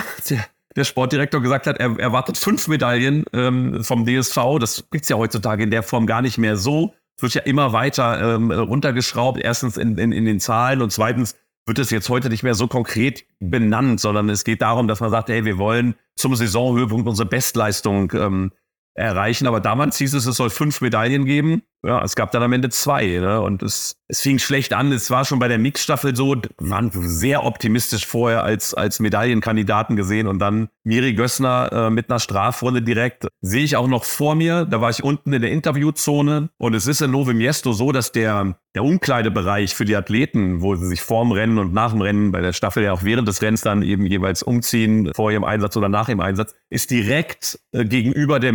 der 0.75 0.83
Sportdirektor, 0.85 1.39
gesagt 1.39 1.67
hat, 1.67 1.77
er 1.77 1.99
erwartet 1.99 2.35
fünf 2.35 2.67
Medaillen 2.67 3.25
ähm, 3.31 3.83
vom 3.83 4.07
DSV. 4.07 4.57
Das 4.59 4.85
gibt's 4.89 5.09
ja 5.09 5.17
heutzutage 5.17 5.61
in 5.61 5.69
der 5.69 5.83
Form 5.83 6.07
gar 6.07 6.23
nicht 6.23 6.39
mehr 6.39 6.57
so. 6.57 6.95
Wird 7.21 7.33
ja 7.33 7.41
immer 7.41 7.73
weiter 7.73 8.35
ähm, 8.35 8.51
runtergeschraubt. 8.51 9.39
Erstens 9.39 9.77
in, 9.77 9.97
in, 9.97 10.11
in 10.11 10.25
den 10.25 10.39
Zahlen 10.39 10.81
und 10.81 10.91
zweitens 10.91 11.35
wird 11.65 11.79
es 11.79 11.89
jetzt 11.89 12.09
heute 12.09 12.29
nicht 12.29 12.43
mehr 12.43 12.55
so 12.55 12.67
konkret 12.67 13.25
benannt, 13.39 13.99
sondern 13.99 14.29
es 14.29 14.43
geht 14.43 14.61
darum, 14.61 14.87
dass 14.87 14.99
man 14.99 15.11
sagt, 15.11 15.29
hey, 15.29 15.45
wir 15.45 15.57
wollen 15.57 15.95
zum 16.15 16.35
Saisonhöhepunkt 16.35 17.07
unsere 17.07 17.29
Bestleistung 17.29 18.11
ähm, 18.13 18.51
erreichen. 18.93 19.47
Aber 19.47 19.59
damals 19.59 19.97
hieß 19.97 20.13
es, 20.15 20.25
es 20.25 20.35
soll 20.35 20.49
fünf 20.49 20.81
Medaillen 20.81 21.25
geben. 21.25 21.61
Ja, 21.83 22.03
es 22.03 22.15
gab 22.15 22.31
dann 22.31 22.43
am 22.43 22.53
Ende 22.53 22.69
zwei. 22.69 23.07
Ne? 23.07 23.41
Und 23.41 23.63
es, 23.63 23.97
es 24.07 24.21
fing 24.21 24.37
schlecht 24.37 24.73
an. 24.73 24.91
Es 24.91 25.09
war 25.09 25.25
schon 25.25 25.39
bei 25.39 25.47
der 25.47 25.57
Mixstaffel 25.57 26.15
so, 26.15 26.35
waren 26.59 26.91
sehr 26.93 27.43
optimistisch 27.43 28.05
vorher 28.05 28.43
als, 28.43 28.75
als 28.75 28.99
Medaillenkandidaten 28.99 29.95
gesehen. 29.95 30.27
Und 30.27 30.39
dann 30.39 30.69
Miri 30.83 31.13
Gössner 31.13 31.71
äh, 31.71 31.89
mit 31.89 32.09
einer 32.09 32.19
Strafrunde 32.19 32.83
direkt. 32.83 33.27
Sehe 33.41 33.63
ich 33.63 33.77
auch 33.77 33.87
noch 33.87 34.03
vor 34.03 34.35
mir. 34.35 34.65
Da 34.65 34.79
war 34.79 34.91
ich 34.91 35.03
unten 35.03 35.33
in 35.33 35.41
der 35.41 35.51
Interviewzone. 35.51 36.49
Und 36.57 36.75
es 36.75 36.85
ist 36.85 37.01
in 37.01 37.11
Nove 37.11 37.33
Miesto 37.33 37.73
so, 37.73 37.91
dass 37.91 38.11
der, 38.11 38.55
der 38.75 38.83
Umkleidebereich 38.83 39.73
für 39.73 39.85
die 39.85 39.95
Athleten, 39.95 40.61
wo 40.61 40.75
sie 40.75 40.85
sich 40.85 41.01
vorm 41.01 41.31
Rennen 41.31 41.57
und 41.57 41.73
nach 41.73 41.93
dem 41.93 42.01
Rennen, 42.01 42.31
bei 42.31 42.41
der 42.41 42.53
Staffel 42.53 42.83
ja 42.83 42.93
auch 42.93 43.03
während 43.03 43.27
des 43.27 43.41
Rennens 43.41 43.61
dann 43.61 43.81
eben 43.81 44.05
jeweils 44.05 44.43
umziehen, 44.43 45.11
vor 45.15 45.31
ihrem 45.31 45.43
Einsatz 45.43 45.75
oder 45.77 45.89
nach 45.89 46.09
ihrem 46.09 46.21
Einsatz, 46.21 46.53
ist 46.69 46.91
direkt 46.91 47.59
äh, 47.71 47.85
gegenüber 47.85 48.39
der 48.39 48.53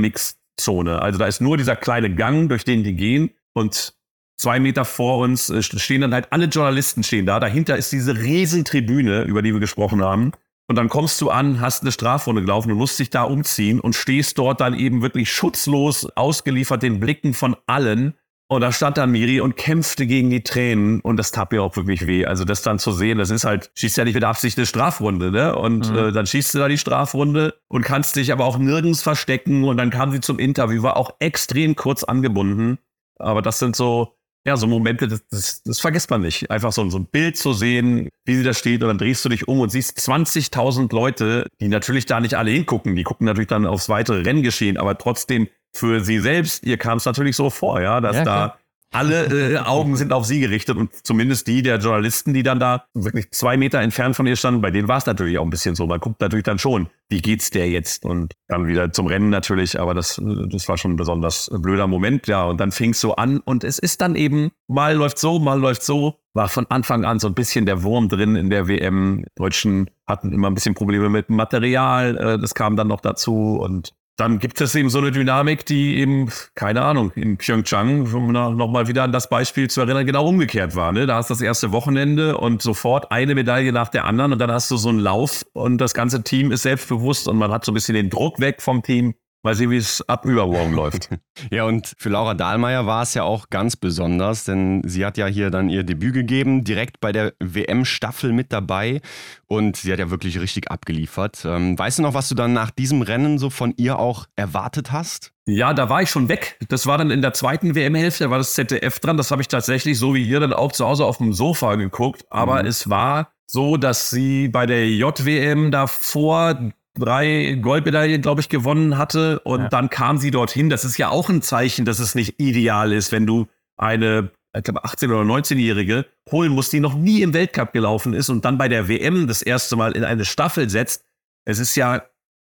Mixzone. 0.56 1.00
Also 1.00 1.18
da 1.18 1.26
ist 1.26 1.40
nur 1.40 1.56
dieser 1.56 1.76
kleine 1.76 2.14
Gang, 2.14 2.48
durch 2.48 2.64
den 2.64 2.82
die 2.82 2.94
gehen 2.94 3.30
und 3.54 3.94
zwei 4.38 4.58
Meter 4.60 4.84
vor 4.84 5.18
uns 5.18 5.50
äh, 5.50 5.62
stehen 5.62 6.00
dann 6.00 6.14
halt 6.14 6.32
alle 6.32 6.46
Journalisten 6.46 7.02
stehen 7.02 7.26
da. 7.26 7.40
Dahinter 7.40 7.76
ist 7.76 7.92
diese 7.92 8.16
riesen 8.16 8.64
Tribüne, 8.64 9.22
über 9.22 9.42
die 9.42 9.52
wir 9.52 9.60
gesprochen 9.60 10.02
haben. 10.02 10.32
Und 10.68 10.76
dann 10.76 10.88
kommst 10.88 11.20
du 11.20 11.30
an, 11.30 11.60
hast 11.60 11.82
eine 11.82 11.92
Strafrunde 11.92 12.42
gelaufen 12.42 12.72
und 12.72 12.78
musst 12.78 12.98
dich 12.98 13.10
da 13.10 13.22
umziehen 13.22 13.78
und 13.78 13.94
stehst 13.94 14.36
dort 14.38 14.60
dann 14.60 14.74
eben 14.74 15.00
wirklich 15.00 15.30
schutzlos 15.30 16.06
ausgeliefert 16.16 16.82
den 16.82 16.98
Blicken 16.98 17.34
von 17.34 17.56
allen. 17.66 18.14
Und 18.48 18.60
da 18.60 18.70
stand 18.70 18.96
dann 18.96 19.10
Miri 19.10 19.40
und 19.40 19.56
kämpfte 19.56 20.06
gegen 20.06 20.30
die 20.30 20.42
Tränen 20.44 21.00
und 21.00 21.16
das 21.16 21.32
tat 21.32 21.50
mir 21.50 21.62
auch 21.64 21.74
wirklich 21.76 22.06
weh. 22.06 22.26
Also 22.26 22.44
das 22.44 22.62
dann 22.62 22.78
zu 22.78 22.92
sehen, 22.92 23.18
das 23.18 23.30
ist 23.30 23.44
halt, 23.44 23.72
schießt 23.74 23.96
ja 23.96 24.04
nicht 24.04 24.14
mit 24.14 24.22
Absicht 24.22 24.56
eine 24.56 24.66
Strafrunde, 24.66 25.32
ne? 25.32 25.56
Und 25.56 25.90
Mhm. 25.90 25.98
äh, 25.98 26.12
dann 26.12 26.26
schießt 26.26 26.54
du 26.54 26.58
da 26.60 26.68
die 26.68 26.78
Strafrunde 26.78 27.54
und 27.66 27.82
kannst 27.82 28.14
dich 28.14 28.30
aber 28.30 28.44
auch 28.44 28.56
nirgends 28.58 29.02
verstecken. 29.02 29.64
Und 29.64 29.78
dann 29.78 29.90
kam 29.90 30.12
sie 30.12 30.20
zum 30.20 30.38
Interview, 30.38 30.82
war 30.84 30.96
auch 30.96 31.14
extrem 31.18 31.74
kurz 31.74 32.04
angebunden. 32.04 32.78
Aber 33.18 33.42
das 33.42 33.58
sind 33.58 33.74
so, 33.74 34.12
ja, 34.46 34.56
so 34.56 34.68
Momente, 34.68 35.08
das, 35.08 35.26
das, 35.28 35.62
das 35.64 35.80
vergisst 35.80 36.08
man 36.10 36.20
nicht. 36.20 36.48
Einfach 36.48 36.70
so, 36.70 36.88
so 36.88 36.98
ein 36.98 37.06
Bild 37.06 37.36
zu 37.36 37.52
sehen, 37.52 38.10
wie 38.26 38.36
sie 38.36 38.44
da 38.44 38.54
steht, 38.54 38.80
und 38.80 38.86
dann 38.86 38.98
drehst 38.98 39.24
du 39.24 39.28
dich 39.28 39.48
um 39.48 39.58
und 39.58 39.70
siehst 39.70 39.98
20.000 39.98 40.94
Leute, 40.94 41.48
die 41.60 41.66
natürlich 41.66 42.06
da 42.06 42.20
nicht 42.20 42.34
alle 42.34 42.52
hingucken. 42.52 42.94
Die 42.94 43.02
gucken 43.02 43.24
natürlich 43.26 43.48
dann 43.48 43.66
aufs 43.66 43.88
weitere 43.88 44.20
Renngeschehen, 44.22 44.76
aber 44.76 44.96
trotzdem 44.98 45.48
für 45.76 46.00
sie 46.00 46.18
selbst, 46.20 46.64
ihr 46.64 46.76
kam 46.76 46.98
es 46.98 47.04
natürlich 47.04 47.36
so 47.36 47.50
vor, 47.50 47.80
ja, 47.80 48.00
dass 48.00 48.16
Ja, 48.16 48.24
da 48.24 48.58
alle 48.92 49.54
äh, 49.54 49.58
Augen 49.58 49.96
sind 49.96 50.12
auf 50.12 50.24
sie 50.24 50.40
gerichtet 50.40 50.76
und 50.76 50.90
zumindest 51.04 51.46
die 51.48 51.62
der 51.62 51.78
Journalisten, 51.78 52.32
die 52.32 52.42
dann 52.42 52.58
da 52.58 52.84
wirklich 52.94 53.30
zwei 53.30 53.56
Meter 53.56 53.80
entfernt 53.80 54.16
von 54.16 54.26
ihr 54.26 54.36
standen, 54.36 54.60
bei 54.60 54.70
denen 54.70 54.88
war 54.88 54.98
es 54.98 55.06
natürlich 55.06 55.38
auch 55.38 55.42
ein 55.42 55.50
bisschen 55.50 55.74
so. 55.74 55.86
Man 55.86 56.00
guckt 56.00 56.20
natürlich 56.20 56.44
dann 56.44 56.58
schon, 56.58 56.88
wie 57.08 57.20
geht's 57.20 57.50
der 57.50 57.68
jetzt? 57.68 58.04
Und 58.04 58.32
dann 58.48 58.66
wieder 58.66 58.92
zum 58.92 59.06
Rennen 59.06 59.28
natürlich, 59.28 59.78
aber 59.78 59.92
das, 59.92 60.20
das 60.48 60.68
war 60.68 60.78
schon 60.78 60.92
ein 60.92 60.96
besonders 60.96 61.50
blöder 61.52 61.86
Moment, 61.86 62.26
ja. 62.26 62.44
Und 62.44 62.58
dann 62.58 62.72
fing 62.72 62.90
es 62.90 63.00
so 63.00 63.16
an 63.16 63.40
und 63.40 63.64
es 63.64 63.78
ist 63.78 64.00
dann 64.00 64.14
eben, 64.14 64.50
mal 64.66 64.94
läuft 64.94 65.18
so, 65.18 65.38
mal 65.38 65.58
läuft 65.58 65.82
so. 65.82 66.18
War 66.32 66.48
von 66.48 66.66
Anfang 66.68 67.04
an 67.04 67.18
so 67.18 67.28
ein 67.28 67.34
bisschen 67.34 67.66
der 67.66 67.82
Wurm 67.82 68.08
drin 68.08 68.36
in 68.36 68.50
der 68.50 68.68
WM. 68.68 69.24
Deutschen 69.36 69.90
hatten 70.06 70.32
immer 70.32 70.48
ein 70.48 70.54
bisschen 70.54 70.74
Probleme 70.74 71.08
mit 71.08 71.28
dem 71.28 71.36
Material, 71.36 72.16
äh, 72.16 72.38
das 72.38 72.54
kam 72.54 72.76
dann 72.76 72.88
noch 72.88 73.00
dazu 73.00 73.58
und 73.58 73.94
dann 74.16 74.38
gibt 74.38 74.60
es 74.62 74.74
eben 74.74 74.88
so 74.88 74.98
eine 74.98 75.12
Dynamik, 75.12 75.66
die 75.66 75.98
eben, 75.98 76.30
keine 76.54 76.82
Ahnung, 76.82 77.12
in 77.14 77.36
Pyeongchang, 77.36 78.12
um 78.14 78.32
nochmal 78.32 78.88
wieder 78.88 79.04
an 79.04 79.12
das 79.12 79.28
Beispiel 79.28 79.68
zu 79.68 79.82
erinnern, 79.82 80.06
genau 80.06 80.26
umgekehrt 80.26 80.74
war. 80.74 80.90
Ne? 80.92 81.06
Da 81.06 81.16
hast 81.16 81.28
du 81.28 81.34
das 81.34 81.42
erste 81.42 81.70
Wochenende 81.72 82.38
und 82.38 82.62
sofort 82.62 83.12
eine 83.12 83.34
Medaille 83.34 83.72
nach 83.72 83.88
der 83.88 84.06
anderen 84.06 84.32
und 84.32 84.38
dann 84.38 84.50
hast 84.50 84.70
du 84.70 84.78
so 84.78 84.88
einen 84.88 85.00
Lauf 85.00 85.44
und 85.52 85.78
das 85.78 85.92
ganze 85.92 86.22
Team 86.22 86.50
ist 86.50 86.62
selbstbewusst 86.62 87.28
und 87.28 87.36
man 87.36 87.52
hat 87.52 87.64
so 87.66 87.72
ein 87.72 87.74
bisschen 87.74 87.94
den 87.94 88.08
Druck 88.08 88.40
weg 88.40 88.62
vom 88.62 88.82
Team. 88.82 89.14
Mal 89.46 89.54
sehen, 89.54 89.70
wie 89.70 89.76
es 89.76 90.02
ab 90.08 90.24
übermorgen 90.24 90.72
läuft. 90.74 91.08
Ja, 91.50 91.64
und 91.64 91.94
für 91.98 92.08
Laura 92.08 92.34
Dahlmeier 92.34 92.84
war 92.86 93.02
es 93.02 93.14
ja 93.14 93.22
auch 93.22 93.48
ganz 93.48 93.76
besonders, 93.76 94.42
denn 94.44 94.82
sie 94.84 95.06
hat 95.06 95.16
ja 95.18 95.26
hier 95.26 95.50
dann 95.50 95.68
ihr 95.68 95.84
Debüt 95.84 96.14
gegeben, 96.14 96.64
direkt 96.64 96.98
bei 97.00 97.12
der 97.12 97.32
WM-Staffel 97.40 98.32
mit 98.32 98.52
dabei 98.52 99.00
und 99.46 99.76
sie 99.76 99.92
hat 99.92 99.98
ja 100.00 100.10
wirklich 100.10 100.40
richtig 100.40 100.70
abgeliefert. 100.70 101.44
Ähm, 101.44 101.78
weißt 101.78 101.98
du 101.98 102.02
noch, 102.02 102.14
was 102.14 102.28
du 102.28 102.34
dann 102.34 102.52
nach 102.52 102.70
diesem 102.70 103.02
Rennen 103.02 103.38
so 103.38 103.48
von 103.50 103.72
ihr 103.76 103.98
auch 103.98 104.26
erwartet 104.36 104.90
hast? 104.92 105.32
Ja, 105.46 105.72
da 105.74 105.88
war 105.88 106.02
ich 106.02 106.10
schon 106.10 106.28
weg. 106.28 106.58
Das 106.68 106.86
war 106.88 106.98
dann 106.98 107.12
in 107.12 107.22
der 107.22 107.32
zweiten 107.32 107.76
WM-Hälfte, 107.76 108.24
da 108.24 108.30
war 108.30 108.38
das 108.38 108.54
ZDF 108.54 108.98
dran. 108.98 109.16
Das 109.16 109.30
habe 109.30 109.42
ich 109.42 109.48
tatsächlich 109.48 109.96
so 109.96 110.12
wie 110.14 110.24
ihr 110.28 110.40
dann 110.40 110.52
auch 110.52 110.72
zu 110.72 110.84
Hause 110.84 111.04
auf 111.04 111.18
dem 111.18 111.32
Sofa 111.32 111.76
geguckt. 111.76 112.24
Aber 112.30 112.62
Mhm. 112.62 112.68
es 112.68 112.90
war 112.90 113.30
so, 113.46 113.76
dass 113.76 114.10
sie 114.10 114.48
bei 114.48 114.66
der 114.66 114.90
JWM 114.90 115.70
davor 115.70 116.58
drei 116.98 117.58
Goldmedaillen, 117.60 118.22
glaube 118.22 118.40
ich, 118.40 118.48
gewonnen 118.48 118.98
hatte. 118.98 119.40
Und 119.40 119.72
dann 119.72 119.90
kam 119.90 120.18
sie 120.18 120.30
dorthin. 120.30 120.70
Das 120.70 120.84
ist 120.84 120.98
ja 120.98 121.08
auch 121.08 121.28
ein 121.28 121.42
Zeichen, 121.42 121.84
dass 121.84 121.98
es 121.98 122.14
nicht 122.14 122.40
ideal 122.40 122.92
ist, 122.92 123.12
wenn 123.12 123.26
du 123.26 123.46
eine, 123.76 124.30
ich 124.56 124.62
glaube, 124.64 124.84
18- 124.84 125.06
oder 125.06 125.22
19-Jährige 125.22 126.06
holen 126.30 126.52
musst, 126.52 126.72
die 126.72 126.80
noch 126.80 126.94
nie 126.94 127.22
im 127.22 127.34
Weltcup 127.34 127.72
gelaufen 127.72 128.14
ist 128.14 128.28
und 128.28 128.44
dann 128.44 128.58
bei 128.58 128.68
der 128.68 128.88
WM 128.88 129.26
das 129.26 129.42
erste 129.42 129.76
Mal 129.76 129.92
in 129.92 130.04
eine 130.04 130.24
Staffel 130.24 130.68
setzt. 130.70 131.04
Es 131.44 131.58
ist 131.58 131.76
ja 131.76 132.02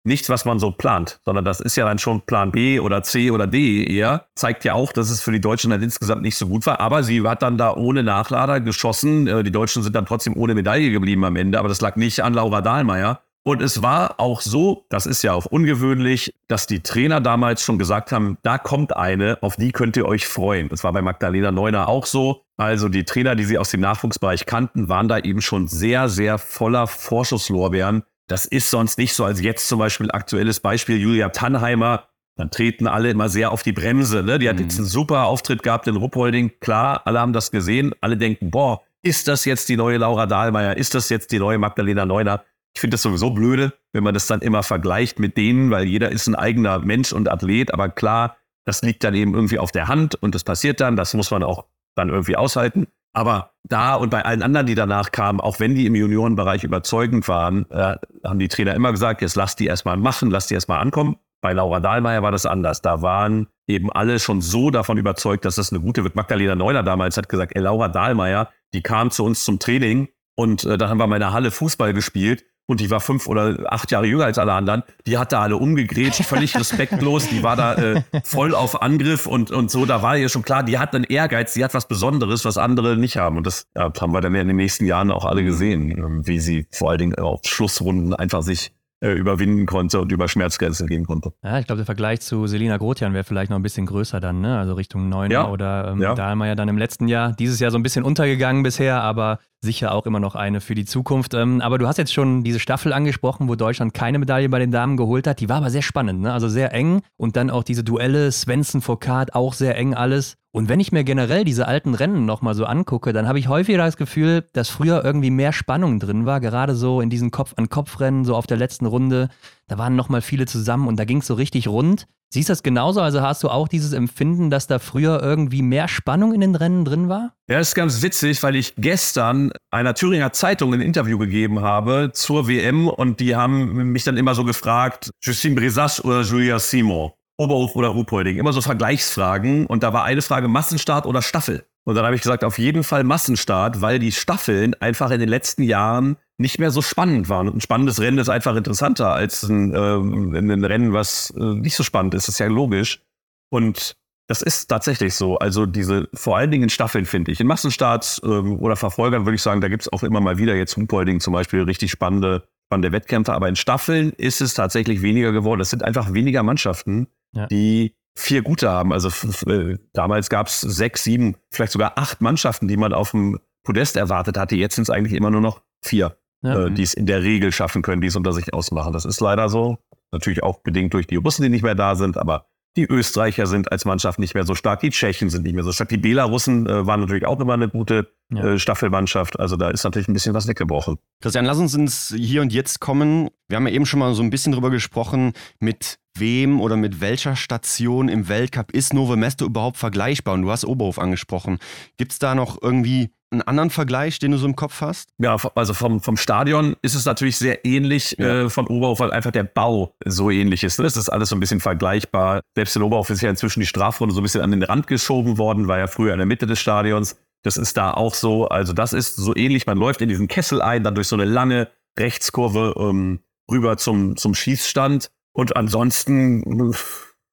nichts, 0.05 0.29
was 0.29 0.45
man 0.45 0.59
so 0.59 0.71
plant, 0.71 1.19
sondern 1.23 1.45
das 1.45 1.59
ist 1.59 1.75
ja 1.75 1.85
dann 1.85 1.97
schon 1.97 2.21
Plan 2.21 2.51
B 2.51 2.79
oder 2.79 3.03
C 3.03 3.31
oder 3.31 3.47
D 3.47 3.85
eher. 3.85 4.27
Zeigt 4.35 4.65
ja 4.65 4.73
auch, 4.73 4.91
dass 4.91 5.09
es 5.09 5.21
für 5.21 5.31
die 5.31 5.39
Deutschen 5.41 5.71
dann 5.71 5.81
insgesamt 5.81 6.21
nicht 6.21 6.35
so 6.35 6.47
gut 6.47 6.65
war. 6.65 6.79
Aber 6.79 7.03
sie 7.03 7.21
hat 7.25 7.41
dann 7.41 7.57
da 7.57 7.73
ohne 7.73 8.03
Nachlader 8.03 8.59
geschossen. 8.59 9.27
Äh, 9.27 9.43
Die 9.43 9.51
Deutschen 9.51 9.81
sind 9.81 9.95
dann 9.95 10.05
trotzdem 10.05 10.35
ohne 10.35 10.55
Medaille 10.55 10.91
geblieben 10.91 11.23
am 11.23 11.35
Ende. 11.35 11.57
Aber 11.57 11.69
das 11.69 11.81
lag 11.81 11.95
nicht 11.95 12.21
an 12.21 12.33
Laura 12.33 12.61
Dahlmeier. 12.61 13.21
Und 13.45 13.61
es 13.61 13.81
war 13.81 14.21
auch 14.21 14.39
so, 14.39 14.85
das 14.87 15.05
ist 15.05 15.21
ja 15.21 15.33
auch 15.33 15.45
ungewöhnlich, 15.45 16.33
dass 16.47 16.65
die 16.65 16.81
Trainer 16.81 17.19
damals 17.19 17.61
schon 17.61 17.77
gesagt 17.77 18.13
haben, 18.13 18.37
da 18.41 18.57
kommt 18.57 18.95
eine, 18.95 19.37
auf 19.41 19.57
die 19.57 19.73
könnt 19.73 19.97
ihr 19.97 20.05
euch 20.05 20.25
freuen. 20.27 20.69
Das 20.69 20.85
war 20.85 20.93
bei 20.93 21.01
Magdalena 21.01 21.51
Neuner 21.51 21.89
auch 21.89 22.05
so. 22.05 22.45
Also 22.55 22.87
die 22.87 23.03
Trainer, 23.03 23.35
die 23.35 23.43
sie 23.43 23.57
aus 23.57 23.69
dem 23.69 23.81
Nachwuchsbereich 23.81 24.45
kannten, 24.45 24.87
waren 24.87 25.09
da 25.09 25.19
eben 25.19 25.41
schon 25.41 25.67
sehr, 25.67 26.07
sehr 26.07 26.37
voller 26.37 26.87
Vorschusslorbeeren. 26.87 28.03
Das 28.27 28.45
ist 28.45 28.69
sonst 28.69 28.97
nicht 28.97 29.13
so, 29.13 29.25
als 29.25 29.41
jetzt 29.41 29.67
zum 29.67 29.79
Beispiel 29.79 30.09
aktuelles 30.11 30.61
Beispiel 30.61 30.97
Julia 30.97 31.29
Tannheimer. 31.29 32.07
Dann 32.37 32.49
treten 32.49 32.87
alle 32.87 33.09
immer 33.09 33.27
sehr 33.27 33.51
auf 33.51 33.61
die 33.61 33.73
Bremse. 33.73 34.23
Ne? 34.23 34.39
Die 34.39 34.47
hat 34.47 34.59
jetzt 34.61 34.77
einen 34.77 34.87
super 34.87 35.25
Auftritt 35.25 35.63
gehabt 35.63 35.87
in 35.87 35.97
Ruppolding. 35.97 36.53
Klar, 36.61 37.01
alle 37.05 37.19
haben 37.19 37.33
das 37.33 37.51
gesehen. 37.51 37.93
Alle 37.99 38.15
denken, 38.15 38.49
boah, 38.49 38.81
ist 39.01 39.27
das 39.27 39.43
jetzt 39.43 39.67
die 39.67 39.75
neue 39.75 39.97
Laura 39.97 40.27
Dahlmeier? 40.27 40.77
Ist 40.77 40.95
das 40.95 41.09
jetzt 41.09 41.31
die 41.33 41.39
neue 41.39 41.57
Magdalena 41.57 42.05
Neuner? 42.05 42.43
Ich 42.75 42.81
finde 42.81 42.95
das 42.95 43.03
sowieso 43.03 43.29
blöde, 43.31 43.73
wenn 43.91 44.03
man 44.03 44.13
das 44.13 44.27
dann 44.27 44.41
immer 44.41 44.63
vergleicht 44.63 45.19
mit 45.19 45.37
denen, 45.37 45.69
weil 45.69 45.85
jeder 45.85 46.11
ist 46.11 46.27
ein 46.27 46.35
eigener 46.35 46.79
Mensch 46.79 47.13
und 47.13 47.29
Athlet. 47.29 47.73
Aber 47.73 47.89
klar, 47.89 48.37
das 48.65 48.81
liegt 48.81 49.03
dann 49.03 49.13
eben 49.13 49.33
irgendwie 49.35 49.59
auf 49.59 49.71
der 49.71 49.87
Hand 49.87 50.15
und 50.15 50.33
das 50.33 50.43
passiert 50.43 50.81
dann. 50.81 50.95
Das 50.95 51.13
muss 51.13 51.31
man 51.31 51.43
auch 51.43 51.65
dann 51.95 52.09
irgendwie 52.09 52.35
aushalten. 52.35 52.87
Aber 53.15 53.51
da 53.63 53.93
und 53.93 54.09
bei 54.09 54.25
allen 54.25 54.41
anderen, 54.41 54.65
die 54.65 54.73
danach 54.73 55.11
kamen, 55.11 55.39
auch 55.39 55.59
wenn 55.59 55.75
die 55.75 55.85
im 55.85 55.93
Juniorenbereich 55.93 56.63
überzeugend 56.63 57.27
waren, 57.27 57.69
äh, 57.69 57.95
haben 58.23 58.39
die 58.39 58.47
Trainer 58.47 58.73
immer 58.73 58.91
gesagt, 58.91 59.21
jetzt 59.21 59.35
lass 59.35 59.55
die 59.55 59.67
erstmal 59.67 59.97
machen, 59.97 60.31
lass 60.31 60.47
die 60.47 60.55
erstmal 60.55 60.79
ankommen. 60.79 61.17
Bei 61.41 61.53
Laura 61.53 61.79
Dahlmeier 61.79 62.23
war 62.23 62.31
das 62.31 62.47
anders. 62.47 62.81
Da 62.81 63.03
waren 63.03 63.47
eben 63.67 63.91
alle 63.91 64.17
schon 64.19 64.41
so 64.41 64.71
davon 64.71 64.97
überzeugt, 64.97 65.45
dass 65.45 65.55
das 65.55 65.71
eine 65.71 65.81
gute 65.81 66.03
wird. 66.03 66.15
Magdalena 66.15 66.55
Neuner 66.55 66.81
damals 66.81 67.17
hat 67.17 67.29
gesagt, 67.29 67.51
ey, 67.55 67.61
Laura 67.61 67.89
Dahlmeier, 67.89 68.49
die 68.73 68.81
kam 68.81 69.11
zu 69.11 69.23
uns 69.23 69.45
zum 69.45 69.59
Training 69.59 70.07
und 70.35 70.63
äh, 70.63 70.77
da 70.77 70.89
haben 70.89 70.97
wir 70.97 71.05
in 71.05 71.19
der 71.19 71.33
Halle 71.33 71.51
Fußball 71.51 71.93
gespielt 71.93 72.45
und 72.65 72.79
die 72.79 72.89
war 72.89 72.99
fünf 73.01 73.27
oder 73.27 73.57
acht 73.71 73.91
Jahre 73.91 74.05
jünger 74.05 74.25
als 74.25 74.37
alle 74.37 74.53
anderen. 74.53 74.83
Die 75.05 75.17
hat 75.17 75.31
da 75.33 75.41
alle 75.41 75.57
umgegrätscht, 75.57 76.23
völlig 76.23 76.55
respektlos. 76.59 77.27
Die 77.27 77.43
war 77.43 77.55
da 77.55 77.75
äh, 77.75 78.01
voll 78.23 78.55
auf 78.55 78.81
Angriff 78.81 79.25
und, 79.27 79.51
und 79.51 79.69
so. 79.69 79.85
Da 79.85 80.01
war 80.01 80.17
ihr 80.17 80.29
schon 80.29 80.43
klar, 80.43 80.63
die 80.63 80.79
hat 80.79 80.95
einen 80.95 81.03
Ehrgeiz, 81.03 81.53
die 81.53 81.63
hat 81.63 81.73
was 81.73 81.87
Besonderes, 81.87 82.45
was 82.45 82.57
andere 82.57 82.95
nicht 82.95 83.17
haben. 83.17 83.37
Und 83.37 83.45
das 83.47 83.65
ja, 83.75 83.91
haben 83.99 84.13
wir 84.13 84.21
dann 84.21 84.33
in 84.35 84.47
den 84.47 84.55
nächsten 84.57 84.85
Jahren 84.85 85.11
auch 85.11 85.25
alle 85.25 85.43
gesehen, 85.43 85.91
ähm, 85.91 86.25
wie 86.27 86.39
sie 86.39 86.67
vor 86.71 86.89
allen 86.89 86.99
Dingen 86.99 87.15
auf 87.15 87.41
Schlussrunden 87.45 88.13
einfach 88.13 88.41
sich 88.43 88.71
äh, 89.01 89.11
überwinden 89.11 89.65
konnte 89.65 89.99
und 89.99 90.13
über 90.13 90.29
Schmerzgrenzen 90.29 90.87
gehen 90.87 91.05
konnte. 91.05 91.33
Ja, 91.43 91.59
ich 91.59 91.65
glaube, 91.65 91.79
der 91.79 91.85
Vergleich 91.85 92.21
zu 92.21 92.47
Selina 92.47 92.77
Grotian 92.77 93.13
wäre 93.13 93.25
vielleicht 93.25 93.49
noch 93.49 93.57
ein 93.59 93.61
bisschen 93.63 93.85
größer 93.85 94.21
dann, 94.21 94.39
ne? 94.39 94.57
Also 94.57 94.73
Richtung 94.75 95.09
Neuner 95.09 95.33
Ja. 95.33 95.49
oder 95.49 95.89
ähm, 95.89 96.01
Ja. 96.01 96.15
Dahlmeier 96.15 96.55
dann 96.55 96.69
im 96.69 96.77
letzten 96.77 97.09
Jahr. 97.09 97.33
Dieses 97.33 97.59
Jahr 97.59 97.71
so 97.71 97.77
ein 97.77 97.83
bisschen 97.83 98.05
untergegangen 98.05 98.63
bisher, 98.63 99.01
aber 99.03 99.39
sicher 99.63 99.93
auch 99.93 100.05
immer 100.05 100.19
noch 100.19 100.35
eine 100.35 100.61
für 100.61 100.75
die 100.75 100.85
Zukunft. 100.85 101.33
Ähm, 101.33 101.61
aber 101.61 101.79
du 101.79 101.87
hast 101.87 101.97
jetzt 101.97 102.13
schon 102.13 102.43
diese 102.43 102.59
Staffel 102.59 102.93
angesprochen, 102.93 103.49
wo 103.49 103.55
Deutschland 103.55 103.93
keine 103.95 104.19
Medaille 104.19 104.49
bei 104.49 104.59
den 104.59 104.69
Damen 104.69 104.95
geholt 104.97 105.25
hat. 105.25 105.39
Die 105.39 105.49
war 105.49 105.57
aber 105.57 105.71
sehr 105.71 105.81
spannend, 105.81 106.21
ne? 106.21 106.31
Also 106.31 106.49
sehr 106.49 106.73
eng. 106.73 107.01
Und 107.17 107.35
dann 107.35 107.49
auch 107.49 107.63
diese 107.63 107.83
Duelle, 107.83 108.31
Svensson, 108.31 108.81
Foucault, 108.81 109.33
auch 109.33 109.53
sehr 109.53 109.75
eng 109.75 109.95
alles. 109.95 110.35
Und 110.51 110.69
wenn 110.69 110.79
ich 110.79 110.91
mir 110.91 111.03
generell 111.03 111.45
diese 111.45 111.67
alten 111.67 111.95
Rennen 111.95 112.27
nochmal 112.27 112.53
so 112.53 112.65
angucke, 112.65 113.11
dann 113.11 113.27
habe 113.27 113.39
ich 113.39 113.47
häufiger 113.47 113.79
das 113.79 113.97
Gefühl, 113.97 114.45
dass 114.53 114.69
früher 114.69 115.03
irgendwie 115.03 115.31
mehr 115.31 115.51
Spannung 115.51 115.99
drin 115.99 116.27
war, 116.27 116.39
gerade 116.39 116.75
so 116.75 117.01
in 117.01 117.09
diesen 117.09 117.31
Kopf-an-Kopf-Rennen, 117.31 118.23
so 118.23 118.35
auf 118.35 118.45
der 118.45 118.57
letzten 118.57 118.85
Runde. 118.85 119.29
Da 119.67 119.77
waren 119.77 119.95
nochmal 119.95 120.21
viele 120.21 120.45
zusammen 120.45 120.87
und 120.87 120.97
da 120.99 121.05
ging 121.05 121.19
es 121.19 121.27
so 121.27 121.33
richtig 121.33 121.67
rund. 121.67 122.07
Siehst 122.33 122.49
du 122.49 122.53
das 122.53 122.63
genauso? 122.63 122.99
Also 122.99 123.21
hast 123.21 123.43
du 123.43 123.49
auch 123.49 123.67
dieses 123.67 123.93
Empfinden, 123.93 124.49
dass 124.49 124.65
da 124.65 124.79
früher 124.79 125.21
irgendwie 125.21 125.61
mehr 125.61 125.87
Spannung 125.87 126.33
in 126.33 126.41
den 126.41 126.55
Rennen 126.55 126.83
drin 126.83 127.07
war? 127.07 127.35
Ja, 127.47 127.59
das 127.59 127.69
ist 127.69 127.75
ganz 127.75 128.01
witzig, 128.01 128.41
weil 128.41 128.55
ich 128.55 128.73
gestern 128.75 129.51
einer 129.69 129.93
Thüringer 129.93 130.33
Zeitung 130.33 130.73
ein 130.73 130.81
Interview 130.81 131.19
gegeben 131.19 131.61
habe 131.61 132.09
zur 132.11 132.47
WM 132.47 132.87
und 132.87 133.19
die 133.19 133.35
haben 133.35 133.91
mich 133.91 134.03
dann 134.03 134.17
immer 134.17 134.33
so 134.33 134.45
gefragt, 134.45 135.11
Justine 135.21 135.53
Brisas 135.53 136.03
oder 136.03 136.21
Julia 136.21 136.57
Simon, 136.57 137.11
Oberhof 137.37 137.75
oder 137.75 137.89
Ruhpolding, 137.89 138.37
immer 138.37 138.51
so 138.51 138.61
Vergleichsfragen 138.61 139.67
und 139.67 139.83
da 139.83 139.93
war 139.93 140.03
eine 140.03 140.23
Frage 140.23 140.47
Massenstart 140.47 141.05
oder 141.05 141.21
Staffel. 141.21 141.65
Und 141.85 141.95
dann 141.95 142.05
habe 142.05 142.15
ich 142.15 142.21
gesagt, 142.21 142.43
auf 142.43 142.57
jeden 142.57 142.83
Fall 142.83 143.03
Massenstart, 143.03 143.81
weil 143.81 143.99
die 143.99 144.11
Staffeln 144.11 144.73
einfach 144.79 145.11
in 145.11 145.19
den 145.19 145.29
letzten 145.29 145.63
Jahren 145.63 146.15
nicht 146.37 146.57
mehr 146.59 146.71
so 146.71 146.81
spannend 146.81 147.29
waren. 147.29 147.47
Und 147.49 147.57
ein 147.57 147.61
spannendes 147.61 147.99
Rennen 147.99 148.17
ist 148.17 148.29
einfach 148.29 148.55
interessanter 148.55 149.13
als 149.13 149.43
ein, 149.43 149.73
ähm, 149.75 150.33
ein 150.33 150.63
Rennen, 150.65 150.93
was 150.93 151.31
äh, 151.37 151.39
nicht 151.43 151.75
so 151.75 151.83
spannend 151.83 152.13
ist. 152.13 152.27
Das 152.27 152.35
ist 152.35 152.39
ja 152.39 152.47
logisch. 152.47 153.01
Und 153.49 153.95
das 154.27 154.41
ist 154.41 154.67
tatsächlich 154.67 155.13
so. 155.15 155.37
Also 155.37 155.65
diese, 155.65 156.07
vor 156.13 156.37
allen 156.37 156.49
Dingen 156.49 156.63
in 156.63 156.69
Staffeln 156.69 157.05
finde 157.05 157.31
ich. 157.33 157.39
In 157.41 157.47
Massenstarts 157.47 158.21
ähm, 158.23 158.57
oder 158.59 158.77
Verfolgern 158.77 159.25
würde 159.25 159.35
ich 159.35 159.41
sagen, 159.41 159.59
da 159.59 159.67
gibt 159.67 159.83
es 159.83 159.91
auch 159.91 160.03
immer 160.03 160.21
mal 160.21 160.37
wieder 160.37 160.55
jetzt 160.55 160.77
Humpolding 160.77 161.19
zum 161.19 161.33
Beispiel 161.33 161.63
richtig 161.63 161.91
spannende, 161.91 162.47
spannende 162.67 162.93
Wettkämpfe. 162.93 163.33
Aber 163.33 163.49
in 163.49 163.57
Staffeln 163.57 164.11
ist 164.13 164.39
es 164.39 164.53
tatsächlich 164.53 165.01
weniger 165.01 165.33
geworden. 165.33 165.59
Es 165.59 165.69
sind 165.69 165.83
einfach 165.83 166.13
weniger 166.13 166.41
Mannschaften, 166.43 167.07
Ja. 167.33 167.47
die 167.47 167.95
vier 168.15 168.41
gute 168.41 168.69
haben. 168.69 168.93
Also 168.93 169.09
äh, 169.49 169.77
damals 169.93 170.29
gab 170.29 170.47
es 170.47 170.61
sechs, 170.61 171.03
sieben, 171.03 171.35
vielleicht 171.51 171.71
sogar 171.71 171.97
acht 171.97 172.21
Mannschaften, 172.21 172.67
die 172.67 172.77
man 172.77 172.93
auf 172.93 173.11
dem 173.11 173.39
Podest 173.63 173.95
erwartet 173.95 174.37
hatte. 174.37 174.55
Jetzt 174.55 174.75
sind 174.75 174.83
es 174.83 174.89
eigentlich 174.89 175.13
immer 175.13 175.31
nur 175.31 175.41
noch 175.41 175.61
vier, 175.81 176.17
Ja. 176.43 176.65
äh, 176.65 176.71
die 176.71 176.83
es 176.83 176.93
in 176.93 177.05
der 177.05 177.23
Regel 177.23 177.51
schaffen 177.51 177.81
können, 177.81 178.01
die 178.01 178.07
es 178.07 178.15
unter 178.15 178.33
sich 178.33 178.53
ausmachen. 178.53 178.93
Das 178.93 179.05
ist 179.05 179.19
leider 179.21 179.49
so. 179.49 179.77
Natürlich 180.11 180.43
auch 180.43 180.59
bedingt 180.59 180.93
durch 180.93 181.07
die 181.07 181.15
Russen, 181.15 181.41
die 181.43 181.49
nicht 181.49 181.63
mehr 181.63 181.75
da 181.75 181.95
sind, 181.95 182.17
aber 182.17 182.45
die 182.75 182.85
Österreicher 182.85 183.45
sind 183.45 183.71
als 183.71 183.85
Mannschaft 183.85 184.17
nicht 184.19 184.33
mehr 184.33 184.45
so 184.45 184.55
stark, 184.55 184.79
die 184.79 184.89
Tschechen 184.89 185.29
sind 185.29 185.43
nicht 185.43 185.53
mehr 185.53 185.63
so 185.63 185.71
stark, 185.71 185.89
die 185.89 185.97
Belarussen 185.97 186.67
äh, 186.67 186.85
waren 186.87 187.01
natürlich 187.01 187.25
auch 187.25 187.39
immer 187.39 187.53
eine 187.53 187.69
gute 187.69 188.11
äh, 188.35 188.57
Staffelmannschaft. 188.57 189.39
Also 189.39 189.57
da 189.57 189.69
ist 189.69 189.83
natürlich 189.83 190.07
ein 190.07 190.13
bisschen 190.13 190.33
was 190.33 190.47
weggebrochen. 190.47 190.97
Christian, 191.21 191.45
lass 191.45 191.59
uns 191.59 191.73
ins 191.75 192.13
Hier 192.17 192.41
und 192.41 192.51
Jetzt 192.51 192.79
kommen. 192.79 193.29
Wir 193.47 193.57
haben 193.57 193.67
ja 193.67 193.73
eben 193.73 193.85
schon 193.85 193.99
mal 193.99 194.13
so 194.15 194.23
ein 194.23 194.29
bisschen 194.31 194.53
drüber 194.53 194.71
gesprochen, 194.71 195.33
mit 195.59 195.99
wem 196.17 196.61
oder 196.61 196.75
mit 196.75 197.01
welcher 197.01 197.35
Station 197.35 198.09
im 198.09 198.27
Weltcup 198.29 198.71
ist 198.71 198.93
Nove 198.93 199.17
Mesto 199.17 199.45
überhaupt 199.45 199.77
vergleichbar? 199.77 200.35
Und 200.35 200.43
du 200.43 200.51
hast 200.51 200.65
Oberhof 200.65 200.99
angesprochen. 200.99 201.59
Gibt 201.97 202.11
es 202.11 202.19
da 202.19 202.35
noch 202.35 202.61
irgendwie 202.61 203.11
einen 203.33 203.41
anderen 203.41 203.69
Vergleich, 203.69 204.19
den 204.19 204.31
du 204.31 204.37
so 204.37 204.45
im 204.45 204.55
Kopf 204.55 204.81
hast? 204.81 205.09
Ja, 205.17 205.35
also 205.55 205.73
vom, 205.73 206.01
vom 206.01 206.17
Stadion 206.17 206.75
ist 206.81 206.95
es 206.95 207.05
natürlich 207.05 207.37
sehr 207.37 207.65
ähnlich 207.65 208.17
äh, 208.19 208.49
von 208.49 208.67
Oberhof, 208.67 208.99
weil 208.99 209.11
einfach 209.11 209.31
der 209.31 209.43
Bau 209.43 209.95
so 210.05 210.29
ähnlich 210.29 210.63
ist. 210.63 210.79
ne? 210.79 210.85
Das 210.85 210.95
ist 210.95 211.09
alles 211.09 211.29
so 211.29 211.35
ein 211.35 211.39
bisschen 211.39 211.59
vergleichbar. 211.59 212.41
Selbst 212.55 212.75
in 212.75 212.83
Oberhof 212.83 213.09
ist 213.09 213.21
ja 213.21 213.29
inzwischen 213.29 213.59
die 213.59 213.65
Strafrunde 213.65 214.13
so 214.13 214.21
ein 214.21 214.23
bisschen 214.23 214.41
an 214.41 214.51
den 214.51 214.63
Rand 214.63 214.87
geschoben 214.87 215.37
worden, 215.37 215.67
war 215.67 215.79
ja 215.79 215.87
früher 215.87 216.13
in 216.13 216.19
der 216.19 216.27
Mitte 216.27 216.45
des 216.45 216.59
Stadions. 216.59 217.17
Das 217.43 217.57
ist 217.57 217.75
da 217.75 217.91
auch 217.91 218.13
so. 218.13 218.47
Also 218.47 218.71
das 218.71 218.93
ist 218.93 219.17
so 219.17 219.35
ähnlich. 219.35 219.65
Man 219.65 219.77
läuft 219.77 220.01
in 220.01 220.09
diesen 220.09 220.27
Kessel 220.27 220.61
ein, 220.61 220.83
dann 220.83 220.95
durch 220.95 221.07
so 221.07 221.15
eine 221.15 221.25
lange 221.25 221.69
Rechtskurve 221.99 222.75
ähm, 222.77 223.19
rüber 223.51 223.77
zum, 223.77 224.15
zum 224.15 224.33
Schießstand. 224.33 225.11
Und 225.33 225.55
ansonsten 225.55 226.71
äh, 226.71 226.73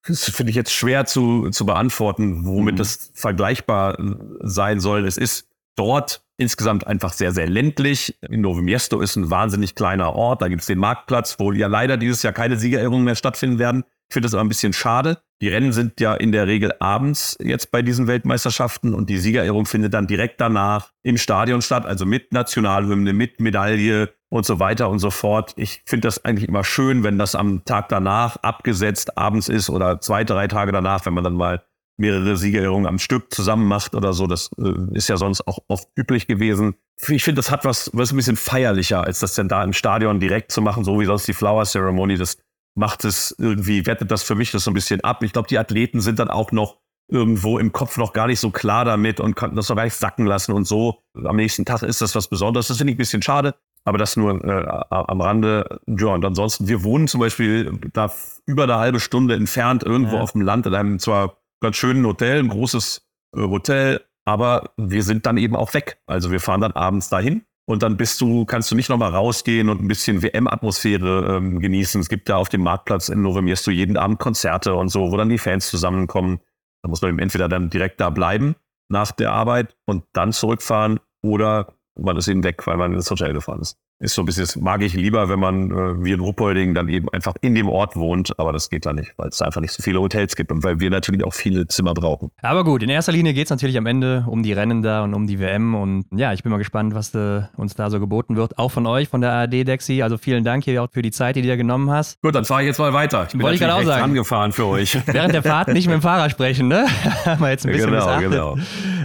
das 0.07 0.30
finde 0.30 0.51
ich 0.51 0.57
jetzt 0.57 0.72
schwer 0.72 1.05
zu, 1.05 1.51
zu 1.51 1.66
beantworten, 1.66 2.46
womit 2.46 2.78
das 2.78 3.11
vergleichbar 3.14 3.98
äh, 3.98 4.14
sein 4.40 4.80
soll. 4.80 5.07
Es 5.07 5.16
ist 5.16 5.48
dort 5.76 6.24
insgesamt 6.36 6.86
einfach 6.86 7.12
sehr, 7.12 7.32
sehr 7.32 7.48
ländlich. 7.48 8.16
In 8.28 8.40
Novo 8.40 8.62
Miesto 8.62 9.01
ist 9.01 9.16
ein 9.16 9.30
wahnsinnig 9.30 9.74
kleiner 9.74 10.14
Ort. 10.14 10.40
Da 10.40 10.48
gibt 10.48 10.62
es 10.62 10.66
den 10.66 10.78
Marktplatz, 10.78 11.38
wo 11.38 11.53
ja 11.53 11.66
leider 11.66 11.96
dieses 11.98 12.22
Jahr 12.22 12.32
keine 12.32 12.57
Siegerehrungen 12.57 13.05
mehr 13.05 13.14
stattfinden 13.14 13.59
werden. 13.59 13.84
Ich 14.09 14.14
finde 14.14 14.26
das 14.26 14.34
aber 14.34 14.42
ein 14.42 14.48
bisschen 14.48 14.72
schade. 14.72 15.18
Die 15.42 15.48
Rennen 15.48 15.72
sind 15.72 16.01
ja 16.01 16.14
in 16.14 16.32
der 16.32 16.46
Regel 16.46 16.72
abends 16.80 17.36
jetzt 17.40 17.70
bei 17.70 17.82
diesen 17.82 18.07
Weltmeisterschaften 18.07 18.94
und 18.94 19.09
die 19.09 19.18
Siegerehrung 19.18 19.66
findet 19.66 19.94
dann 19.94 20.07
direkt 20.07 20.40
danach 20.40 20.92
im 21.03 21.16
Stadion 21.16 21.62
statt, 21.62 21.86
also 21.86 22.05
mit 22.07 22.32
Nationalhymne, 22.32 23.12
mit 23.12 23.40
Medaille 23.40 24.12
und 24.31 24.47
so 24.47 24.59
weiter 24.59 24.89
und 24.89 25.01
so 25.01 25.11
fort. 25.11 25.53
Ich 25.57 25.83
finde 25.85 26.07
das 26.09 26.24
eigentlich 26.24 26.49
immer 26.49 26.64
schön, 26.64 27.03
wenn 27.03 27.18
das 27.18 27.35
am 27.35 27.64
Tag 27.64 27.89
danach 27.89 28.37
abgesetzt 28.37 29.18
abends 29.18 29.49
ist 29.49 29.68
oder 29.68 30.01
zwei, 30.01 30.24
drei 30.24 30.49
Tage 30.49 30.72
danach, 30.72 31.05
wenn 31.05 31.14
man 31.14 31.24
dann 31.24 31.35
mal 31.35 31.62
mehrere 31.99 32.37
Siegerehrungen 32.37 32.87
am 32.87 32.99
Stück 32.99 33.35
zusammen 33.35 33.66
macht 33.66 33.95
oder 33.95 34.12
so. 34.12 34.26
Das 34.26 34.51
äh, 34.57 34.72
ist 34.93 35.09
ja 35.09 35.16
sonst 35.16 35.47
auch 35.47 35.59
oft 35.68 35.89
üblich 35.97 36.26
gewesen. 36.26 36.76
Ich 37.09 37.24
finde, 37.24 37.41
das 37.41 37.51
hat 37.51 37.64
was, 37.64 37.91
was 37.93 38.12
ein 38.12 38.16
bisschen 38.16 38.37
feierlicher, 38.37 39.05
als 39.05 39.20
das 39.20 39.35
denn 39.35 39.49
da 39.49 39.62
im 39.62 39.72
Stadion 39.72 40.20
direkt 40.20 40.53
zu 40.53 40.62
machen, 40.62 40.85
so 40.85 40.99
wie 41.01 41.05
sonst 41.05 41.28
die 41.28 41.35
Flower 41.35 41.64
Ceremony. 41.64 42.16
Das 42.16 42.39
macht 42.74 43.05
es 43.05 43.35
irgendwie, 43.39 43.85
wettet 43.85 44.11
das 44.11 44.22
für 44.22 44.35
mich 44.35 44.51
das 44.53 44.64
so 44.64 44.70
ein 44.70 44.74
bisschen 44.74 45.03
ab. 45.03 45.22
Ich 45.22 45.33
glaube, 45.33 45.49
die 45.49 45.59
Athleten 45.59 46.01
sind 46.01 46.18
dann 46.18 46.31
auch 46.31 46.53
noch 46.53 46.78
irgendwo 47.11 47.59
im 47.59 47.72
Kopf 47.72 47.97
noch 47.97 48.12
gar 48.12 48.28
nicht 48.28 48.41
so 48.41 48.51
klar 48.51 48.85
damit 48.85 49.20
und 49.20 49.35
konnten 49.35 49.57
das 49.57 49.68
noch 49.68 49.76
gar 49.76 49.85
nicht 49.85 49.95
sacken 49.95 50.26
lassen 50.26 50.53
und 50.53 50.66
so. 50.66 51.03
Am 51.14 51.37
nächsten 51.37 51.64
Tag 51.64 51.83
ist 51.83 52.01
das 52.01 52.14
was 52.14 52.28
Besonderes. 52.28 52.68
Das 52.68 52.78
finde 52.78 52.93
ich 52.93 52.95
ein 52.95 52.99
bisschen 52.99 53.22
schade, 53.22 53.57
aber 53.85 53.99
das 53.99 54.16
nur 54.16 54.45
äh, 54.45 54.66
am 54.91 55.20
Rande. 55.20 55.81
Ja, 55.87 56.09
und 56.09 56.24
ansonsten, 56.24 56.68
wir 56.68 56.85
wohnen 56.85 57.09
zum 57.09 57.20
Beispiel 57.20 57.72
da 57.93 58.12
über 58.47 58.64
eine 58.64 58.76
halbe 58.76 59.01
Stunde 59.01 59.35
entfernt 59.35 59.83
irgendwo 59.83 60.16
Ja. 60.16 60.22
auf 60.22 60.33
dem 60.33 60.43
Land 60.43 60.66
in 60.66 60.74
einem 60.74 60.99
zwar 60.99 61.39
ganz 61.61 61.76
schönen 61.76 62.05
Hotel, 62.07 62.41
ein 62.41 62.49
großes 62.49 63.07
äh, 63.37 63.41
Hotel, 63.41 64.01
aber 64.24 64.70
wir 64.76 65.03
sind 65.03 65.26
dann 65.26 65.37
eben 65.39 65.57
auch 65.57 65.74
weg. 65.74 66.01
Also 66.07 66.31
wir 66.31 66.41
fahren 66.41 66.61
dann 66.61 66.72
abends 66.72 67.09
dahin 67.09 67.43
und 67.66 67.83
dann 67.83 67.97
bist 67.97 68.20
du, 68.20 68.45
kannst 68.45 68.70
du 68.70 68.74
nicht 68.76 68.89
nochmal 68.91 69.11
rausgehen 69.14 69.68
und 69.68 69.81
ein 69.83 69.89
bisschen 69.89 70.22
WM-Atmosphäre 70.22 71.37
ähm, 71.37 71.61
genießen. 71.61 72.01
Es 72.01 72.09
gibt 72.09 72.28
da 72.28 72.37
auf 72.37 72.49
dem 72.49 72.62
Marktplatz 72.62 73.09
in 73.09 73.22
Novo 73.22 73.43
Miesto 73.43 73.70
jeden 73.70 73.97
Abend 73.97 74.18
Konzerte 74.18 74.74
und 74.74 74.89
so, 74.89 75.11
wo 75.11 75.16
dann 75.16 75.28
die 75.28 75.39
Fans 75.39 75.68
zusammenkommen. 75.70 76.41
Da 76.83 76.89
muss 76.89 77.03
man 77.03 77.11
eben 77.11 77.18
entweder 77.18 77.49
dann 77.49 77.70
direkt 77.70 78.01
da 78.01 78.11
bleiben 78.11 78.57
nach 78.89 79.12
der 79.12 79.33
Arbeit 79.33 79.76
und 79.87 80.05
dann 80.12 80.33
zurückfahren 80.33 80.99
oder 81.22 81.74
man 81.97 82.16
ist 82.16 82.28
eben 82.28 82.45
weg, 82.45 82.66
weil 82.66 82.76
man 82.76 82.93
ins 82.95 83.11
Hotel 83.11 83.32
gefahren 83.32 83.61
ist. 83.61 83.78
Ist 84.03 84.14
so 84.14 84.22
ein 84.22 84.24
bisschen, 84.24 84.44
das 84.44 84.57
mag 84.57 84.80
ich 84.80 84.94
lieber, 84.94 85.28
wenn 85.28 85.38
man 85.38 85.70
äh, 85.70 86.03
wie 86.03 86.12
in 86.12 86.20
Ruppolding 86.20 86.72
dann 86.74 86.88
eben 86.88 87.11
einfach 87.11 87.34
in 87.42 87.55
dem 87.55 87.68
Ort 87.68 87.96
wohnt, 87.96 88.32
aber 88.38 88.51
das 88.51 88.70
geht 88.70 88.86
da 88.86 88.94
nicht, 88.94 89.12
weil 89.18 89.28
es 89.28 89.42
einfach 89.42 89.61
nicht 89.61 89.72
so 89.74 89.82
viele 89.82 90.01
Hotels 90.01 90.36
gibt 90.36 90.51
und 90.51 90.64
weil 90.64 90.80
wir 90.80 90.88
natürlich 90.88 91.22
auch 91.22 91.34
viele 91.34 91.66
Zimmer 91.66 91.92
brauchen. 91.92 92.30
Aber 92.40 92.64
gut, 92.64 92.82
in 92.82 92.88
erster 92.88 93.12
Linie 93.12 93.34
geht 93.34 93.44
es 93.44 93.51
natürlich 93.51 93.76
am 93.76 93.84
Ende 93.84 94.24
um 94.26 94.42
die 94.42 94.55
Rennen 94.55 94.80
da 94.82 95.05
und 95.05 95.12
um 95.12 95.26
die 95.26 95.38
WM. 95.38 95.74
Und 95.74 96.07
ja, 96.16 96.32
ich 96.32 96.42
bin 96.42 96.51
mal 96.51 96.57
gespannt, 96.57 96.94
was 96.94 97.14
äh, 97.14 97.42
uns 97.59 97.74
da 97.74 97.90
so 97.90 98.01
geboten 98.01 98.36
wird. 98.36 98.57
Auch 98.59 98.70
von 98.70 98.86
euch, 98.86 99.09
von 99.11 99.20
der 99.20 99.32
ARD, 99.32 99.68
Dexi. 99.68 100.01
Also 100.03 100.16
vielen 100.16 100.44
Dank 100.44 100.64
hier 100.64 100.82
auch 100.82 100.88
für 100.90 101.03
die 101.03 101.11
Zeit, 101.11 101.36
die 101.36 101.42
du 101.42 101.48
dir 101.48 101.59
genommen 101.59 101.90
hast. 101.90 102.22
Gut, 102.22 102.34
dann 102.34 102.46
fahre 102.46 102.62
ich 102.62 102.68
jetzt 102.68 102.78
mal 102.78 102.94
weiter. 102.94 103.24
Ich 103.26 103.32
bin 103.32 103.42
Wollte 103.42 103.57
ich 103.57 103.61
gerade 103.61 103.74
auch 103.74 103.78
natürlich 103.80 103.94
sagen. 103.96 104.05
angefahren 104.12 104.53
für 104.53 104.64
euch. 104.66 104.96
Während 105.07 105.34
der 105.34 105.42
Fahrt 105.42 105.68
nicht 105.68 105.86
mit 105.88 105.94
dem 105.96 106.03
Fahrer 106.03 106.30
sprechen, 106.30 106.68
ne? 106.68 106.86
Haben 107.26 107.42
wir 107.42 107.51
jetzt 107.51 107.66
ein 107.66 107.72
bisschen 107.72 107.90
Genau, 107.90 107.98
missachtet. 108.07 108.30
genau. 108.30 108.57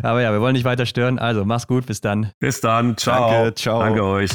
Aber 0.04 0.22
ja, 0.22 0.32
wir 0.32 0.40
wollen 0.40 0.54
nicht 0.54 0.64
weiter 0.64 0.86
stören. 0.86 1.20
Also 1.20 1.44
mach's 1.44 1.68
gut, 1.68 1.86
bis 1.86 2.00
dann. 2.00 2.32
Bis 2.40 2.62
dann. 2.62 2.96
Ciao. 2.96 3.30
Danke, 3.30 3.56
ciao. 3.56 3.80
Danke 3.82 4.04
euch. 4.06 4.32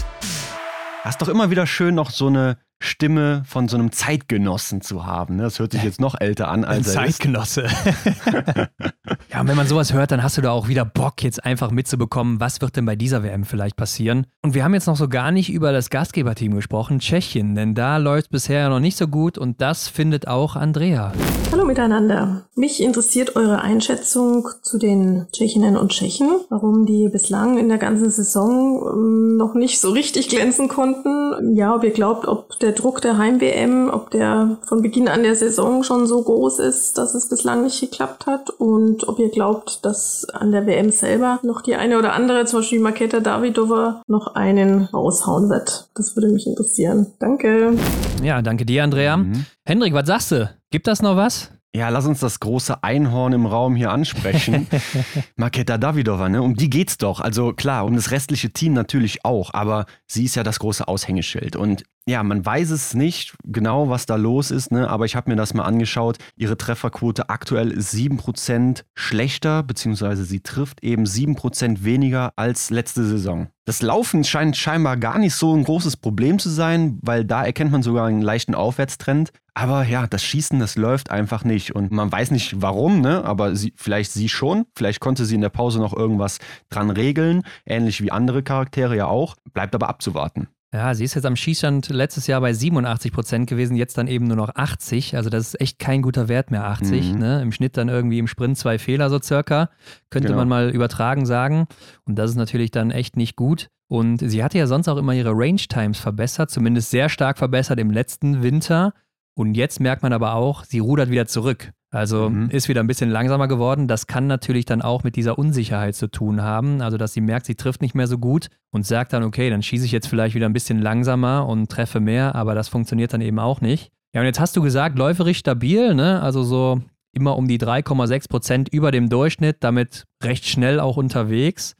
Das 1.11 1.17
ist 1.17 1.23
doch 1.23 1.35
immer 1.35 1.51
wieder 1.51 1.67
schön, 1.67 1.97
noch 1.97 2.11
so 2.11 2.29
eine 2.29 2.57
Stimme 2.83 3.43
von 3.47 3.69
so 3.69 3.77
einem 3.77 3.93
Zeitgenossen 3.93 4.81
zu 4.81 5.05
haben. 5.05 5.37
Ne? 5.37 5.43
Das 5.43 5.59
hört 5.59 5.73
sich 5.73 5.83
jetzt 5.83 6.01
noch 6.01 6.19
älter 6.19 6.49
an 6.49 6.65
als 6.65 6.89
Ein. 6.89 6.95
Zeitgenosse. 6.95 7.67
ja, 9.31 9.41
und 9.41 9.49
wenn 9.49 9.57
man 9.57 9.67
sowas 9.67 9.93
hört, 9.93 10.11
dann 10.13 10.23
hast 10.23 10.39
du 10.39 10.41
da 10.41 10.51
auch 10.51 10.67
wieder 10.67 10.87
Bock, 10.87 11.23
jetzt 11.23 11.45
einfach 11.45 11.71
mitzubekommen, 11.71 12.41
was 12.41 12.63
wird 12.63 12.77
denn 12.77 12.87
bei 12.87 12.97
dieser 12.97 13.23
WM 13.23 13.45
vielleicht 13.45 13.77
passieren. 13.77 14.27
Und 14.43 14.55
wir 14.55 14.65
haben 14.65 14.73
jetzt 14.73 14.87
noch 14.87 14.97
so 14.97 15.09
gar 15.09 15.31
nicht 15.31 15.53
über 15.53 15.73
das 15.73 15.91
Gastgeberteam 15.91 16.55
gesprochen, 16.55 17.01
Tschechien, 17.01 17.55
denn 17.55 17.75
da 17.75 17.99
läuft 17.99 18.31
bisher 18.31 18.71
noch 18.71 18.81
nicht 18.81 18.97
so 18.97 19.09
gut 19.09 19.37
und 19.37 19.61
das 19.61 19.87
findet 19.87 20.27
auch 20.27 20.57
Andrea. 20.57 21.13
Hallo 21.53 21.65
miteinander. 21.65 22.47
Mich 22.55 22.81
interessiert 22.81 23.35
eure 23.35 23.61
Einschätzung 23.61 24.47
zu 24.63 24.79
den 24.79 25.27
Tschechinnen 25.33 25.77
und 25.77 25.91
Tschechen, 25.91 26.29
warum 26.49 26.87
die 26.87 27.09
bislang 27.09 27.59
in 27.59 27.69
der 27.69 27.79
ganzen 27.79 28.09
Saison 28.09 28.89
ähm, 28.93 29.37
noch 29.37 29.55
nicht 29.55 29.81
so 29.81 29.91
richtig 29.91 30.29
glänzen 30.29 30.69
konnten. 30.69 31.57
Ja, 31.57 31.75
ob 31.75 31.83
ihr 31.83 31.91
glaubt, 31.91 32.29
ob 32.29 32.57
der 32.61 32.70
Druck 32.73 33.01
der 33.01 33.19
Heim-WM, 33.19 33.91
ob 33.91 34.11
der 34.11 34.59
von 34.67 34.83
Beginn 34.83 35.09
an 35.09 35.23
der 35.23 35.35
Saison 35.35 35.83
schon 35.83 36.07
so 36.07 36.23
groß 36.23 36.59
ist, 36.61 36.99
dass 36.99 37.15
es 37.15 37.29
bislang 37.29 37.65
nicht 37.65 37.81
geklappt 37.81 38.27
hat 38.27 38.51
und 38.51 39.07
ob 39.09 39.19
ihr 39.19 39.31
glaubt, 39.31 39.85
dass 39.85 40.27
an 40.29 40.53
der 40.53 40.67
WM 40.67 40.91
selber 40.91 41.41
noch 41.43 41.63
die 41.63 41.77
eine 41.77 41.99
oder 41.99 42.13
andere, 42.13 42.45
zum 42.45 42.61
Beispiel 42.61 42.81
Maketa 42.81 43.21
Davidova, 43.21 44.03
noch 44.07 44.35
einen 44.35 44.85
raushauen 44.85 45.49
wird. 45.51 45.89
Das 45.95 46.17
würde 46.17 46.29
mich 46.29 46.47
interessieren. 46.47 47.07
Danke. 47.19 47.75
Ja, 48.23 48.43
danke 48.43 48.65
dir, 48.65 48.85
Andrea. 48.85 49.25
Hendrik, 49.65 49.95
was 49.95 50.07
sagst 50.07 50.33
du? 50.33 50.51
Gibt 50.71 50.87
das 50.87 51.03
noch 51.03 51.17
was? 51.17 51.51
Ja, 51.73 51.89
lass 51.89 52.05
uns 52.05 52.19
das 52.19 52.41
große 52.41 52.83
Einhorn 52.83 53.33
im 53.33 53.47
Raum 53.47 53.77
hier 53.77 53.93
ansprechen. 53.93 54.67
Maketa 55.37 55.79
Davidova, 55.79 56.29
ne? 56.29 56.43
Um 56.43 56.57
die 56.57 56.69
geht's 56.69 56.99
doch. 56.99 57.21
Also 57.21 57.53
klar, 57.53 57.85
um 57.85 57.95
das 57.95 58.11
restliche 58.11 58.51
Team 58.51 58.73
natürlich 58.73 59.25
auch, 59.25 59.55
aber 59.55 59.87
sie 60.09 60.25
ist 60.25 60.35
ja 60.35 60.43
das 60.43 60.59
große 60.59 60.89
Aushängeschild. 60.89 61.55
Und 61.55 61.85
ja, 62.07 62.23
man 62.23 62.45
weiß 62.45 62.71
es 62.71 62.95
nicht 62.95 63.35
genau, 63.45 63.89
was 63.89 64.07
da 64.07 64.17
los 64.17 64.51
ist, 64.51 64.73
ne? 64.73 64.89
aber 64.89 65.05
ich 65.05 65.17
habe 65.17 65.31
mir 65.31 65.37
das 65.37 65.55
mal 65.55 65.65
angeschaut. 65.65 66.17
Ihre 66.37 66.57
Trefferquote 66.57 67.29
aktuell 67.29 67.71
ist 67.71 67.95
7% 67.95 68.85
schlechter, 68.95 69.63
beziehungsweise 69.63 70.25
sie 70.25 70.41
trifft 70.41 70.83
eben 70.83 71.05
7% 71.05 71.85
weniger 71.85 72.33
als 72.37 72.71
letzte 72.71 73.05
Saison. 73.05 73.49
Das 73.67 73.83
Laufen 73.83 74.25
scheint 74.25 74.57
scheinbar 74.57 74.97
gar 74.97 75.19
nicht 75.19 75.35
so 75.35 75.55
ein 75.55 75.63
großes 75.63 75.99
Problem 75.99 76.39
zu 76.39 76.49
sein, 76.49 76.99
weil 77.03 77.25
da 77.25 77.45
erkennt 77.45 77.71
man 77.71 77.83
sogar 77.83 78.07
einen 78.07 78.23
leichten 78.23 78.55
Aufwärtstrend. 78.55 79.31
Aber 79.55 79.85
ja, 79.85 80.07
das 80.07 80.25
Schießen, 80.25 80.59
das 80.59 80.77
läuft 80.77 81.11
einfach 81.11 81.45
nicht. 81.45 81.75
Und 81.75 81.93
man 81.93 82.11
weiß 82.11 82.31
nicht 82.31 82.63
warum, 82.63 83.01
ne? 83.01 83.25
aber 83.25 83.55
sie, 83.55 83.75
vielleicht 83.77 84.11
sie 84.11 84.29
schon. 84.29 84.65
Vielleicht 84.75 85.01
konnte 85.01 85.25
sie 85.25 85.35
in 85.35 85.43
der 85.43 85.51
Pause 85.51 85.79
noch 85.79 85.95
irgendwas 85.95 86.39
dran 86.71 86.91
regeln, 86.91 87.43
ähnlich 87.67 88.03
wie 88.03 88.11
andere 88.11 88.43
Charaktere 88.43 88.97
ja 88.97 89.07
auch. 89.07 89.37
Bleibt 89.53 89.75
aber 89.75 89.89
abzuwarten. 89.89 90.49
Ja, 90.73 90.95
sie 90.95 91.03
ist 91.03 91.15
jetzt 91.15 91.25
am 91.27 91.35
Schießstand 91.35 91.89
letztes 91.89 92.29
Jahr 92.29 92.41
bei 92.41 92.53
87 92.53 93.11
Prozent 93.13 93.49
gewesen, 93.49 93.75
jetzt 93.77 93.99
dann 93.99 94.07
eben 94.07 94.27
nur 94.27 94.37
noch 94.37 94.55
80. 94.55 95.17
Also 95.17 95.29
das 95.29 95.49
ist 95.49 95.61
echt 95.61 95.81
kein 95.81 96.01
guter 96.01 96.29
Wert 96.29 96.53
mehr, 96.53 96.65
80. 96.65 97.13
Mhm. 97.13 97.19
Ne? 97.19 97.43
Im 97.43 97.51
Schnitt 97.51 97.77
dann 97.77 97.89
irgendwie 97.89 98.21
im 98.21 98.29
Sprint 98.29 98.57
zwei 98.57 98.79
Fehler 98.79 99.11
so 99.11 99.21
circa. 99.21 99.71
Könnte 100.11 100.29
Genau. 100.29 100.39
man 100.39 100.49
mal 100.49 100.71
übertragen 100.71 101.27
sagen. 101.27 101.67
Und 102.05 102.17
das 102.17 102.31
ist 102.31 102.37
natürlich 102.37 102.71
dann 102.71 102.93
echt 102.93 103.17
nicht 103.17 103.35
gut. 103.35 103.69
Und 103.89 104.19
sie 104.19 104.45
hatte 104.45 104.59
ja 104.59 104.69
sonst 104.69 104.87
auch 104.87 104.97
immer 104.97 105.13
ihre 105.13 105.33
Range 105.35 105.57
Times 105.57 105.99
verbessert, 105.99 106.51
zumindest 106.51 106.91
sehr 106.91 107.09
stark 107.09 107.39
verbessert 107.39 107.81
im 107.81 107.91
letzten 107.91 108.45
Winter. 108.45 108.93
Und 109.35 109.55
jetzt 109.55 109.81
merkt 109.81 110.03
man 110.03 110.13
aber 110.13 110.35
auch, 110.35 110.65
sie 110.65 110.81
rudert 110.81 111.11
wieder 111.11 111.27
zurück. 111.27 111.73
Also 111.93 112.31
ist 112.51 112.69
wieder 112.69 112.81
ein 112.81 112.87
bisschen 112.87 113.11
langsamer 113.11 113.49
geworden. 113.49 113.89
Das 113.89 114.07
kann 114.07 114.29
natürlich 114.29 114.65
dann 114.65 114.81
auch 114.81 115.03
mit 115.03 115.17
dieser 115.17 115.39
Unsicherheit 115.39 115.97
zu 115.97 116.07
tun 116.07 116.41
haben. 116.41 116.83
Also, 116.83 116.97
dass 116.97 117.13
sie 117.13 117.21
merkt, 117.21 117.47
sie 117.47 117.57
trifft 117.57 117.83
nicht 117.83 117.97
mehr 117.97 118.07
so 118.07 118.17
gut 118.19 118.47
und 118.71 118.87
sagt 118.87 119.13
dann, 119.13 119.25
okay, 119.25 119.51
dann 119.51 119.63
schieße 119.63 119.87
ich 119.87 119.93
jetzt 119.93 120.07
vielleicht 120.07 120.37
wieder 120.37 120.47
ein 120.47 120.53
bisschen 120.53 120.79
langsamer 120.81 121.49
und 121.49 121.69
treffe 121.69 121.99
mehr, 121.99 122.37
aber 122.37 122.55
das 122.55 122.69
funktioniert 122.69 123.13
dann 123.13 123.21
eben 123.21 123.41
auch 123.41 123.61
nicht. 123.61 123.91
Ja, 124.15 124.21
und 124.21 124.27
jetzt 124.27 124.39
hast 124.39 124.57
du 124.57 124.63
gesagt, 124.63 124.99
läuferisch 124.99 125.39
stabil, 125.39 125.95
ne? 125.95 126.23
Also 126.23 126.45
so 126.45 126.81
immer 127.13 127.37
um 127.37 127.49
die 127.49 127.59
3,6 127.59 128.29
Prozent 128.29 128.69
über 128.69 128.93
dem 128.93 129.09
Durchschnitt, 129.09 129.57
damit 129.61 130.05
recht 130.23 130.47
schnell 130.47 130.79
auch 130.79 130.97
unterwegs. 130.97 131.75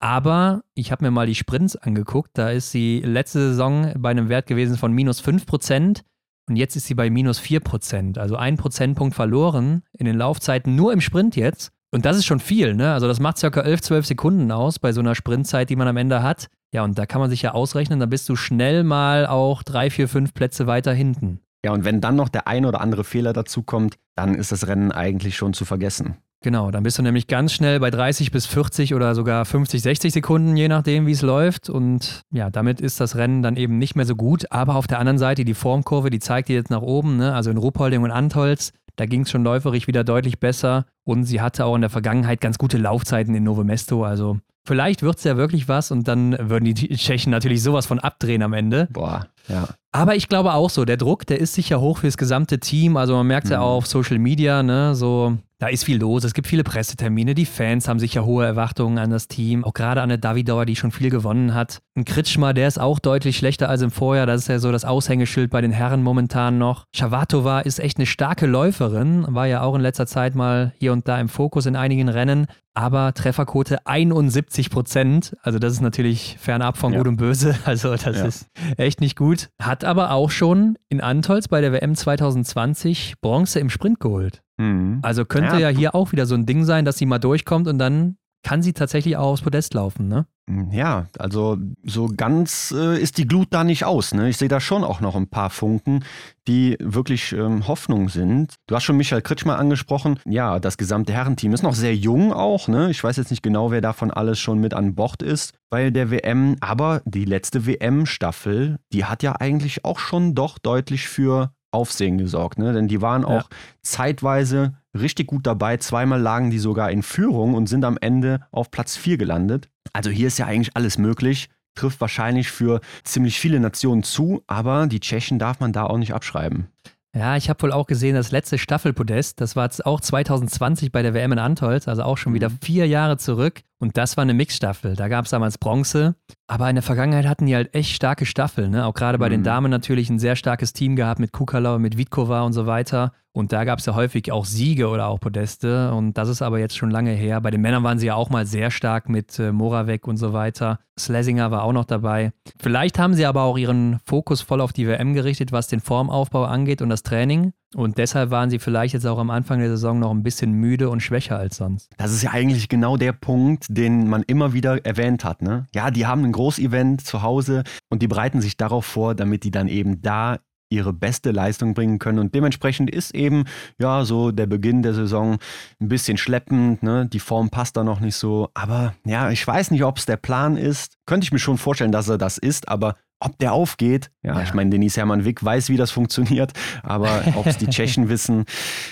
Aber 0.00 0.62
ich 0.74 0.92
habe 0.92 1.04
mir 1.04 1.10
mal 1.10 1.26
die 1.26 1.34
Sprints 1.34 1.74
angeguckt. 1.74 2.30
Da 2.34 2.50
ist 2.50 2.70
sie 2.70 3.00
letzte 3.04 3.40
Saison 3.40 3.92
bei 3.98 4.10
einem 4.10 4.28
Wert 4.28 4.46
gewesen 4.46 4.76
von 4.76 4.92
minus 4.92 5.18
5 5.20 5.44
Prozent 5.44 6.04
und 6.50 6.56
jetzt 6.56 6.74
ist 6.74 6.86
sie 6.86 6.94
bei 6.94 7.10
minus 7.10 7.38
4 7.38 7.60
Prozent. 7.60 8.18
Also 8.18 8.34
ein 8.34 8.56
Prozentpunkt 8.56 9.14
verloren 9.14 9.82
in 9.96 10.04
den 10.04 10.18
Laufzeiten 10.18 10.74
nur 10.74 10.92
im 10.92 11.00
Sprint 11.00 11.36
jetzt. 11.36 11.70
Und 11.92 12.04
das 12.04 12.16
ist 12.16 12.26
schon 12.26 12.40
viel, 12.40 12.74
ne? 12.74 12.92
Also 12.92 13.06
das 13.06 13.20
macht 13.20 13.38
circa 13.38 13.60
11, 13.60 13.82
12 13.82 14.06
Sekunden 14.06 14.50
aus 14.50 14.80
bei 14.80 14.92
so 14.92 15.00
einer 15.00 15.14
Sprintzeit, 15.14 15.70
die 15.70 15.76
man 15.76 15.86
am 15.86 15.96
Ende 15.96 16.22
hat. 16.24 16.48
Ja, 16.72 16.82
und 16.82 16.98
da 16.98 17.06
kann 17.06 17.20
man 17.20 17.30
sich 17.30 17.42
ja 17.42 17.52
ausrechnen, 17.52 18.00
da 18.00 18.06
bist 18.06 18.28
du 18.28 18.36
schnell 18.36 18.84
mal 18.84 19.26
auch 19.26 19.62
drei, 19.62 19.90
vier, 19.90 20.08
fünf 20.08 20.34
Plätze 20.34 20.66
weiter 20.66 20.92
hinten. 20.92 21.40
Ja, 21.64 21.72
und 21.72 21.84
wenn 21.84 22.00
dann 22.00 22.16
noch 22.16 22.28
der 22.28 22.46
ein 22.48 22.64
oder 22.64 22.80
andere 22.80 23.04
Fehler 23.04 23.32
dazu 23.32 23.62
kommt, 23.62 23.96
dann 24.16 24.34
ist 24.34 24.50
das 24.50 24.66
Rennen 24.66 24.92
eigentlich 24.92 25.36
schon 25.36 25.52
zu 25.52 25.64
vergessen. 25.64 26.16
Genau, 26.42 26.70
dann 26.70 26.82
bist 26.82 26.96
du 26.98 27.02
nämlich 27.02 27.26
ganz 27.26 27.52
schnell 27.52 27.80
bei 27.80 27.90
30 27.90 28.30
bis 28.30 28.46
40 28.46 28.94
oder 28.94 29.14
sogar 29.14 29.44
50, 29.44 29.82
60 29.82 30.12
Sekunden, 30.12 30.56
je 30.56 30.68
nachdem, 30.68 31.06
wie 31.06 31.12
es 31.12 31.20
läuft. 31.20 31.68
Und 31.68 32.22
ja, 32.32 32.48
damit 32.48 32.80
ist 32.80 32.98
das 32.98 33.16
Rennen 33.16 33.42
dann 33.42 33.56
eben 33.56 33.76
nicht 33.76 33.94
mehr 33.94 34.06
so 34.06 34.16
gut. 34.16 34.50
Aber 34.50 34.76
auf 34.76 34.86
der 34.86 34.98
anderen 35.00 35.18
Seite, 35.18 35.44
die 35.44 35.52
Formkurve, 35.52 36.08
die 36.08 36.18
zeigt 36.18 36.48
dir 36.48 36.56
jetzt 36.56 36.70
nach 36.70 36.80
oben, 36.80 37.18
ne? 37.18 37.34
also 37.34 37.50
in 37.50 37.58
Ruppolding 37.58 38.02
und 38.02 38.10
Antolz, 38.10 38.72
da 38.96 39.04
ging 39.04 39.22
es 39.22 39.30
schon 39.30 39.44
läuferisch 39.44 39.86
wieder 39.86 40.02
deutlich 40.02 40.40
besser. 40.40 40.86
Und 41.04 41.24
sie 41.24 41.42
hatte 41.42 41.66
auch 41.66 41.74
in 41.74 41.82
der 41.82 41.90
Vergangenheit 41.90 42.40
ganz 42.40 42.56
gute 42.56 42.78
Laufzeiten 42.78 43.34
in 43.34 43.44
Novo 43.44 43.62
Mesto. 43.62 44.04
Also 44.04 44.38
vielleicht 44.64 45.02
wird 45.02 45.18
es 45.18 45.24
ja 45.24 45.36
wirklich 45.36 45.68
was 45.68 45.90
und 45.90 46.08
dann 46.08 46.36
würden 46.48 46.64
die 46.64 46.74
Tschechen 46.96 47.30
natürlich 47.30 47.62
sowas 47.62 47.84
von 47.84 47.98
abdrehen 47.98 48.42
am 48.42 48.54
Ende. 48.54 48.88
Boah, 48.92 49.26
ja. 49.48 49.68
Aber 49.92 50.16
ich 50.16 50.28
glaube 50.28 50.54
auch 50.54 50.70
so, 50.70 50.86
der 50.86 50.96
Druck, 50.96 51.26
der 51.26 51.38
ist 51.38 51.52
sicher 51.52 51.80
hoch 51.82 51.98
fürs 51.98 52.16
gesamte 52.16 52.60
Team. 52.60 52.96
Also 52.96 53.14
man 53.14 53.26
merkt 53.26 53.50
ja 53.50 53.60
auch 53.60 53.76
auf 53.76 53.86
Social 53.86 54.18
Media, 54.18 54.62
ne, 54.62 54.94
so, 54.94 55.36
da 55.60 55.68
ist 55.68 55.84
viel 55.84 55.98
los. 56.00 56.24
Es 56.24 56.32
gibt 56.34 56.46
viele 56.48 56.64
Pressetermine. 56.64 57.34
Die 57.34 57.44
Fans 57.44 57.86
haben 57.86 57.98
sicher 58.00 58.24
hohe 58.24 58.44
Erwartungen 58.46 58.98
an 58.98 59.10
das 59.10 59.28
Team. 59.28 59.62
Auch 59.62 59.74
gerade 59.74 60.00
an 60.02 60.08
der 60.08 60.18
Davidauer, 60.18 60.64
die 60.66 60.74
schon 60.74 60.90
viel 60.90 61.10
gewonnen 61.10 61.54
hat. 61.54 61.80
Ein 61.96 62.06
Kritschmer, 62.06 62.54
der 62.54 62.66
ist 62.66 62.80
auch 62.80 62.98
deutlich 62.98 63.36
schlechter 63.36 63.68
als 63.68 63.82
im 63.82 63.90
Vorjahr. 63.90 64.24
Das 64.26 64.40
ist 64.40 64.48
ja 64.48 64.58
so 64.58 64.72
das 64.72 64.84
Aushängeschild 64.86 65.50
bei 65.50 65.60
den 65.60 65.70
Herren 65.70 66.02
momentan 66.02 66.56
noch. 66.58 66.86
Shavatova 66.96 67.60
ist 67.60 67.78
echt 67.78 67.98
eine 67.98 68.06
starke 68.06 68.46
Läuferin. 68.46 69.26
War 69.28 69.46
ja 69.46 69.60
auch 69.60 69.74
in 69.74 69.82
letzter 69.82 70.06
Zeit 70.06 70.34
mal 70.34 70.72
hier 70.78 70.92
und 70.94 71.06
da 71.06 71.20
im 71.20 71.28
Fokus 71.28 71.66
in 71.66 71.76
einigen 71.76 72.08
Rennen. 72.08 72.46
Aber 72.72 73.12
Trefferquote 73.12 73.84
71 73.86 74.70
Prozent. 74.70 75.36
Also 75.42 75.58
das 75.58 75.74
ist 75.74 75.80
natürlich 75.82 76.36
fernab 76.40 76.78
von 76.78 76.94
Gut 76.94 77.06
und 77.06 77.16
Böse. 77.16 77.54
Also 77.64 77.90
das 77.96 78.04
Ja. 78.16 78.24
ist 78.24 78.46
echt 78.78 79.00
nicht 79.02 79.16
gut. 79.16 79.50
Hat 79.60 79.84
aber 79.84 80.12
auch 80.12 80.30
schon 80.30 80.78
in 80.88 81.00
Antolz 81.02 81.48
bei 81.48 81.60
der 81.60 81.72
WM 81.72 81.94
2020 81.94 83.16
Bronze 83.20 83.60
im 83.60 83.68
Sprint 83.70 84.00
geholt. 84.00 84.40
Mhm. 84.60 84.98
Also 85.02 85.24
könnte 85.24 85.54
ja. 85.54 85.70
Ja. 85.70 85.76
hier 85.76 85.94
auch 85.94 86.12
wieder 86.12 86.26
so 86.26 86.34
ein 86.34 86.46
Ding 86.46 86.64
sein, 86.64 86.84
dass 86.84 86.98
sie 86.98 87.06
mal 87.06 87.18
durchkommt 87.18 87.66
und 87.66 87.78
dann 87.78 88.16
kann 88.42 88.62
sie 88.62 88.72
tatsächlich 88.72 89.16
auch 89.16 89.32
aufs 89.32 89.42
Podest 89.42 89.74
laufen, 89.74 90.08
ne? 90.08 90.26
Ja, 90.72 91.06
also 91.16 91.58
so 91.84 92.08
ganz 92.08 92.74
äh, 92.76 93.00
ist 93.00 93.18
die 93.18 93.28
Glut 93.28 93.48
da 93.50 93.62
nicht 93.62 93.84
aus. 93.84 94.12
Ne? 94.12 94.28
Ich 94.28 94.36
sehe 94.36 94.48
da 94.48 94.58
schon 94.58 94.82
auch 94.82 95.00
noch 95.00 95.14
ein 95.14 95.28
paar 95.28 95.48
Funken, 95.48 96.04
die 96.48 96.76
wirklich 96.80 97.32
ähm, 97.32 97.68
Hoffnung 97.68 98.08
sind. 98.08 98.56
Du 98.66 98.74
hast 98.74 98.82
schon 98.82 98.96
Michael 98.96 99.22
Kritschmer 99.22 99.58
angesprochen. 99.58 100.18
Ja, 100.26 100.58
das 100.58 100.76
gesamte 100.76 101.12
Herrenteam 101.12 101.52
ist 101.52 101.62
noch 101.62 101.74
sehr 101.74 101.94
jung 101.94 102.32
auch. 102.32 102.66
Ne? 102.66 102.90
Ich 102.90 103.04
weiß 103.04 103.16
jetzt 103.16 103.30
nicht 103.30 103.44
genau, 103.44 103.70
wer 103.70 103.80
davon 103.80 104.10
alles 104.10 104.40
schon 104.40 104.58
mit 104.58 104.74
an 104.74 104.96
Bord 104.96 105.22
ist 105.22 105.54
bei 105.70 105.90
der 105.90 106.10
WM. 106.10 106.56
Aber 106.60 107.02
die 107.04 107.26
letzte 107.26 107.66
WM-Staffel, 107.66 108.78
die 108.92 109.04
hat 109.04 109.22
ja 109.22 109.36
eigentlich 109.38 109.84
auch 109.84 110.00
schon 110.00 110.34
doch 110.34 110.58
deutlich 110.58 111.06
für 111.06 111.52
Aufsehen 111.72 112.18
gesorgt. 112.18 112.58
Ne? 112.58 112.72
Denn 112.72 112.88
die 112.88 113.00
waren 113.00 113.24
auch 113.24 113.48
zeitweise 113.82 114.74
richtig 114.98 115.28
gut 115.28 115.46
dabei. 115.46 115.76
Zweimal 115.76 116.20
lagen 116.20 116.50
die 116.50 116.58
sogar 116.58 116.90
in 116.90 117.02
Führung 117.02 117.54
und 117.54 117.68
sind 117.68 117.84
am 117.84 117.98
Ende 118.00 118.40
auf 118.50 118.70
Platz 118.70 118.96
4 118.96 119.18
gelandet. 119.18 119.68
Also 119.92 120.10
hier 120.10 120.26
ist 120.26 120.38
ja 120.38 120.46
eigentlich 120.46 120.76
alles 120.76 120.98
möglich. 120.98 121.48
Trifft 121.76 122.00
wahrscheinlich 122.00 122.50
für 122.50 122.80
ziemlich 123.04 123.38
viele 123.38 123.60
Nationen 123.60 124.02
zu, 124.02 124.42
aber 124.46 124.86
die 124.86 125.00
Tschechen 125.00 125.38
darf 125.38 125.60
man 125.60 125.72
da 125.72 125.84
auch 125.84 125.98
nicht 125.98 126.12
abschreiben. 126.12 126.68
Ja, 127.14 127.36
ich 127.36 127.48
habe 127.48 127.62
wohl 127.62 127.72
auch 127.72 127.86
gesehen, 127.86 128.14
das 128.14 128.30
letzte 128.30 128.56
Staffelpodest, 128.56 129.40
das 129.40 129.56
war 129.56 129.64
jetzt 129.64 129.84
auch 129.84 130.00
2020 130.00 130.92
bei 130.92 131.02
der 131.02 131.12
WM 131.12 131.32
in 131.32 131.38
Antolz, 131.40 131.88
also 131.88 132.04
auch 132.04 132.16
schon 132.16 132.34
wieder 132.34 132.50
vier 132.62 132.86
Jahre 132.86 133.16
zurück. 133.16 133.62
Und 133.80 133.96
das 133.96 134.18
war 134.18 134.22
eine 134.22 134.34
Mixstaffel. 134.34 134.94
Da 134.94 135.08
gab 135.08 135.24
es 135.24 135.30
damals 135.30 135.56
Bronze. 135.56 136.14
Aber 136.46 136.68
in 136.68 136.76
der 136.76 136.82
Vergangenheit 136.82 137.26
hatten 137.26 137.46
die 137.46 137.54
halt 137.54 137.74
echt 137.74 137.94
starke 137.94 138.26
Staffeln. 138.26 138.72
Ne? 138.72 138.84
Auch 138.84 138.92
gerade 138.92 139.18
bei 139.18 139.30
den 139.30 139.40
Mhm. 139.40 139.44
Damen 139.44 139.70
natürlich 139.70 140.10
ein 140.10 140.18
sehr 140.18 140.36
starkes 140.36 140.74
Team 140.74 140.96
gehabt 140.96 141.18
mit 141.18 141.32
Kukala, 141.32 141.78
mit 141.78 141.96
Vitkova 141.96 142.42
und 142.42 142.52
so 142.52 142.66
weiter. 142.66 143.12
Und 143.32 143.52
da 143.52 143.64
gab 143.64 143.78
es 143.78 143.86
ja 143.86 143.94
häufig 143.94 144.32
auch 144.32 144.44
Siege 144.44 144.88
oder 144.88 145.06
auch 145.06 145.18
Podeste. 145.18 145.92
Und 145.94 146.18
das 146.18 146.28
ist 146.28 146.42
aber 146.42 146.58
jetzt 146.58 146.76
schon 146.76 146.90
lange 146.90 147.12
her. 147.12 147.40
Bei 147.40 147.50
den 147.50 147.62
Männern 147.62 147.82
waren 147.82 147.98
sie 147.98 148.08
ja 148.08 148.16
auch 148.16 148.28
mal 148.28 148.44
sehr 148.44 148.70
stark 148.70 149.08
mit 149.08 149.38
äh, 149.38 149.50
Moravec 149.50 150.06
und 150.06 150.18
so 150.18 150.32
weiter. 150.34 150.80
Schlesinger 150.98 151.50
war 151.50 151.62
auch 151.62 151.72
noch 151.72 151.86
dabei. 151.86 152.32
Vielleicht 152.60 152.98
haben 152.98 153.14
sie 153.14 153.24
aber 153.24 153.44
auch 153.44 153.56
ihren 153.56 153.98
Fokus 154.04 154.42
voll 154.42 154.60
auf 154.60 154.74
die 154.74 154.86
WM 154.86 155.14
gerichtet, 155.14 155.52
was 155.52 155.68
den 155.68 155.80
Formaufbau 155.80 156.44
angeht 156.44 156.82
und 156.82 156.90
das 156.90 157.02
Training. 157.02 157.52
Und 157.74 157.98
deshalb 157.98 158.30
waren 158.30 158.50
sie 158.50 158.58
vielleicht 158.58 158.94
jetzt 158.94 159.06
auch 159.06 159.18
am 159.18 159.30
Anfang 159.30 159.60
der 159.60 159.68
Saison 159.68 159.98
noch 160.00 160.10
ein 160.10 160.24
bisschen 160.24 160.52
müde 160.52 160.90
und 160.90 161.00
schwächer 161.00 161.38
als 161.38 161.56
sonst. 161.56 161.90
Das 161.98 162.12
ist 162.12 162.22
ja 162.22 162.30
eigentlich 162.32 162.68
genau 162.68 162.96
der 162.96 163.12
Punkt, 163.12 163.66
den 163.68 164.08
man 164.08 164.22
immer 164.24 164.52
wieder 164.52 164.84
erwähnt 164.84 165.24
hat. 165.24 165.40
Ne? 165.40 165.66
Ja, 165.74 165.90
die 165.90 166.06
haben 166.06 166.24
ein 166.24 166.32
Großevent 166.32 167.06
zu 167.06 167.22
Hause 167.22 167.62
und 167.88 168.02
die 168.02 168.08
bereiten 168.08 168.40
sich 168.40 168.56
darauf 168.56 168.84
vor, 168.84 169.14
damit 169.14 169.44
die 169.44 169.52
dann 169.52 169.68
eben 169.68 170.02
da 170.02 170.38
ihre 170.70 170.92
beste 170.92 171.32
Leistung 171.32 171.74
bringen 171.74 171.98
können. 171.98 172.18
Und 172.18 172.34
dementsprechend 172.34 172.90
ist 172.90 173.14
eben, 173.14 173.44
ja, 173.78 174.04
so 174.04 174.30
der 174.30 174.46
Beginn 174.46 174.82
der 174.82 174.94
Saison 174.94 175.38
ein 175.80 175.88
bisschen 175.88 176.16
schleppend. 176.16 176.82
Ne? 176.82 177.06
Die 177.06 177.18
Form 177.18 177.50
passt 177.50 177.76
da 177.76 177.84
noch 177.84 178.00
nicht 178.00 178.16
so. 178.16 178.50
Aber 178.54 178.94
ja, 179.04 179.30
ich 179.30 179.44
weiß 179.46 179.72
nicht, 179.72 179.84
ob 179.84 179.98
es 179.98 180.06
der 180.06 180.16
Plan 180.16 180.56
ist. 180.56 180.94
Könnte 181.06 181.24
ich 181.24 181.32
mir 181.32 181.40
schon 181.40 181.58
vorstellen, 181.58 181.92
dass 181.92 182.08
er 182.08 182.18
das 182.18 182.38
ist, 182.38 182.68
aber 182.68 182.96
ob 183.20 183.38
der 183.38 183.52
aufgeht, 183.52 184.10
ja, 184.22 184.34
ja. 184.34 184.42
ich 184.42 184.54
meine, 184.54 184.70
Denise 184.70 184.96
Hermann 184.96 185.24
Wick 185.24 185.44
weiß, 185.44 185.68
wie 185.68 185.76
das 185.76 185.90
funktioniert, 185.90 186.52
aber 186.82 187.22
ob 187.36 187.46
es 187.46 187.58
die 187.58 187.66
Tschechen 187.68 188.08
wissen, 188.08 188.44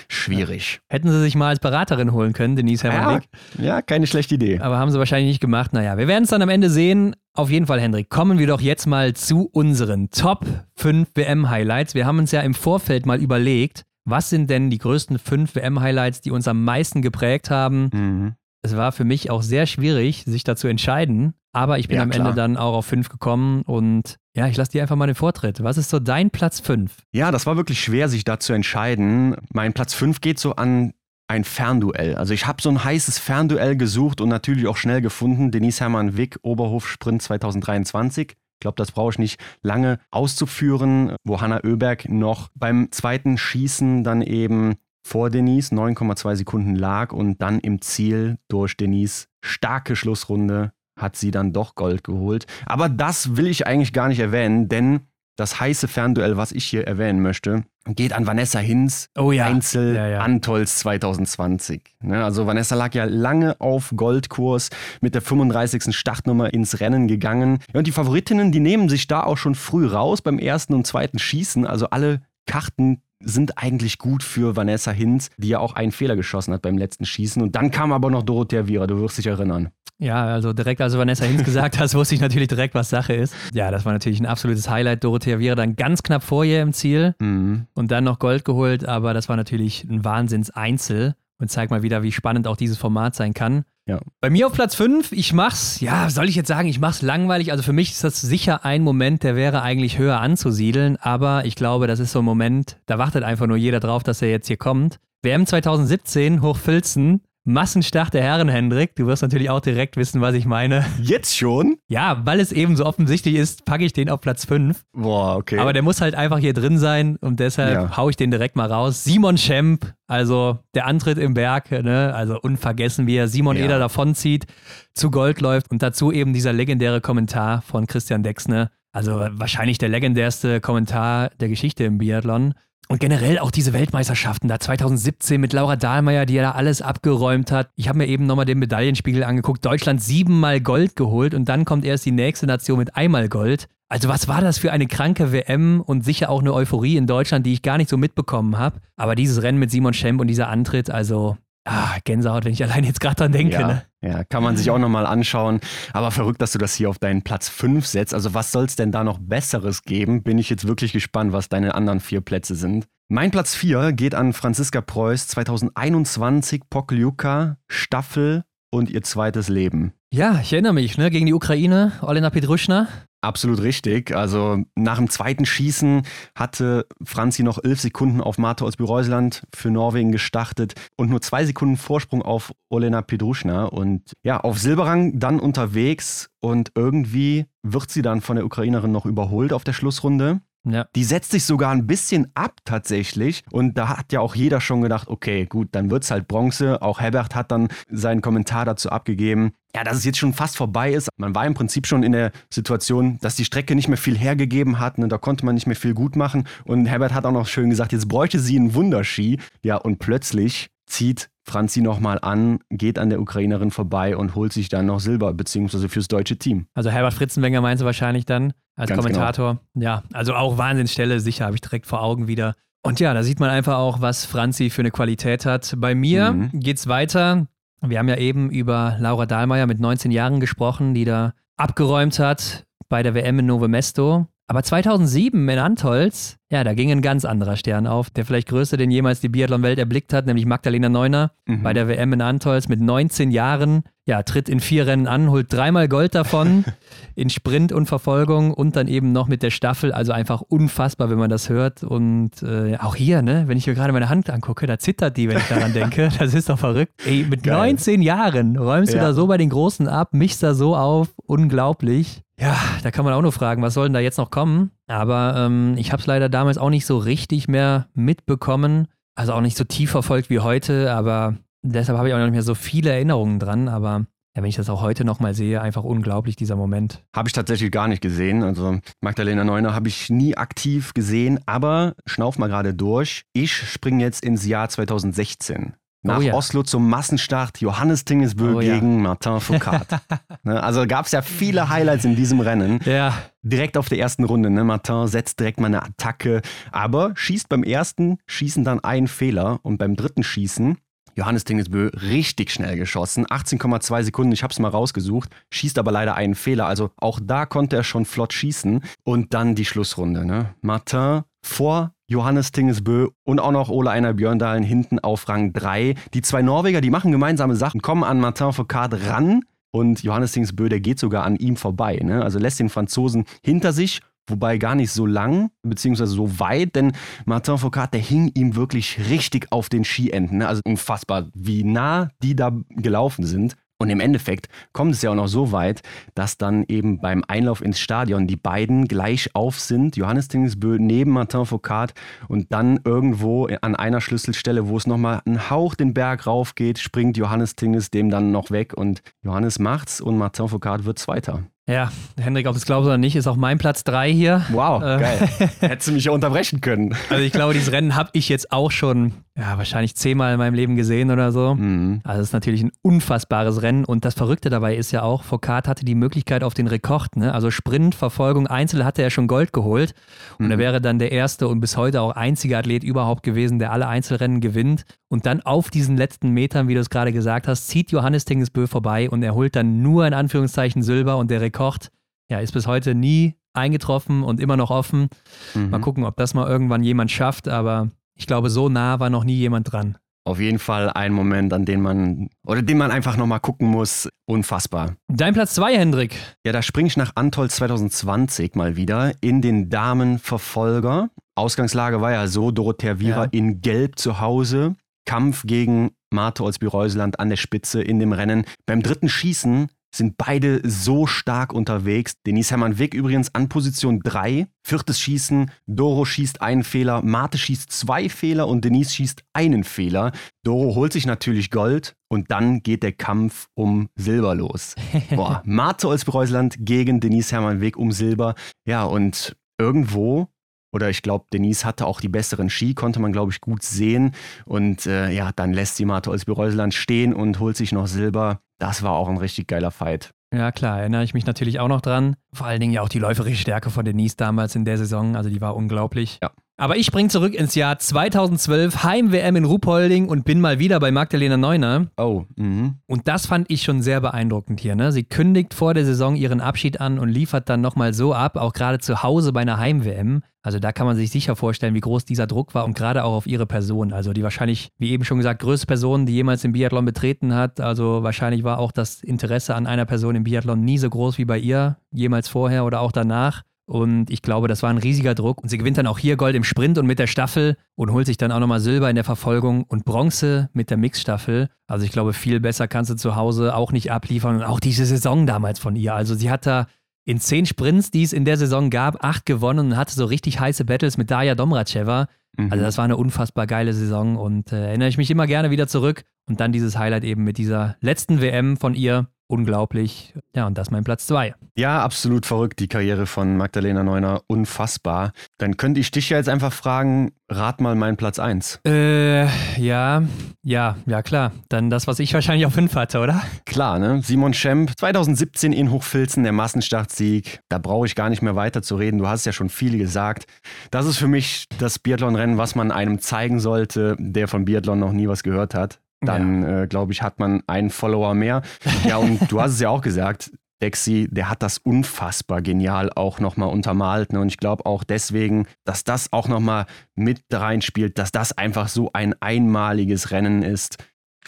schwierig. 0.07 0.79
Hätten 0.87 1.09
sie 1.09 1.19
sich 1.21 1.35
mal 1.35 1.49
als 1.49 1.59
Beraterin 1.59 2.13
holen 2.13 2.33
können, 2.33 2.55
Denise 2.55 2.83
Hermann 2.83 3.17
Wick. 3.17 3.29
Ja, 3.57 3.65
ja, 3.65 3.81
keine 3.81 4.07
schlechte 4.07 4.35
Idee. 4.35 4.59
Aber 4.59 4.77
haben 4.77 4.91
sie 4.91 4.99
wahrscheinlich 4.99 5.29
nicht 5.29 5.41
gemacht. 5.41 5.73
Naja, 5.73 5.97
wir 5.97 6.07
werden 6.07 6.23
es 6.23 6.29
dann 6.29 6.41
am 6.41 6.49
Ende 6.49 6.69
sehen. 6.69 7.15
Auf 7.33 7.49
jeden 7.49 7.67
Fall, 7.67 7.79
Hendrik, 7.79 8.09
kommen 8.09 8.37
wir 8.37 8.47
doch 8.47 8.61
jetzt 8.61 8.85
mal 8.85 9.13
zu 9.13 9.49
unseren 9.51 10.09
Top 10.09 10.45
5 10.75 11.09
WM-Highlights. 11.15 11.95
Wir 11.95 12.05
haben 12.05 12.19
uns 12.19 12.31
ja 12.31 12.41
im 12.41 12.53
Vorfeld 12.53 13.05
mal 13.05 13.21
überlegt, 13.21 13.85
was 14.05 14.29
sind 14.29 14.49
denn 14.49 14.69
die 14.69 14.77
größten 14.77 15.19
5 15.19 15.55
WM-Highlights, 15.55 16.21
die 16.21 16.31
uns 16.31 16.47
am 16.47 16.63
meisten 16.63 17.01
geprägt 17.01 17.49
haben? 17.49 17.89
Mhm. 17.93 18.35
Es 18.61 18.75
war 18.75 18.91
für 18.91 19.05
mich 19.05 19.29
auch 19.29 19.41
sehr 19.41 19.65
schwierig, 19.65 20.23
sich 20.25 20.43
da 20.43 20.55
zu 20.55 20.67
entscheiden. 20.67 21.33
Aber 21.51 21.79
ich 21.79 21.87
bin 21.87 21.97
ja, 21.97 22.03
am 22.03 22.11
klar. 22.11 22.27
Ende 22.27 22.35
dann 22.35 22.57
auch 22.57 22.75
auf 22.75 22.85
5 22.85 23.09
gekommen 23.09 23.63
und 23.63 24.17
ja, 24.35 24.47
ich 24.47 24.55
lasse 24.55 24.71
dir 24.71 24.81
einfach 24.81 24.95
mal 24.95 25.07
den 25.07 25.15
Vortritt. 25.15 25.63
Was 25.63 25.77
ist 25.77 25.89
so 25.89 25.99
dein 25.99 26.29
Platz 26.29 26.59
5? 26.59 26.95
Ja, 27.11 27.31
das 27.31 27.45
war 27.45 27.57
wirklich 27.57 27.81
schwer, 27.81 28.07
sich 28.07 28.23
da 28.23 28.39
zu 28.39 28.53
entscheiden. 28.53 29.35
Mein 29.51 29.73
Platz 29.73 29.93
5 29.93 30.21
geht 30.21 30.39
so 30.39 30.55
an 30.55 30.93
ein 31.27 31.43
Fernduell. 31.43 32.15
Also 32.15 32.33
ich 32.33 32.47
habe 32.47 32.61
so 32.61 32.69
ein 32.69 32.83
heißes 32.83 33.19
Fernduell 33.19 33.75
gesucht 33.77 34.21
und 34.21 34.29
natürlich 34.29 34.67
auch 34.67 34.77
schnell 34.77 35.01
gefunden. 35.01 35.51
Denise 35.51 35.81
Hermann 35.81 36.17
Wick, 36.17 36.39
Oberhof 36.41 36.87
Sprint 36.87 37.21
2023. 37.21 38.31
Ich 38.31 38.61
glaube, 38.61 38.75
das 38.75 38.91
brauche 38.91 39.11
ich 39.11 39.19
nicht 39.19 39.39
lange 39.61 39.99
auszuführen, 40.11 41.15
wo 41.23 41.39
Hanna 41.39 41.63
Oeberg 41.63 42.09
noch 42.09 42.49
beim 42.55 42.91
zweiten 42.91 43.37
Schießen 43.37 44.03
dann 44.03 44.21
eben 44.21 44.75
vor 45.05 45.29
Denise 45.29 45.73
9,2 45.73 46.35
Sekunden 46.35 46.75
lag 46.75 47.13
und 47.13 47.41
dann 47.41 47.59
im 47.59 47.81
Ziel 47.81 48.37
durch 48.47 48.75
Denise 48.75 49.27
starke 49.41 49.95
Schlussrunde 49.95 50.71
hat 50.99 51.15
sie 51.15 51.31
dann 51.31 51.53
doch 51.53 51.75
Gold 51.75 52.03
geholt. 52.03 52.45
Aber 52.65 52.89
das 52.89 53.35
will 53.35 53.47
ich 53.47 53.65
eigentlich 53.65 53.93
gar 53.93 54.07
nicht 54.07 54.19
erwähnen, 54.19 54.69
denn 54.69 55.01
das 55.39 55.59
heiße 55.59 55.87
Fernduell, 55.87 56.35
was 56.35 56.51
ich 56.51 56.65
hier 56.65 56.85
erwähnen 56.85 57.21
möchte, 57.21 57.63
geht 57.95 58.11
an 58.11 58.27
Vanessa 58.27 58.59
Hinz, 58.59 59.09
oh 59.17 59.31
ja. 59.31 59.45
Einzel 59.45 59.95
ja, 59.95 60.07
ja. 60.07 60.19
Antols 60.19 60.79
2020. 60.79 61.81
Ne, 62.01 62.23
also 62.23 62.45
Vanessa 62.45 62.75
lag 62.75 62.93
ja 62.93 63.05
lange 63.05 63.59
auf 63.61 63.93
Goldkurs 63.95 64.69
mit 64.99 65.15
der 65.15 65.21
35. 65.21 65.95
Startnummer 65.95 66.53
ins 66.53 66.81
Rennen 66.81 67.07
gegangen. 67.07 67.59
Und 67.71 67.87
die 67.87 67.93
Favoritinnen, 67.93 68.51
die 68.51 68.59
nehmen 68.59 68.89
sich 68.89 69.07
da 69.07 69.23
auch 69.23 69.37
schon 69.37 69.55
früh 69.55 69.87
raus 69.87 70.21
beim 70.21 70.39
ersten 70.39 70.73
und 70.73 70.85
zweiten 70.85 71.19
Schießen. 71.19 71.65
Also 71.65 71.89
alle 71.89 72.21
Karten 72.45 73.01
sind 73.21 73.57
eigentlich 73.57 73.97
gut 73.97 74.23
für 74.23 74.55
Vanessa 74.55 74.91
Hinz, 74.91 75.29
die 75.37 75.49
ja 75.49 75.59
auch 75.59 75.73
einen 75.73 75.91
Fehler 75.91 76.15
geschossen 76.15 76.53
hat 76.53 76.61
beim 76.61 76.77
letzten 76.77 77.05
Schießen. 77.05 77.41
Und 77.41 77.55
dann 77.55 77.71
kam 77.71 77.91
aber 77.91 78.09
noch 78.09 78.23
Dorothea 78.23 78.67
Viera, 78.67 78.87
du 78.87 78.99
wirst 79.01 79.17
dich 79.17 79.27
erinnern. 79.27 79.69
Ja, 80.01 80.27
also 80.27 80.53
direkt, 80.53 80.79
als 80.79 80.97
Vanessa 80.97 81.25
Hinz 81.25 81.43
gesagt 81.43 81.77
hast, 81.77 81.93
wusste 81.93 82.15
ich 82.15 82.21
natürlich 82.21 82.47
direkt, 82.47 82.73
was 82.73 82.89
Sache 82.89 83.13
ist. 83.13 83.35
Ja, 83.53 83.69
das 83.69 83.83
war 83.83 83.91
natürlich 83.91 84.21
ein 84.21 84.25
absolutes 84.25 84.69
Highlight. 84.69 85.03
Dorothea 85.03 85.39
Viera 85.39 85.55
dann 85.55 85.75
ganz 85.75 86.03
knapp 86.03 86.23
vor 86.23 86.45
ihr 86.45 86.61
im 86.61 86.71
Ziel 86.71 87.15
mhm. 87.19 87.67
und 87.73 87.91
dann 87.91 88.05
noch 88.05 88.19
Gold 88.19 88.45
geholt, 88.45 88.85
aber 88.85 89.13
das 89.13 89.27
war 89.27 89.35
natürlich 89.35 89.83
ein 89.83 90.05
Wahnsinns-Einzel 90.05 91.15
und 91.37 91.51
zeigt 91.51 91.71
mal 91.71 91.83
wieder, 91.83 92.01
wie 92.01 92.13
spannend 92.13 92.47
auch 92.47 92.57
dieses 92.57 92.77
Format 92.77 93.15
sein 93.15 93.33
kann. 93.33 93.65
Ja. 93.89 93.99
Bei 94.21 94.29
mir 94.29 94.45
auf 94.45 94.53
Platz 94.53 94.75
5, 94.75 95.13
ich 95.13 95.33
mach's, 95.33 95.79
ja, 95.79 96.11
soll 96.11 96.29
ich 96.29 96.35
jetzt 96.35 96.47
sagen, 96.47 96.67
ich 96.67 96.79
mach's 96.79 97.01
langweilig. 97.01 97.51
Also 97.51 97.63
für 97.63 97.73
mich 97.73 97.89
ist 97.89 98.03
das 98.03 98.21
sicher 98.21 98.63
ein 98.63 98.83
Moment, 98.83 99.23
der 99.23 99.35
wäre 99.35 99.63
eigentlich 99.63 99.97
höher 99.97 100.19
anzusiedeln, 100.19 100.95
aber 100.97 101.45
ich 101.45 101.55
glaube, 101.55 101.87
das 101.87 101.99
ist 101.99 102.11
so 102.11 102.19
ein 102.19 102.25
Moment, 102.25 102.77
da 102.85 102.99
wartet 102.99 103.23
einfach 103.23 103.47
nur 103.47 103.57
jeder 103.57 103.79
drauf, 103.79 104.03
dass 104.03 104.21
er 104.21 104.29
jetzt 104.29 104.45
hier 104.45 104.57
kommt. 104.57 104.99
WM 105.23 105.47
2017, 105.47 106.43
Hochfilzen, 106.43 107.21
Massenstart 107.49 108.13
der 108.13 108.21
Herren, 108.21 108.47
Hendrik. 108.47 108.95
Du 108.95 109.07
wirst 109.07 109.23
natürlich 109.23 109.49
auch 109.49 109.59
direkt 109.59 109.97
wissen, 109.97 110.21
was 110.21 110.35
ich 110.35 110.45
meine. 110.45 110.85
Jetzt 111.01 111.35
schon? 111.35 111.77
Ja, 111.87 112.21
weil 112.23 112.39
es 112.39 112.51
eben 112.51 112.75
so 112.75 112.85
offensichtlich 112.85 113.35
ist, 113.35 113.65
packe 113.65 113.83
ich 113.83 113.91
den 113.91 114.07
auf 114.07 114.21
Platz 114.21 114.45
5. 114.45 114.83
Boah, 114.93 115.35
okay. 115.37 115.57
Aber 115.57 115.73
der 115.73 115.81
muss 115.81 115.99
halt 115.99 116.13
einfach 116.13 116.37
hier 116.37 116.53
drin 116.53 116.77
sein 116.77 117.17
und 117.17 117.39
deshalb 117.39 117.73
ja. 117.73 117.97
haue 117.97 118.11
ich 118.11 118.17
den 118.17 118.29
direkt 118.29 118.55
mal 118.55 118.71
raus. 118.71 119.03
Simon 119.03 119.37
Schemp, 119.39 119.93
also 120.05 120.59
der 120.75 120.85
Antritt 120.85 121.17
im 121.17 121.33
Berg, 121.33 121.71
ne? 121.71 122.13
also 122.13 122.39
unvergessen, 122.39 123.07
wie 123.07 123.15
er 123.15 123.27
Simon 123.27 123.57
ja. 123.57 123.65
Eder 123.65 123.79
davonzieht, 123.79 124.45
zu 124.93 125.09
Gold 125.09 125.41
läuft 125.41 125.71
und 125.71 125.81
dazu 125.81 126.11
eben 126.11 126.33
dieser 126.33 126.53
legendäre 126.53 127.01
Kommentar 127.01 127.63
von 127.63 127.87
Christian 127.87 128.21
Dexne. 128.21 128.69
Also 128.91 129.27
wahrscheinlich 129.31 129.79
der 129.79 129.89
legendärste 129.89 130.61
Kommentar 130.61 131.31
der 131.39 131.49
Geschichte 131.49 131.83
im 131.83 131.97
Biathlon. 131.97 132.53
Und 132.91 132.99
generell 132.99 133.37
auch 133.37 133.51
diese 133.51 133.71
Weltmeisterschaften 133.71 134.47
da 134.47 134.59
2017 134.59 135.39
mit 135.39 135.53
Laura 135.53 135.75
Dahlmeier, 135.75 136.25
die 136.25 136.33
ja 136.33 136.41
da 136.41 136.51
alles 136.53 136.81
abgeräumt 136.81 137.51
hat. 137.51 137.69
Ich 137.75 137.87
habe 137.87 137.99
mir 137.99 138.07
eben 138.07 138.25
nochmal 138.25 138.45
den 138.45 138.57
Medaillenspiegel 138.57 139.23
angeguckt. 139.23 139.63
Deutschland 139.63 140.01
siebenmal 140.01 140.59
Gold 140.59 140.95
geholt 140.95 141.35
und 141.35 141.47
dann 141.47 141.65
kommt 141.65 141.85
erst 141.85 142.07
die 142.07 142.11
nächste 142.11 142.47
Nation 142.47 142.79
mit 142.79 142.95
einmal 142.95 143.29
Gold. 143.29 143.67
Also 143.89 144.09
was 144.09 144.27
war 144.27 144.41
das 144.41 144.57
für 144.57 144.71
eine 144.71 144.87
kranke 144.87 145.31
WM 145.31 145.81
und 145.81 146.03
sicher 146.03 146.31
auch 146.31 146.41
eine 146.41 146.51
Euphorie 146.51 146.97
in 146.97 147.05
Deutschland, 147.05 147.45
die 147.45 147.53
ich 147.53 147.61
gar 147.61 147.77
nicht 147.77 147.91
so 147.91 147.97
mitbekommen 147.97 148.57
habe. 148.57 148.79
Aber 148.97 149.13
dieses 149.13 149.43
Rennen 149.43 149.59
mit 149.59 149.69
Simon 149.69 149.93
Schemp 149.93 150.19
und 150.19 150.27
dieser 150.27 150.47
Antritt, 150.47 150.89
also 150.89 151.37
Ah, 151.71 151.97
Gänsehaut, 152.03 152.45
wenn 152.45 152.53
ich 152.53 152.63
allein 152.63 152.83
jetzt 152.83 152.99
gerade 152.99 153.15
dran 153.15 153.31
denke. 153.31 153.53
Ja, 153.53 153.67
ne? 153.67 153.83
ja, 154.01 154.23
kann 154.23 154.41
man 154.41 154.57
sich 154.57 154.71
auch 154.71 154.79
nochmal 154.79 155.05
anschauen. 155.05 155.59
Aber 155.93 156.09
verrückt, 156.09 156.41
dass 156.41 156.51
du 156.51 156.57
das 156.57 156.73
hier 156.73 156.89
auf 156.89 156.97
deinen 156.97 157.21
Platz 157.21 157.47
5 157.47 157.85
setzt. 157.85 158.15
Also 158.15 158.33
was 158.33 158.51
soll 158.51 158.65
es 158.65 158.75
denn 158.75 158.91
da 158.91 159.03
noch 159.03 159.19
Besseres 159.19 159.83
geben? 159.83 160.23
Bin 160.23 160.39
ich 160.39 160.49
jetzt 160.49 160.67
wirklich 160.67 160.93
gespannt, 160.93 161.31
was 161.31 161.47
deine 161.47 161.75
anderen 161.75 161.99
vier 161.99 162.21
Plätze 162.21 162.55
sind. 162.55 162.87
Mein 163.07 163.29
Platz 163.29 163.53
4 163.53 163.93
geht 163.93 164.15
an 164.15 164.33
Franziska 164.33 164.81
Preuß 164.81 165.27
2021 165.27 166.63
Pokljuka, 166.71 167.57
Staffel 167.67 168.43
und 168.71 168.89
ihr 168.89 169.03
zweites 169.03 169.47
Leben. 169.47 169.93
Ja, 170.11 170.39
ich 170.41 170.51
erinnere 170.53 170.73
mich, 170.73 170.97
ne, 170.97 171.11
gegen 171.11 171.27
die 171.27 171.33
Ukraine, 171.33 171.91
Olena 172.01 172.31
Petruschna. 172.31 172.87
Absolut 173.21 173.61
richtig. 173.61 174.15
Also 174.15 174.63
nach 174.75 174.97
dem 174.97 175.09
zweiten 175.09 175.45
Schießen 175.45 176.03
hatte 176.35 176.87
Franzi 177.03 177.43
noch 177.43 177.61
elf 177.61 177.81
Sekunden 177.81 178.21
auf 178.21 178.37
Marte 178.37 178.63
aus 178.63 178.77
Büreuseland 178.77 179.43
für 179.53 179.69
Norwegen 179.69 180.13
gestartet 180.13 180.75
und 180.95 181.09
nur 181.09 181.21
zwei 181.21 181.43
Sekunden 181.43 181.75
Vorsprung 181.75 182.21
auf 182.21 182.53
Olena 182.69 183.01
Pedruschna. 183.01 183.65
Und 183.65 184.13
ja, 184.23 184.39
auf 184.39 184.57
Silberrang 184.57 185.19
dann 185.19 185.41
unterwegs 185.41 186.29
und 186.39 186.71
irgendwie 186.75 187.45
wird 187.61 187.91
sie 187.91 188.01
dann 188.01 188.21
von 188.21 188.37
der 188.37 188.45
Ukrainerin 188.45 188.93
noch 188.93 189.05
überholt 189.05 189.51
auf 189.51 189.65
der 189.65 189.73
Schlussrunde. 189.73 190.39
Ja. 190.63 190.85
Die 190.95 191.03
setzt 191.03 191.31
sich 191.31 191.45
sogar 191.45 191.71
ein 191.71 191.87
bisschen 191.87 192.31
ab 192.35 192.59
tatsächlich. 192.65 193.43
Und 193.51 193.77
da 193.77 193.97
hat 193.97 194.11
ja 194.11 194.19
auch 194.19 194.35
jeder 194.35 194.61
schon 194.61 194.81
gedacht, 194.81 195.07
okay, 195.07 195.45
gut, 195.45 195.69
dann 195.71 195.89
wird 195.89 196.03
es 196.03 196.11
halt 196.11 196.27
Bronze. 196.27 196.81
Auch 196.81 196.99
Herbert 196.99 197.35
hat 197.35 197.51
dann 197.51 197.69
seinen 197.89 198.21
Kommentar 198.21 198.65
dazu 198.65 198.89
abgegeben. 198.89 199.53
Ja, 199.75 199.83
dass 199.83 199.97
es 199.97 200.05
jetzt 200.05 200.17
schon 200.17 200.33
fast 200.33 200.57
vorbei 200.57 200.91
ist. 200.91 201.09
Man 201.17 201.35
war 201.35 201.45
im 201.45 201.53
Prinzip 201.53 201.85
schon 201.85 202.03
in 202.03 202.11
der 202.11 202.31
Situation, 202.49 203.19
dass 203.21 203.35
die 203.35 203.45
Strecke 203.45 203.75
nicht 203.75 203.87
mehr 203.87 203.97
viel 203.97 204.17
hergegeben 204.17 204.79
hat. 204.79 204.97
Ne? 204.97 205.07
Da 205.07 205.17
konnte 205.17 205.45
man 205.45 205.55
nicht 205.55 205.67
mehr 205.67 205.75
viel 205.75 205.93
gut 205.93 206.15
machen. 206.15 206.47
Und 206.65 206.87
Herbert 206.87 207.13
hat 207.13 207.25
auch 207.25 207.31
noch 207.31 207.47
schön 207.47 207.69
gesagt, 207.69 207.91
jetzt 207.91 208.07
bräuchte 208.07 208.39
sie 208.39 208.57
einen 208.57 208.73
Wunderski. 208.73 209.39
Ja, 209.63 209.77
und 209.77 209.99
plötzlich 209.99 210.69
zieht 210.87 211.29
Franzi 211.49 211.81
nochmal 211.81 212.19
an, 212.21 212.59
geht 212.69 212.99
an 212.99 213.09
der 213.09 213.19
Ukrainerin 213.19 213.71
vorbei 213.71 214.15
und 214.15 214.35
holt 214.35 214.53
sich 214.53 214.69
dann 214.69 214.85
noch 214.85 214.99
Silber, 214.99 215.33
beziehungsweise 215.33 215.89
fürs 215.89 216.07
deutsche 216.07 216.37
Team. 216.37 216.67
Also 216.73 216.89
Herbert 216.89 217.13
Fritzenwenger 217.13 217.61
meinst 217.61 217.81
du 217.81 217.85
wahrscheinlich 217.85 218.25
dann 218.25 218.53
als 218.75 218.89
Ganz 218.89 219.01
Kommentator. 219.01 219.59
Genau. 219.73 219.85
Ja, 219.85 220.03
also 220.13 220.33
auch 220.35 220.57
Wahnsinnsstelle, 220.57 221.19
sicher 221.19 221.45
habe 221.45 221.55
ich 221.55 221.61
direkt 221.61 221.85
vor 221.85 222.01
Augen 222.01 222.27
wieder. 222.27 222.55
Und 222.81 222.99
ja, 222.99 223.13
da 223.13 223.23
sieht 223.23 223.39
man 223.39 223.49
einfach 223.49 223.77
auch, 223.77 223.99
was 223.99 224.25
Franzi 224.25 224.69
für 224.69 224.81
eine 224.81 224.91
Qualität 224.91 225.45
hat. 225.45 225.73
Bei 225.77 225.95
mir 225.95 226.31
mhm. 226.31 226.61
es 226.65 226.87
weiter. 226.87 227.47
Wir 227.81 227.99
haben 227.99 228.07
ja 228.07 228.17
eben 228.17 228.49
über 228.49 228.95
Laura 228.99 229.25
Dahlmeier 229.25 229.67
mit 229.67 229.79
19 229.79 230.11
Jahren 230.11 230.39
gesprochen, 230.39 230.93
die 230.93 231.05
da 231.05 231.33
abgeräumt 231.57 232.19
hat 232.19 232.65
bei 232.87 233.03
der 233.03 233.13
WM 233.13 233.39
in 233.39 233.45
Nove 233.45 233.67
Mesto. 233.67 234.27
Aber 234.47 234.63
2007 234.63 235.47
in 235.47 235.59
Antolz, 235.59 236.37
ja, 236.51 236.63
da 236.63 236.73
ging 236.73 236.91
ein 236.91 237.03
ganz 237.03 237.25
anderer 237.25 237.55
Stern 237.55 237.85
auf, 237.85 238.09
der 238.09 238.25
vielleicht 238.25 238.47
größte, 238.47 238.75
den 238.75 238.89
jemals 238.89 239.21
die 239.21 239.29
Biathlon-Welt 239.29 239.77
erblickt 239.77 240.13
hat, 240.13 240.25
nämlich 240.25 240.47
Magdalena 240.47 240.89
Neuner 240.89 241.31
mhm. 241.45 241.61
bei 241.61 241.73
der 241.73 241.87
WM 241.87 242.11
in 242.13 242.21
Antolz 242.21 242.67
mit 242.67 242.81
19 242.81 243.29
Jahren. 243.29 243.83
Ja, 244.05 244.23
tritt 244.23 244.49
in 244.49 244.59
vier 244.59 244.87
Rennen 244.87 245.05
an, 245.05 245.29
holt 245.29 245.53
dreimal 245.53 245.87
Gold 245.87 246.15
davon 246.15 246.65
in 247.15 247.29
Sprint 247.29 247.71
und 247.71 247.85
Verfolgung 247.85 248.51
und 248.51 248.75
dann 248.75 248.87
eben 248.87 249.11
noch 249.11 249.27
mit 249.27 249.43
der 249.43 249.51
Staffel. 249.51 249.91
Also 249.91 250.11
einfach 250.11 250.41
unfassbar, 250.41 251.11
wenn 251.11 251.19
man 251.19 251.29
das 251.29 251.49
hört. 251.49 251.83
Und 251.83 252.41
äh, 252.41 252.77
auch 252.77 252.95
hier, 252.95 253.21
ne, 253.21 253.43
wenn 253.45 253.59
ich 253.59 253.67
mir 253.67 253.75
gerade 253.75 253.93
meine 253.93 254.09
Hand 254.09 254.31
angucke, 254.31 254.65
da 254.65 254.79
zittert 254.79 255.17
die, 255.17 255.29
wenn 255.29 255.37
ich 255.37 255.47
daran 255.47 255.73
denke. 255.73 256.09
Das 256.19 256.33
ist 256.33 256.49
doch 256.49 256.57
verrückt. 256.57 256.93
Ey, 257.05 257.27
mit 257.29 257.43
Geil. 257.43 257.55
19 257.55 258.01
Jahren 258.01 258.57
räumst 258.57 258.93
ja. 258.93 258.99
du 258.99 259.05
da 259.05 259.13
so 259.13 259.27
bei 259.27 259.37
den 259.37 259.49
Großen 259.49 259.87
ab, 259.87 260.13
mischst 260.13 260.41
da 260.41 260.55
so 260.55 260.75
auf. 260.75 261.09
Unglaublich. 261.27 262.23
Ja, 262.39 262.57
da 262.81 262.89
kann 262.89 263.05
man 263.05 263.13
auch 263.13 263.21
nur 263.21 263.31
fragen, 263.31 263.61
was 263.61 263.75
soll 263.75 263.85
denn 263.85 263.93
da 263.93 263.99
jetzt 263.99 264.17
noch 264.17 264.31
kommen? 264.31 264.71
Aber 264.89 265.35
ähm, 265.37 265.75
ich 265.77 265.91
habe 265.91 266.01
es 266.01 266.07
leider 266.07 266.29
damals 266.29 266.57
auch 266.57 266.69
nicht 266.69 266.85
so 266.85 266.97
richtig 266.97 267.47
mehr 267.47 267.87
mitbekommen. 267.93 268.87
Also 269.15 269.33
auch 269.33 269.41
nicht 269.41 269.57
so 269.57 269.63
tief 269.63 269.91
verfolgt 269.91 270.29
wie 270.29 270.39
heute, 270.39 270.91
aber 270.91 271.35
deshalb 271.61 271.97
habe 271.97 272.07
ich 272.07 272.13
auch 272.13 272.19
nicht 272.19 272.31
mehr 272.31 272.41
so 272.41 272.55
viele 272.55 272.91
Erinnerungen 272.91 273.39
dran. 273.39 273.67
Aber 273.67 274.05
ja, 274.35 274.41
wenn 274.41 274.49
ich 274.49 274.55
das 274.55 274.69
auch 274.69 274.81
heute 274.81 275.05
nochmal 275.05 275.33
sehe, 275.33 275.61
einfach 275.61 275.83
unglaublich, 275.83 276.35
dieser 276.35 276.55
Moment. 276.55 277.03
Habe 277.15 277.29
ich 277.29 277.33
tatsächlich 277.33 277.71
gar 277.71 277.87
nicht 277.87 278.01
gesehen. 278.01 278.43
Also 278.43 278.79
Magdalena 279.01 279.43
Neuner 279.43 279.75
habe 279.75 279.89
ich 279.89 280.09
nie 280.09 280.35
aktiv 280.35 280.93
gesehen, 280.93 281.39
aber 281.45 281.95
schnauf 282.05 282.39
mal 282.39 282.47
gerade 282.47 282.73
durch. 282.73 283.25
Ich 283.33 283.53
springe 283.53 284.03
jetzt 284.03 284.23
ins 284.23 284.45
Jahr 284.45 284.69
2016. 284.69 285.73
Nach 286.01 286.19
Oh 286.19 286.21
ja. 286.21 286.33
Oslo 286.33 286.63
zum 286.63 286.89
Massenstart 286.89 287.59
Johannes 287.59 288.05
Tingesbö 288.05 288.55
Oh 288.55 288.61
ja. 288.61 288.75
gegen 288.75 289.01
Martin 289.01 289.39
Foucault. 289.41 289.87
ne, 290.43 290.63
also 290.63 290.87
gab 290.87 291.05
es 291.05 291.11
ja 291.11 291.21
viele 291.21 291.69
Highlights 291.69 292.05
in 292.05 292.15
diesem 292.15 292.39
Rennen. 292.39 292.79
Ja. 292.85 293.13
Direkt 293.41 293.77
auf 293.77 293.89
der 293.89 293.99
ersten 293.99 294.23
Runde. 294.23 294.49
Ne? 294.49 294.63
Martin 294.63 295.07
setzt 295.07 295.39
direkt 295.39 295.59
mal 295.59 295.67
eine 295.67 295.83
Attacke, 295.83 296.41
aber 296.71 297.11
schießt 297.15 297.49
beim 297.49 297.63
ersten 297.63 298.17
Schießen 298.27 298.63
dann 298.63 298.79
einen 298.81 299.07
Fehler 299.07 299.59
und 299.63 299.77
beim 299.77 299.95
dritten 299.95 300.23
Schießen 300.23 300.77
Johannes 301.15 301.43
Tingesbö 301.43 301.89
richtig 302.01 302.51
schnell 302.51 302.77
geschossen, 302.77 303.25
18,2 303.25 304.03
Sekunden, 304.03 304.31
ich 304.31 304.41
habe 304.41 304.53
es 304.53 304.59
mal 304.59 304.69
rausgesucht, 304.69 305.29
schießt 305.51 305.77
aber 305.77 305.91
leider 305.91 306.15
einen 306.15 306.33
Fehler, 306.33 306.65
also 306.65 306.91
auch 306.95 307.19
da 307.21 307.45
konnte 307.45 307.75
er 307.75 307.83
schon 307.83 308.05
flott 308.05 308.31
schießen 308.31 308.81
und 309.03 309.33
dann 309.33 309.53
die 309.53 309.65
Schlussrunde. 309.65 310.25
Ne? 310.25 310.53
Martin 310.61 311.23
vor 311.41 311.91
Johannes 312.09 312.51
Tingesbö 312.51 313.09
und 313.23 313.39
auch 313.39 313.51
noch 313.51 313.69
Ole 313.69 313.91
Einar 313.91 314.15
Björndalen 314.15 314.63
hinten 314.63 314.99
auf 314.99 315.29
Rang 315.29 315.53
3. 315.53 315.93
Die 316.13 316.21
zwei 316.21 316.41
Norweger, 316.41 316.81
die 316.81 316.89
machen 316.89 317.11
gemeinsame 317.11 317.55
Sachen, 317.55 317.81
kommen 317.81 318.03
an 318.03 318.19
Martin 318.19 318.51
Foucault 318.51 319.07
ran 319.07 319.43
und 319.71 320.01
Johannes 320.01 320.31
Tingesbö, 320.31 320.69
der 320.69 320.79
geht 320.79 320.97
sogar 320.99 321.23
an 321.23 321.35
ihm 321.35 321.55
vorbei. 321.55 321.99
Ne? 322.03 322.23
Also 322.23 322.39
lässt 322.39 322.59
den 322.59 322.69
Franzosen 322.69 323.25
hinter 323.43 323.71
sich 323.71 324.01
wobei 324.29 324.59
gar 324.59 324.75
nicht 324.75 324.91
so 324.91 325.07
lang, 325.07 325.49
beziehungsweise 325.63 326.13
so 326.13 326.39
weit, 326.39 326.75
denn 326.75 326.91
Martin 327.25 327.57
Foucault, 327.57 327.93
der 327.93 327.99
hing 327.99 328.31
ihm 328.35 328.55
wirklich 328.55 328.99
richtig 329.09 329.51
auf 329.51 329.69
den 329.69 329.83
Skienden. 329.83 330.37
Ne? 330.37 330.47
Also 330.47 330.61
unfassbar, 330.65 331.29
wie 331.33 331.63
nah 331.63 332.09
die 332.21 332.35
da 332.35 332.51
gelaufen 332.69 333.25
sind. 333.25 333.55
Und 333.81 333.89
im 333.89 334.01
Endeffekt 334.01 334.49
kommt 334.73 334.93
es 334.93 335.01
ja 335.01 335.11
auch 335.11 335.15
noch 335.15 335.29
so 335.29 335.53
weit, 335.53 335.81
dass 336.13 336.37
dann 336.37 336.65
eben 336.67 336.99
beim 336.99 337.23
Einlauf 337.27 337.61
ins 337.61 337.79
Stadion 337.79 338.27
die 338.27 338.35
beiden 338.35 338.89
gleich 338.89 339.33
auf 339.35 339.57
sind. 339.57 339.95
Johannes 339.95 340.27
Tingesbö 340.27 340.77
neben 340.77 341.11
Martin 341.11 341.45
Foucault 341.45 341.93
und 342.27 342.51
dann 342.51 342.81
irgendwo 342.83 343.47
an 343.61 343.75
einer 343.75 344.01
Schlüsselstelle, 344.01 344.67
wo 344.67 344.75
es 344.75 344.85
nochmal 344.85 345.21
einen 345.25 345.49
Hauch 345.49 345.75
den 345.75 345.93
Berg 345.93 346.27
rauf 346.27 346.55
geht, 346.55 346.79
springt 346.79 347.15
Johannes 347.15 347.55
Tinges 347.55 347.89
dem 347.89 348.09
dann 348.09 348.31
noch 348.31 348.51
weg 348.51 348.73
und 348.75 349.01
Johannes 349.23 349.59
macht's 349.59 350.01
und 350.01 350.17
Martin 350.17 350.49
Foucault 350.49 350.83
wird 350.83 350.99
Zweiter. 350.99 351.43
Ja, 351.69 351.91
Hendrik, 352.19 352.47
ob 352.47 352.53
du 352.53 352.57
es 352.57 352.65
glaubst 352.65 352.87
oder 352.87 352.97
nicht, 352.97 353.15
ist 353.15 353.27
auch 353.27 353.35
mein 353.35 353.59
Platz 353.59 353.83
3 353.83 354.11
hier. 354.11 354.43
Wow, 354.51 354.81
Äh, 354.81 354.97
geil. 354.99 355.29
Hättest 355.59 355.87
du 355.87 355.91
mich 355.91 356.05
ja 356.05 356.11
unterbrechen 356.11 356.61
können. 356.61 356.95
Also 357.09 357.23
ich 357.23 357.31
glaube, 357.31 357.53
dieses 357.53 357.71
Rennen 357.71 357.95
habe 357.95 358.09
ich 358.13 358.27
jetzt 358.27 358.51
auch 358.51 358.71
schon, 358.71 359.13
ja, 359.37 359.57
wahrscheinlich 359.57 359.95
zehnmal 359.95 360.33
in 360.33 360.39
meinem 360.39 360.55
Leben 360.55 360.75
gesehen 360.75 361.11
oder 361.11 361.31
so. 361.31 361.53
Mhm. 361.53 362.01
Also 362.03 362.21
es 362.21 362.29
ist 362.29 362.33
natürlich 362.33 362.63
ein 362.63 362.71
unfassbares 362.81 363.61
Rennen 363.61 363.85
und 363.85 364.03
das 364.03 364.15
Verrückte 364.15 364.49
dabei 364.49 364.75
ist 364.75 364.91
ja 364.91 365.03
auch, 365.03 365.21
Foucault 365.23 365.67
hatte 365.67 365.85
die 365.85 365.95
Möglichkeit 365.95 366.43
auf 366.43 366.55
den 366.55 366.65
Rekord, 366.67 367.15
ne? 367.17 367.33
Also 367.33 367.51
Sprint, 367.51 367.93
Verfolgung, 367.93 368.47
Einzel 368.47 368.83
hatte 368.83 369.03
er 369.03 369.11
schon 369.11 369.27
Gold 369.27 369.53
geholt 369.53 369.93
und 370.39 370.49
er 370.49 370.57
Mhm. 370.57 370.61
wäre 370.61 370.81
dann 370.81 370.97
der 370.97 371.11
erste 371.11 371.47
und 371.47 371.59
bis 371.59 371.77
heute 371.77 372.01
auch 372.01 372.11
einzige 372.15 372.57
Athlet 372.57 372.83
überhaupt 372.83 373.21
gewesen, 373.21 373.59
der 373.59 373.71
alle 373.71 373.87
Einzelrennen 373.87 374.41
gewinnt 374.41 374.85
und 375.09 375.25
dann 375.25 375.41
auf 375.41 375.69
diesen 375.69 375.97
letzten 375.97 376.29
Metern, 376.29 376.67
wie 376.67 376.75
du 376.75 376.79
es 376.79 376.89
gerade 376.89 377.11
gesagt 377.11 377.47
hast, 377.47 377.67
zieht 377.67 377.91
Johannes 377.91 378.25
Tingesbö 378.25 378.67
vorbei 378.67 379.09
und 379.09 379.23
er 379.23 379.35
holt 379.35 379.55
dann 379.55 379.81
nur 379.81 380.07
in 380.07 380.13
Anführungszeichen 380.13 380.83
Silber 380.83 381.17
und 381.17 381.29
der 381.31 381.41
Rekord, 381.41 381.89
ja, 382.29 382.39
ist 382.39 382.51
bis 382.53 382.67
heute 382.67 382.95
nie 382.95 383.35
eingetroffen 383.53 384.23
und 384.23 384.39
immer 384.39 384.55
noch 384.55 384.69
offen. 384.69 385.09
Mhm. 385.55 385.71
Mal 385.71 385.79
gucken, 385.79 386.03
ob 386.05 386.15
das 386.17 386.33
mal 386.33 386.47
irgendwann 386.47 386.83
jemand 386.83 387.11
schafft, 387.11 387.47
aber 387.47 387.89
ich 388.15 388.27
glaube, 388.27 388.49
so 388.49 388.69
nah 388.69 388.99
war 388.99 389.09
noch 389.09 389.23
nie 389.23 389.35
jemand 389.35 389.71
dran. 389.71 389.97
Auf 390.25 390.39
jeden 390.39 390.59
Fall 390.59 390.91
ein 390.91 391.11
Moment, 391.11 391.53
an 391.53 391.65
den 391.65 391.81
man, 391.81 392.29
oder 392.45 392.61
den 392.61 392.77
man 392.77 392.91
einfach 392.91 393.17
nochmal 393.17 393.39
gucken 393.39 393.67
muss. 393.67 394.07
Unfassbar. 394.27 394.93
Dein 395.07 395.33
Platz 395.33 395.55
2, 395.55 395.75
Hendrik. 395.75 396.15
Ja, 396.45 396.51
da 396.51 396.61
springe 396.61 396.85
ich 396.87 396.97
nach 396.97 397.13
Antol 397.15 397.49
2020 397.49 398.53
mal 398.53 398.75
wieder 398.75 399.13
in 399.21 399.41
den 399.41 399.69
Damenverfolger. 399.71 401.09
Ausgangslage 401.35 402.01
war 402.01 402.11
ja 402.11 402.27
so, 402.27 402.51
Dorothea 402.51 402.99
Viera 402.99 403.23
Ja. 403.23 403.29
in 403.31 403.61
Gelb 403.61 403.97
zu 403.97 404.19
Hause. 404.19 404.75
Kampf 405.09 405.41
gegen 405.47 405.89
Marte 406.11 406.43
Olsby-Reuseland 406.43 407.19
an 407.19 407.29
der 407.29 407.35
Spitze 407.35 407.81
in 407.81 407.97
dem 407.97 408.11
Rennen. 408.13 408.45
Beim 408.67 408.83
dritten 408.83 409.09
Schießen 409.09 409.67
sind 409.91 410.17
beide 410.17 410.61
so 410.63 411.07
stark 411.07 411.51
unterwegs. 411.51 412.13
Denise 412.27 412.51
Hermann-Wick 412.51 412.93
übrigens 412.93 413.33
an 413.33 413.49
Position 413.49 414.01
3. 414.01 414.45
Viertes 414.63 414.99
Schießen, 414.99 415.49
Doro 415.65 416.05
schießt 416.05 416.43
einen 416.43 416.63
Fehler, 416.63 417.01
Marte 417.01 417.39
schießt 417.39 417.71
zwei 417.71 418.07
Fehler 418.07 418.47
und 418.47 418.63
Denise 418.63 418.93
schießt 418.93 419.23
einen 419.33 419.63
Fehler. 419.63 420.11
Doro 420.43 420.75
holt 420.75 420.93
sich 420.93 421.07
natürlich 421.07 421.49
Gold 421.49 421.95
und 422.07 422.29
dann 422.29 422.61
geht 422.61 422.83
der 422.83 422.93
Kampf 422.93 423.47
um 423.55 423.89
Silber 423.95 424.35
los. 424.35 424.75
Boah, 425.15 425.41
Marte 425.43 425.87
Olsby-Reuseland 425.87 426.57
gegen 426.59 426.99
Denise 426.99 427.31
Hermann-Wick 427.31 427.77
um 427.77 427.91
Silber. 427.91 428.35
Ja, 428.67 428.83
und 428.83 429.35
irgendwo 429.57 430.29
oder 430.71 430.89
ich 430.89 431.01
glaube, 431.01 431.25
Denise 431.33 431.65
hatte 431.65 431.85
auch 431.85 432.01
die 432.01 432.09
besseren 432.09 432.49
Ski, 432.49 432.73
konnte 432.73 432.99
man, 432.99 433.11
glaube 433.11 433.31
ich, 433.31 433.41
gut 433.41 433.63
sehen. 433.63 434.13
Und 434.45 434.85
äh, 434.85 435.11
ja, 435.11 435.31
dann 435.35 435.53
lässt 435.53 435.75
sie 435.75 435.85
Marte 435.85 436.09
Olsby-Reuseland 436.11 436.73
stehen 436.73 437.13
und 437.13 437.39
holt 437.39 437.57
sich 437.57 437.71
noch 437.71 437.87
Silber. 437.87 438.41
Das 438.59 438.83
war 438.83 438.93
auch 438.93 439.09
ein 439.09 439.17
richtig 439.17 439.47
geiler 439.47 439.71
Fight. 439.71 440.11
Ja, 440.33 440.51
klar, 440.51 440.79
erinnere 440.79 441.03
ich 441.03 441.13
mich 441.13 441.25
natürlich 441.25 441.59
auch 441.59 441.67
noch 441.67 441.81
dran. 441.81 442.15
Vor 442.33 442.45
allen 442.45 442.59
Dingen 442.59 442.73
ja 442.73 442.81
auch 442.83 442.89
die 442.89 442.99
läuferische 442.99 443.41
Stärke 443.41 443.71
von 443.71 443.83
Denise 443.83 444.15
damals 444.15 444.55
in 444.55 444.63
der 444.63 444.77
Saison. 444.77 445.15
Also 445.15 445.29
die 445.29 445.41
war 445.41 445.55
unglaublich. 445.55 446.19
Ja. 446.21 446.31
Aber 446.59 446.75
ich 446.75 446.85
springe 446.85 447.07
zurück 447.07 447.35
ins 447.35 447.55
Jahr 447.55 447.79
2012, 447.79 448.83
Heim-WM 448.83 449.37
in 449.37 449.45
Ruhpolding 449.45 450.09
und 450.09 450.25
bin 450.25 450.41
mal 450.41 450.59
wieder 450.59 450.81
bei 450.81 450.91
Magdalena 450.91 451.37
Neuner. 451.37 451.87
Oh, 451.95 452.25
mhm. 452.35 452.75
Und 452.85 453.07
das 453.07 453.27
fand 453.27 453.49
ich 453.49 453.63
schon 453.63 453.81
sehr 453.81 454.01
beeindruckend 454.01 454.59
hier. 454.59 454.75
Ne? 454.75 454.91
Sie 454.91 455.05
kündigt 455.05 455.53
vor 455.53 455.73
der 455.73 455.85
Saison 455.85 456.17
ihren 456.17 456.41
Abschied 456.41 456.81
an 456.81 456.99
und 456.99 457.07
liefert 457.07 457.47
dann 457.47 457.61
nochmal 457.61 457.93
so 457.93 458.13
ab, 458.13 458.35
auch 458.35 458.51
gerade 458.51 458.79
zu 458.79 459.03
Hause 459.03 459.31
bei 459.31 459.39
einer 459.39 459.57
Heim-WM. 459.57 460.21
Also 460.41 460.59
da 460.59 460.73
kann 460.73 460.85
man 460.85 460.97
sich 460.97 461.11
sicher 461.11 461.37
vorstellen, 461.37 461.75
wie 461.75 461.79
groß 461.79 462.03
dieser 462.03 462.27
Druck 462.27 462.53
war 462.53 462.65
und 462.65 462.75
gerade 462.75 463.05
auch 463.05 463.13
auf 463.13 463.27
ihre 463.27 463.45
Person. 463.45 463.93
Also 463.93 464.11
die 464.11 464.23
wahrscheinlich, 464.23 464.69
wie 464.77 464.91
eben 464.91 465.05
schon 465.05 465.17
gesagt, 465.17 465.41
größte 465.41 465.65
Person, 465.65 466.05
die 466.05 466.13
jemals 466.13 466.41
den 466.41 466.51
Biathlon 466.51 466.83
betreten 466.83 467.35
hat. 467.35 467.61
Also 467.61 468.03
wahrscheinlich 468.03 468.43
war 468.43 468.59
auch 468.59 468.73
das 468.73 469.01
Interesse 469.01 469.55
an 469.55 469.65
einer 469.65 469.85
Person 469.85 470.15
im 470.15 470.25
Biathlon 470.25 470.59
nie 470.59 470.77
so 470.77 470.89
groß 470.89 471.17
wie 471.19 471.25
bei 471.25 471.37
ihr, 471.37 471.77
jemals 471.91 472.27
vorher 472.27 472.65
oder 472.65 472.81
auch 472.81 472.91
danach. 472.91 473.43
Und 473.69 474.09
ich 474.09 474.23
glaube, 474.23 474.47
das 474.47 474.63
war 474.63 474.71
ein 474.71 474.79
riesiger 474.79 475.13
Druck. 475.13 475.43
Und 475.43 475.49
sie 475.49 475.59
gewinnt 475.59 475.77
dann 475.77 475.85
auch 475.85 475.99
hier 475.99 476.17
Gold 476.17 476.35
im 476.35 476.43
Sprint 476.43 476.79
und 476.79 476.87
mit 476.87 476.97
der 476.97 477.05
Staffel 477.05 477.55
und 477.75 477.91
holt 477.91 478.07
sich 478.07 478.17
dann 478.17 478.31
auch 478.31 478.39
nochmal 478.39 478.61
Silber 478.61 478.89
in 478.89 478.95
der 478.95 479.03
Verfolgung 479.03 479.63
und 479.63 479.85
Bronze 479.85 480.49
mit 480.53 480.71
der 480.71 480.77
Mixstaffel. 480.77 481.49
Also 481.67 481.85
ich 481.85 481.91
glaube, 481.91 482.13
viel 482.13 482.39
besser 482.39 482.67
kannst 482.67 482.89
du 482.89 482.95
zu 482.95 483.15
Hause 483.15 483.55
auch 483.55 483.71
nicht 483.71 483.91
abliefern. 483.91 484.37
Und 484.37 484.43
auch 484.43 484.59
diese 484.59 484.87
Saison 484.87 485.27
damals 485.27 485.59
von 485.59 485.75
ihr. 485.75 485.93
Also 485.93 486.15
sie 486.15 486.31
hat 486.31 486.47
da 486.47 486.65
in 487.05 487.19
zehn 487.19 487.45
Sprints, 487.45 487.91
die 487.91 488.01
es 488.01 488.11
in 488.11 488.25
der 488.25 488.37
Saison 488.37 488.71
gab, 488.71 489.03
acht 489.05 489.27
gewonnen 489.27 489.67
und 489.67 489.77
hatte 489.77 489.93
so 489.93 490.05
richtig 490.05 490.39
heiße 490.39 490.65
Battles 490.65 490.97
mit 490.97 491.11
Daria 491.11 491.35
Domracheva. 491.35 492.07
Mhm. 492.37 492.51
Also 492.51 492.65
das 492.65 492.77
war 492.79 492.85
eine 492.85 492.97
unfassbar 492.97 493.45
geile 493.45 493.73
Saison 493.73 494.15
und 494.15 494.51
äh, 494.51 494.65
erinnere 494.65 494.89
ich 494.89 494.97
mich 494.97 495.11
immer 495.11 495.27
gerne 495.27 495.51
wieder 495.51 495.67
zurück. 495.67 496.05
Und 496.27 496.39
dann 496.39 496.51
dieses 496.51 496.75
Highlight 496.75 497.03
eben 497.03 497.23
mit 497.23 497.37
dieser 497.37 497.75
letzten 497.81 498.19
WM 498.19 498.57
von 498.57 498.73
ihr. 498.73 499.09
Unglaublich. 499.31 500.15
Ja, 500.35 500.47
und 500.47 500.57
das 500.57 500.69
ist 500.69 500.71
mein 500.71 500.83
Platz 500.83 501.05
zwei. 501.05 501.35
Ja, 501.55 501.83
absolut 501.83 502.25
verrückt, 502.25 502.59
die 502.59 502.67
Karriere 502.67 503.05
von 503.05 503.37
Magdalena 503.37 503.83
Neuner. 503.83 504.21
Unfassbar. 504.25 505.11
Dann 505.37 505.55
könnte 505.55 505.79
ich 505.79 505.91
dich 505.91 506.09
ja 506.09 506.17
jetzt 506.17 506.29
einfach 506.29 506.51
fragen, 506.51 507.11
rat 507.29 507.61
mal 507.61 507.75
meinen 507.75 507.95
Platz 507.95 508.17
1. 508.17 508.61
Äh, 508.65 509.25
ja, 509.61 510.01
ja, 510.41 510.77
ja 510.87 511.03
klar. 511.03 511.31
Dann 511.47 511.69
das, 511.69 511.85
was 511.85 511.99
ich 511.99 512.11
wahrscheinlich 512.15 512.47
auf 512.47 512.53
5 512.53 512.73
hatte, 512.73 513.01
oder? 513.01 513.21
Klar, 513.45 513.77
ne? 513.77 514.01
Simon 514.01 514.33
Schemp, 514.33 514.71
2017 514.79 515.53
in 515.53 515.69
Hochfilzen, 515.69 516.23
der 516.23 516.31
Massenstartsieg. 516.31 517.39
Da 517.49 517.59
brauche 517.59 517.85
ich 517.85 517.93
gar 517.93 518.09
nicht 518.09 518.23
mehr 518.23 518.35
weiter 518.35 518.63
zu 518.63 518.77
reden. 518.77 518.97
Du 518.97 519.07
hast 519.07 519.27
ja 519.27 519.31
schon 519.31 519.49
viel 519.49 519.77
gesagt. 519.77 520.25
Das 520.71 520.87
ist 520.87 520.97
für 520.97 521.07
mich 521.07 521.45
das 521.59 521.77
Biathlon-Rennen, 521.77 522.39
was 522.39 522.55
man 522.55 522.71
einem 522.71 522.97
zeigen 522.99 523.39
sollte, 523.39 523.95
der 523.99 524.27
von 524.27 524.45
Biathlon 524.45 524.79
noch 524.79 524.91
nie 524.91 525.07
was 525.07 525.21
gehört 525.21 525.53
hat. 525.53 525.79
Dann, 526.01 526.43
äh, 526.43 526.67
glaube 526.67 526.93
ich, 526.93 527.01
hat 527.01 527.19
man 527.19 527.43
einen 527.47 527.69
Follower 527.69 528.13
mehr. 528.13 528.41
Ja, 528.87 528.97
und 528.97 529.31
du 529.31 529.41
hast 529.41 529.53
es 529.53 529.59
ja 529.59 529.69
auch 529.69 529.81
gesagt, 529.81 530.31
Dexy, 530.61 531.07
der 531.09 531.29
hat 531.29 531.41
das 531.41 531.57
unfassbar 531.57 532.41
genial 532.41 532.91
auch 532.93 533.19
nochmal 533.19 533.49
untermalt. 533.49 534.11
Ne? 534.11 534.19
Und 534.19 534.27
ich 534.27 534.37
glaube 534.37 534.65
auch 534.65 534.83
deswegen, 534.83 535.47
dass 535.63 535.83
das 535.83 536.11
auch 536.11 536.27
nochmal 536.27 536.65
mit 536.95 537.21
reinspielt, 537.31 537.97
dass 537.97 538.11
das 538.11 538.37
einfach 538.37 538.67
so 538.67 538.89
ein 538.93 539.15
einmaliges 539.21 540.11
Rennen 540.11 540.43
ist. 540.43 540.77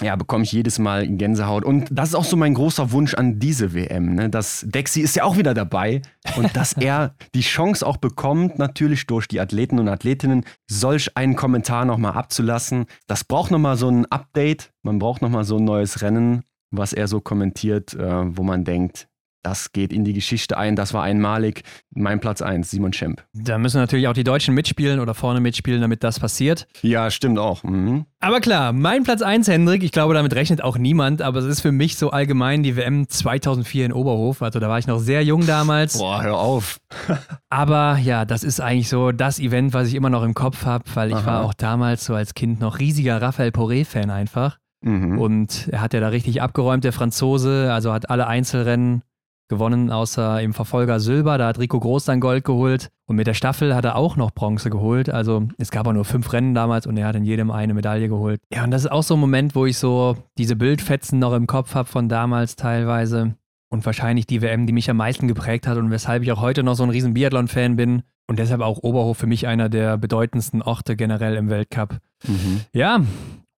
Ja, 0.02 0.16
bekomme 0.16 0.44
ich 0.44 0.52
jedes 0.52 0.80
Mal 0.80 1.08
Gänsehaut. 1.08 1.64
Und 1.64 1.88
das 1.92 2.10
ist 2.10 2.16
auch 2.16 2.24
so 2.24 2.36
mein 2.36 2.56
großer 2.56 2.92
Wunsch 2.92 3.14
an 3.14 3.40
diese 3.40 3.74
WM. 3.74 4.16
Ne? 4.16 4.30
Dass 4.30 4.66
Dexy 4.68 5.02
ist 5.02 5.16
ja 5.16 5.24
auch 5.24 5.38
wieder 5.38 5.54
dabei 5.54 6.02
und 6.38 6.56
dass 6.56 6.74
er 6.78 7.16
die 7.36 7.42
Chance 7.42 7.86
auch 7.86 7.98
bekommt, 7.98 8.58
natürlich 8.58 9.06
durch 9.06 9.28
die 9.28 9.40
Athleten 9.40 9.80
und 9.80 9.88
Athletinnen, 9.88 10.44
solch 10.68 11.16
einen 11.16 11.36
Kommentar 11.36 11.86
nochmal 11.86 12.14
abzulassen. 12.14 12.86
Das 13.08 13.24
braucht 13.24 13.52
nochmal 13.52 13.78
so 13.78 13.90
ein 13.90 14.06
Update. 14.08 14.72
Man 14.82 14.98
braucht 14.98 15.22
nochmal 15.22 15.44
so 15.44 15.58
ein 15.58 15.66
neues 15.66 16.02
Rennen, 16.02 16.44
was 16.72 16.94
er 16.94 17.08
so 17.08 17.22
kommentiert, 17.22 17.94
äh, 17.94 18.38
wo 18.38 18.44
man 18.44 18.64
denkt, 18.64 19.08
das 19.44 19.72
geht 19.72 19.92
in 19.92 20.04
die 20.04 20.14
Geschichte 20.14 20.58
ein. 20.58 20.76
Das 20.76 20.94
war 20.94 21.04
einmalig. 21.04 21.64
Mein 21.94 22.20
Platz 22.20 22.42
1, 22.42 22.70
Simon 22.70 22.94
Schemp. 22.94 23.24
Da 23.34 23.58
müssen 23.58 23.78
natürlich 23.78 24.08
auch 24.08 24.14
die 24.14 24.24
Deutschen 24.24 24.54
mitspielen 24.54 25.00
oder 25.00 25.14
vorne 25.14 25.40
mitspielen, 25.40 25.82
damit 25.82 26.04
das 26.04 26.20
passiert. 26.20 26.68
Ja, 26.82 27.10
stimmt 27.10 27.40
auch. 27.40 27.64
Mhm. 27.64 28.06
Aber 28.20 28.40
klar, 28.40 28.72
mein 28.72 29.04
Platz 29.04 29.22
1, 29.22 29.48
Hendrik, 29.48 29.84
ich 29.84 29.92
glaube, 29.92 30.14
damit 30.14 30.36
rechnet 30.36 30.64
auch 30.64 30.78
niemand, 30.78 31.22
aber 31.22 31.40
es 31.40 31.46
ist 31.46 31.62
für 31.62 31.72
mich 31.72 31.98
so 31.98 32.12
allgemein 32.12 32.62
die 32.62 32.76
WM 32.76 33.10
2004 33.10 33.88
in 33.88 33.94
Oberhof. 33.94 34.42
Also 34.42 34.60
da 34.60 34.70
war 34.70 34.78
ich 34.78 34.88
noch 34.88 35.00
sehr 35.00 35.24
jung 35.24 35.48
damals. 35.48 35.98
Boah, 35.98 36.22
hör 36.22 36.38
auf. 36.38 36.80
aber 37.50 37.98
ja, 37.98 38.26
das 38.26 38.44
ist 38.44 38.62
eigentlich 38.62 38.90
so 38.90 39.12
das 39.12 39.40
Event, 39.40 39.74
was 39.74 39.88
ich 39.88 39.96
immer 39.96 40.10
noch 40.10 40.24
im 40.24 40.36
Kopf 40.36 40.66
habe, 40.66 40.84
weil 40.94 41.10
ich 41.10 41.16
Aha. 41.16 41.26
war 41.26 41.44
auch 41.44 41.54
damals 41.54 42.06
so 42.06 42.14
als 42.14 42.36
Kind 42.36 42.60
noch 42.60 42.80
riesiger 42.80 43.22
Raphael 43.22 43.50
Poré-Fan 43.50 44.12
einfach. 44.12 44.60
Mhm. 44.82 45.20
Und 45.20 45.68
er 45.72 45.82
hat 45.82 45.94
ja 45.94 46.00
da 46.00 46.10
richtig 46.10 46.42
abgeräumt, 46.42 46.84
der 46.84 46.94
Franzose, 46.94 47.72
also 47.72 47.94
hat 47.94 48.10
alle 48.10 48.28
Einzelrennen 48.28 49.04
gewonnen, 49.52 49.92
außer 49.92 50.42
im 50.42 50.54
Verfolger 50.54 51.00
Silber. 51.00 51.38
Da 51.38 51.48
hat 51.48 51.60
Rico 51.60 51.80
Groß 51.80 52.06
dann 52.06 52.20
Gold 52.20 52.44
geholt. 52.44 52.90
Und 53.06 53.18
mit 53.18 53.28
der 53.28 53.34
Staffel 53.36 53.76
hat 53.76 53.86
er 53.86 53.98
auch 53.98 54.16
noch 54.16 54.32
Bronze 54.32 54.72
geholt. 54.72 55.10
Also 55.10 55.48
es 55.58 55.70
gab 55.70 55.86
auch 55.86 55.94
nur 55.94 56.06
fünf 56.06 56.32
Rennen 56.34 56.56
damals 56.56 56.88
und 56.88 56.98
er 56.98 57.06
hat 57.06 57.16
in 57.16 57.26
jedem 57.26 57.52
eine 57.52 57.74
Medaille 57.74 58.08
geholt. 58.08 58.42
Ja, 58.52 58.64
und 58.64 58.72
das 58.72 58.86
ist 58.86 58.92
auch 58.92 59.04
so 59.04 59.16
ein 59.16 59.20
Moment, 59.20 59.54
wo 59.54 59.66
ich 59.66 59.78
so 59.78 60.18
diese 60.38 60.56
Bildfetzen 60.56 61.20
noch 61.20 61.34
im 61.34 61.46
Kopf 61.46 61.76
habe 61.76 61.90
von 61.90 62.10
damals 62.10 62.56
teilweise. 62.56 63.36
Und 63.70 63.86
wahrscheinlich 63.86 64.26
die 64.26 64.42
WM, 64.42 64.66
die 64.66 64.74
mich 64.74 64.90
am 64.90 64.98
meisten 64.98 65.28
geprägt 65.28 65.68
hat 65.68 65.78
und 65.78 65.92
weshalb 65.92 66.24
ich 66.24 66.32
auch 66.32 66.42
heute 66.42 66.64
noch 66.64 66.76
so 66.76 66.84
ein 66.84 66.90
riesen 66.90 67.14
Biathlon-Fan 67.14 67.76
bin. 67.76 68.04
Und 68.28 68.40
deshalb 68.40 68.62
auch 68.62 68.80
Oberhof 68.82 69.18
für 69.18 69.28
mich 69.28 69.46
einer 69.48 69.68
der 69.68 69.98
bedeutendsten 69.98 70.62
Orte 70.62 70.96
generell 70.96 71.36
im 71.36 71.50
Weltcup. 71.50 72.00
Mhm. 72.26 72.62
Ja, 72.74 73.02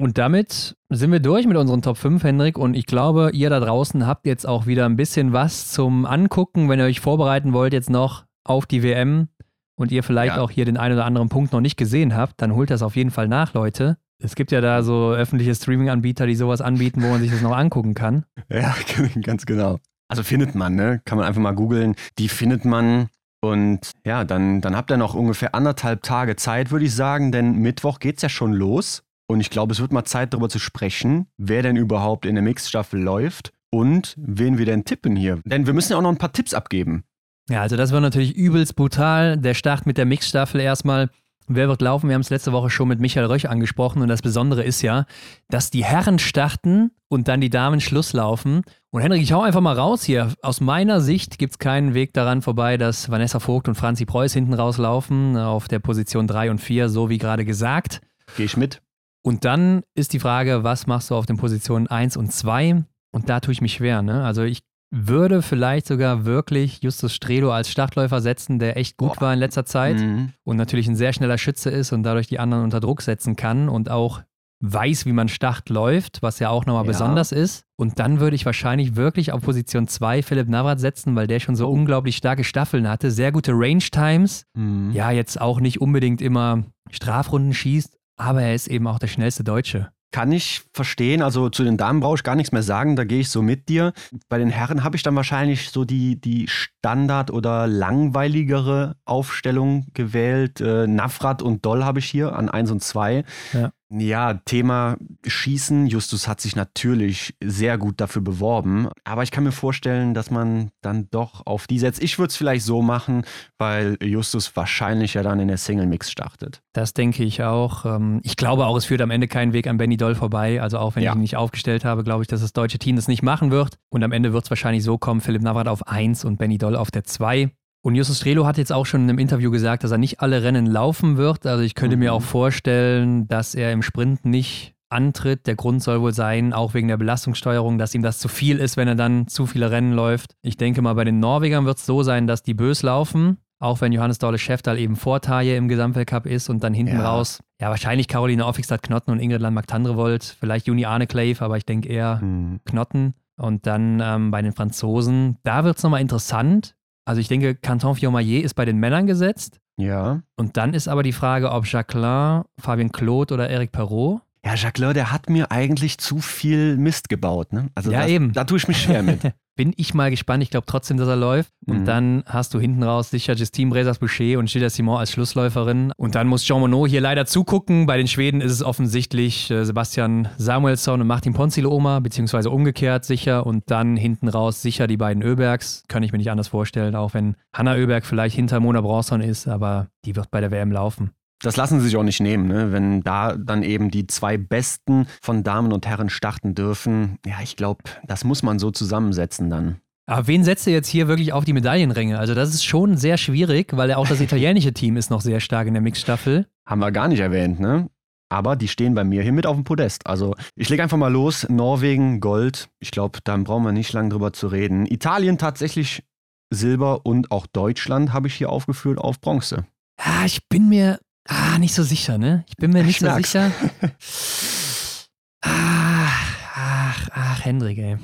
und 0.04 0.18
damit 0.18 0.76
sind 0.90 1.12
wir 1.12 1.20
durch 1.20 1.48
mit 1.48 1.56
unseren 1.58 1.82
Top 1.82 1.98
5, 1.98 2.24
Hendrik. 2.24 2.58
Und 2.58 2.76
ich 2.76 2.86
glaube, 2.86 3.32
ihr 3.34 3.50
da 3.50 3.60
draußen 3.60 4.06
habt 4.06 4.26
jetzt 4.26 4.46
auch 4.46 4.66
wieder 4.66 4.86
ein 4.86 4.96
bisschen 4.98 5.32
was 5.34 5.72
zum 5.72 6.06
Angucken, 6.06 6.68
wenn 6.70 6.80
ihr 6.80 6.86
euch 6.86 7.00
vorbereiten 7.00 7.54
wollt 7.54 7.74
jetzt 7.74 7.90
noch 7.90 8.26
auf 8.44 8.66
die 8.66 8.84
WM 8.84 9.30
und 9.76 9.92
ihr 9.92 10.04
vielleicht 10.04 10.36
Ja. 10.36 10.42
auch 10.42 10.52
hier 10.52 10.66
den 10.66 10.78
einen 10.78 10.96
oder 10.96 11.06
anderen 11.06 11.30
Punkt 11.30 11.54
noch 11.54 11.62
nicht 11.62 11.78
gesehen 11.78 12.16
habt, 12.16 12.42
dann 12.42 12.54
holt 12.54 12.70
das 12.70 12.82
auf 12.84 12.96
jeden 12.96 13.12
Fall 13.12 13.28
nach, 13.28 13.54
Leute. 13.54 13.98
Es 14.22 14.36
gibt 14.36 14.52
ja 14.52 14.62
da 14.62 14.84
so 14.84 15.12
öffentliche 15.12 15.56
Streaming-Anbieter, 15.56 16.28
die 16.28 16.36
sowas 16.36 16.62
anbieten, 16.62 17.02
wo 17.02 17.08
man 17.08 17.22
sich 17.22 17.32
das 17.32 17.42
noch 17.42 17.56
angucken 17.56 17.94
kann. 17.94 18.26
Ja, 18.50 18.76
ganz 19.24 19.46
genau. 19.46 19.80
Also 20.10 20.22
findet 20.22 20.54
man, 20.54 20.76
ne? 20.76 21.02
Kann 21.06 21.18
man 21.18 21.26
einfach 21.26 21.42
mal 21.42 21.54
googeln. 21.56 21.96
Die 22.20 22.28
findet 22.28 22.66
man. 22.66 23.08
Und 23.42 23.92
ja, 24.06 24.24
dann, 24.26 24.62
dann 24.62 24.76
habt 24.76 24.92
ihr 24.92 24.98
noch 24.98 25.16
ungefähr 25.16 25.56
anderthalb 25.56 26.04
Tage 26.04 26.36
Zeit, 26.36 26.72
würde 26.72 26.86
ich 26.86 26.94
sagen, 26.94 27.32
denn 27.32 27.56
Mittwoch 27.58 28.00
geht's 28.00 28.22
ja 28.22 28.30
schon 28.30 28.54
los. 28.54 29.04
Und 29.28 29.40
ich 29.40 29.50
glaube, 29.50 29.74
es 29.74 29.80
wird 29.80 29.92
mal 29.92 30.06
Zeit, 30.06 30.34
darüber 30.34 30.50
zu 30.50 30.60
sprechen, 30.60 31.28
wer 31.38 31.64
denn 31.64 31.76
überhaupt 31.76 32.26
in 32.26 32.36
der 32.36 32.44
Mixstaffel 32.44 33.02
läuft 33.02 33.54
und 33.72 34.16
wen 34.18 34.58
wir 34.58 34.66
denn 34.66 34.86
tippen 34.86 35.16
hier. 35.16 35.40
Denn 35.46 35.66
wir 35.66 35.74
müssen 35.74 35.94
ja 35.94 35.98
auch 35.98 36.04
noch 36.04 36.12
ein 36.12 36.18
paar 36.18 36.34
Tipps 36.34 36.54
abgeben. 36.54 37.04
Ja, 37.50 37.62
also 37.62 37.76
das 37.76 37.92
war 37.92 38.00
natürlich 38.00 38.36
übelst 38.36 38.76
brutal. 38.76 39.38
Der 39.38 39.54
Start 39.54 39.86
mit 39.86 39.98
der 39.98 40.06
Mixstaffel 40.06 40.62
erstmal. 40.62 41.10
Wer 41.48 41.68
wird 41.68 41.82
laufen? 41.82 42.08
Wir 42.08 42.14
haben 42.14 42.22
es 42.22 42.30
letzte 42.30 42.54
Woche 42.54 42.70
schon 42.70 42.88
mit 42.88 43.02
Michael 43.02 43.26
Röch 43.26 43.50
angesprochen 43.50 44.02
und 44.02 44.08
das 44.08 44.22
Besondere 44.22 44.64
ist 44.64 44.82
ja, 44.82 45.06
dass 45.50 45.70
die 45.70 45.84
Herren 45.84 46.18
starten 46.18 46.92
und 47.10 47.28
dann 47.28 47.42
die 47.42 47.50
Damen 47.50 47.82
Schluss 47.82 48.14
laufen. 48.14 48.62
Und 48.92 49.02
Henrik, 49.02 49.22
ich 49.22 49.34
hau 49.34 49.42
einfach 49.42 49.60
mal 49.60 49.76
raus 49.76 50.04
hier. 50.04 50.32
Aus 50.42 50.62
meiner 50.62 51.02
Sicht 51.02 51.38
gibt 51.38 51.52
es 51.52 51.60
keinen 51.60 51.94
Weg 51.94 52.14
daran 52.14 52.42
vorbei, 52.42 52.78
dass 52.78 53.10
Vanessa 53.10 53.40
Vogt 53.40 53.68
und 53.68 53.76
Franzi 53.76 54.06
Preuß 54.06 54.32
hinten 54.32 54.54
rauslaufen 54.54 55.36
auf 55.36 55.68
der 55.68 55.80
Position 55.80 56.28
3 56.28 56.50
und 56.52 56.60
4, 56.60 56.88
so 56.88 57.10
wie 57.10 57.18
gerade 57.18 57.44
gesagt. 57.44 58.00
Gehe 58.38 58.46
ich 58.46 58.56
mit. 58.56 58.82
Und 59.26 59.46
dann 59.46 59.84
ist 59.96 60.14
die 60.14 60.20
Frage, 60.20 60.64
was 60.64 60.86
machst 60.86 61.10
du 61.10 61.16
auf 61.16 61.26
den 61.26 61.38
Positionen 61.38 61.88
1 61.88 62.18
und 62.18 62.32
2? 62.32 62.84
Und 63.12 63.30
da 63.30 63.40
tue 63.40 63.54
ich 63.54 63.62
mich 63.62 63.74
schwer. 63.74 64.02
Ne? 64.02 64.24
Also 64.24 64.44
ich 64.44 64.62
würde 64.92 65.42
vielleicht 65.42 65.88
sogar 65.88 66.26
wirklich 66.26 66.82
Justus 66.84 67.14
Stredo 67.16 67.52
als 67.52 67.70
Startläufer 67.70 68.22
setzen, 68.22 68.60
der 68.60 68.78
echt 68.78 68.98
gut 68.98 69.20
war 69.22 69.34
in 69.34 69.40
letzter 69.40 69.66
Zeit 69.66 69.98
Mhm. 70.00 70.34
und 70.44 70.58
natürlich 70.58 70.88
ein 70.88 70.96
sehr 70.96 71.14
schneller 71.14 71.38
Schütze 71.40 71.70
ist 71.72 71.92
und 71.94 72.04
dadurch 72.04 72.28
die 72.28 72.38
anderen 72.40 72.64
unter 72.64 72.80
Druck 72.80 73.02
setzen 73.02 73.36
kann 73.36 73.70
und 73.70 73.90
auch 73.90 74.22
weiß, 74.66 75.06
wie 75.06 75.12
man 75.14 75.30
Start 75.30 75.68
läuft, 75.70 76.22
was 76.22 76.40
ja 76.40 76.50
auch 76.50 76.66
nochmal 76.66 76.84
Ja. 76.86 76.92
besonders 76.92 77.32
ist. 77.32 77.66
Und 77.76 77.98
dann 78.00 78.20
würde 78.20 78.36
ich 78.36 78.46
wahrscheinlich 78.46 78.96
wirklich 78.96 79.32
auf 79.32 79.42
Position 79.42 79.88
2 79.88 80.22
Philipp 80.22 80.48
Navrat 80.48 80.80
setzen, 80.80 81.16
weil 81.16 81.28
der 81.28 81.40
schon 81.40 81.56
so 81.56 81.70
unglaublich 81.70 82.16
starke 82.16 82.44
Staffeln 82.44 82.88
hatte, 82.88 83.10
sehr 83.12 83.32
gute 83.32 83.52
Range 83.54 83.80
Times. 83.80 84.46
Mhm. 84.54 84.92
Ja, 84.92 85.12
jetzt 85.12 85.42
auch 85.42 85.60
nicht 85.60 85.82
unbedingt 85.82 86.22
immer 86.22 86.64
Strafrunden 86.92 87.54
schießt, 87.54 87.98
aber 88.18 88.42
er 88.42 88.56
ist 88.56 88.68
eben 88.68 88.88
auch 88.88 89.00
der 89.00 89.08
schnellste 89.08 89.44
Deutsche. 89.44 89.90
Kann 90.12 90.32
ich 90.32 90.62
verstehen. 90.74 91.24
Also 91.24 91.50
zu 91.50 91.64
den 91.64 91.76
Damen 91.76 92.00
brauche 92.00 92.18
ich 92.18 92.24
gar 92.24 92.36
nichts 92.36 92.52
mehr 92.52 92.62
sagen, 92.62 92.96
da 92.96 93.04
gehe 93.04 93.22
ich 93.22 93.30
so 93.30 93.42
mit 93.42 93.68
dir. 93.68 93.94
Bei 94.30 94.38
den 94.38 94.50
Herren 94.50 94.84
habe 94.84 94.96
ich 94.96 95.02
dann 95.02 95.16
wahrscheinlich 95.16 95.72
so 95.72 95.86
die, 95.86 96.22
die 96.22 96.48
Standard- 96.48 97.32
oder 97.32 97.66
langweiligere 97.66 98.96
Aufstellung 99.06 99.88
gewählt. 99.96 100.62
Äh, 100.62 100.86
Navrat 100.86 101.42
und 101.42 101.66
Doll 101.66 101.84
habe 101.84 101.98
ich 101.98 102.06
hier 102.06 102.36
an 102.36 102.48
1 102.48 102.70
und 102.70 102.84
2. 102.84 103.24
Ja. 103.54 103.72
Ja, 103.96 104.34
Thema 104.34 104.98
Schießen. 105.26 105.86
Justus 105.86 106.28
hat 106.28 106.42
sich 106.42 106.56
natürlich 106.56 107.36
sehr 107.44 107.78
gut 107.78 108.02
dafür 108.02 108.24
beworben. 108.24 108.90
Aber 109.04 109.22
ich 109.22 109.30
kann 109.30 109.44
mir 109.44 109.52
vorstellen, 109.52 110.16
dass 110.16 110.32
man 110.32 110.72
dann 110.82 111.08
doch 111.12 111.46
auf 111.46 111.68
die 111.68 111.78
setzt. 111.78 112.02
Ich 112.02 112.18
würde 112.18 112.30
es 112.30 112.36
vielleicht 112.36 112.66
so 112.66 112.82
machen, 112.82 113.24
weil 113.60 113.98
Justus 114.02 114.56
wahrscheinlich 114.56 115.14
ja 115.14 115.22
dann 115.22 115.40
in 115.40 115.48
der 115.48 115.58
Single-Mix 115.58 116.10
startet. 116.10 116.62
Das 116.74 116.94
denke 116.94 117.24
ich 117.24 117.44
auch. 117.44 117.86
Ähm, 117.86 118.20
Ich 118.24 118.36
glaube 118.36 118.66
auch, 118.66 118.76
es 118.78 118.86
führt 118.86 119.02
am 119.02 119.12
Ende 119.12 119.28
kein 119.28 119.54
Weg 119.54 119.68
an 119.68 119.78
Benny 119.78 119.98
Doll 119.98 120.16
vorbei. 120.16 120.60
Also 120.60 120.80
auch 120.80 120.96
wenn 120.96 121.04
Ja. 121.04 121.12
ich 121.12 121.16
ihn 121.18 121.22
nicht 121.22 121.38
aufgestellt 121.38 121.86
habe, 121.86 122.04
glaube 122.04 122.24
ich, 122.24 122.28
dass 122.28 122.42
das 122.42 122.54
deutsche 122.54 122.80
Team 122.80 122.96
das 122.96 123.08
nicht 123.08 123.22
machen 123.22 123.52
wird. 123.52 123.76
Und 123.90 124.04
am 124.04 124.12
Ende 124.12 124.34
wird 124.34 124.46
es 124.46 124.50
wahrscheinlich 124.50 124.84
so 124.84 124.98
kommen, 124.98 125.22
Philipp 125.22 125.44
Navrat 125.44 125.68
auf 125.68 125.88
1 125.88 126.26
und 126.26 126.38
Benny 126.38 126.58
Doll 126.58 126.76
auf 126.76 126.90
der 126.90 127.04
2. 127.04 127.52
Und 127.86 127.96
Justus 127.96 128.18
Strelo 128.18 128.46
hat 128.46 128.58
jetzt 128.58 128.72
auch 128.72 128.86
schon 128.86 129.02
in 129.04 129.10
einem 129.10 129.20
Interview 129.20 129.52
gesagt, 129.52 129.84
dass 129.84 129.92
er 129.92 129.98
nicht 129.98 130.22
alle 130.22 130.42
Rennen 130.42 130.66
laufen 130.66 131.18
wird. 131.18 131.46
Also 131.46 131.64
ich 131.64 131.76
könnte 131.76 131.98
mir 131.98 132.14
auch 132.14 132.22
vorstellen, 132.22 133.28
dass 133.28 133.56
er 133.56 133.74
im 133.74 133.82
Sprint 133.82 134.26
nicht 134.26 134.74
antritt. 134.90 135.48
Der 135.48 135.56
Grund 135.56 135.84
soll 135.84 136.00
wohl 136.00 136.14
sein, 136.14 136.54
auch 136.54 136.74
wegen 136.74 136.88
der 136.88 136.96
Belastungssteuerung, 136.96 137.78
dass 137.78 137.94
ihm 137.94 138.02
das 138.02 138.20
zu 138.20 138.30
viel 138.30 138.60
ist, 138.60 138.78
wenn 138.78 138.88
er 138.88 138.96
dann 138.96 139.28
zu 139.28 139.46
viele 139.48 139.70
Rennen 139.70 139.92
läuft. 139.92 140.36
Ich 140.44 140.56
denke 140.56 140.82
mal, 140.82 140.94
bei 140.94 141.04
den 141.04 141.20
Norwegern 141.20 141.66
wird 141.66 141.78
es 141.78 141.86
so 141.86 142.04
sein, 142.04 142.26
dass 142.26 142.42
die 142.42 142.54
bös 142.54 142.84
laufen. 142.84 143.38
Auch 143.60 143.82
wenn 143.82 143.92
Johannes 143.92 144.18
Dorle 144.20 144.38
Schäftal 144.38 144.78
eben 144.78 144.96
Vortaille 144.96 145.58
im 145.58 145.68
Gesamtweltcup 145.68 146.26
ist 146.26 146.50
und 146.50 146.64
dann 146.64 146.74
hinten 146.74 146.96
Ja. 146.98 147.10
raus. 147.10 147.42
Ja, 147.60 147.70
wahrscheinlich 147.70 148.08
Caroline 148.08 148.46
Offigstadt 148.46 148.82
Knotten 148.84 149.12
und 149.12 149.20
Ingrid 149.20 149.42
Landmark-Tandrevold. 149.42 150.38
Vielleicht 150.40 150.68
Juni 150.68 150.86
Arne 150.86 151.08
Clave, 151.08 151.42
aber 151.44 151.58
ich 151.58 151.66
denke 151.66 151.90
eher 151.90 152.20
Hm. 152.22 152.60
Knotten. 152.66 153.14
Und 153.38 153.66
dann 153.68 154.00
ähm, 154.02 154.32
bei 154.32 154.42
den 154.42 154.54
Franzosen, 154.54 155.38
da 155.44 155.64
wird 155.64 155.78
es 155.78 155.84
nochmal 155.84 156.02
interessant. 156.02 156.76
Also 157.06 157.20
ich 157.20 157.28
denke, 157.28 157.56
Canton 157.56 157.96
Fiormaillet 157.96 158.44
ist 158.44 158.54
bei 158.54 158.66
den 158.66 158.78
Männern 158.78 159.08
gesetzt. 159.08 159.60
Ja. 159.78 160.22
Und 160.38 160.58
dann 160.58 160.74
ist 160.74 160.88
aber 160.88 161.04
die 161.04 161.12
Frage, 161.12 161.52
ob 161.52 161.66
Jacqueline, 161.66 162.46
Fabien 162.60 162.92
Claude 162.92 163.34
oder 163.34 163.50
Eric 163.50 163.72
Perrault. 163.72 164.22
Ja, 164.46 164.56
Jacques 164.56 164.94
der 164.94 165.12
hat 165.12 165.30
mir 165.30 165.52
eigentlich 165.52 165.98
zu 166.00 166.20
viel 166.20 166.76
Mist 166.78 167.08
gebaut. 167.08 167.54
Ne? 167.54 167.70
Also 167.76 167.92
Ja, 167.92 168.02
das, 168.02 168.10
eben. 168.10 168.34
Da 168.34 168.44
tue 168.44 168.58
ich 168.58 168.68
mich 168.68 168.82
schwer 168.82 169.02
mit. 169.02 169.20
Bin 169.56 169.72
ich 169.78 169.94
mal 169.94 170.10
gespannt. 170.10 170.42
Ich 170.42 170.50
glaube 170.50 170.66
trotzdem, 170.66 170.98
dass 170.98 171.08
er 171.08 171.16
läuft. 171.16 171.52
Und 171.68 171.82
Mhm. 171.82 171.86
dann 171.86 172.24
hast 172.26 172.54
du 172.56 172.60
hinten 172.60 172.82
raus 172.84 173.12
sicher 173.12 173.34
Justine 173.36 173.70
Bresas-Boucher 173.72 174.40
und 174.40 174.50
Gilles 174.50 174.76
Simon 174.76 174.98
als 174.98 175.12
Schlussläuferin. 175.12 175.94
Und 175.96 176.16
dann 176.16 176.28
muss 176.28 176.44
Jean 176.44 176.60
Monod 176.60 176.90
hier 176.90 177.02
leider 177.02 177.26
zugucken. 177.28 177.86
Bei 177.86 177.96
den 177.96 178.08
Schweden 178.08 178.42
ist 178.42 178.52
es 178.52 178.64
offensichtlich 178.64 179.50
äh, 179.52 179.64
Sebastian 179.64 180.28
Samuelsson 180.38 181.00
und 181.02 181.08
Martin 181.08 181.34
Ponzilo-Oma, 181.34 182.00
beziehungsweise 182.00 182.50
umgekehrt 182.50 183.06
sicher. 183.06 183.46
Und 183.46 183.64
dann 183.68 183.96
hinten 183.96 184.28
raus 184.28 184.62
sicher 184.62 184.88
die 184.88 184.98
beiden 184.98 185.22
Öbergs. 185.24 185.84
Kann 185.88 186.04
ich 186.04 186.12
mir 186.12 186.18
nicht 186.18 186.32
anders 186.32 186.48
vorstellen, 186.50 186.96
auch 186.96 187.14
wenn 187.14 187.36
Hanna 187.54 187.78
Öberg 187.78 188.06
vielleicht 188.06 188.36
hinter 188.36 188.60
Mona 188.60 188.82
Bronson 188.82 189.22
ist, 189.22 189.48
aber 189.48 189.88
die 190.04 190.16
wird 190.16 190.32
bei 190.32 190.42
der 190.42 190.52
WM 190.52 190.72
laufen. 190.72 191.12
Das 191.44 191.58
lassen 191.58 191.80
sie 191.80 191.88
sich 191.88 191.98
auch 191.98 192.04
nicht 192.04 192.22
nehmen, 192.22 192.48
ne? 192.48 192.72
wenn 192.72 193.02
da 193.02 193.36
dann 193.36 193.64
eben 193.64 193.92
die 193.92 194.08
zwei 194.08 194.38
Besten 194.38 195.08
von 195.22 195.44
Damen 195.44 195.74
und 195.74 195.86
Herren 195.86 196.10
starten 196.10 196.56
dürfen. 196.56 197.20
Ja, 197.26 197.36
ich 197.44 197.58
glaube, 197.58 197.84
das 198.08 198.24
muss 198.24 198.44
man 198.44 198.60
so 198.60 198.72
zusammensetzen 198.72 199.50
dann. 199.50 199.82
Aber 200.06 200.28
wen 200.28 200.44
setzt 200.44 200.68
ihr 200.68 200.74
jetzt 200.74 200.88
hier 200.88 201.08
wirklich 201.08 201.34
auf 201.34 201.46
die 201.46 201.54
Medaillenränge? 201.54 202.18
Also 202.18 202.34
das 202.34 202.54
ist 202.54 202.64
schon 202.64 202.98
sehr 202.98 203.18
schwierig, 203.18 203.76
weil 203.76 203.90
ja 203.90 203.98
auch 203.98 204.08
das 204.08 204.22
italienische 204.22 204.74
Team 204.74 204.98
ist 204.98 205.10
noch 205.10 205.22
sehr 205.22 205.42
stark 205.42 205.68
in 205.68 205.74
der 205.74 205.84
Mixstaffel. 205.84 206.48
Haben 206.66 206.80
wir 206.80 206.92
gar 206.92 207.10
nicht 207.10 207.20
erwähnt, 207.20 207.60
ne? 207.60 207.90
Aber 208.30 208.56
die 208.56 208.68
stehen 208.68 208.96
bei 208.96 209.04
mir 209.04 209.22
hier 209.22 209.32
mit 209.32 209.46
auf 209.46 209.56
dem 209.56 209.64
Podest. 209.64 210.08
Also 210.08 210.36
ich 210.56 210.70
lege 210.70 210.82
einfach 210.82 210.98
mal 210.98 211.12
los. 211.12 211.48
Norwegen, 211.50 212.20
Gold. 212.20 212.70
Ich 212.80 212.92
glaube, 212.92 213.20
da 213.24 213.38
brauchen 213.38 213.64
wir 213.64 213.74
nicht 213.74 213.94
lange 213.94 214.10
drüber 214.10 214.34
zu 214.34 214.48
reden. 214.48 214.88
Italien 214.88 215.38
tatsächlich 215.38 216.04
Silber 216.50 217.06
und 217.06 217.32
auch 217.32 217.46
Deutschland 217.48 218.14
habe 218.14 218.28
ich 218.28 218.36
hier 218.36 218.50
aufgeführt 218.50 218.98
auf 218.98 219.22
Bronze. 219.22 219.66
Ah, 219.98 220.26
ich 220.26 220.48
bin 220.50 220.68
mir 220.70 221.00
ah, 221.28 221.58
nicht 221.60 221.74
so 221.74 221.84
sicher, 221.84 222.18
ne? 222.18 222.46
Ich 222.48 222.58
bin 222.58 222.72
mir 222.72 222.84
nicht 222.84 223.00
so 223.00 223.14
sicher. 223.16 223.52
ah, 225.42 226.08
ach, 226.56 227.10
ach, 227.14 227.46
Hendrik, 227.46 227.78
ey. 227.78 227.98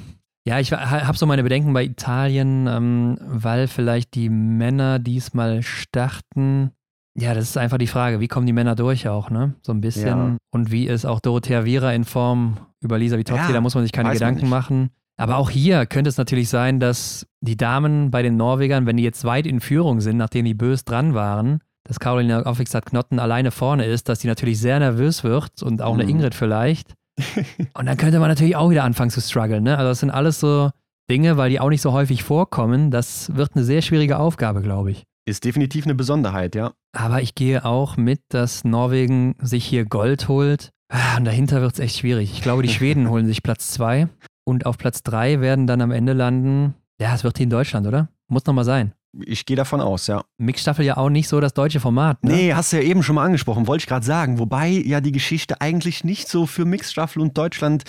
Ja, 0.46 0.60
ich 0.60 0.72
habe 0.72 1.18
so 1.18 1.26
meine 1.26 1.44
Bedenken 1.44 1.74
bei 1.74 1.84
Italien, 1.84 2.66
ähm, 2.68 3.18
weil 3.22 3.68
vielleicht 3.68 4.16
die 4.16 4.30
Männer 4.30 4.98
diesmal 5.00 5.62
starten. 5.62 6.72
Ja, 7.16 7.34
das 7.34 7.50
ist 7.50 7.58
einfach 7.58 7.78
die 7.78 7.88
Frage, 7.88 8.20
wie 8.20 8.28
kommen 8.28 8.48
die 8.48 8.54
Männer 8.54 8.76
durch 8.76 9.08
auch, 9.08 9.30
ne? 9.30 9.54
So 9.62 9.74
ein 9.74 9.82
bisschen. 9.82 10.08
Ja. 10.08 10.38
Und 10.52 10.72
wie 10.72 10.88
ist 10.88 11.06
auch 11.06 11.20
Dorothea 11.20 11.66
Viera 11.66 11.94
in 11.94 12.06
Form 12.06 12.58
über 12.80 12.98
Lisa 12.98 13.18
Vitozzi, 13.18 13.42
Ja, 13.42 13.52
da 13.52 13.62
muss 13.62 13.76
man 13.76 13.84
sich 13.84 13.92
keine 13.92 14.12
Gedanken 14.12 14.50
machen. 14.50 14.90
Aber 15.18 15.36
auch 15.38 15.50
hier 15.50 15.86
könnte 15.86 16.08
es 16.08 16.18
natürlich 16.18 16.48
sein, 16.48 16.80
dass 16.80 17.28
die 17.42 17.58
Damen 17.58 18.10
bei 18.10 18.22
den 18.22 18.38
Norwegern, 18.38 18.86
wenn 18.86 18.96
die 18.96 19.04
jetzt 19.04 19.26
weit 19.26 19.46
in 19.46 19.60
Führung 19.60 20.00
sind, 20.00 20.16
nachdem 20.16 20.46
die 20.46 20.54
bös 20.54 20.86
dran 20.86 21.14
waren, 21.14 21.60
dass 21.88 22.00
Carolina 22.00 22.44
Aufwigstadt 22.44 22.86
Knotten 22.86 23.20
alleine 23.20 23.52
vorne 23.52 23.86
ist, 23.86 24.10
dass 24.10 24.20
die 24.20 24.28
natürlich 24.28 24.60
sehr 24.60 24.80
nervös 24.80 25.24
wird 25.24 25.64
und 25.64 25.82
auch 25.82 25.94
eine 25.94 26.04
Mhm. 26.04 26.10
Ingrid 26.10 26.36
vielleicht. 26.36 26.94
und 27.74 27.86
dann 27.86 27.98
könnte 27.98 28.20
man 28.20 28.30
natürlich 28.30 28.56
auch 28.56 28.70
wieder 28.70 28.84
anfangen 28.84 29.10
zu 29.12 29.22
strugglen. 29.22 29.64
Ne? 29.64 29.78
Also 29.78 29.90
das 29.90 30.00
sind 30.00 30.10
alles 30.10 30.40
so 30.40 30.70
Dinge, 31.10 31.38
weil 31.38 31.50
die 31.50 31.60
auch 31.60 31.70
nicht 31.70 31.82
so 31.82 31.92
häufig 31.92 32.24
vorkommen. 32.24 32.92
Das 32.92 33.36
wird 33.36 33.56
eine 33.56 33.64
sehr 33.66 33.82
schwierige 33.82 34.20
Aufgabe, 34.20 34.62
glaube 34.62 34.92
ich. 34.92 35.04
Ist 35.28 35.44
definitiv 35.46 35.86
eine 35.86 35.96
Besonderheit, 35.96 36.56
ja. 36.56 36.72
Aber 36.96 37.22
ich 37.22 37.36
gehe 37.36 37.66
auch 37.66 37.98
mit, 37.98 38.22
dass 38.30 38.64
Norwegen 38.64 39.36
sich 39.42 39.66
hier 39.66 39.86
Gold 39.86 40.28
holt. 40.28 40.70
Ah, 40.92 41.18
Und 41.18 41.26
dahinter 41.26 41.62
wird 41.62 41.74
es 41.74 41.80
echt 41.80 41.98
schwierig. 41.98 42.32
Ich 42.32 42.42
glaube, 42.42 42.64
die 42.64 42.70
Schweden 42.70 43.10
holen 43.10 43.26
sich 43.28 43.44
Platz 43.44 43.70
zwei. 43.72 44.08
Und 44.46 44.66
auf 44.66 44.78
Platz 44.78 45.04
drei 45.04 45.42
werden 45.42 45.68
dann 45.68 45.82
am 45.82 45.92
Ende 45.92 46.14
landen. 46.14 46.74
Ja, 47.02 47.14
es 47.14 47.24
wird 47.24 47.38
hier 47.38 47.44
in 47.44 47.50
Deutschland, 47.52 47.86
oder? 47.86 48.10
Muss 48.28 48.46
nochmal 48.46 48.66
sein. 48.66 48.94
Ich 49.26 49.46
gehe 49.46 49.56
davon 49.58 49.82
aus, 49.82 50.08
ja. 50.08 50.24
Mixstaffel 50.38 50.86
ja 50.86 50.98
auch 50.98 51.10
nicht 51.10 51.28
so 51.28 51.40
das 51.40 51.54
deutsche 51.54 51.80
Format. 51.80 52.24
Ne? 52.24 52.32
Nee, 52.32 52.54
hast 52.54 52.72
du 52.72 52.78
ja 52.78 52.84
eben 52.84 53.02
schon 53.02 53.16
mal 53.16 53.26
angesprochen, 53.26 53.68
wollte 53.68 53.84
ich 53.84 53.88
gerade 53.88 54.06
sagen. 54.06 54.40
Wobei 54.40 54.70
ja 54.70 55.02
die 55.02 55.12
Geschichte 55.12 55.62
eigentlich 55.62 56.04
nicht 56.04 56.28
so 56.28 56.46
für 56.46 56.66
Mixstaffel 56.66 57.22
und 57.22 57.38
Deutschland 57.38 57.84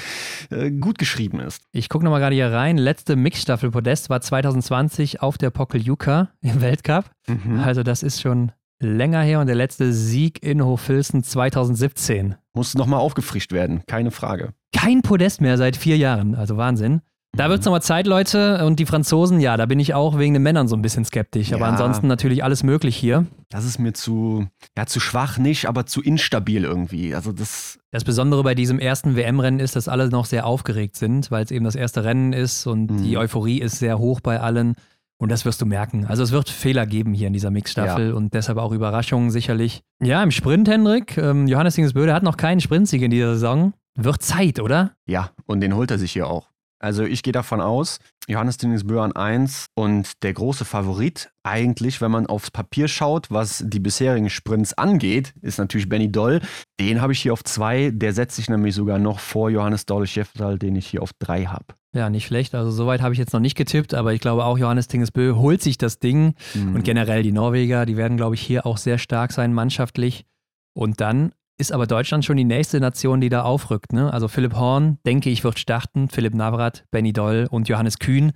äh, 0.50 0.70
gut 0.70 0.98
geschrieben 0.98 1.40
ist. 1.40 1.62
Ich 1.72 1.88
gucke 1.88 2.04
nochmal 2.04 2.20
gerade 2.20 2.34
hier 2.34 2.52
rein. 2.52 2.78
Letzte 2.78 3.16
Mixstaffel-Podest 3.16 4.08
war 4.08 4.20
2020 4.20 5.20
auf 5.20 5.36
der 5.36 5.50
Pokeljuka 5.50 6.30
im 6.40 6.60
Weltcup. 6.60 7.10
Mhm. 7.26 7.60
Also 7.60 7.82
das 7.82 8.02
ist 8.02 8.22
schon 8.22 8.52
länger 8.80 9.20
her 9.22 9.40
und 9.40 9.46
der 9.46 9.56
letzte 9.56 9.92
Sieg 9.92 10.42
in 10.42 10.64
Hochfilzen 10.64 11.22
2017. 11.22 12.36
Muss 12.54 12.74
nochmal 12.74 13.00
aufgefrischt 13.00 13.52
werden, 13.52 13.82
keine 13.86 14.10
Frage. 14.10 14.54
Kein 14.74 15.02
Podest 15.02 15.40
mehr 15.40 15.58
seit 15.58 15.76
vier 15.76 15.96
Jahren, 15.96 16.34
also 16.34 16.56
Wahnsinn. 16.56 17.02
Da 17.36 17.48
wird 17.48 17.60
es 17.60 17.64
nochmal 17.64 17.80
Zeit, 17.82 18.06
Leute. 18.08 18.64
Und 18.66 18.80
die 18.80 18.86
Franzosen, 18.86 19.38
ja, 19.40 19.56
da 19.56 19.66
bin 19.66 19.78
ich 19.78 19.94
auch 19.94 20.18
wegen 20.18 20.34
den 20.34 20.42
Männern 20.42 20.66
so 20.66 20.74
ein 20.76 20.82
bisschen 20.82 21.04
skeptisch. 21.04 21.52
Aber 21.52 21.62
Ja. 21.66 21.68
ansonsten 21.70 22.08
natürlich 22.08 22.42
alles 22.42 22.62
möglich 22.64 22.96
hier. 22.96 23.26
Das 23.50 23.64
ist 23.64 23.78
mir 23.78 23.92
zu, 23.92 24.46
ja, 24.76 24.86
zu 24.86 24.98
schwach 25.00 25.38
nicht, 25.38 25.66
aber 25.66 25.86
zu 25.86 26.02
instabil 26.02 26.64
irgendwie. 26.64 27.14
Also 27.14 27.32
das, 27.32 27.78
Das 27.92 28.04
Besondere 28.04 28.42
bei 28.42 28.54
diesem 28.54 28.78
ersten 28.78 29.16
WM-Rennen 29.16 29.58
ist, 29.60 29.74
dass 29.76 29.88
alle 29.88 30.08
noch 30.10 30.24
sehr 30.24 30.44
aufgeregt 30.46 30.96
sind, 30.96 31.30
weil 31.30 31.44
es 31.44 31.50
eben 31.50 31.64
das 31.64 31.74
erste 31.76 32.04
Rennen 32.04 32.32
ist 32.32 32.66
und 32.66 32.88
die 32.98 33.16
Euphorie 33.16 33.60
ist 33.60 33.78
sehr 33.78 33.98
hoch 33.98 34.20
bei 34.20 34.40
allen. 34.40 34.74
Und 35.18 35.30
das 35.30 35.44
wirst 35.44 35.60
du 35.60 35.66
merken. 35.66 36.06
Also 36.06 36.22
es 36.22 36.32
wird 36.32 36.48
Fehler 36.48 36.86
geben 36.86 37.12
hier 37.14 37.26
in 37.26 37.32
dieser 37.32 37.50
Mixstaffel 37.50 38.08
Ja. 38.10 38.14
und 38.14 38.32
deshalb 38.34 38.58
auch 38.58 38.72
Überraschungen 38.72 39.30
sicherlich. 39.30 39.82
Ja, 40.02 40.22
im 40.22 40.30
Sprint, 40.30 40.68
Hendrik, 40.68 41.16
ähm, 41.18 41.46
Johannes 41.46 41.74
Dingsböde 41.74 42.12
hat 42.14 42.22
noch 42.22 42.36
keinen 42.36 42.60
Sprintsieg 42.60 43.02
in 43.02 43.10
dieser 43.10 43.34
Saison. 43.34 43.72
Wird 43.96 44.22
Zeit, 44.22 44.60
oder? 44.60 44.92
ja, 45.06 45.30
und 45.46 45.60
den 45.60 45.74
holt 45.74 45.90
er 45.90 45.98
sich 45.98 46.12
hier 46.12 46.26
auch. 46.28 46.48
Also 46.80 47.04
ich 47.04 47.22
gehe 47.22 47.32
davon 47.32 47.60
aus, 47.60 47.98
Johannes 48.26 48.56
Dingesbö 48.56 49.00
an 49.00 49.12
1 49.12 49.66
und 49.74 50.22
der 50.22 50.32
große 50.32 50.64
Favorit 50.64 51.30
eigentlich, 51.42 52.00
wenn 52.00 52.10
man 52.10 52.26
aufs 52.26 52.50
Papier 52.50 52.88
schaut, 52.88 53.30
was 53.30 53.62
die 53.66 53.80
bisherigen 53.80 54.30
Sprints 54.30 54.72
angeht, 54.72 55.34
ist 55.42 55.58
natürlich 55.58 55.88
Benny 55.88 56.10
Doll. 56.10 56.40
Den 56.80 57.02
habe 57.02 57.12
ich 57.12 57.20
hier 57.20 57.34
auf 57.34 57.44
2, 57.44 57.90
der 57.92 58.14
setzt 58.14 58.36
sich 58.36 58.48
nämlich 58.48 58.74
sogar 58.74 58.98
noch 58.98 59.18
vor 59.18 59.50
Johannes 59.50 59.84
Dolle 59.84 60.06
Schäftal, 60.06 60.58
den 60.58 60.74
ich 60.74 60.86
hier 60.86 61.02
auf 61.02 61.10
3 61.18 61.46
habe. 61.46 61.66
Ja, 61.92 62.08
nicht 62.08 62.26
schlecht. 62.26 62.54
Also 62.54 62.70
soweit 62.70 63.02
habe 63.02 63.12
ich 63.12 63.18
jetzt 63.18 63.32
noch 63.32 63.40
nicht 63.40 63.56
getippt, 63.56 63.94
aber 63.94 64.14
ich 64.14 64.20
glaube 64.20 64.44
auch 64.44 64.56
Johannes 64.56 64.88
Tingesbö 64.88 65.34
holt 65.34 65.60
sich 65.60 65.76
das 65.76 65.98
Ding. 65.98 66.34
Mhm. 66.54 66.76
Und 66.76 66.84
generell 66.84 67.22
die 67.22 67.32
Norweger, 67.32 67.84
die 67.84 67.96
werden, 67.96 68.16
glaube 68.16 68.36
ich, 68.36 68.40
hier 68.40 68.64
auch 68.64 68.78
sehr 68.78 68.98
stark 68.98 69.32
sein, 69.32 69.52
mannschaftlich. 69.52 70.24
Und 70.72 71.00
dann 71.00 71.32
ist 71.60 71.72
aber 71.72 71.86
Deutschland 71.86 72.24
schon 72.24 72.36
die 72.36 72.44
nächste 72.44 72.80
Nation, 72.80 73.20
die 73.20 73.28
da 73.28 73.42
aufrückt. 73.42 73.92
Ne? 73.92 74.12
Also 74.12 74.28
Philipp 74.28 74.54
Horn, 74.54 74.98
denke 75.06 75.30
ich, 75.30 75.44
wird 75.44 75.58
starten. 75.58 76.08
Philipp 76.08 76.34
Navrat, 76.34 76.84
Benny 76.90 77.12
Doll 77.12 77.46
und 77.50 77.68
Johannes 77.68 77.98
Kühn. 77.98 78.32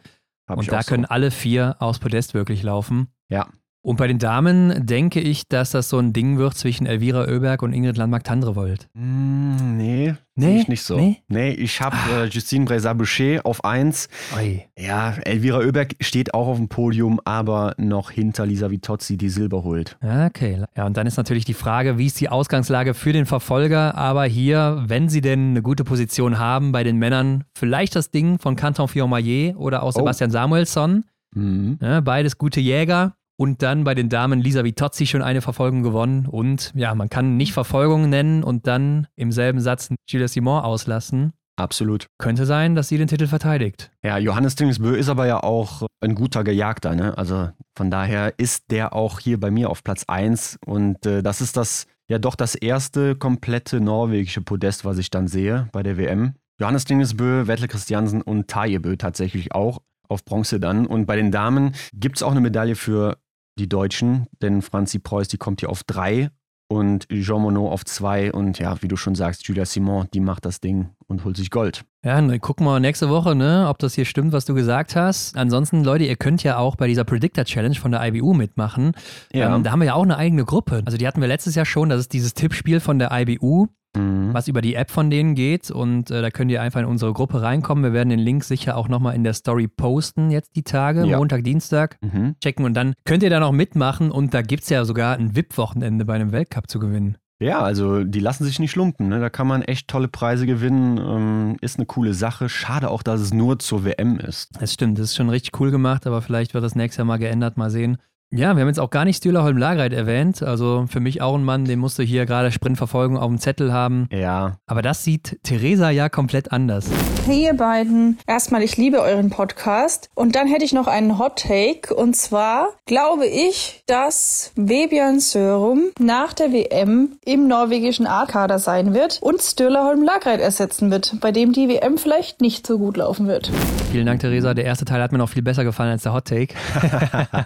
Hab 0.46 0.58
und 0.58 0.70
da 0.70 0.82
so. 0.82 0.90
können 0.90 1.04
alle 1.06 1.30
vier 1.30 1.76
aufs 1.78 1.98
Podest 1.98 2.34
wirklich 2.34 2.62
laufen. 2.62 3.08
Ja. 3.28 3.48
Und 3.86 3.96
bei 3.96 4.06
den 4.06 4.18
Damen 4.18 4.86
denke 4.86 5.20
ich, 5.20 5.46
dass 5.46 5.72
das 5.72 5.90
so 5.90 5.98
ein 5.98 6.14
Ding 6.14 6.38
wird 6.38 6.54
zwischen 6.54 6.86
Elvira 6.86 7.26
Oeberg 7.28 7.60
und 7.62 7.74
Ingrid 7.74 7.98
Landmark-Tandrevold. 7.98 8.88
Mm, 8.94 9.76
nee, 9.76 10.14
Nee? 10.36 10.60
ich 10.62 10.68
nicht 10.68 10.82
so. 10.82 10.96
Nee? 10.96 11.18
Nee, 11.28 11.50
ich 11.50 11.82
habe 11.82 11.94
äh, 12.16 12.24
Justine 12.24 12.64
Breza-Boucher 12.64 13.42
auf 13.44 13.62
1. 13.62 14.08
Oi. 14.38 14.64
Ja, 14.78 15.10
Elvira 15.24 15.58
Oeberg 15.58 15.96
steht 16.00 16.32
auch 16.32 16.46
auf 16.48 16.56
dem 16.56 16.68
Podium, 16.70 17.20
aber 17.26 17.74
noch 17.76 18.10
hinter 18.10 18.46
Lisa 18.46 18.70
Vitozzi, 18.70 19.18
die 19.18 19.28
Silber 19.28 19.64
holt. 19.64 19.98
Okay. 20.02 20.64
Ja, 20.74 20.86
und 20.86 20.96
dann 20.96 21.06
ist 21.06 21.18
natürlich 21.18 21.44
die 21.44 21.52
Frage, 21.52 21.98
wie 21.98 22.06
ist 22.06 22.18
die 22.18 22.30
Ausgangslage 22.30 22.94
für 22.94 23.12
den 23.12 23.26
Verfolger? 23.26 23.94
Aber 23.96 24.24
hier, 24.24 24.82
wenn 24.86 25.10
sie 25.10 25.20
denn 25.20 25.50
eine 25.50 25.60
gute 25.62 25.84
Position 25.84 26.38
haben 26.38 26.72
bei 26.72 26.84
den 26.84 26.96
Männern, 26.96 27.44
vielleicht 27.54 27.94
das 27.96 28.10
Ding 28.10 28.38
von 28.38 28.56
Canton 28.56 28.88
Fiormaillet 28.88 29.56
oder 29.56 29.82
auch 29.82 29.88
Oh. 29.88 29.98
Sebastian 29.98 30.30
Samuelsson. 30.30 31.04
Mhm. 31.34 31.78
Ja, 31.82 32.00
beides 32.00 32.38
gute 32.38 32.60
Jäger. 32.60 33.14
Und 33.36 33.62
dann 33.62 33.84
bei 33.84 33.94
den 33.94 34.08
Damen 34.08 34.40
Lisa 34.40 34.64
Vitozzi 34.64 35.06
schon 35.06 35.22
eine 35.22 35.40
Verfolgung 35.40 35.82
gewonnen. 35.82 36.26
Und 36.26 36.72
ja, 36.74 36.94
man 36.94 37.10
kann 37.10 37.36
nicht 37.36 37.52
Verfolgung 37.52 38.08
nennen 38.08 38.44
und 38.44 38.66
dann 38.66 39.08
im 39.16 39.32
selben 39.32 39.60
Satz 39.60 39.88
Julia 40.08 40.28
Simon 40.28 40.62
auslassen. 40.62 41.32
Absolut. 41.56 42.08
Könnte 42.18 42.46
sein, 42.46 42.74
dass 42.74 42.88
sie 42.88 42.98
den 42.98 43.06
Titel 43.06 43.26
verteidigt. 43.26 43.90
Ja, 44.02 44.18
Johannes 44.18 44.56
Dingesbö 44.56 44.96
ist 44.96 45.08
aber 45.08 45.26
ja 45.26 45.42
auch 45.42 45.86
ein 46.00 46.14
guter 46.14 46.42
Gejagter, 46.42 46.94
ne? 46.94 47.16
Also 47.16 47.50
von 47.76 47.90
daher 47.90 48.34
ist 48.38 48.70
der 48.70 48.92
auch 48.92 49.20
hier 49.20 49.38
bei 49.38 49.50
mir 49.50 49.70
auf 49.70 49.84
Platz 49.84 50.04
1 50.08 50.58
und 50.66 51.06
äh, 51.06 51.22
das 51.22 51.40
ist 51.40 51.56
das 51.56 51.86
ja 52.08 52.18
doch 52.18 52.34
das 52.34 52.56
erste 52.56 53.14
komplette 53.14 53.80
norwegische 53.80 54.40
Podest, 54.40 54.84
was 54.84 54.98
ich 54.98 55.10
dann 55.10 55.28
sehe 55.28 55.68
bei 55.72 55.82
der 55.82 55.96
WM. 55.96 56.34
Johannes 56.60 56.84
Dingesbö, 56.84 57.46
Vettel 57.46 57.68
Christiansen 57.68 58.20
und 58.20 58.48
Tajebö 58.48 58.96
tatsächlich 58.96 59.54
auch 59.54 59.80
auf 60.08 60.24
Bronze 60.24 60.60
dann. 60.60 60.86
Und 60.86 61.06
bei 61.06 61.16
den 61.16 61.30
Damen 61.30 61.74
gibt 61.92 62.16
es 62.16 62.22
auch 62.22 62.30
eine 62.30 62.40
Medaille 62.40 62.76
für 62.76 63.16
die 63.58 63.68
Deutschen, 63.68 64.26
denn 64.42 64.62
Franzi 64.62 64.98
Preuß, 64.98 65.28
die 65.28 65.38
kommt 65.38 65.60
hier 65.60 65.70
auf 65.70 65.84
3 65.84 66.30
und 66.68 67.08
Jean 67.08 67.42
Monod 67.42 67.70
auf 67.70 67.84
2 67.84 68.32
und 68.32 68.58
ja, 68.58 68.80
wie 68.82 68.88
du 68.88 68.96
schon 68.96 69.14
sagst, 69.14 69.46
Julia 69.46 69.64
Simon, 69.64 70.06
die 70.12 70.20
macht 70.20 70.44
das 70.44 70.60
Ding 70.60 70.90
und 71.06 71.24
holt 71.24 71.36
sich 71.36 71.50
Gold. 71.50 71.84
Ja, 72.04 72.14
dann 72.14 72.40
gucken 72.40 72.66
wir 72.66 72.80
nächste 72.80 73.08
Woche, 73.08 73.34
ne, 73.34 73.66
ob 73.68 73.78
das 73.78 73.94
hier 73.94 74.04
stimmt, 74.04 74.32
was 74.32 74.44
du 74.44 74.54
gesagt 74.54 74.96
hast. 74.96 75.36
Ansonsten, 75.36 75.84
Leute, 75.84 76.04
ihr 76.04 76.16
könnt 76.16 76.42
ja 76.42 76.58
auch 76.58 76.76
bei 76.76 76.86
dieser 76.86 77.04
Predictor 77.04 77.44
Challenge 77.44 77.74
von 77.74 77.92
der 77.92 78.04
IBU 78.06 78.34
mitmachen. 78.34 78.92
Ja. 79.32 79.54
Ähm, 79.54 79.62
da 79.62 79.72
haben 79.72 79.80
wir 79.80 79.86
ja 79.86 79.94
auch 79.94 80.02
eine 80.02 80.16
eigene 80.16 80.44
Gruppe. 80.44 80.82
Also 80.84 80.98
die 80.98 81.06
hatten 81.06 81.20
wir 81.20 81.28
letztes 81.28 81.54
Jahr 81.54 81.66
schon. 81.66 81.88
Das 81.88 82.00
ist 82.00 82.12
dieses 82.12 82.34
Tippspiel 82.34 82.80
von 82.80 82.98
der 82.98 83.10
IBU, 83.12 83.68
Mhm. 83.96 84.34
was 84.34 84.48
über 84.48 84.60
die 84.60 84.74
App 84.74 84.90
von 84.90 85.10
denen 85.10 85.34
geht. 85.34 85.70
Und 85.70 86.10
äh, 86.10 86.20
da 86.22 86.30
könnt 86.30 86.50
ihr 86.50 86.62
einfach 86.62 86.80
in 86.80 86.86
unsere 86.86 87.12
Gruppe 87.12 87.42
reinkommen. 87.42 87.84
Wir 87.84 87.92
werden 87.92 88.10
den 88.10 88.18
Link 88.18 88.44
sicher 88.44 88.76
auch 88.76 88.88
nochmal 88.88 89.14
in 89.14 89.24
der 89.24 89.34
Story 89.34 89.68
posten, 89.68 90.30
jetzt 90.30 90.56
die 90.56 90.62
Tage, 90.62 91.04
Ja. 91.04 91.18
Montag, 91.18 91.44
Dienstag. 91.44 91.98
Mhm. 92.02 92.34
Checken 92.42 92.64
und 92.64 92.74
dann 92.74 92.94
könnt 93.04 93.22
ihr 93.22 93.30
da 93.30 93.40
noch 93.40 93.52
mitmachen. 93.52 94.10
Und 94.10 94.34
da 94.34 94.42
gibt 94.42 94.64
es 94.64 94.68
ja 94.68 94.84
sogar 94.84 95.16
ein 95.16 95.36
VIP-Wochenende 95.36 96.04
bei 96.04 96.14
einem 96.14 96.32
Weltcup 96.32 96.68
zu 96.68 96.78
gewinnen. 96.78 97.16
Ja, 97.40 97.60
also 97.60 98.04
die 98.04 98.20
lassen 98.20 98.44
sich 98.44 98.60
nicht 98.60 98.76
lumpen. 98.76 99.08
Ne? 99.08 99.18
Da 99.20 99.28
kann 99.28 99.46
man 99.48 99.62
echt 99.62 99.88
tolle 99.88 100.08
Preise 100.08 100.46
gewinnen. 100.46 100.98
Ähm, 100.98 101.56
ist 101.60 101.78
eine 101.78 101.84
coole 101.86 102.14
Sache. 102.14 102.48
Schade 102.48 102.88
auch, 102.90 103.02
dass 103.02 103.20
es 103.20 103.34
nur 103.34 103.58
zur 103.58 103.84
WM 103.84 104.18
ist. 104.18 104.50
Das 104.60 104.72
stimmt, 104.72 104.98
das 104.98 105.06
ist 105.06 105.16
schon 105.16 105.28
richtig 105.28 105.58
cool 105.60 105.70
gemacht, 105.72 106.06
aber 106.06 106.22
vielleicht 106.22 106.54
wird 106.54 106.64
das 106.64 106.76
nächstes 106.76 106.98
Jahr 106.98 107.06
mal 107.06 107.18
geändert, 107.18 107.56
mal 107.56 107.70
sehen. 107.70 107.98
Ja, 108.36 108.56
wir 108.56 108.62
haben 108.62 108.68
jetzt 108.68 108.80
auch 108.80 108.90
gar 108.90 109.04
nicht 109.04 109.18
Stühler 109.18 109.44
Holm 109.44 109.58
Lagreit 109.58 109.92
erwähnt. 109.92 110.42
Also 110.42 110.86
für 110.88 110.98
mich 110.98 111.22
auch 111.22 111.36
ein 111.36 111.44
Mann, 111.44 111.66
den 111.66 111.78
musst 111.78 112.00
du 112.00 112.02
hier 112.02 112.26
gerade 112.26 112.50
Sprintverfolgung 112.50 113.16
auf 113.16 113.28
dem 113.28 113.38
Zettel 113.38 113.72
haben. 113.72 114.08
Ja. 114.10 114.56
Aber 114.66 114.82
das 114.82 115.04
sieht 115.04 115.38
Theresa 115.44 115.90
ja 115.90 116.08
komplett 116.08 116.50
anders. 116.50 116.90
Hey 117.26 117.44
ihr 117.44 117.54
beiden, 117.54 118.18
erstmal 118.26 118.62
ich 118.62 118.76
liebe 118.76 119.00
euren 119.00 119.30
Podcast 119.30 120.10
und 120.16 120.34
dann 120.34 120.48
hätte 120.48 120.64
ich 120.64 120.72
noch 120.72 120.88
einen 120.88 121.20
Hot 121.20 121.44
Take 121.46 121.94
und 121.94 122.16
zwar 122.16 122.70
glaube 122.86 123.26
ich, 123.26 123.84
dass 123.86 124.50
Vebjörn 124.56 125.20
Sörum 125.20 125.84
nach 126.00 126.32
der 126.32 126.52
WM 126.52 127.12
im 127.24 127.46
norwegischen 127.46 128.08
A-Kader 128.08 128.58
sein 128.58 128.94
wird 128.94 129.20
und 129.22 129.42
Sturla 129.42 129.86
Holm 129.86 130.02
Lagreit 130.02 130.40
ersetzen 130.40 130.90
wird, 130.90 131.14
bei 131.20 131.30
dem 131.30 131.52
die 131.52 131.68
WM 131.68 131.98
vielleicht 131.98 132.40
nicht 132.40 132.66
so 132.66 132.78
gut 132.78 132.96
laufen 132.96 133.28
wird. 133.28 133.52
Vielen 133.92 134.06
Dank, 134.06 134.18
Theresa. 134.20 134.54
Der 134.54 134.64
erste 134.64 134.84
Teil 134.84 135.00
hat 135.00 135.12
mir 135.12 135.18
noch 135.18 135.28
viel 135.28 135.42
besser 135.42 135.62
gefallen 135.62 135.92
als 135.92 136.02
der 136.02 136.12
Hot 136.12 136.24
Take. 136.24 136.54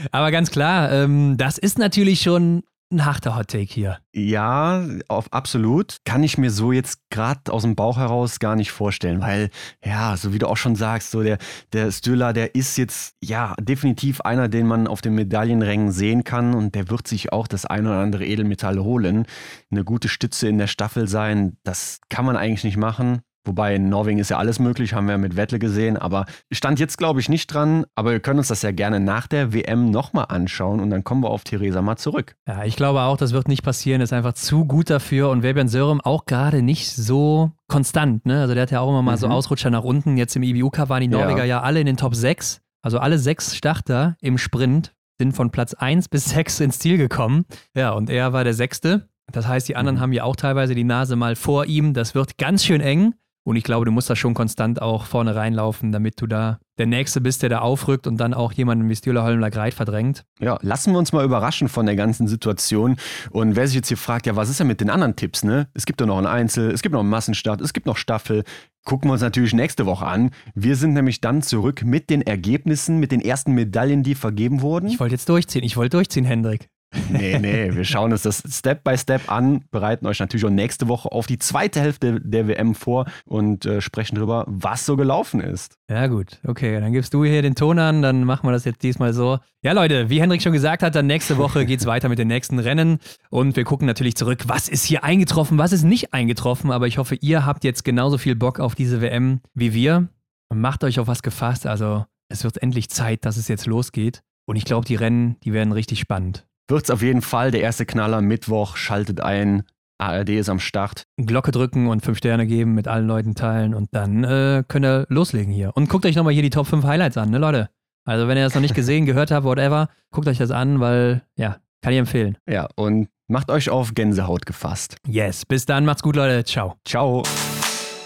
Aber 0.12 0.30
ganz 0.30 0.50
klar, 0.50 0.90
ähm, 0.92 1.36
das 1.36 1.58
ist 1.58 1.78
natürlich 1.78 2.22
schon 2.22 2.62
ein 2.92 3.04
harter 3.04 3.36
Hot 3.36 3.48
Take 3.48 3.72
hier. 3.72 3.98
Ja, 4.12 4.84
auf 5.08 5.32
absolut. 5.32 5.98
Kann 6.04 6.24
ich 6.24 6.38
mir 6.38 6.50
so 6.50 6.72
jetzt 6.72 6.98
gerade 7.10 7.52
aus 7.52 7.62
dem 7.62 7.76
Bauch 7.76 7.96
heraus 7.96 8.40
gar 8.40 8.56
nicht 8.56 8.72
vorstellen, 8.72 9.20
weil, 9.20 9.50
ja, 9.84 10.16
so 10.16 10.32
wie 10.32 10.38
du 10.38 10.48
auch 10.48 10.56
schon 10.56 10.74
sagst, 10.74 11.12
so 11.12 11.22
der, 11.22 11.38
der 11.72 11.92
Stöhler, 11.92 12.32
der 12.32 12.54
ist 12.56 12.76
jetzt, 12.76 13.14
ja, 13.22 13.54
definitiv 13.60 14.20
einer, 14.22 14.48
den 14.48 14.66
man 14.66 14.88
auf 14.88 15.02
den 15.02 15.14
Medaillenrängen 15.14 15.92
sehen 15.92 16.24
kann 16.24 16.54
und 16.54 16.74
der 16.74 16.90
wird 16.90 17.06
sich 17.06 17.32
auch 17.32 17.46
das 17.46 17.64
ein 17.64 17.86
oder 17.86 17.98
andere 17.98 18.26
Edelmetall 18.26 18.80
holen. 18.80 19.26
Eine 19.70 19.84
gute 19.84 20.08
Stütze 20.08 20.48
in 20.48 20.58
der 20.58 20.66
Staffel 20.66 21.06
sein, 21.06 21.56
das 21.62 22.00
kann 22.08 22.24
man 22.24 22.36
eigentlich 22.36 22.64
nicht 22.64 22.76
machen. 22.76 23.22
Wobei 23.44 23.74
in 23.74 23.88
Norwegen 23.88 24.18
ist 24.18 24.28
ja 24.28 24.36
alles 24.36 24.58
möglich, 24.58 24.92
haben 24.92 25.08
wir 25.08 25.16
mit 25.16 25.34
Wettle 25.36 25.58
gesehen. 25.58 25.96
Aber 25.96 26.26
stand 26.52 26.78
jetzt, 26.78 26.98
glaube 26.98 27.20
ich, 27.20 27.28
nicht 27.28 27.46
dran. 27.46 27.86
Aber 27.94 28.12
wir 28.12 28.20
können 28.20 28.38
uns 28.38 28.48
das 28.48 28.62
ja 28.62 28.70
gerne 28.70 29.00
nach 29.00 29.26
der 29.26 29.54
WM 29.54 29.90
nochmal 29.90 30.26
anschauen 30.28 30.80
und 30.80 30.90
dann 30.90 31.04
kommen 31.04 31.22
wir 31.22 31.30
auf 31.30 31.44
Theresa 31.44 31.80
mal 31.80 31.96
zurück. 31.96 32.36
Ja, 32.46 32.64
ich 32.64 32.76
glaube 32.76 33.00
auch, 33.00 33.16
das 33.16 33.32
wird 33.32 33.48
nicht 33.48 33.62
passieren. 33.62 34.02
Ist 34.02 34.12
einfach 34.12 34.34
zu 34.34 34.66
gut 34.66 34.90
dafür. 34.90 35.30
Und 35.30 35.42
Fabian 35.42 35.68
Sörum 35.68 36.00
auch 36.02 36.26
gerade 36.26 36.62
nicht 36.62 36.90
so 36.90 37.52
konstant. 37.66 38.26
Ne? 38.26 38.42
Also 38.42 38.54
der 38.54 38.64
hat 38.64 38.70
ja 38.70 38.80
auch 38.80 38.90
immer 38.90 39.02
mal 39.02 39.16
mhm. 39.16 39.20
so 39.20 39.28
Ausrutscher 39.28 39.70
nach 39.70 39.84
unten. 39.84 40.18
Jetzt 40.18 40.36
im 40.36 40.42
IBU 40.42 40.70
Cup 40.70 40.90
waren 40.90 41.00
die 41.00 41.08
Norweger 41.08 41.44
ja. 41.44 41.56
ja 41.56 41.60
alle 41.62 41.80
in 41.80 41.86
den 41.86 41.96
Top 41.96 42.14
6. 42.14 42.60
Also 42.82 42.98
alle 42.98 43.18
sechs 43.18 43.56
Starter 43.56 44.16
im 44.20 44.38
Sprint 44.38 44.94
sind 45.18 45.32
von 45.32 45.50
Platz 45.50 45.74
1 45.74 46.08
bis 46.08 46.24
6 46.30 46.60
ins 46.60 46.78
Ziel 46.78 46.98
gekommen. 46.98 47.46
Ja, 47.74 47.92
und 47.92 48.10
er 48.10 48.34
war 48.34 48.44
der 48.44 48.54
Sechste. 48.54 49.08
Das 49.32 49.46
heißt, 49.46 49.68
die 49.68 49.76
anderen 49.76 49.96
mhm. 49.96 50.00
haben 50.00 50.12
ja 50.12 50.24
auch 50.24 50.36
teilweise 50.36 50.74
die 50.74 50.84
Nase 50.84 51.16
mal 51.16 51.36
vor 51.36 51.66
ihm. 51.66 51.94
Das 51.94 52.14
wird 52.14 52.36
ganz 52.36 52.64
schön 52.64 52.80
eng. 52.80 53.14
Und 53.50 53.56
ich 53.56 53.64
glaube, 53.64 53.84
du 53.84 53.90
musst 53.90 54.08
da 54.08 54.14
schon 54.14 54.32
konstant 54.32 54.80
auch 54.80 55.06
vorne 55.06 55.34
reinlaufen, 55.34 55.90
damit 55.90 56.20
du 56.20 56.28
da 56.28 56.60
der 56.78 56.86
Nächste 56.86 57.20
bist, 57.20 57.42
der 57.42 57.48
da 57.48 57.58
aufrückt 57.58 58.06
und 58.06 58.16
dann 58.16 58.32
auch 58.32 58.52
jemanden 58.52 58.88
wie 58.88 58.94
Stühler 58.94 59.24
Holmler 59.24 59.50
Greit 59.50 59.74
verdrängt. 59.74 60.24
Ja, 60.38 60.56
lassen 60.62 60.92
wir 60.92 61.00
uns 61.00 61.12
mal 61.12 61.24
überraschen 61.24 61.68
von 61.68 61.84
der 61.84 61.96
ganzen 61.96 62.28
Situation. 62.28 62.94
Und 63.32 63.56
wer 63.56 63.66
sich 63.66 63.74
jetzt 63.74 63.88
hier 63.88 63.96
fragt, 63.96 64.26
ja, 64.26 64.36
was 64.36 64.50
ist 64.50 64.60
denn 64.60 64.68
mit 64.68 64.80
den 64.80 64.88
anderen 64.88 65.16
Tipps, 65.16 65.42
ne? 65.42 65.66
Es 65.74 65.84
gibt 65.84 66.00
doch 66.00 66.06
noch 66.06 66.18
einen 66.18 66.28
Einzel, 66.28 66.70
es 66.70 66.80
gibt 66.80 66.92
noch 66.92 67.00
einen 67.00 67.10
Massenstart, 67.10 67.60
es 67.60 67.72
gibt 67.72 67.86
noch 67.86 67.96
Staffel. 67.96 68.44
Gucken 68.84 69.08
wir 69.08 69.14
uns 69.14 69.22
natürlich 69.22 69.52
nächste 69.52 69.84
Woche 69.84 70.06
an. 70.06 70.30
Wir 70.54 70.76
sind 70.76 70.92
nämlich 70.92 71.20
dann 71.20 71.42
zurück 71.42 71.82
mit 71.84 72.08
den 72.08 72.22
Ergebnissen, 72.22 72.98
mit 72.98 73.10
den 73.10 73.20
ersten 73.20 73.52
Medaillen, 73.54 74.04
die 74.04 74.14
vergeben 74.14 74.62
wurden. 74.62 74.86
Ich 74.86 75.00
wollte 75.00 75.16
jetzt 75.16 75.28
durchziehen, 75.28 75.64
ich 75.64 75.76
wollte 75.76 75.96
durchziehen, 75.96 76.24
Hendrik. 76.24 76.68
Nee, 77.08 77.38
nee, 77.38 77.74
wir 77.74 77.84
schauen 77.84 78.10
uns 78.10 78.22
das 78.22 78.42
Step 78.48 78.82
by 78.82 78.98
Step 78.98 79.30
an, 79.30 79.64
bereiten 79.70 80.06
euch 80.06 80.18
natürlich 80.18 80.44
auch 80.44 80.50
nächste 80.50 80.88
Woche 80.88 81.12
auf 81.12 81.26
die 81.26 81.38
zweite 81.38 81.80
Hälfte 81.80 82.20
der 82.20 82.48
WM 82.48 82.74
vor 82.74 83.06
und 83.26 83.64
äh, 83.64 83.80
sprechen 83.80 84.16
darüber, 84.16 84.44
was 84.48 84.86
so 84.86 84.96
gelaufen 84.96 85.40
ist. 85.40 85.76
Ja, 85.88 86.08
gut, 86.08 86.40
okay, 86.44 86.80
dann 86.80 86.92
gibst 86.92 87.14
du 87.14 87.24
hier 87.24 87.42
den 87.42 87.54
Ton 87.54 87.78
an, 87.78 88.02
dann 88.02 88.24
machen 88.24 88.46
wir 88.46 88.52
das 88.52 88.64
jetzt 88.64 88.82
diesmal 88.82 89.12
so. 89.12 89.38
Ja, 89.62 89.72
Leute, 89.72 90.10
wie 90.10 90.20
Hendrik 90.20 90.42
schon 90.42 90.52
gesagt 90.52 90.82
hat, 90.82 90.94
dann 90.96 91.06
nächste 91.06 91.38
Woche 91.38 91.64
geht 91.66 91.80
es 91.80 91.86
weiter 91.86 92.08
mit 92.08 92.18
den 92.18 92.28
nächsten 92.28 92.58
Rennen 92.58 92.98
und 93.28 93.54
wir 93.54 93.64
gucken 93.64 93.86
natürlich 93.86 94.16
zurück, 94.16 94.44
was 94.46 94.68
ist 94.68 94.84
hier 94.84 95.04
eingetroffen, 95.04 95.58
was 95.58 95.72
ist 95.72 95.84
nicht 95.84 96.12
eingetroffen, 96.12 96.72
aber 96.72 96.88
ich 96.88 96.98
hoffe, 96.98 97.14
ihr 97.20 97.46
habt 97.46 97.62
jetzt 97.62 97.84
genauso 97.84 98.18
viel 98.18 98.34
Bock 98.34 98.58
auf 98.58 98.74
diese 98.74 99.00
WM 99.00 99.40
wie 99.54 99.74
wir. 99.74 100.08
Macht 100.52 100.82
euch 100.82 100.98
auf 100.98 101.06
was 101.06 101.22
gefasst, 101.22 101.66
also 101.66 102.04
es 102.28 102.42
wird 102.42 102.60
endlich 102.60 102.90
Zeit, 102.90 103.24
dass 103.24 103.36
es 103.36 103.46
jetzt 103.46 103.66
losgeht. 103.66 104.22
Und 104.46 104.56
ich 104.56 104.64
glaube, 104.64 104.84
die 104.84 104.96
Rennen, 104.96 105.36
die 105.44 105.52
werden 105.52 105.72
richtig 105.72 106.00
spannend 106.00 106.44
wird 106.70 106.84
es 106.84 106.90
auf 106.90 107.02
jeden 107.02 107.22
Fall. 107.22 107.50
Der 107.50 107.60
erste 107.60 107.86
Knaller 107.86 108.20
Mittwoch 108.20 108.76
schaltet 108.76 109.20
ein. 109.20 109.64
ARD 109.98 110.30
ist 110.30 110.48
am 110.48 110.60
Start. 110.60 111.04
Glocke 111.18 111.50
drücken 111.50 111.88
und 111.88 112.02
fünf 112.02 112.18
Sterne 112.18 112.46
geben, 112.46 112.74
mit 112.74 112.88
allen 112.88 113.06
Leuten 113.06 113.34
teilen 113.34 113.74
und 113.74 113.88
dann 113.92 114.24
äh, 114.24 114.64
könnt 114.66 114.86
ihr 114.86 115.04
loslegen 115.08 115.52
hier. 115.52 115.72
Und 115.74 115.90
guckt 115.90 116.06
euch 116.06 116.16
nochmal 116.16 116.32
hier 116.32 116.42
die 116.42 116.50
Top 116.50 116.66
5 116.66 116.84
Highlights 116.84 117.18
an, 117.18 117.30
ne 117.30 117.38
Leute? 117.38 117.68
Also 118.06 118.26
wenn 118.26 118.38
ihr 118.38 118.44
das 118.44 118.54
noch 118.54 118.62
nicht 118.62 118.74
gesehen, 118.74 119.04
gehört 119.04 119.30
habt, 119.30 119.44
whatever, 119.44 119.88
guckt 120.10 120.26
euch 120.26 120.38
das 120.38 120.50
an, 120.50 120.80
weil, 120.80 121.22
ja, 121.36 121.58
kann 121.82 121.92
ich 121.92 121.98
empfehlen. 121.98 122.38
Ja, 122.48 122.68
und 122.76 123.08
macht 123.28 123.50
euch 123.50 123.68
auf 123.68 123.94
Gänsehaut 123.94 124.46
gefasst. 124.46 124.96
Yes, 125.06 125.44
bis 125.44 125.66
dann, 125.66 125.84
macht's 125.84 126.02
gut, 126.02 126.16
Leute. 126.16 126.44
Ciao. 126.44 126.76
Ciao. 126.86 127.22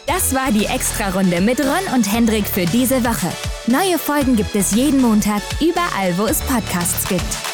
Das 0.06 0.34
war 0.34 0.50
die 0.52 0.66
Extra-Runde 0.66 1.40
mit 1.40 1.60
Ron 1.60 1.94
und 1.94 2.12
Hendrik 2.12 2.46
für 2.46 2.66
diese 2.66 3.04
Woche. 3.04 3.32
Neue 3.66 3.98
Folgen 3.98 4.36
gibt 4.36 4.54
es 4.54 4.74
jeden 4.74 5.00
Montag, 5.00 5.42
überall, 5.60 6.16
wo 6.18 6.26
es 6.26 6.40
Podcasts 6.42 7.08
gibt. 7.08 7.53